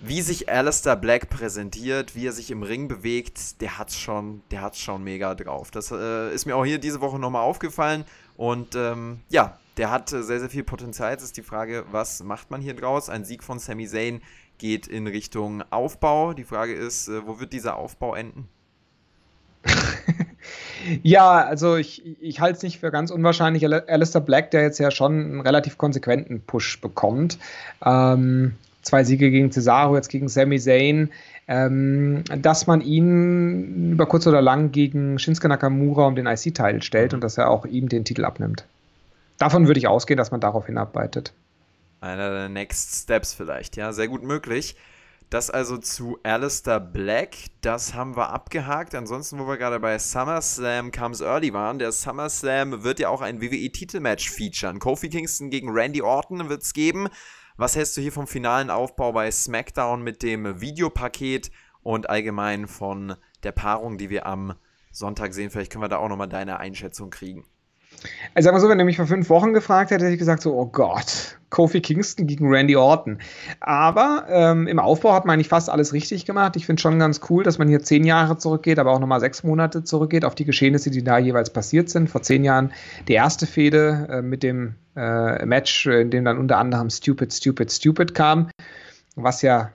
wie 0.00 0.22
sich 0.22 0.48
Alistair 0.48 0.96
Black 0.96 1.28
präsentiert, 1.28 2.14
wie 2.14 2.26
er 2.26 2.32
sich 2.32 2.50
im 2.50 2.62
Ring 2.62 2.88
bewegt, 2.88 3.60
der 3.60 3.78
hat's 3.78 3.98
schon, 3.98 4.42
der 4.50 4.62
hat's 4.62 4.80
schon 4.80 5.04
mega 5.04 5.34
drauf. 5.34 5.70
Das 5.70 5.90
äh, 5.90 6.32
ist 6.34 6.46
mir 6.46 6.56
auch 6.56 6.64
hier 6.64 6.78
diese 6.78 7.02
Woche 7.02 7.18
nochmal 7.18 7.42
aufgefallen. 7.42 8.06
Und 8.38 8.76
ähm, 8.76 9.20
ja, 9.28 9.58
der 9.76 9.90
hat 9.90 10.08
sehr, 10.08 10.22
sehr 10.22 10.50
viel 10.50 10.64
Potenzial. 10.64 11.10
Jetzt 11.12 11.22
ist 11.22 11.36
die 11.36 11.42
Frage, 11.42 11.84
was 11.90 12.22
macht 12.22 12.50
man 12.50 12.60
hier 12.60 12.74
draus? 12.74 13.08
Ein 13.08 13.24
Sieg 13.24 13.42
von 13.42 13.58
Sami 13.58 13.86
Zayn 13.86 14.22
geht 14.58 14.86
in 14.86 15.06
Richtung 15.06 15.62
Aufbau. 15.70 16.32
Die 16.32 16.44
Frage 16.44 16.74
ist, 16.74 17.08
äh, 17.08 17.26
wo 17.26 17.40
wird 17.40 17.52
dieser 17.52 17.76
Aufbau 17.76 18.14
enden? 18.14 18.48
ja, 21.02 21.44
also 21.44 21.76
ich, 21.76 22.02
ich 22.20 22.40
halte 22.40 22.56
es 22.56 22.62
nicht 22.62 22.80
für 22.80 22.90
ganz 22.90 23.10
unwahrscheinlich. 23.10 23.64
Alistair 23.66 24.20
Black, 24.20 24.50
der 24.50 24.62
jetzt 24.62 24.78
ja 24.78 24.90
schon 24.90 25.12
einen 25.12 25.40
relativ 25.40 25.78
konsequenten 25.78 26.40
Push 26.40 26.80
bekommt. 26.80 27.38
Ähm, 27.84 28.54
zwei 28.82 29.04
Siege 29.04 29.30
gegen 29.30 29.50
Cesaro, 29.50 29.96
jetzt 29.96 30.08
gegen 30.08 30.28
Sami 30.28 30.58
Zayn. 30.58 31.10
Ähm, 31.46 32.24
dass 32.38 32.66
man 32.66 32.80
ihn 32.80 33.92
über 33.92 34.06
kurz 34.06 34.26
oder 34.26 34.40
lang 34.40 34.72
gegen 34.72 35.18
Shinsuke 35.18 35.48
Nakamura 35.48 36.06
um 36.06 36.16
den 36.16 36.26
IC-Titel 36.26 36.80
stellt 36.80 37.12
und 37.12 37.20
dass 37.22 37.36
er 37.36 37.50
auch 37.50 37.66
ihm 37.66 37.90
den 37.90 38.04
Titel 38.04 38.24
abnimmt. 38.24 38.64
Davon 39.38 39.66
würde 39.66 39.78
ich 39.78 39.86
ausgehen, 39.86 40.16
dass 40.16 40.30
man 40.30 40.40
darauf 40.40 40.66
hinarbeitet. 40.66 41.34
Einer 42.04 42.30
der 42.30 42.48
Next 42.50 43.04
Steps 43.04 43.32
vielleicht, 43.32 43.76
ja, 43.76 43.94
sehr 43.94 44.08
gut 44.08 44.22
möglich. 44.22 44.76
Das 45.30 45.48
also 45.48 45.78
zu 45.78 46.18
Alistair 46.22 46.78
Black, 46.78 47.34
das 47.62 47.94
haben 47.94 48.14
wir 48.14 48.28
abgehakt. 48.28 48.94
Ansonsten, 48.94 49.38
wo 49.38 49.48
wir 49.48 49.56
gerade 49.56 49.80
bei 49.80 49.98
SummerSlam 49.98 50.92
Comes 50.92 51.22
Early 51.22 51.54
waren, 51.54 51.78
der 51.78 51.92
SummerSlam 51.92 52.82
wird 52.82 52.98
ja 52.98 53.08
auch 53.08 53.22
ein 53.22 53.40
WWE-Titelmatch 53.40 54.28
featuren. 54.28 54.80
Kofi 54.80 55.08
Kingston 55.08 55.48
gegen 55.48 55.70
Randy 55.70 56.02
Orton 56.02 56.50
wird 56.50 56.62
es 56.62 56.74
geben. 56.74 57.08
Was 57.56 57.74
hältst 57.74 57.96
du 57.96 58.02
hier 58.02 58.12
vom 58.12 58.26
finalen 58.26 58.68
Aufbau 58.68 59.12
bei 59.12 59.30
SmackDown 59.30 60.02
mit 60.02 60.22
dem 60.22 60.60
Videopaket 60.60 61.50
und 61.82 62.10
allgemein 62.10 62.68
von 62.68 63.16
der 63.44 63.52
Paarung, 63.52 63.96
die 63.96 64.10
wir 64.10 64.26
am 64.26 64.52
Sonntag 64.92 65.32
sehen? 65.32 65.48
Vielleicht 65.48 65.72
können 65.72 65.84
wir 65.84 65.88
da 65.88 65.96
auch 65.96 66.10
nochmal 66.10 66.28
deine 66.28 66.60
Einschätzung 66.60 67.08
kriegen. 67.08 67.46
Also 68.34 68.46
sagen 68.46 68.56
wir 68.56 68.60
so, 68.60 68.68
wenn 68.68 68.78
er 68.78 68.84
mich 68.84 68.96
vor 68.96 69.06
fünf 69.06 69.28
Wochen 69.30 69.52
gefragt 69.52 69.90
hätte, 69.90 70.04
hätte 70.04 70.14
ich 70.14 70.18
gesagt 70.18 70.42
so, 70.42 70.54
oh 70.54 70.66
Gott, 70.66 71.38
Kofi 71.50 71.80
Kingston 71.80 72.26
gegen 72.26 72.48
Randy 72.48 72.74
Orton. 72.74 73.18
Aber 73.60 74.26
ähm, 74.28 74.66
im 74.66 74.80
Aufbau 74.80 75.12
hat 75.12 75.24
man 75.24 75.34
eigentlich 75.34 75.48
fast 75.48 75.70
alles 75.70 75.92
richtig 75.92 76.26
gemacht. 76.26 76.56
Ich 76.56 76.66
finde 76.66 76.82
schon 76.82 76.98
ganz 76.98 77.20
cool, 77.30 77.44
dass 77.44 77.58
man 77.58 77.68
hier 77.68 77.80
zehn 77.80 78.04
Jahre 78.04 78.36
zurückgeht, 78.36 78.80
aber 78.80 78.90
auch 78.92 78.98
nochmal 78.98 79.20
sechs 79.20 79.44
Monate 79.44 79.84
zurückgeht 79.84 80.24
auf 80.24 80.34
die 80.34 80.44
Geschehnisse, 80.44 80.90
die 80.90 81.04
da 81.04 81.18
jeweils 81.18 81.50
passiert 81.50 81.90
sind. 81.90 82.10
Vor 82.10 82.22
zehn 82.22 82.42
Jahren 82.42 82.72
die 83.06 83.12
erste 83.12 83.46
Fehde 83.46 84.08
äh, 84.10 84.22
mit 84.22 84.42
dem 84.42 84.74
äh, 84.96 85.46
Match, 85.46 85.86
in 85.86 86.10
dem 86.10 86.24
dann 86.24 86.38
unter 86.38 86.58
anderem 86.58 86.90
Stupid, 86.90 87.32
Stupid, 87.32 87.70
Stupid 87.70 88.14
kam, 88.14 88.50
was 89.14 89.42
ja 89.42 89.70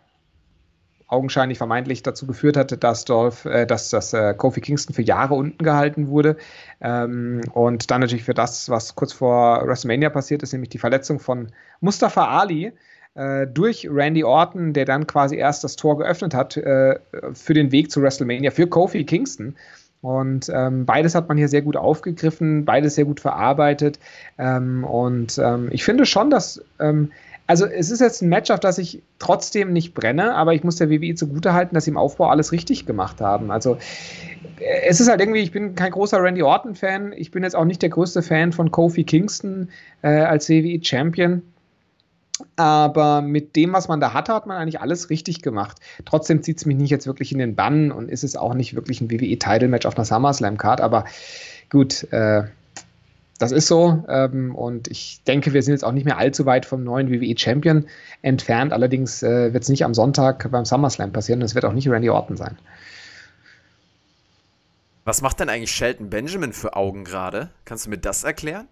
augenscheinlich 1.10 1.58
vermeintlich 1.58 2.04
dazu 2.04 2.28
geführt 2.28 2.56
hatte, 2.56 2.78
dass, 2.78 3.04
Dolph, 3.04 3.46
äh, 3.46 3.66
dass, 3.66 3.90
dass 3.90 4.14
äh, 4.14 4.34
Kofi 4.36 4.62
Kingston 4.62 4.94
für 4.94 5.02
Jahre 5.02 5.34
unten 5.34 5.64
gehalten 5.64 6.08
wurde. 6.08 6.38
Ähm, 6.80 7.42
und 7.54 7.92
dann 7.92 8.02
natürlich 8.02 8.24
für 8.24 8.36
das, 8.36 8.70
was 8.70 8.96
kurz 8.96 9.12
vor 9.12 9.68
WrestleMania 9.68 10.10
passiert 10.10 10.44
ist, 10.44 10.54
nämlich 10.54 10.70
die 10.70 10.78
Verletzung 10.78 11.20
von 11.20 11.52
Mustafa 11.82 12.28
Ali 12.40 12.72
äh, 13.16 13.48
durch 13.48 13.88
Randy 13.90 14.24
Orton, 14.24 14.74
der 14.74 14.86
dann 14.86 15.08
quasi 15.08 15.36
erst 15.36 15.64
das 15.64 15.76
Tor 15.76 15.98
geöffnet 15.98 16.34
hat 16.34 16.56
äh, 16.58 17.00
für 17.34 17.54
den 17.56 17.72
Weg 17.72 17.92
zu 17.92 18.02
WrestleMania 18.02 18.52
für 18.52 18.68
Kofi 18.68 19.04
Kingston. 19.04 19.56
Und 20.02 20.50
ähm, 20.54 20.86
beides 20.86 21.14
hat 21.14 21.28
man 21.28 21.38
hier 21.38 21.50
sehr 21.50 21.62
gut 21.62 21.76
aufgegriffen, 21.76 22.64
beides 22.64 22.96
sehr 22.96 23.06
gut 23.06 23.20
verarbeitet. 23.20 24.00
Ähm, 24.38 24.86
und 24.86 25.38
ähm, 25.38 25.68
ich 25.72 25.84
finde 25.84 26.06
schon, 26.06 26.30
dass 26.30 26.64
ähm, 26.80 27.12
also 27.50 27.66
es 27.66 27.90
ist 27.90 28.00
jetzt 28.00 28.22
ein 28.22 28.30
Match, 28.30 28.52
auf 28.52 28.60
das 28.60 28.78
ich 28.78 29.02
trotzdem 29.18 29.74
nicht 29.74 29.96
brenne, 29.96 30.36
aber 30.36 30.54
ich 30.54 30.64
muss 30.64 30.76
der 30.76 30.92
WWE 30.92 31.16
zugutehalten, 31.16 31.74
dass 31.74 31.86
sie 31.86 31.90
im 31.90 31.98
Aufbau 31.98 32.30
alles 32.30 32.52
richtig 32.52 32.86
gemacht 32.86 33.22
haben. 33.22 33.50
Also 33.50 33.80
es 34.88 35.00
ist 35.00 35.10
halt 35.10 35.20
irgendwie, 35.20 35.40
ich 35.40 35.52
bin 35.52 35.74
kein 35.74 35.92
großer 35.92 36.22
Randy 36.22 36.44
Orton-Fan, 36.44 37.12
ich 37.12 37.32
bin 37.32 37.42
jetzt 37.42 37.56
auch 37.56 37.66
nicht 37.66 37.82
der 37.82 37.90
größte 37.90 38.22
Fan 38.22 38.52
von 38.52 38.70
Kofi 38.70 39.04
Kingston 39.04 39.70
äh, 40.04 40.10
als 40.10 40.48
WWE-Champion. 40.48 41.42
Aber 42.56 43.24
mit 43.24 43.56
dem, 43.56 43.74
was 43.74 43.88
man 43.88 44.00
da 44.00 44.14
hatte, 44.14 44.32
hat 44.36 44.46
man 44.46 44.58
eigentlich 44.58 44.80
alles 44.80 45.10
richtig 45.10 45.42
gemacht. 45.42 45.80
Trotzdem 46.06 46.44
zieht 46.44 46.60
es 46.60 46.68
mich 46.68 46.78
nicht 46.78 46.92
jetzt 46.92 47.08
wirklich 47.08 47.32
in 47.32 47.40
den 47.40 47.56
Bann 47.56 47.92
und 47.92 48.12
ist 48.12 48.24
es 48.24 48.36
auch 48.36 48.54
nicht 48.54 48.76
wirklich 48.76 49.02
ein 49.02 49.10
WWE-Title-Match 49.10 49.88
auf 49.88 49.98
einer 49.98 50.06
SummerSlam-Card. 50.06 50.82
Aber 50.82 51.06
gut, 51.72 52.04
äh, 52.14 52.44
das 53.40 53.52
ist 53.52 53.68
so. 53.68 54.04
Ähm, 54.08 54.54
und 54.54 54.88
ich 54.90 55.24
denke, 55.24 55.54
wir 55.54 55.64
sind 55.64 55.74
jetzt 55.74 55.84
auch 55.84 55.94
nicht 55.94 56.06
mehr 56.06 56.18
allzu 56.18 56.46
weit 56.46 56.66
vom 56.66 56.84
neuen 56.84 57.10
WWE 57.10 57.36
Champion 57.38 57.88
entfernt. 58.22 58.74
Allerdings 58.74 59.24
äh, 59.24 59.54
wird 59.54 59.64
es 59.64 59.70
nicht 59.70 59.84
am 59.86 59.94
Sonntag 59.94 60.52
beim 60.52 60.66
SummerSlam 60.66 61.12
passieren. 61.12 61.42
Es 61.42 61.56
wird 61.56 61.66
auch 61.66 61.74
nicht 61.74 61.90
Randy 61.90 62.10
Orton 62.10 62.38
sein. 62.38 62.58
Was 65.06 65.22
macht 65.22 65.40
denn 65.40 65.50
eigentlich 65.50 65.72
Shelton 65.72 66.10
Benjamin 66.10 66.54
für 66.54 66.76
Augen 66.76 67.06
gerade? 67.06 67.50
Kannst 67.66 67.86
du 67.86 67.90
mir 67.90 67.98
das 67.98 68.24
erklären? 68.24 68.68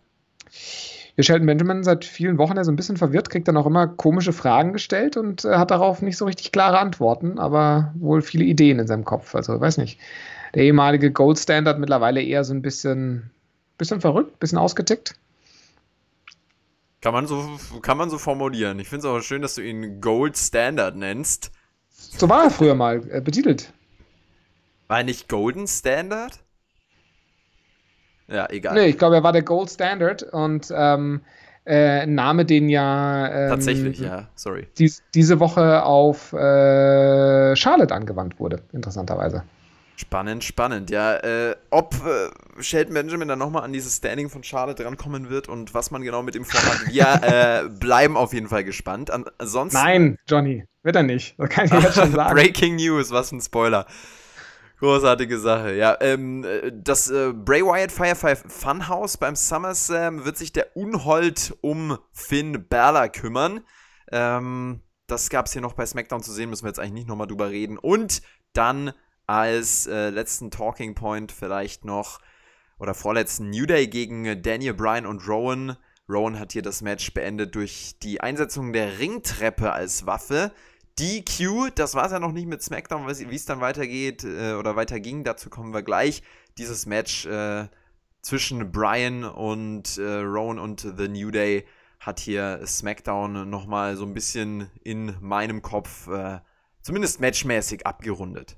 Ja, 1.15 1.23
Shelton 1.23 1.47
Benjamin 1.47 1.83
seit 1.83 2.05
vielen 2.05 2.37
Wochen 2.37 2.57
ja 2.57 2.63
so 2.63 2.71
ein 2.71 2.75
bisschen 2.75 2.97
verwirrt, 2.97 3.29
kriegt 3.29 3.47
dann 3.47 3.57
auch 3.57 3.65
immer 3.65 3.87
komische 3.87 4.33
Fragen 4.33 4.73
gestellt 4.73 5.17
und 5.17 5.45
äh, 5.45 5.55
hat 5.55 5.71
darauf 5.71 6.01
nicht 6.01 6.17
so 6.17 6.25
richtig 6.25 6.51
klare 6.51 6.77
Antworten, 6.77 7.39
aber 7.39 7.93
wohl 7.95 8.21
viele 8.21 8.43
Ideen 8.43 8.79
in 8.79 8.85
seinem 8.85 9.05
Kopf. 9.05 9.33
Also, 9.33 9.59
weiß 9.59 9.77
nicht. 9.77 9.99
Der 10.53 10.63
ehemalige 10.63 11.11
Gold 11.11 11.39
Standard 11.39 11.79
mittlerweile 11.79 12.21
eher 12.21 12.43
so 12.43 12.53
ein 12.53 12.61
bisschen 12.61 13.31
Bisschen 13.77 14.01
verrückt, 14.01 14.39
bisschen 14.39 14.57
ausgetickt. 14.57 15.15
Kann 17.01 17.13
man 17.13 17.27
so, 17.27 17.59
kann 17.81 17.97
man 17.97 18.09
so 18.09 18.17
formulieren. 18.17 18.79
Ich 18.79 18.89
finde 18.89 19.07
es 19.07 19.13
auch 19.13 19.21
schön, 19.21 19.41
dass 19.41 19.55
du 19.55 19.61
ihn 19.61 20.01
Gold 20.01 20.37
Standard 20.37 20.95
nennst. 20.95 21.51
So 21.89 22.27
war 22.27 22.45
er 22.45 22.51
früher 22.51 22.75
mal 22.75 23.03
äh, 23.11 23.21
betitelt. 23.21 23.71
War 24.87 24.99
er 24.99 25.03
nicht 25.03 25.29
Golden 25.29 25.67
Standard? 25.67 26.39
Ja, 28.27 28.49
egal. 28.49 28.73
Nee, 28.73 28.87
ich 28.87 28.97
glaube, 28.97 29.15
er 29.15 29.23
war 29.23 29.31
der 29.31 29.43
Gold 29.43 29.69
Standard 29.69 30.23
und 30.23 30.71
ähm, 30.75 31.21
äh, 31.65 32.01
ein 32.01 32.15
Name, 32.15 32.45
den 32.45 32.69
ja. 32.69 33.29
Ähm, 33.29 33.49
Tatsächlich, 33.49 33.99
ja, 33.99 34.27
sorry. 34.35 34.67
Dies, 34.77 35.03
diese 35.13 35.39
Woche 35.39 35.83
auf 35.83 36.33
äh, 36.33 37.55
Charlotte 37.55 37.93
angewandt 37.93 38.39
wurde, 38.39 38.63
interessanterweise. 38.73 39.43
Spannend, 39.99 40.43
spannend. 40.43 40.91
Ja, 40.91 41.15
äh, 41.17 41.55
ob 41.71 41.95
äh, 42.05 42.61
Shelton 42.61 42.93
Benjamin 42.93 43.27
dann 43.27 43.39
nochmal 43.39 43.63
an 43.63 43.73
dieses 43.73 43.97
Standing 43.97 44.29
von 44.29 44.43
Charlotte 44.43 44.85
rankommen 44.85 45.31
wird 45.31 45.49
und 45.49 45.73
was 45.73 45.89
man 45.89 46.03
genau 46.03 46.21
mit 46.21 46.35
ihm 46.35 46.45
vorhat, 46.45 46.87
wir 46.93 47.63
äh, 47.65 47.67
bleiben 47.67 48.15
auf 48.15 48.31
jeden 48.31 48.47
Fall 48.47 48.63
gespannt. 48.63 49.09
ansonsten. 49.09 49.75
Nein, 49.75 50.19
Johnny, 50.27 50.65
wird 50.83 50.97
er 50.97 51.01
nicht. 51.01 51.33
Das 51.39 51.49
kann 51.49 51.65
ich 51.65 51.71
jetzt 51.71 51.95
schon 51.95 52.11
sagen. 52.15 52.35
Breaking 52.35 52.75
News, 52.75 53.09
was 53.09 53.31
ein 53.31 53.41
Spoiler. 53.41 53.87
Großartige 54.77 55.39
Sache. 55.39 55.73
Ja, 55.73 55.97
ähm, 55.99 56.45
das 56.71 57.09
äh, 57.09 57.33
Bray 57.33 57.63
Wyatt 57.63 57.91
Firefly 57.91 58.35
Funhouse 58.35 59.17
beim 59.17 59.35
SummerSlam 59.35 60.25
wird 60.25 60.37
sich 60.37 60.53
der 60.53 60.77
Unhold 60.77 61.57
um 61.61 61.97
Finn 62.11 62.67
Balor 62.69 63.09
kümmern. 63.09 63.61
Ähm, 64.11 64.81
das 65.07 65.31
gab 65.31 65.47
es 65.47 65.53
hier 65.53 65.63
noch 65.63 65.73
bei 65.73 65.87
SmackDown 65.87 66.21
zu 66.21 66.31
sehen, 66.31 66.51
müssen 66.51 66.65
wir 66.65 66.69
jetzt 66.69 66.79
eigentlich 66.79 66.93
nicht 66.93 67.07
nochmal 67.07 67.25
drüber 67.25 67.49
reden. 67.49 67.79
Und 67.79 68.21
dann 68.53 68.93
als 69.27 69.87
äh, 69.87 70.09
letzten 70.09 70.51
Talking 70.51 70.95
Point 70.95 71.31
vielleicht 71.31 71.85
noch 71.85 72.19
oder 72.79 72.93
vorletzten 72.93 73.49
New 73.49 73.65
Day 73.65 73.87
gegen 73.87 74.41
Daniel 74.41 74.73
Bryan 74.73 75.05
und 75.05 75.27
Rowan. 75.27 75.77
Rowan 76.09 76.39
hat 76.39 76.53
hier 76.53 76.61
das 76.61 76.81
Match 76.81 77.13
beendet 77.13 77.55
durch 77.55 77.95
die 78.01 78.21
Einsetzung 78.21 78.71
der 78.71 78.99
Ringtreppe 78.99 79.73
als 79.73 80.05
Waffe. 80.05 80.51
DQ, 80.99 81.75
das 81.75 81.93
war 81.93 82.05
es 82.05 82.11
ja 82.11 82.19
noch 82.19 82.31
nicht 82.31 82.47
mit 82.47 82.63
SmackDown, 82.63 83.07
wie 83.07 83.35
es 83.35 83.45
dann 83.45 83.61
weitergeht 83.61 84.23
äh, 84.23 84.53
oder 84.53 84.75
weiterging, 84.75 85.23
dazu 85.23 85.49
kommen 85.49 85.73
wir 85.73 85.83
gleich. 85.83 86.23
Dieses 86.57 86.87
Match 86.87 87.25
äh, 87.27 87.67
zwischen 88.21 88.71
Bryan 88.71 89.23
und 89.23 89.97
äh, 89.97 90.19
Rowan 90.21 90.57
und 90.57 90.81
The 90.81 91.07
New 91.07 91.29
Day 91.29 91.67
hat 91.99 92.19
hier 92.19 92.65
SmackDown 92.65 93.49
nochmal 93.49 93.95
so 93.95 94.05
ein 94.05 94.13
bisschen 94.13 94.71
in 94.83 95.15
meinem 95.19 95.61
Kopf, 95.61 96.07
äh, 96.07 96.39
zumindest 96.81 97.19
matchmäßig, 97.19 97.85
abgerundet. 97.85 98.57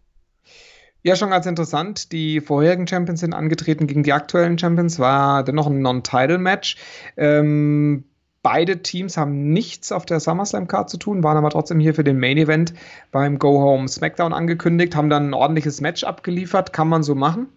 Ja, 1.02 1.16
schon 1.16 1.30
ganz 1.30 1.46
interessant. 1.46 2.12
Die 2.12 2.42
vorherigen 2.42 2.88
Champions 2.88 3.22
sind 3.22 3.34
angetreten 3.34 3.88
gegen 3.88 4.04
die 4.04 4.12
aktuellen 4.12 4.58
Champions, 4.58 5.00
war 5.00 5.44
dennoch 5.44 5.68
ein 5.68 5.82
Non-Title-Match. 5.82 6.76
Ähm, 7.16 8.04
beide 8.42 8.82
Teams 8.82 9.16
haben 9.16 9.54
nichts 9.54 9.94
auf 9.94 10.06
der 10.06 10.20
SummerSlam-Card 10.20 10.90
zu 10.90 10.98
tun, 10.98 11.24
waren 11.24 11.38
aber 11.38 11.52
trotzdem 11.52 11.80
hier 11.80 11.94
für 11.94 12.04
den 12.04 12.20
Main-Event 12.20 12.74
beim 13.12 13.40
Go-Home 13.40 13.88
SmackDown 13.88 14.34
angekündigt, 14.34 14.96
haben 14.96 15.10
dann 15.10 15.30
ein 15.30 15.34
ordentliches 15.34 15.80
Match 15.80 16.04
abgeliefert, 16.04 16.74
kann 16.74 16.90
man 16.90 17.04
so 17.04 17.16
machen. 17.16 17.48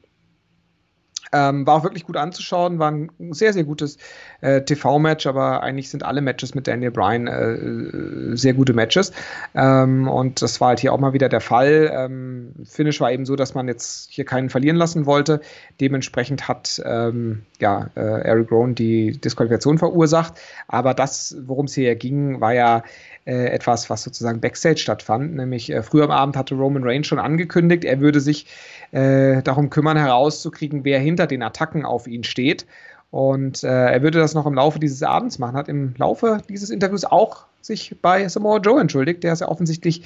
Ähm, 1.33 1.67
war 1.67 1.77
auch 1.77 1.83
wirklich 1.85 2.05
gut 2.05 2.17
anzuschauen, 2.17 2.79
war 2.79 2.91
ein 2.91 3.11
sehr, 3.31 3.53
sehr 3.53 3.65
gutes 3.65 3.97
äh, 4.43 4.63
TV-Match, 4.63 5.27
aber 5.27 5.63
eigentlich 5.63 5.89
sind 5.89 6.05
alle 6.05 6.21
Matches 6.21 6.55
mit 6.55 6.67
Daniel 6.67 6.91
Bryan 6.91 7.27
äh, 7.27 8.37
sehr 8.37 8.55
gute 8.55 8.73
Matches. 8.75 9.13
Ähm, 9.55 10.09
und 10.09 10.43
das 10.43 10.61
war 10.61 10.69
halt 10.69 10.81
hier 10.81 10.93
auch 10.93 10.99
mal 10.99 11.13
wieder 11.13 11.29
der 11.29 11.41
Fall. 11.41 11.91
Ähm, 11.93 12.53
Finish 12.65 13.01
war 13.01 13.11
eben 13.13 13.25
so, 13.25 13.37
dass 13.37 13.55
man 13.55 13.69
jetzt 13.69 14.11
hier 14.11 14.25
keinen 14.25 14.51
verlieren 14.51 14.77
lassen 14.77 15.07
wollte. 15.07 15.41
Dementsprechend 15.81 16.49
hat 16.49 16.83
ähm, 16.85 17.43
ja, 17.61 17.91
äh, 17.97 18.01
Eric 18.01 18.51
Rowan 18.51 18.75
die 18.75 19.19
Disqualifikation 19.19 19.79
verursacht. 19.79 20.35
Aber 20.69 20.95
das, 20.95 21.37
worum 21.47 21.67
es 21.67 21.75
hier 21.75 21.95
ging, 21.97 22.41
war 22.41 22.53
ja 22.53 22.79
äh, 22.79 22.83
etwas, 23.31 23.89
was 23.89 24.03
sozusagen 24.03 24.41
Backstage 24.41 24.79
stattfand. 24.79 25.35
Nämlich 25.35 25.71
äh, 25.71 25.83
früher 25.83 26.05
am 26.05 26.11
Abend 26.11 26.37
hatte 26.37 26.55
Roman 26.55 26.85
Reigns 26.85 27.07
schon 27.07 27.19
angekündigt, 27.19 27.85
er 27.85 28.01
würde 28.01 28.21
sich 28.21 28.47
äh, 28.91 29.43
darum 29.43 29.71
kümmern, 29.71 29.97
herauszukriegen, 29.97 30.85
wer 30.85 30.99
hinter 30.99 31.27
den 31.27 31.43
Attacken 31.43 31.85
auf 31.85 32.07
ihn 32.07 32.25
steht. 32.25 32.67
Und 33.11 33.63
äh, 33.63 33.69
er 33.69 34.03
würde 34.03 34.19
das 34.19 34.35
noch 34.35 34.47
im 34.47 34.55
Laufe 34.55 34.79
dieses 34.79 35.03
Abends 35.03 35.39
machen, 35.39 35.55
hat 35.55 35.69
im 35.69 35.95
Laufe 35.99 36.39
dieses 36.49 36.71
Interviews 36.71 37.05
auch 37.05 37.45
sich 37.61 37.97
bei 38.01 38.27
Samoa 38.27 38.59
Joe 38.59 38.81
entschuldigt, 38.81 39.23
der 39.23 39.35
es 39.35 39.41
ja 39.41 39.49
offensichtlich 39.49 40.03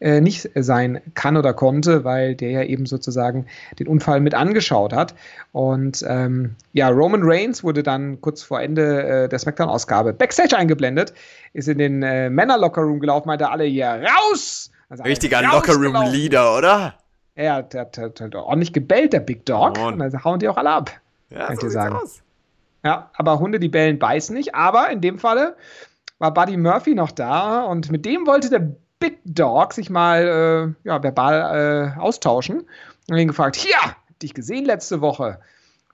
äh, 0.00 0.20
nicht 0.20 0.48
sein 0.54 1.00
kann 1.14 1.36
oder 1.36 1.52
konnte, 1.52 2.04
weil 2.04 2.34
der 2.34 2.50
ja 2.50 2.62
eben 2.62 2.86
sozusagen 2.86 3.46
den 3.78 3.86
Unfall 3.86 4.20
mit 4.20 4.34
angeschaut 4.34 4.92
hat. 4.92 5.14
Und 5.52 6.04
ähm, 6.08 6.56
ja, 6.72 6.88
Roman 6.88 7.20
Reigns 7.22 7.62
wurde 7.62 7.82
dann 7.82 8.20
kurz 8.20 8.42
vor 8.42 8.60
Ende 8.60 9.02
äh, 9.02 9.28
der 9.28 9.38
SmackDown-Ausgabe 9.38 10.12
Backstage 10.12 10.56
eingeblendet, 10.56 11.12
ist 11.52 11.68
in 11.68 11.78
den 11.78 12.02
äh, 12.02 12.30
Männer-Locker-Room 12.30 13.00
gelaufen, 13.00 13.28
meinte 13.28 13.50
alle 13.50 13.64
hier 13.64 14.02
raus! 14.02 14.70
Also 14.88 15.04
Richtiger 15.04 15.42
Locker-Room-Leader, 15.42 16.56
oder? 16.56 16.94
Er 17.34 17.54
hat, 17.54 17.74
hat, 17.74 17.96
hat, 17.96 18.20
hat, 18.20 18.34
ordentlich 18.34 18.72
gebellt, 18.72 19.12
der 19.12 19.20
Big 19.20 19.46
Dog. 19.46 19.78
Oh. 19.78 19.86
Und 19.88 19.98
dann 19.98 20.24
hauen 20.24 20.40
die 20.40 20.48
auch 20.48 20.56
alle 20.56 20.70
ab. 20.70 20.90
Ja, 21.30 21.46
kann 21.46 21.56
so 21.56 21.68
ich 21.68 21.72
sagen. 21.72 21.94
Aus. 21.94 22.22
Ja, 22.84 23.10
aber 23.14 23.38
Hunde, 23.38 23.60
die 23.60 23.68
bellen, 23.68 23.98
beißen 23.98 24.34
nicht. 24.34 24.54
Aber 24.54 24.90
in 24.90 25.00
dem 25.00 25.18
Falle 25.18 25.56
war 26.18 26.34
Buddy 26.34 26.56
Murphy 26.56 26.94
noch 26.94 27.12
da 27.12 27.62
und 27.62 27.90
mit 27.90 28.04
dem 28.04 28.26
wollte 28.26 28.50
der 28.50 28.70
Big 29.00 29.18
Dog 29.24 29.72
sich 29.72 29.90
mal 29.90 30.76
äh, 30.84 30.88
ja, 30.88 31.02
verbal 31.02 31.94
äh, 31.96 32.00
austauschen 32.00 32.66
und 33.08 33.16
ihn 33.16 33.28
gefragt: 33.28 33.56
Hier, 33.56 33.78
dich 34.22 34.34
gesehen 34.34 34.64
letzte 34.64 35.00
Woche 35.00 35.40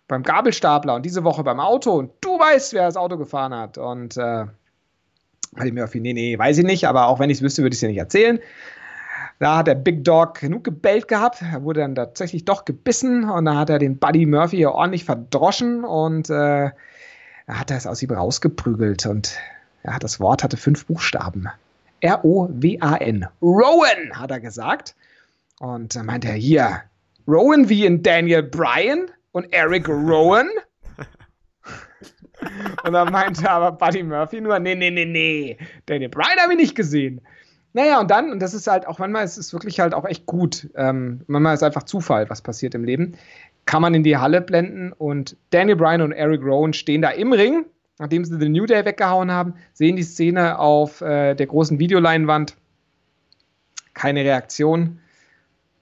beim 0.08 0.22
Gabelstapler 0.22 0.94
und 0.94 1.06
diese 1.06 1.24
Woche 1.24 1.42
beim 1.42 1.60
Auto 1.60 1.92
und 1.92 2.12
du 2.20 2.38
weißt, 2.38 2.74
wer 2.74 2.84
das 2.84 2.96
Auto 2.96 3.16
gefahren 3.16 3.54
hat. 3.54 3.78
Und 3.78 4.16
äh, 4.16 4.44
Buddy 5.52 5.72
Murphy, 5.72 6.00
nee, 6.00 6.12
nee, 6.12 6.38
weiß 6.38 6.58
ich 6.58 6.64
nicht, 6.64 6.86
aber 6.86 7.06
auch 7.06 7.18
wenn 7.18 7.30
ich 7.30 7.38
es 7.38 7.42
wüsste, 7.42 7.62
würde 7.62 7.74
ich 7.74 7.78
es 7.78 7.80
dir 7.80 7.88
nicht 7.88 7.98
erzählen. 7.98 8.38
Da 9.38 9.58
hat 9.58 9.66
der 9.66 9.74
Big 9.74 10.04
Dog 10.04 10.40
genug 10.40 10.64
gebellt 10.64 11.08
gehabt. 11.08 11.42
Er 11.42 11.62
wurde 11.62 11.80
dann 11.80 11.94
tatsächlich 11.94 12.44
doch 12.44 12.64
gebissen 12.64 13.28
und 13.28 13.44
da 13.44 13.56
hat 13.56 13.70
er 13.70 13.78
den 13.78 13.98
Buddy 13.98 14.26
Murphy 14.26 14.56
hier 14.56 14.72
ordentlich 14.72 15.04
verdroschen 15.04 15.84
und 15.84 16.30
äh, 16.30 16.70
er 17.46 17.60
hat 17.60 17.70
es 17.70 17.86
aus 17.86 18.02
ihm 18.02 18.10
rausgeprügelt. 18.10 19.06
Und 19.06 19.36
ja, 19.84 19.98
das 19.98 20.20
Wort 20.20 20.42
hatte 20.42 20.56
fünf 20.56 20.86
Buchstaben. 20.86 21.48
R-O-W-A-N. 22.00 23.26
Rowan, 23.42 24.18
hat 24.18 24.30
er 24.30 24.40
gesagt. 24.40 24.94
Und 25.60 25.96
dann 25.96 26.06
meinte 26.06 26.28
er 26.28 26.34
hier, 26.34 26.82
Rowan 27.26 27.68
wie 27.68 27.86
in 27.86 28.02
Daniel 28.02 28.42
Bryan 28.42 29.10
und 29.32 29.52
Eric 29.52 29.88
Rowan. 29.88 30.48
und 32.84 32.92
dann 32.92 33.10
meinte 33.12 33.50
aber 33.50 33.72
Buddy 33.72 34.02
Murphy 34.02 34.40
nur, 34.40 34.58
nee, 34.58 34.74
nee, 34.74 34.90
nee, 34.90 35.04
nee, 35.04 35.58
Daniel 35.86 36.10
Bryan 36.10 36.38
habe 36.40 36.52
ich 36.52 36.58
nicht 36.58 36.74
gesehen. 36.74 37.20
Naja, 37.72 38.00
und 38.00 38.10
dann, 38.10 38.32
und 38.32 38.40
das 38.40 38.54
ist 38.54 38.66
halt 38.68 38.86
auch 38.86 38.98
manchmal, 38.98 39.24
es 39.24 39.36
ist 39.36 39.52
wirklich 39.52 39.80
halt 39.80 39.92
auch 39.92 40.06
echt 40.06 40.24
gut. 40.24 40.70
Ähm, 40.76 41.20
manchmal 41.26 41.52
ist 41.52 41.60
es 41.60 41.66
einfach 41.66 41.82
Zufall, 41.82 42.30
was 42.30 42.40
passiert 42.40 42.74
im 42.74 42.84
Leben. 42.84 43.18
Kann 43.66 43.82
man 43.82 43.92
in 43.92 44.02
die 44.02 44.16
Halle 44.16 44.40
blenden 44.40 44.92
und 44.92 45.36
Daniel 45.50 45.76
Bryan 45.76 46.00
und 46.00 46.12
Eric 46.12 46.42
Rowan 46.42 46.72
stehen 46.72 47.02
da 47.02 47.10
im 47.10 47.34
Ring, 47.34 47.66
nachdem 47.98 48.24
sie 48.24 48.38
The 48.38 48.48
New 48.48 48.66
Day 48.66 48.84
weggehauen 48.84 49.30
haben, 49.30 49.54
sehen 49.72 49.96
die 49.96 50.02
Szene 50.02 50.58
auf 50.58 51.00
äh, 51.00 51.34
der 51.34 51.46
großen 51.46 51.78
Videoleinwand. 51.78 52.56
Keine 53.94 54.24
Reaktion. 54.24 55.00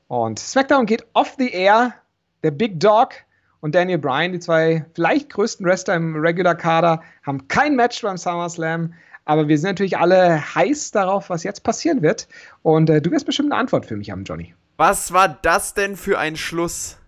Und 0.09 0.39
SmackDown 0.39 0.87
geht 0.87 1.07
off 1.15 1.35
the 1.39 1.51
air. 1.51 1.95
Der 2.43 2.51
Big 2.51 2.79
Dog 2.79 3.15
und 3.61 3.75
Daniel 3.75 3.99
Bryan, 3.99 4.33
die 4.33 4.39
zwei 4.39 4.85
vielleicht 4.95 5.31
größten 5.31 5.65
Wrestler 5.67 5.95
im 5.95 6.15
Regular-Kader, 6.15 7.03
haben 7.25 7.49
kein 7.49 7.75
Match 7.75 8.03
beim 8.03 8.19
SummerSlam. 8.19 8.93
Aber 9.25 9.49
wir 9.49 9.57
sind 9.57 9.71
natürlich 9.71 9.97
alle 9.97 10.55
heiß 10.55 10.91
darauf, 10.91 11.31
was 11.31 11.45
jetzt 11.45 11.63
passieren 11.65 12.03
wird. 12.03 12.29
Und 12.63 12.91
äh, 12.91 13.01
du 13.01 13.11
wirst 13.11 13.25
bestimmt 13.25 13.53
eine 13.53 13.61
Antwort 13.61 13.87
für 13.87 13.97
mich 13.97 14.11
haben, 14.11 14.25
Johnny. 14.25 14.55
Was 14.77 15.13
war 15.13 15.29
das 15.29 15.73
denn 15.73 15.97
für 15.97 16.19
ein 16.19 16.37
Schluss? 16.37 16.99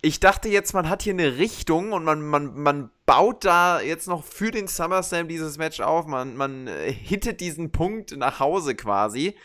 Ich 0.00 0.20
dachte 0.20 0.48
jetzt, 0.48 0.74
man 0.74 0.88
hat 0.88 1.02
hier 1.02 1.12
eine 1.12 1.38
Richtung 1.38 1.92
und 1.92 2.04
man, 2.04 2.22
man, 2.22 2.54
man 2.54 2.90
baut 3.04 3.44
da 3.44 3.80
jetzt 3.80 4.06
noch 4.06 4.24
für 4.24 4.52
den 4.52 4.68
SummerSlam 4.68 5.26
dieses 5.26 5.58
Match 5.58 5.80
auf. 5.80 6.06
Man, 6.06 6.36
man 6.36 6.68
äh, 6.68 6.92
hittet 6.92 7.40
diesen 7.40 7.72
Punkt 7.72 8.16
nach 8.16 8.38
Hause 8.38 8.76
quasi. 8.76 9.36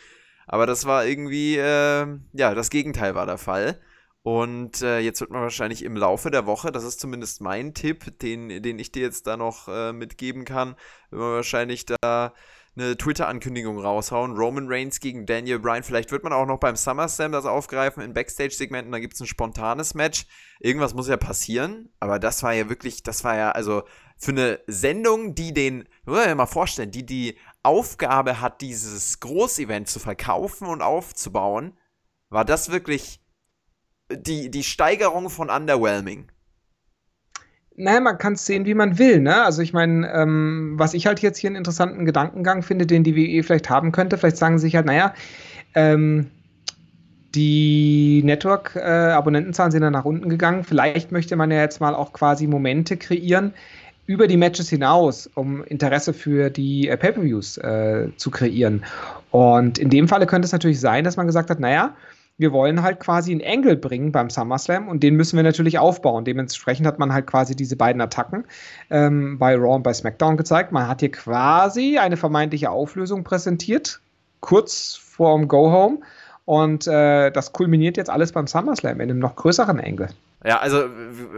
Aber 0.46 0.66
das 0.66 0.84
war 0.84 1.06
irgendwie, 1.06 1.56
äh, 1.56 2.06
ja, 2.32 2.54
das 2.54 2.70
Gegenteil 2.70 3.14
war 3.14 3.26
der 3.26 3.38
Fall. 3.38 3.80
Und 4.22 4.80
äh, 4.80 5.00
jetzt 5.00 5.20
wird 5.20 5.30
man 5.30 5.42
wahrscheinlich 5.42 5.82
im 5.82 5.96
Laufe 5.96 6.30
der 6.30 6.46
Woche, 6.46 6.72
das 6.72 6.84
ist 6.84 6.98
zumindest 6.98 7.42
mein 7.42 7.74
Tipp, 7.74 8.18
den, 8.20 8.62
den 8.62 8.78
ich 8.78 8.90
dir 8.90 9.02
jetzt 9.02 9.26
da 9.26 9.36
noch 9.36 9.68
äh, 9.68 9.92
mitgeben 9.92 10.44
kann, 10.46 10.76
wird 11.10 11.20
man 11.20 11.34
wahrscheinlich 11.34 11.84
da 11.84 12.32
eine 12.76 12.96
Twitter-Ankündigung 12.96 13.78
raushauen. 13.78 14.36
Roman 14.36 14.66
Reigns 14.68 15.00
gegen 15.00 15.26
Daniel 15.26 15.60
Bryan. 15.60 15.82
Vielleicht 15.82 16.10
wird 16.10 16.24
man 16.24 16.32
auch 16.32 16.46
noch 16.46 16.58
beim 16.58 16.76
SummerSlam 16.76 17.32
das 17.32 17.44
aufgreifen 17.44 18.02
in 18.02 18.14
Backstage-Segmenten. 18.14 18.92
Da 18.92 18.98
gibt 18.98 19.14
es 19.14 19.20
ein 19.20 19.26
spontanes 19.26 19.94
Match. 19.94 20.26
Irgendwas 20.60 20.94
muss 20.94 21.08
ja 21.08 21.16
passieren. 21.16 21.90
Aber 22.00 22.18
das 22.18 22.42
war 22.42 22.52
ja 22.52 22.68
wirklich, 22.68 23.02
das 23.02 23.22
war 23.22 23.36
ja, 23.36 23.52
also 23.52 23.84
für 24.16 24.32
eine 24.32 24.60
Sendung, 24.66 25.34
die 25.34 25.54
den, 25.54 25.88
muss 26.04 26.24
man 26.24 26.36
mal 26.36 26.46
vorstellen, 26.46 26.90
die 26.90 27.06
die 27.06 27.38
Aufgabe 27.62 28.40
hat, 28.40 28.60
dieses 28.60 29.20
Großevent 29.20 29.88
zu 29.88 30.00
verkaufen 30.00 30.66
und 30.66 30.82
aufzubauen, 30.82 31.78
war 32.28 32.44
das 32.44 32.70
wirklich 32.70 33.20
die, 34.10 34.50
die 34.50 34.64
Steigerung 34.64 35.30
von 35.30 35.50
Underwhelming. 35.50 36.30
Naja, 37.76 38.00
man 38.00 38.18
kann 38.18 38.34
es 38.34 38.46
sehen, 38.46 38.66
wie 38.66 38.74
man 38.74 38.98
will. 38.98 39.20
Ne? 39.20 39.42
Also 39.42 39.60
ich 39.60 39.72
meine, 39.72 40.10
ähm, 40.12 40.74
was 40.76 40.94
ich 40.94 41.06
halt 41.06 41.20
jetzt 41.20 41.38
hier 41.38 41.48
einen 41.48 41.56
interessanten 41.56 42.04
Gedankengang 42.04 42.62
finde, 42.62 42.86
den 42.86 43.02
die 43.02 43.16
WE 43.16 43.42
vielleicht 43.42 43.68
haben 43.68 43.90
könnte, 43.90 44.16
vielleicht 44.16 44.36
sagen 44.36 44.58
sie 44.58 44.66
sich 44.66 44.76
halt, 44.76 44.86
naja, 44.86 45.12
ähm, 45.74 46.30
die 47.34 48.22
Network-Abonnentenzahlen 48.24 49.70
äh, 49.70 49.72
sind 49.72 49.82
dann 49.82 49.92
nach 49.92 50.04
unten 50.04 50.28
gegangen. 50.28 50.62
Vielleicht 50.62 51.10
möchte 51.10 51.34
man 51.34 51.50
ja 51.50 51.60
jetzt 51.60 51.80
mal 51.80 51.94
auch 51.94 52.12
quasi 52.12 52.46
Momente 52.46 52.96
kreieren 52.96 53.52
über 54.06 54.28
die 54.28 54.36
Matches 54.36 54.68
hinaus, 54.68 55.28
um 55.34 55.64
Interesse 55.64 56.12
für 56.12 56.50
die 56.50 56.88
äh, 56.88 56.96
Pay-per-Views 56.96 57.58
äh, 57.58 58.08
zu 58.16 58.30
kreieren. 58.30 58.84
Und 59.30 59.78
in 59.78 59.90
dem 59.90 60.06
Falle 60.06 60.26
könnte 60.26 60.46
es 60.46 60.52
natürlich 60.52 60.78
sein, 60.78 61.04
dass 61.04 61.16
man 61.16 61.26
gesagt 61.26 61.50
hat, 61.50 61.58
naja, 61.58 61.96
wir 62.36 62.52
wollen 62.52 62.82
halt 62.82 63.00
quasi 63.00 63.32
einen 63.32 63.42
Angle 63.44 63.76
bringen 63.76 64.10
beim 64.10 64.28
SummerSlam 64.28 64.88
und 64.88 65.02
den 65.02 65.14
müssen 65.14 65.36
wir 65.36 65.44
natürlich 65.44 65.78
aufbauen. 65.78 66.24
Dementsprechend 66.24 66.86
hat 66.86 66.98
man 66.98 67.12
halt 67.12 67.26
quasi 67.26 67.54
diese 67.54 67.76
beiden 67.76 68.00
Attacken 68.00 68.44
ähm, 68.90 69.38
bei 69.38 69.54
Raw 69.54 69.76
und 69.76 69.82
bei 69.82 69.92
SmackDown 69.92 70.36
gezeigt. 70.36 70.72
Man 70.72 70.88
hat 70.88 71.00
hier 71.00 71.12
quasi 71.12 71.98
eine 71.98 72.16
vermeintliche 72.16 72.70
Auflösung 72.70 73.22
präsentiert, 73.22 74.00
kurz 74.40 74.96
vorm 74.96 75.46
Go-Home. 75.48 76.00
Und 76.44 76.86
äh, 76.86 77.30
das 77.30 77.52
kulminiert 77.52 77.96
jetzt 77.96 78.10
alles 78.10 78.32
beim 78.32 78.46
SummerSlam 78.46 79.00
in 79.00 79.10
einem 79.10 79.18
noch 79.18 79.36
größeren 79.36 79.80
Angle. 79.80 80.08
Ja, 80.46 80.58
also 80.58 80.84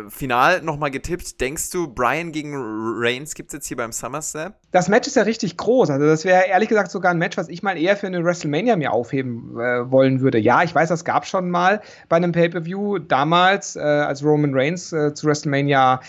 final 0.08 0.62
nochmal 0.62 0.90
getippt. 0.90 1.40
Denkst 1.40 1.70
du, 1.70 1.86
Brian 1.86 2.32
gegen 2.32 2.54
Reigns 2.56 3.34
gibt 3.34 3.50
es 3.50 3.54
jetzt 3.54 3.68
hier 3.68 3.76
beim 3.76 3.92
SummerSlam? 3.92 4.52
Das 4.72 4.88
Match 4.88 5.06
ist 5.06 5.14
ja 5.14 5.22
richtig 5.22 5.56
groß. 5.56 5.90
Also, 5.90 6.06
das 6.06 6.24
wäre 6.24 6.48
ehrlich 6.48 6.68
gesagt 6.68 6.90
sogar 6.90 7.12
ein 7.12 7.18
Match, 7.18 7.36
was 7.36 7.48
ich 7.48 7.62
mal 7.62 7.78
eher 7.78 7.96
für 7.96 8.08
eine 8.08 8.24
WrestleMania 8.24 8.74
mir 8.74 8.92
aufheben 8.92 9.58
äh, 9.60 9.88
wollen 9.92 10.20
würde. 10.22 10.38
Ja, 10.38 10.64
ich 10.64 10.74
weiß, 10.74 10.88
das 10.88 11.04
gab 11.04 11.22
es 11.22 11.28
schon 11.28 11.50
mal 11.50 11.82
bei 12.08 12.16
einem 12.16 12.32
Pay-Per-View 12.32 12.98
damals, 12.98 13.76
äh, 13.76 13.80
als 13.80 14.24
Roman 14.24 14.52
Reigns 14.52 14.92
äh, 14.92 15.14
zu 15.14 15.28
WrestleMania 15.28 16.00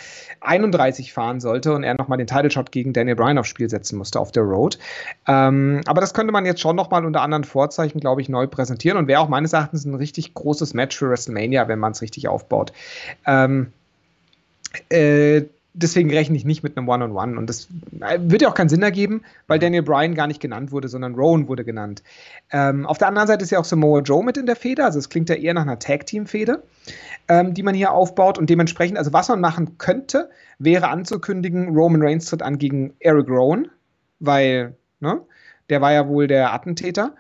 31 0.42 1.14
fahren 1.14 1.40
sollte 1.40 1.74
und 1.74 1.84
er 1.84 1.94
nochmal 1.94 2.18
den 2.18 2.28
Title 2.28 2.50
Shot 2.50 2.72
gegen 2.72 2.94
Daniel 2.94 3.16
Bryan 3.16 3.38
aufs 3.38 3.50
Spiel 3.50 3.70
setzen 3.70 4.00
musste 4.00 4.20
auf 4.20 4.32
der 4.32 4.44
Road. 4.44 4.80
Ähm, 5.28 5.82
aber 5.86 6.02
das 6.02 6.16
könnte 6.16 6.34
man 6.34 6.48
jetzt 6.48 6.62
schon 6.62 6.76
nochmal 6.76 7.06
unter 7.06 7.22
anderen 7.22 7.44
Vorzeichen, 7.44 8.00
glaube 8.00 8.22
ich, 8.22 8.30
neu 8.30 8.48
präsentieren 8.48 8.98
und 8.98 9.08
wäre 9.08 9.22
auch 9.22 9.30
meines 9.30 9.54
Erachtens 9.54 9.86
ein 9.86 9.94
richtig 9.94 10.34
großes 10.34 10.74
Match 10.74 10.98
für 10.98 11.10
WrestleMania, 11.10 11.68
wenn 11.68 11.78
man 11.78 11.92
es 11.92 12.02
richtig 12.02 12.28
aufbaut. 12.28 12.74
Ähm, 13.26 13.72
äh, 14.90 15.44
deswegen 15.78 16.10
rechne 16.10 16.36
ich 16.36 16.46
nicht 16.46 16.64
mit 16.64 16.78
einem 16.78 16.90
One-on-One. 16.90 17.18
-on 17.18 17.34
-One. 17.34 17.38
Und 17.38 17.50
das 17.50 17.68
äh, 18.02 18.20
wird 18.22 18.42
ja 18.42 18.50
auch 18.50 18.56
keinen 18.56 18.70
Sinn 18.70 18.82
ergeben, 18.82 19.22
weil 19.48 19.60
Daniel 19.60 19.84
Bryan 19.84 20.16
gar 20.16 20.28
nicht 20.28 20.42
genannt 20.42 20.72
wurde, 20.72 20.88
sondern 20.88 21.16
Rowan 21.16 21.48
wurde 21.48 21.64
genannt. 21.64 22.04
Ähm, 22.52 22.86
auf 22.86 22.98
der 22.98 23.08
anderen 23.08 23.28
Seite 23.28 23.44
ist 23.44 23.52
ja 23.52 23.60
auch 23.60 23.66
Samoa 23.66 24.02
Joe 24.02 24.24
mit 24.24 24.38
in 24.38 24.46
der 24.46 24.56
Feder. 24.56 24.86
Also 24.86 25.00
es 25.00 25.10
klingt 25.10 25.30
ja 25.30 25.36
eher 25.36 25.54
nach 25.54 25.62
einer 25.62 25.80
Tag-Team-Fehde, 25.80 26.64
ähm, 27.28 27.54
die 27.54 27.64
man 27.64 27.76
hier 27.76 27.92
aufbaut. 27.92 28.38
Und 28.38 28.50
dementsprechend, 28.50 28.98
also 28.98 29.14
was 29.14 29.30
man 29.30 29.40
machen 29.40 29.78
könnte, 29.78 30.30
wäre 30.60 30.90
anzukündigen, 30.90 31.76
Roman 31.76 32.02
Reigns 32.02 32.26
tritt 32.26 32.42
an 32.42 32.58
gegen 32.58 32.94
Eric 33.00 33.30
Rowan, 33.30 33.70
weil 34.20 34.76
ne, 35.00 35.22
der 35.70 35.82
war 35.82 35.94
ja 35.94 36.08
wohl 36.08 36.28
der 36.28 36.54
Attentäter. 36.54 37.14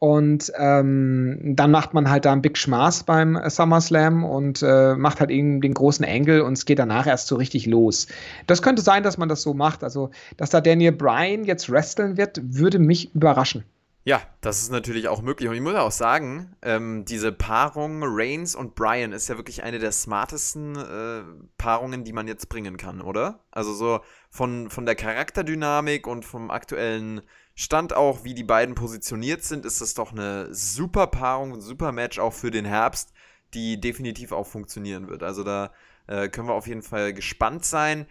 Und 0.00 0.52
ähm, 0.56 1.40
dann 1.56 1.72
macht 1.72 1.92
man 1.92 2.08
halt 2.08 2.24
da 2.24 2.32
einen 2.32 2.42
Big 2.42 2.56
Schmaß 2.56 3.02
beim 3.02 3.36
SummerSlam 3.48 4.24
und 4.24 4.62
äh, 4.62 4.94
macht 4.94 5.18
halt 5.18 5.30
eben 5.30 5.60
den 5.60 5.74
großen 5.74 6.04
Angle 6.04 6.44
und 6.44 6.52
es 6.52 6.66
geht 6.66 6.78
danach 6.78 7.08
erst 7.08 7.26
so 7.26 7.34
richtig 7.34 7.66
los. 7.66 8.06
Das 8.46 8.62
könnte 8.62 8.80
sein, 8.82 9.02
dass 9.02 9.18
man 9.18 9.28
das 9.28 9.42
so 9.42 9.54
macht. 9.54 9.82
Also, 9.82 10.10
dass 10.36 10.50
da 10.50 10.60
Daniel 10.60 10.92
Bryan 10.92 11.44
jetzt 11.44 11.68
wresteln 11.68 12.16
wird, 12.16 12.40
würde 12.42 12.78
mich 12.78 13.12
überraschen. 13.14 13.64
Ja, 14.04 14.22
das 14.40 14.62
ist 14.62 14.70
natürlich 14.72 15.08
auch 15.08 15.20
möglich. 15.20 15.50
Und 15.50 15.56
ich 15.56 15.60
muss 15.60 15.74
auch 15.74 15.90
sagen, 15.90 16.54
ähm, 16.62 17.04
diese 17.04 17.30
Paarung 17.30 18.00
Reigns 18.02 18.54
und 18.54 18.74
Bryan 18.74 19.12
ist 19.12 19.28
ja 19.28 19.36
wirklich 19.36 19.64
eine 19.64 19.78
der 19.78 19.92
smartesten 19.92 20.76
äh, 20.76 21.22
Paarungen, 21.58 22.04
die 22.04 22.14
man 22.14 22.26
jetzt 22.26 22.48
bringen 22.48 22.78
kann, 22.78 23.02
oder? 23.02 23.40
Also 23.50 23.74
so 23.74 24.00
von, 24.30 24.70
von 24.70 24.86
der 24.86 24.94
Charakterdynamik 24.94 26.06
und 26.06 26.24
vom 26.24 26.50
aktuellen 26.50 27.20
Stand 27.60 27.92
auch, 27.92 28.22
wie 28.22 28.34
die 28.34 28.44
beiden 28.44 28.76
positioniert 28.76 29.42
sind, 29.42 29.66
ist 29.66 29.80
das 29.80 29.92
doch 29.94 30.12
eine 30.12 30.46
super 30.54 31.08
Paarung, 31.08 31.54
ein 31.54 31.60
super 31.60 31.90
Match 31.90 32.20
auch 32.20 32.32
für 32.32 32.52
den 32.52 32.64
Herbst, 32.64 33.12
die 33.52 33.80
definitiv 33.80 34.30
auch 34.30 34.46
funktionieren 34.46 35.08
wird. 35.08 35.24
Also 35.24 35.42
da 35.42 35.72
äh, 36.06 36.28
können 36.28 36.46
wir 36.46 36.54
auf 36.54 36.68
jeden 36.68 36.82
Fall 36.82 37.12
gespannt 37.12 37.64
sein. 37.64 38.06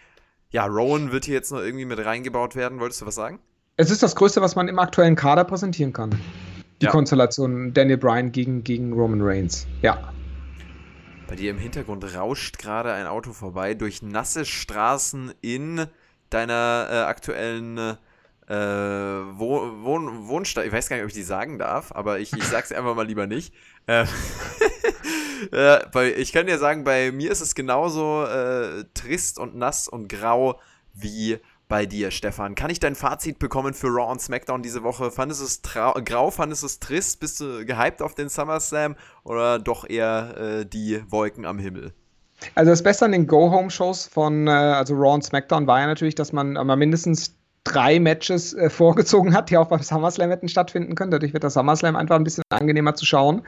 Ja, 0.49 0.65
Rowan 0.65 1.13
wird 1.13 1.23
hier 1.23 1.35
jetzt 1.35 1.53
noch 1.53 1.61
irgendwie 1.61 1.85
mit 1.85 2.03
reingebaut 2.03 2.57
werden. 2.57 2.81
Wolltest 2.81 2.99
du 2.99 3.05
was 3.05 3.15
sagen? 3.15 3.39
Es 3.77 3.89
ist 3.89 4.03
das 4.03 4.17
Größte, 4.17 4.41
was 4.41 4.57
man 4.57 4.67
im 4.67 4.79
aktuellen 4.79 5.15
Kader 5.15 5.45
präsentieren 5.45 5.93
kann. 5.93 6.19
Die 6.81 6.85
ja. 6.87 6.91
Konstellation 6.91 7.73
Daniel 7.73 7.99
Bryan 7.99 8.33
gegen, 8.33 8.65
gegen 8.65 8.91
Roman 8.91 9.21
Reigns. 9.21 9.65
Ja. 9.81 10.11
Bei 11.29 11.37
dir 11.37 11.51
im 11.51 11.57
Hintergrund 11.57 12.03
rauscht 12.13 12.57
gerade 12.57 12.91
ein 12.91 13.07
Auto 13.07 13.31
vorbei 13.31 13.75
durch 13.75 14.01
nasse 14.01 14.43
Straßen 14.43 15.31
in 15.39 15.85
deiner 16.29 16.89
äh, 16.91 16.95
aktuellen 17.03 17.97
äh, 18.47 18.53
Wohn 18.53 19.83
Wohn 19.83 20.27
Wohnstadt. 20.27 20.65
Ich 20.65 20.71
weiß 20.71 20.89
gar 20.89 20.95
nicht, 20.95 21.03
ob 21.03 21.09
ich 21.09 21.15
die 21.15 21.23
sagen 21.23 21.59
darf, 21.59 21.91
aber 21.91 22.19
ich, 22.19 22.33
ich 22.33 22.43
sag's 22.45 22.71
einfach 22.71 22.95
mal 22.95 23.05
lieber 23.05 23.27
nicht. 23.27 23.53
Äh, 23.87 24.05
äh, 25.51 26.09
ich 26.11 26.31
kann 26.31 26.47
dir 26.47 26.57
sagen, 26.57 26.83
bei 26.83 27.11
mir 27.11 27.31
ist 27.31 27.41
es 27.41 27.55
genauso 27.55 28.23
äh, 28.23 28.85
trist 28.93 29.37
und 29.39 29.55
nass 29.55 29.87
und 29.87 30.07
grau 30.07 30.59
wie 30.93 31.39
bei 31.67 31.85
dir, 31.85 32.11
Stefan. 32.11 32.55
Kann 32.55 32.69
ich 32.69 32.79
dein 32.79 32.95
Fazit 32.95 33.39
bekommen 33.39 33.73
für 33.73 33.87
Raw 33.87 34.11
und 34.11 34.21
SmackDown 34.21 34.63
diese 34.63 34.83
Woche? 34.83 35.11
Fandest 35.11 35.41
du 35.41 35.45
es 35.45 35.61
grau, 36.05 36.31
fandest 36.31 36.63
du 36.63 36.67
es 36.67 36.79
trist? 36.79 37.19
Bist 37.19 37.41
du 37.41 37.65
gehypt 37.65 38.01
auf 38.01 38.15
den 38.15 38.29
SummerSlam 38.29 38.95
oder 39.23 39.59
doch 39.59 39.87
eher 39.87 40.37
äh, 40.37 40.65
die 40.65 41.03
Wolken 41.09 41.45
am 41.45 41.59
Himmel? 41.59 41.93
Also 42.55 42.71
das 42.71 42.83
Beste 42.83 43.03
an 43.05 43.11
den 43.11 43.27
Go-Home-Shows 43.27 44.07
von 44.07 44.47
äh, 44.47 44.51
also 44.51 44.93
Raw 44.95 45.15
und 45.15 45.23
SmackDown 45.23 45.67
war 45.67 45.81
ja 45.81 45.87
natürlich, 45.87 46.15
dass 46.15 46.31
man 46.31 46.53
mal 46.53 46.75
mindestens 46.75 47.36
drei 47.71 47.99
Matches 47.99 48.53
äh, 48.53 48.69
vorgezogen 48.69 49.33
hat, 49.33 49.49
die 49.49 49.57
auch 49.57 49.67
beim 49.67 49.81
SummerSlam 49.81 50.29
hätten 50.29 50.47
stattfinden 50.47 50.95
können. 50.95 51.11
Dadurch 51.11 51.33
wird 51.33 51.43
das 51.43 51.53
SummerSlam 51.53 51.95
einfach 51.95 52.15
ein 52.15 52.23
bisschen 52.23 52.43
angenehmer 52.49 52.95
zu 52.95 53.05
schauen. 53.05 53.41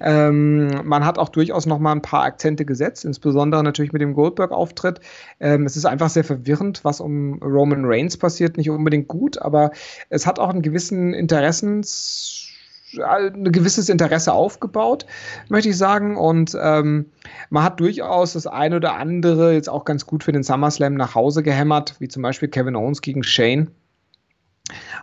Ähm, 0.00 0.82
man 0.84 1.04
hat 1.04 1.18
auch 1.18 1.28
durchaus 1.28 1.66
noch 1.66 1.78
mal 1.78 1.92
ein 1.92 2.02
paar 2.02 2.24
Akzente 2.24 2.64
gesetzt, 2.64 3.04
insbesondere 3.04 3.62
natürlich 3.62 3.92
mit 3.92 4.02
dem 4.02 4.14
Goldberg-Auftritt. 4.14 5.00
Ähm, 5.38 5.66
es 5.66 5.76
ist 5.76 5.84
einfach 5.86 6.10
sehr 6.10 6.24
verwirrend, 6.24 6.84
was 6.84 7.00
um 7.00 7.40
Roman 7.42 7.84
Reigns 7.84 8.16
passiert. 8.16 8.56
Nicht 8.56 8.70
unbedingt 8.70 9.08
gut, 9.08 9.40
aber 9.40 9.70
es 10.08 10.26
hat 10.26 10.38
auch 10.38 10.50
einen 10.50 10.62
gewissen 10.62 11.14
Interessens 11.14 12.49
ein 12.98 13.52
gewisses 13.52 13.88
Interesse 13.88 14.32
aufgebaut, 14.32 15.06
möchte 15.48 15.68
ich 15.68 15.76
sagen. 15.76 16.16
Und 16.16 16.56
ähm, 16.60 17.06
man 17.50 17.62
hat 17.62 17.80
durchaus 17.80 18.32
das 18.32 18.46
eine 18.46 18.76
oder 18.76 18.94
andere 18.96 19.52
jetzt 19.52 19.68
auch 19.68 19.84
ganz 19.84 20.06
gut 20.06 20.24
für 20.24 20.32
den 20.32 20.42
SummerSlam 20.42 20.94
nach 20.94 21.14
Hause 21.14 21.42
gehämmert, 21.42 21.96
wie 21.98 22.08
zum 22.08 22.22
Beispiel 22.22 22.48
Kevin 22.48 22.76
Owens 22.76 23.02
gegen 23.02 23.22
Shane. 23.22 23.70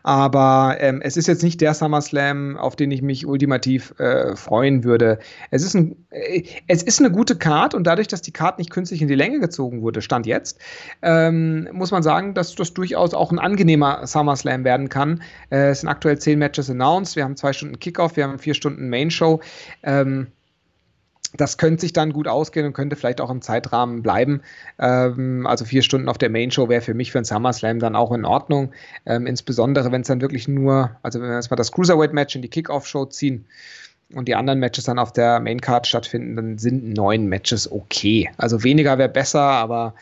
Aber 0.03 0.77
ähm, 0.79 1.01
es 1.01 1.17
ist 1.17 1.27
jetzt 1.27 1.43
nicht 1.43 1.61
der 1.61 1.73
SummerSlam, 1.73 2.57
auf 2.57 2.75
den 2.75 2.91
ich 2.91 3.01
mich 3.01 3.25
ultimativ 3.25 3.93
äh, 3.99 4.35
freuen 4.35 4.83
würde. 4.83 5.19
Es 5.51 5.63
ist, 5.63 5.75
ein, 5.75 5.95
äh, 6.09 6.43
es 6.67 6.83
ist 6.83 6.99
eine 6.99 7.11
gute 7.11 7.35
Card 7.35 7.73
und 7.73 7.85
dadurch, 7.85 8.07
dass 8.07 8.21
die 8.21 8.31
Card 8.31 8.57
nicht 8.59 8.69
künstlich 8.69 9.01
in 9.01 9.07
die 9.07 9.15
Länge 9.15 9.39
gezogen 9.39 9.81
wurde, 9.81 10.01
stand 10.01 10.25
jetzt, 10.25 10.59
ähm, 11.01 11.67
muss 11.71 11.91
man 11.91 12.03
sagen, 12.03 12.33
dass 12.33 12.55
das 12.55 12.73
durchaus 12.73 13.13
auch 13.13 13.31
ein 13.31 13.39
angenehmer 13.39 14.05
SummerSlam 14.05 14.63
werden 14.63 14.89
kann. 14.89 15.21
Äh, 15.49 15.69
es 15.69 15.81
sind 15.81 15.89
aktuell 15.89 16.17
zehn 16.17 16.39
Matches 16.39 16.69
announced. 16.69 17.15
Wir 17.15 17.23
haben 17.23 17.35
zwei 17.35 17.53
Stunden 17.53 17.79
Kickoff, 17.79 18.15
wir 18.15 18.23
haben 18.23 18.39
vier 18.39 18.53
Stunden 18.53 18.89
Main 18.89 19.11
Show. 19.11 19.41
Ähm, 19.83 20.27
das 21.37 21.57
könnte 21.57 21.81
sich 21.81 21.93
dann 21.93 22.13
gut 22.13 22.27
ausgehen 22.27 22.65
und 22.65 22.73
könnte 22.73 22.95
vielleicht 22.95 23.21
auch 23.21 23.29
im 23.29 23.41
Zeitrahmen 23.41 24.01
bleiben. 24.01 24.41
Ähm, 24.79 25.45
also 25.47 25.65
vier 25.65 25.81
Stunden 25.81 26.09
auf 26.09 26.17
der 26.17 26.29
Main 26.29 26.51
Show 26.51 26.69
wäre 26.69 26.81
für 26.81 26.93
mich 26.93 27.11
für 27.11 27.19
ein 27.19 27.25
SummerSlam 27.25 27.79
dann 27.79 27.95
auch 27.95 28.11
in 28.11 28.25
Ordnung. 28.25 28.71
Ähm, 29.05 29.25
insbesondere, 29.27 29.91
wenn 29.91 30.01
es 30.01 30.07
dann 30.07 30.21
wirklich 30.21 30.47
nur, 30.47 30.91
also 31.03 31.21
wenn 31.21 31.29
wir 31.29 31.35
jetzt 31.35 31.49
mal 31.49 31.55
das 31.55 31.71
Cruiserweight-Match 31.71 32.35
in 32.35 32.41
die 32.41 32.49
Kickoff-Show 32.49 33.05
ziehen 33.05 33.45
und 34.13 34.27
die 34.27 34.35
anderen 34.35 34.59
Matches 34.59 34.85
dann 34.85 34.99
auf 34.99 35.13
der 35.13 35.39
Main 35.39 35.61
Card 35.61 35.87
stattfinden, 35.87 36.35
dann 36.35 36.57
sind 36.57 36.93
neun 36.93 37.27
Matches 37.27 37.71
okay. 37.71 38.29
Also 38.37 38.63
weniger 38.63 38.97
wäre 38.97 39.09
besser, 39.09 39.41
aber 39.41 39.95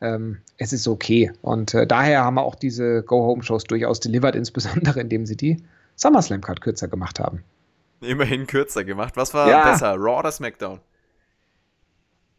ähm, 0.00 0.38
es 0.58 0.72
ist 0.72 0.88
okay. 0.88 1.32
Und 1.42 1.74
äh, 1.74 1.86
daher 1.86 2.24
haben 2.24 2.34
wir 2.34 2.42
auch 2.42 2.56
diese 2.56 3.02
Go-Home-Shows 3.02 3.64
durchaus 3.64 4.00
delivered, 4.00 4.36
insbesondere 4.36 5.00
indem 5.00 5.26
sie 5.26 5.36
die 5.36 5.62
SummerSlam-Card 5.96 6.60
kürzer 6.60 6.88
gemacht 6.88 7.20
haben. 7.20 7.44
Immerhin 8.06 8.46
kürzer 8.46 8.84
gemacht. 8.84 9.16
Was 9.16 9.34
war 9.34 9.48
ja. 9.48 9.70
besser, 9.70 9.94
Raw 9.94 10.18
oder 10.18 10.32
SmackDown? 10.32 10.80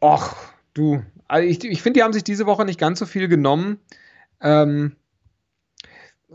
Och, 0.00 0.34
du. 0.74 1.02
Also 1.26 1.48
ich, 1.48 1.64
ich 1.64 1.82
finde, 1.82 1.98
die 1.98 2.04
haben 2.04 2.12
sich 2.12 2.24
diese 2.24 2.46
Woche 2.46 2.64
nicht 2.64 2.78
ganz 2.78 2.98
so 2.98 3.06
viel 3.06 3.28
genommen. 3.28 3.78
Ähm, 4.40 4.96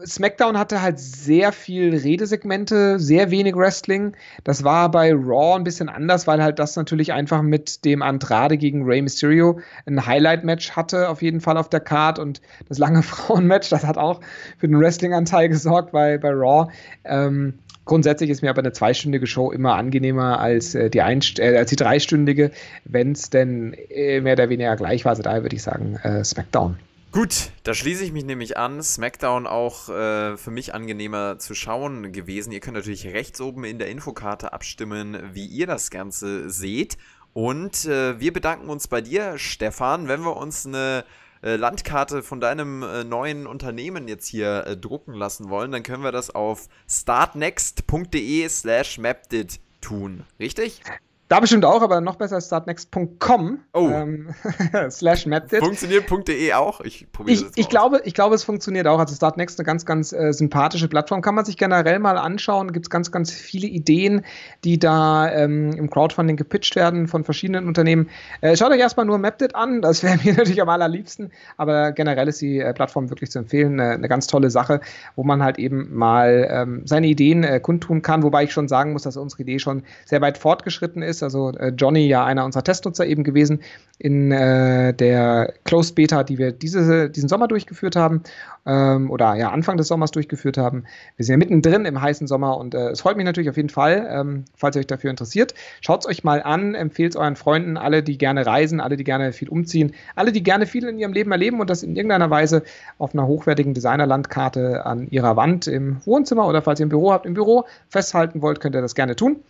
SmackDown 0.05 0.57
hatte 0.57 0.81
halt 0.81 0.99
sehr 0.99 1.51
viel 1.51 1.95
Redesegmente, 1.95 2.99
sehr 2.99 3.31
wenig 3.31 3.55
Wrestling. 3.55 4.15
Das 4.43 4.63
war 4.63 4.89
bei 4.89 5.13
Raw 5.13 5.55
ein 5.55 5.63
bisschen 5.63 5.89
anders, 5.89 6.25
weil 6.25 6.41
halt 6.41 6.59
das 6.59 6.75
natürlich 6.75 7.11
einfach 7.11 7.41
mit 7.41 7.85
dem 7.85 8.01
Andrade 8.01 8.57
gegen 8.57 8.83
Rey 8.83 9.01
Mysterio 9.01 9.59
ein 9.85 10.05
Highlight-Match 10.05 10.71
hatte, 10.71 11.09
auf 11.09 11.21
jeden 11.21 11.41
Fall 11.41 11.57
auf 11.57 11.69
der 11.69 11.81
Card. 11.81 12.17
Und 12.17 12.41
das 12.67 12.77
lange 12.77 13.03
Frauen-Match, 13.03 13.69
das 13.69 13.85
hat 13.85 13.97
auch 13.97 14.21
für 14.57 14.67
den 14.67 14.79
Wrestling-Anteil 14.79 15.49
gesorgt 15.49 15.91
bei, 15.91 16.17
bei 16.17 16.29
Raw. 16.31 16.71
Ähm, 17.03 17.59
Grundsätzlich 17.89 18.29
ist 18.29 18.43
mir 18.43 18.51
aber 18.51 18.59
eine 18.59 18.71
zweistündige 18.71 19.25
Show 19.25 19.49
immer 19.49 19.73
angenehmer 19.73 20.39
als, 20.39 20.75
äh, 20.75 20.91
die, 20.91 21.01
Einst 21.01 21.39
äh, 21.39 21.57
als 21.57 21.71
die 21.71 21.75
dreistündige, 21.75 22.51
wenn 22.85 23.13
es 23.13 23.31
denn 23.31 23.73
äh, 23.73 24.21
mehr 24.21 24.33
oder 24.33 24.49
weniger 24.49 24.75
gleich 24.75 25.05
war. 25.05 25.09
Also 25.09 25.23
daher 25.23 25.41
würde 25.41 25.55
ich 25.55 25.63
sagen, 25.63 25.95
äh, 26.03 26.23
SmackDown. 26.23 26.77
Gut, 27.11 27.49
da 27.63 27.73
schließe 27.73 28.03
ich 28.03 28.11
mich 28.11 28.25
nämlich 28.25 28.57
an. 28.57 28.83
SmackDown 28.83 29.47
auch 29.47 29.89
äh, 29.89 30.37
für 30.37 30.51
mich 30.51 30.75
angenehmer 30.75 31.39
zu 31.39 31.55
schauen 31.55 32.11
gewesen. 32.11 32.51
Ihr 32.51 32.59
könnt 32.59 32.77
natürlich 32.77 33.07
rechts 33.07 33.41
oben 33.41 33.63
in 33.63 33.79
der 33.79 33.89
Infokarte 33.89 34.53
abstimmen, 34.53 35.17
wie 35.33 35.47
ihr 35.47 35.65
das 35.65 35.89
Ganze 35.89 36.47
seht. 36.51 36.95
Und 37.33 37.85
äh, 37.85 38.19
wir 38.19 38.31
bedanken 38.31 38.69
uns 38.69 38.87
bei 38.87 39.01
dir, 39.01 39.39
Stefan, 39.39 40.07
wenn 40.07 40.21
wir 40.21 40.37
uns 40.37 40.67
eine 40.67 41.05
äh, 41.41 41.55
Landkarte 41.55 42.23
von 42.23 42.39
deinem 42.39 42.83
äh, 42.83 43.03
neuen 43.03 43.47
Unternehmen 43.47 44.07
jetzt 44.07 44.27
hier 44.27 44.65
äh, 44.65 44.77
drucken 44.77 45.13
lassen 45.13 45.49
wollen, 45.49 45.71
dann 45.71 45.83
können 45.83 46.03
wir 46.03 46.11
das 46.11 46.29
auf 46.33 46.67
startnext.de 46.89 48.47
slash 48.49 48.97
mapdit 48.97 49.59
tun. 49.81 50.25
Richtig? 50.39 50.81
Da 51.29 51.39
bestimmt 51.39 51.63
auch, 51.63 51.83
aber 51.83 52.01
noch 52.01 52.15
besser 52.15 52.41
startnext.com 52.41 53.59
oh. 53.73 53.87
ähm, 53.87 54.33
slash 54.89 55.27
mapdit. 55.27 55.63
Funktioniert.de 55.63 56.53
auch? 56.53 56.81
Ich 56.81 57.05
probiere 57.11 57.37
das 57.37 57.45
jetzt 57.45 57.59
ich 57.59 57.69
glaube, 57.69 58.01
ich 58.03 58.15
glaube, 58.15 58.33
es 58.33 58.43
funktioniert 58.43 58.87
auch. 58.87 58.97
Also 58.97 59.13
Startnext 59.13 59.59
eine 59.59 59.65
ganz, 59.65 59.85
ganz 59.85 60.11
äh, 60.11 60.33
sympathische 60.33 60.87
Plattform. 60.87 61.21
Kann 61.21 61.35
man 61.35 61.45
sich 61.45 61.55
generell 61.55 61.99
mal 61.99 62.17
anschauen. 62.17 62.73
Gibt 62.73 62.87
es 62.87 62.89
ganz, 62.89 63.11
ganz 63.11 63.31
viele 63.31 63.67
Ideen, 63.67 64.25
die 64.63 64.79
da 64.79 65.31
ähm, 65.31 65.71
im 65.73 65.91
Crowdfunding 65.91 66.35
gepitcht 66.35 66.75
werden 66.75 67.07
von 67.07 67.23
verschiedenen 67.23 67.67
Unternehmen. 67.67 68.09
Äh, 68.41 68.57
schaut 68.57 68.71
euch 68.71 68.79
erstmal 68.79 69.05
nur 69.05 69.19
Mapdit 69.19 69.53
an. 69.53 69.83
Das 69.83 70.01
wäre 70.03 70.17
mir 70.23 70.33
natürlich 70.33 70.63
am 70.63 70.69
allerliebsten. 70.69 71.31
Aber 71.57 71.91
generell 71.91 72.27
ist 72.27 72.41
die 72.41 72.57
äh, 72.57 72.73
Plattform 72.73 73.11
wirklich 73.11 73.29
zu 73.29 73.37
empfehlen. 73.37 73.79
Eine, 73.79 73.91
eine, 73.91 74.07
ganz 74.07 74.25
tolle 74.25 74.49
Sache, 74.49 74.81
wo 75.15 75.23
man 75.23 75.43
halt 75.43 75.59
eben 75.59 75.95
mal 75.95 76.47
ähm, 76.49 76.81
seine 76.85 77.05
Ideen 77.05 77.43
äh, 77.43 77.59
kundtun 77.59 78.01
kann. 78.01 78.23
Wobei 78.23 78.45
ich 78.45 78.51
schon 78.51 78.67
sagen 78.67 78.93
muss, 78.93 79.03
dass 79.03 79.15
unsere 79.15 79.43
Idee 79.43 79.59
schon 79.59 79.83
sehr 80.05 80.21
weit 80.21 80.39
fortgeschritten 80.39 81.03
ist 81.03 81.18
ist. 81.19 81.23
Also 81.23 81.51
äh, 81.51 81.69
Johnny 81.69 82.07
ja 82.07 82.25
einer 82.25 82.45
unserer 82.45 82.63
Testnutzer 82.63 83.05
eben 83.05 83.23
gewesen 83.23 83.61
in 83.97 84.31
äh, 84.31 84.93
der 84.93 85.53
Closed 85.65 85.95
Beta, 85.95 86.23
die 86.23 86.37
wir 86.37 86.51
diese, 86.51 87.09
diesen 87.09 87.27
Sommer 87.27 87.47
durchgeführt 87.47 87.95
haben 87.95 88.23
ähm, 88.65 89.11
oder 89.11 89.35
ja 89.35 89.51
Anfang 89.51 89.77
des 89.77 89.87
Sommers 89.87 90.11
durchgeführt 90.11 90.57
haben. 90.57 90.85
Wir 91.17 91.25
sind 91.25 91.33
ja 91.33 91.37
mittendrin 91.37 91.85
im 91.85 92.01
heißen 92.01 92.27
Sommer 92.27 92.57
und 92.57 92.73
äh, 92.73 92.89
es 92.89 93.01
freut 93.01 93.17
mich 93.17 93.25
natürlich 93.25 93.49
auf 93.49 93.57
jeden 93.57 93.69
Fall, 93.69 94.07
ähm, 94.09 94.45
falls 94.55 94.75
ihr 94.75 94.79
euch 94.79 94.87
dafür 94.87 95.09
interessiert. 95.09 95.53
Schaut 95.81 96.01
es 96.01 96.09
euch 96.09 96.23
mal 96.23 96.41
an, 96.41 96.75
empfehlt 96.75 97.13
es 97.13 97.15
euren 97.17 97.35
Freunden, 97.35 97.77
alle, 97.77 98.03
die 98.03 98.17
gerne 98.17 98.45
reisen, 98.45 98.79
alle, 98.79 98.95
die 98.95 99.03
gerne 99.03 99.33
viel 99.33 99.49
umziehen, 99.49 99.93
alle, 100.15 100.31
die 100.31 100.43
gerne 100.43 100.65
viel 100.65 100.85
in 100.85 100.97
ihrem 100.97 101.13
Leben 101.13 101.31
erleben 101.31 101.59
und 101.59 101.69
das 101.69 101.83
in 101.83 101.95
irgendeiner 101.95 102.29
Weise 102.29 102.63
auf 102.97 103.13
einer 103.13 103.27
hochwertigen 103.27 103.73
Designerlandkarte 103.73 104.85
an 104.85 105.07
ihrer 105.09 105.35
Wand 105.35 105.67
im 105.67 105.97
Wohnzimmer 106.05 106.47
oder 106.47 106.61
falls 106.61 106.79
ihr 106.79 106.85
ein 106.85 106.89
Büro 106.89 107.11
habt, 107.11 107.25
im 107.25 107.33
Büro 107.33 107.65
festhalten 107.89 108.41
wollt, 108.41 108.61
könnt 108.61 108.75
ihr 108.75 108.81
das 108.81 108.95
gerne 108.95 109.15
tun. 109.15 109.41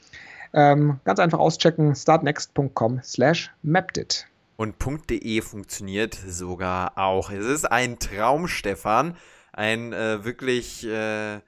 Ähm, 0.54 1.00
ganz 1.04 1.20
einfach 1.20 1.40
auschecken, 1.40 1.96
startnext.com 1.96 3.02
slash 3.04 3.52
mapdit. 3.62 4.28
Und 4.58 4.76
.de 5.10 5.42
funktioniert 5.42 6.16
sogar 6.16 6.98
auch. 6.98 7.32
Es 7.32 7.46
ist 7.46 7.66
ein 7.66 7.98
Traum, 8.00 8.48
Stefan. 8.48 9.16
Ein 9.54 9.94
äh, 9.94 10.26
wirklich 10.26 10.86
äh, 10.86 11.40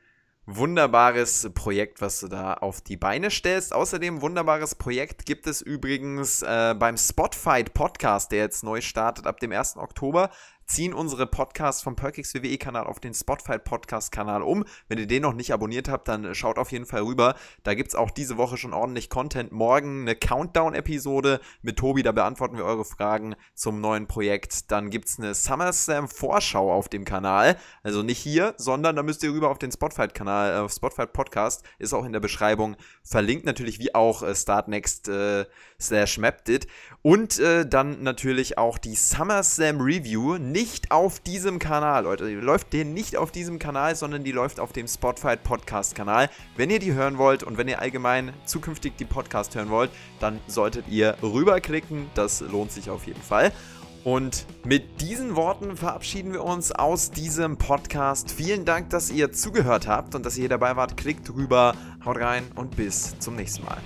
wunderbares 0.45 1.49
Projekt, 1.53 2.01
was 2.01 2.19
du 2.19 2.27
da 2.27 2.53
auf 2.53 2.81
die 2.81 2.97
Beine 2.97 3.29
stellst. 3.29 3.73
Außerdem 3.73 4.21
wunderbares 4.21 4.75
Projekt 4.75 5.25
gibt 5.25 5.47
es 5.47 5.61
übrigens 5.61 6.41
äh, 6.41 6.75
beim 6.77 6.97
Spotify 6.97 7.63
Podcast, 7.63 8.31
der 8.31 8.39
jetzt 8.39 8.63
neu 8.63 8.81
startet 8.81 9.27
ab 9.27 9.39
dem 9.39 9.51
1. 9.51 9.77
Oktober 9.77 10.29
ziehen 10.71 10.93
unsere 10.93 11.27
Podcasts 11.27 11.83
vom 11.83 11.97
Perkix 11.97 12.33
WWE 12.33 12.57
Kanal 12.57 12.87
auf 12.87 13.01
den 13.01 13.13
Spotify 13.13 13.59
Podcast 13.59 14.09
Kanal 14.13 14.41
um. 14.41 14.63
Wenn 14.87 14.99
ihr 14.99 15.05
den 15.05 15.21
noch 15.21 15.33
nicht 15.33 15.51
abonniert 15.51 15.89
habt, 15.89 16.07
dann 16.07 16.33
schaut 16.33 16.57
auf 16.57 16.71
jeden 16.71 16.85
Fall 16.85 17.01
rüber. 17.01 17.35
Da 17.63 17.73
gibt 17.73 17.89
es 17.89 17.95
auch 17.95 18.09
diese 18.09 18.37
Woche 18.37 18.55
schon 18.55 18.73
ordentlich 18.73 19.09
Content. 19.09 19.51
Morgen 19.51 20.03
eine 20.03 20.15
Countdown-Episode 20.15 21.41
mit 21.61 21.77
Tobi, 21.77 22.03
da 22.03 22.13
beantworten 22.13 22.55
wir 22.55 22.63
eure 22.63 22.85
Fragen 22.85 23.35
zum 23.53 23.81
neuen 23.81 24.07
Projekt. 24.07 24.71
Dann 24.71 24.89
gibt 24.89 25.09
es 25.09 25.19
eine 25.19 25.35
SummerSlam 25.35 26.07
Vorschau 26.07 26.71
auf 26.71 26.87
dem 26.87 27.03
Kanal. 27.03 27.57
Also 27.83 28.01
nicht 28.01 28.19
hier, 28.19 28.53
sondern 28.55 28.95
da 28.95 29.03
müsst 29.03 29.23
ihr 29.23 29.33
rüber 29.33 29.49
auf 29.49 29.59
den 29.59 29.73
Spotify 29.73 30.07
Kanal, 30.07 30.53
äh, 30.53 30.59
auf 30.59 30.71
Spotify 30.71 31.05
Podcast. 31.05 31.65
Ist 31.79 31.93
auch 31.93 32.05
in 32.05 32.13
der 32.13 32.21
Beschreibung 32.21 32.77
verlinkt. 33.03 33.45
Natürlich 33.45 33.79
wie 33.79 33.93
auch 33.93 34.23
äh, 34.23 34.33
Start 34.33 34.69
Next 34.69 35.09
äh. 35.09 35.45
Und 37.01 37.39
äh, 37.39 37.67
dann 37.67 38.03
natürlich 38.03 38.57
auch 38.57 38.77
die 38.77 38.95
SummerSlam 38.95 39.81
Review. 39.81 40.37
Nicht 40.37 40.60
auf 40.89 41.19
diesem 41.19 41.59
Kanal, 41.59 42.03
Leute. 42.03 42.27
Die 42.27 42.35
läuft 42.35 42.73
der 42.73 42.85
nicht 42.85 43.17
auf 43.17 43.31
diesem 43.31 43.59
Kanal, 43.59 43.95
sondern 43.95 44.23
die 44.23 44.31
läuft 44.31 44.59
auf 44.59 44.73
dem 44.73 44.87
Spotify 44.87 45.35
Podcast 45.35 45.95
Kanal. 45.95 46.29
Wenn 46.55 46.69
ihr 46.69 46.79
die 46.79 46.93
hören 46.93 47.17
wollt 47.17 47.43
und 47.43 47.57
wenn 47.57 47.67
ihr 47.67 47.79
allgemein 47.79 48.33
zukünftig 48.45 48.93
die 48.97 49.05
Podcast 49.05 49.55
hören 49.55 49.69
wollt, 49.69 49.89
dann 50.19 50.39
solltet 50.47 50.87
ihr 50.87 51.17
rüberklicken. 51.23 52.09
Das 52.15 52.41
lohnt 52.41 52.71
sich 52.71 52.89
auf 52.89 53.07
jeden 53.07 53.21
Fall. 53.21 53.51
Und 54.03 54.45
mit 54.63 55.01
diesen 55.01 55.35
Worten 55.35 55.77
verabschieden 55.77 56.33
wir 56.33 56.43
uns 56.43 56.71
aus 56.71 57.11
diesem 57.11 57.57
Podcast. 57.57 58.31
Vielen 58.31 58.65
Dank, 58.65 58.89
dass 58.89 59.11
ihr 59.11 59.31
zugehört 59.31 59.87
habt 59.87 60.15
und 60.15 60.25
dass 60.25 60.37
ihr 60.37 60.49
dabei 60.49 60.75
wart. 60.75 60.97
Klickt 60.97 61.33
rüber, 61.33 61.75
haut 62.05 62.17
rein 62.17 62.43
und 62.55 62.75
bis 62.75 63.17
zum 63.19 63.35
nächsten 63.35 63.63
Mal. 63.65 63.77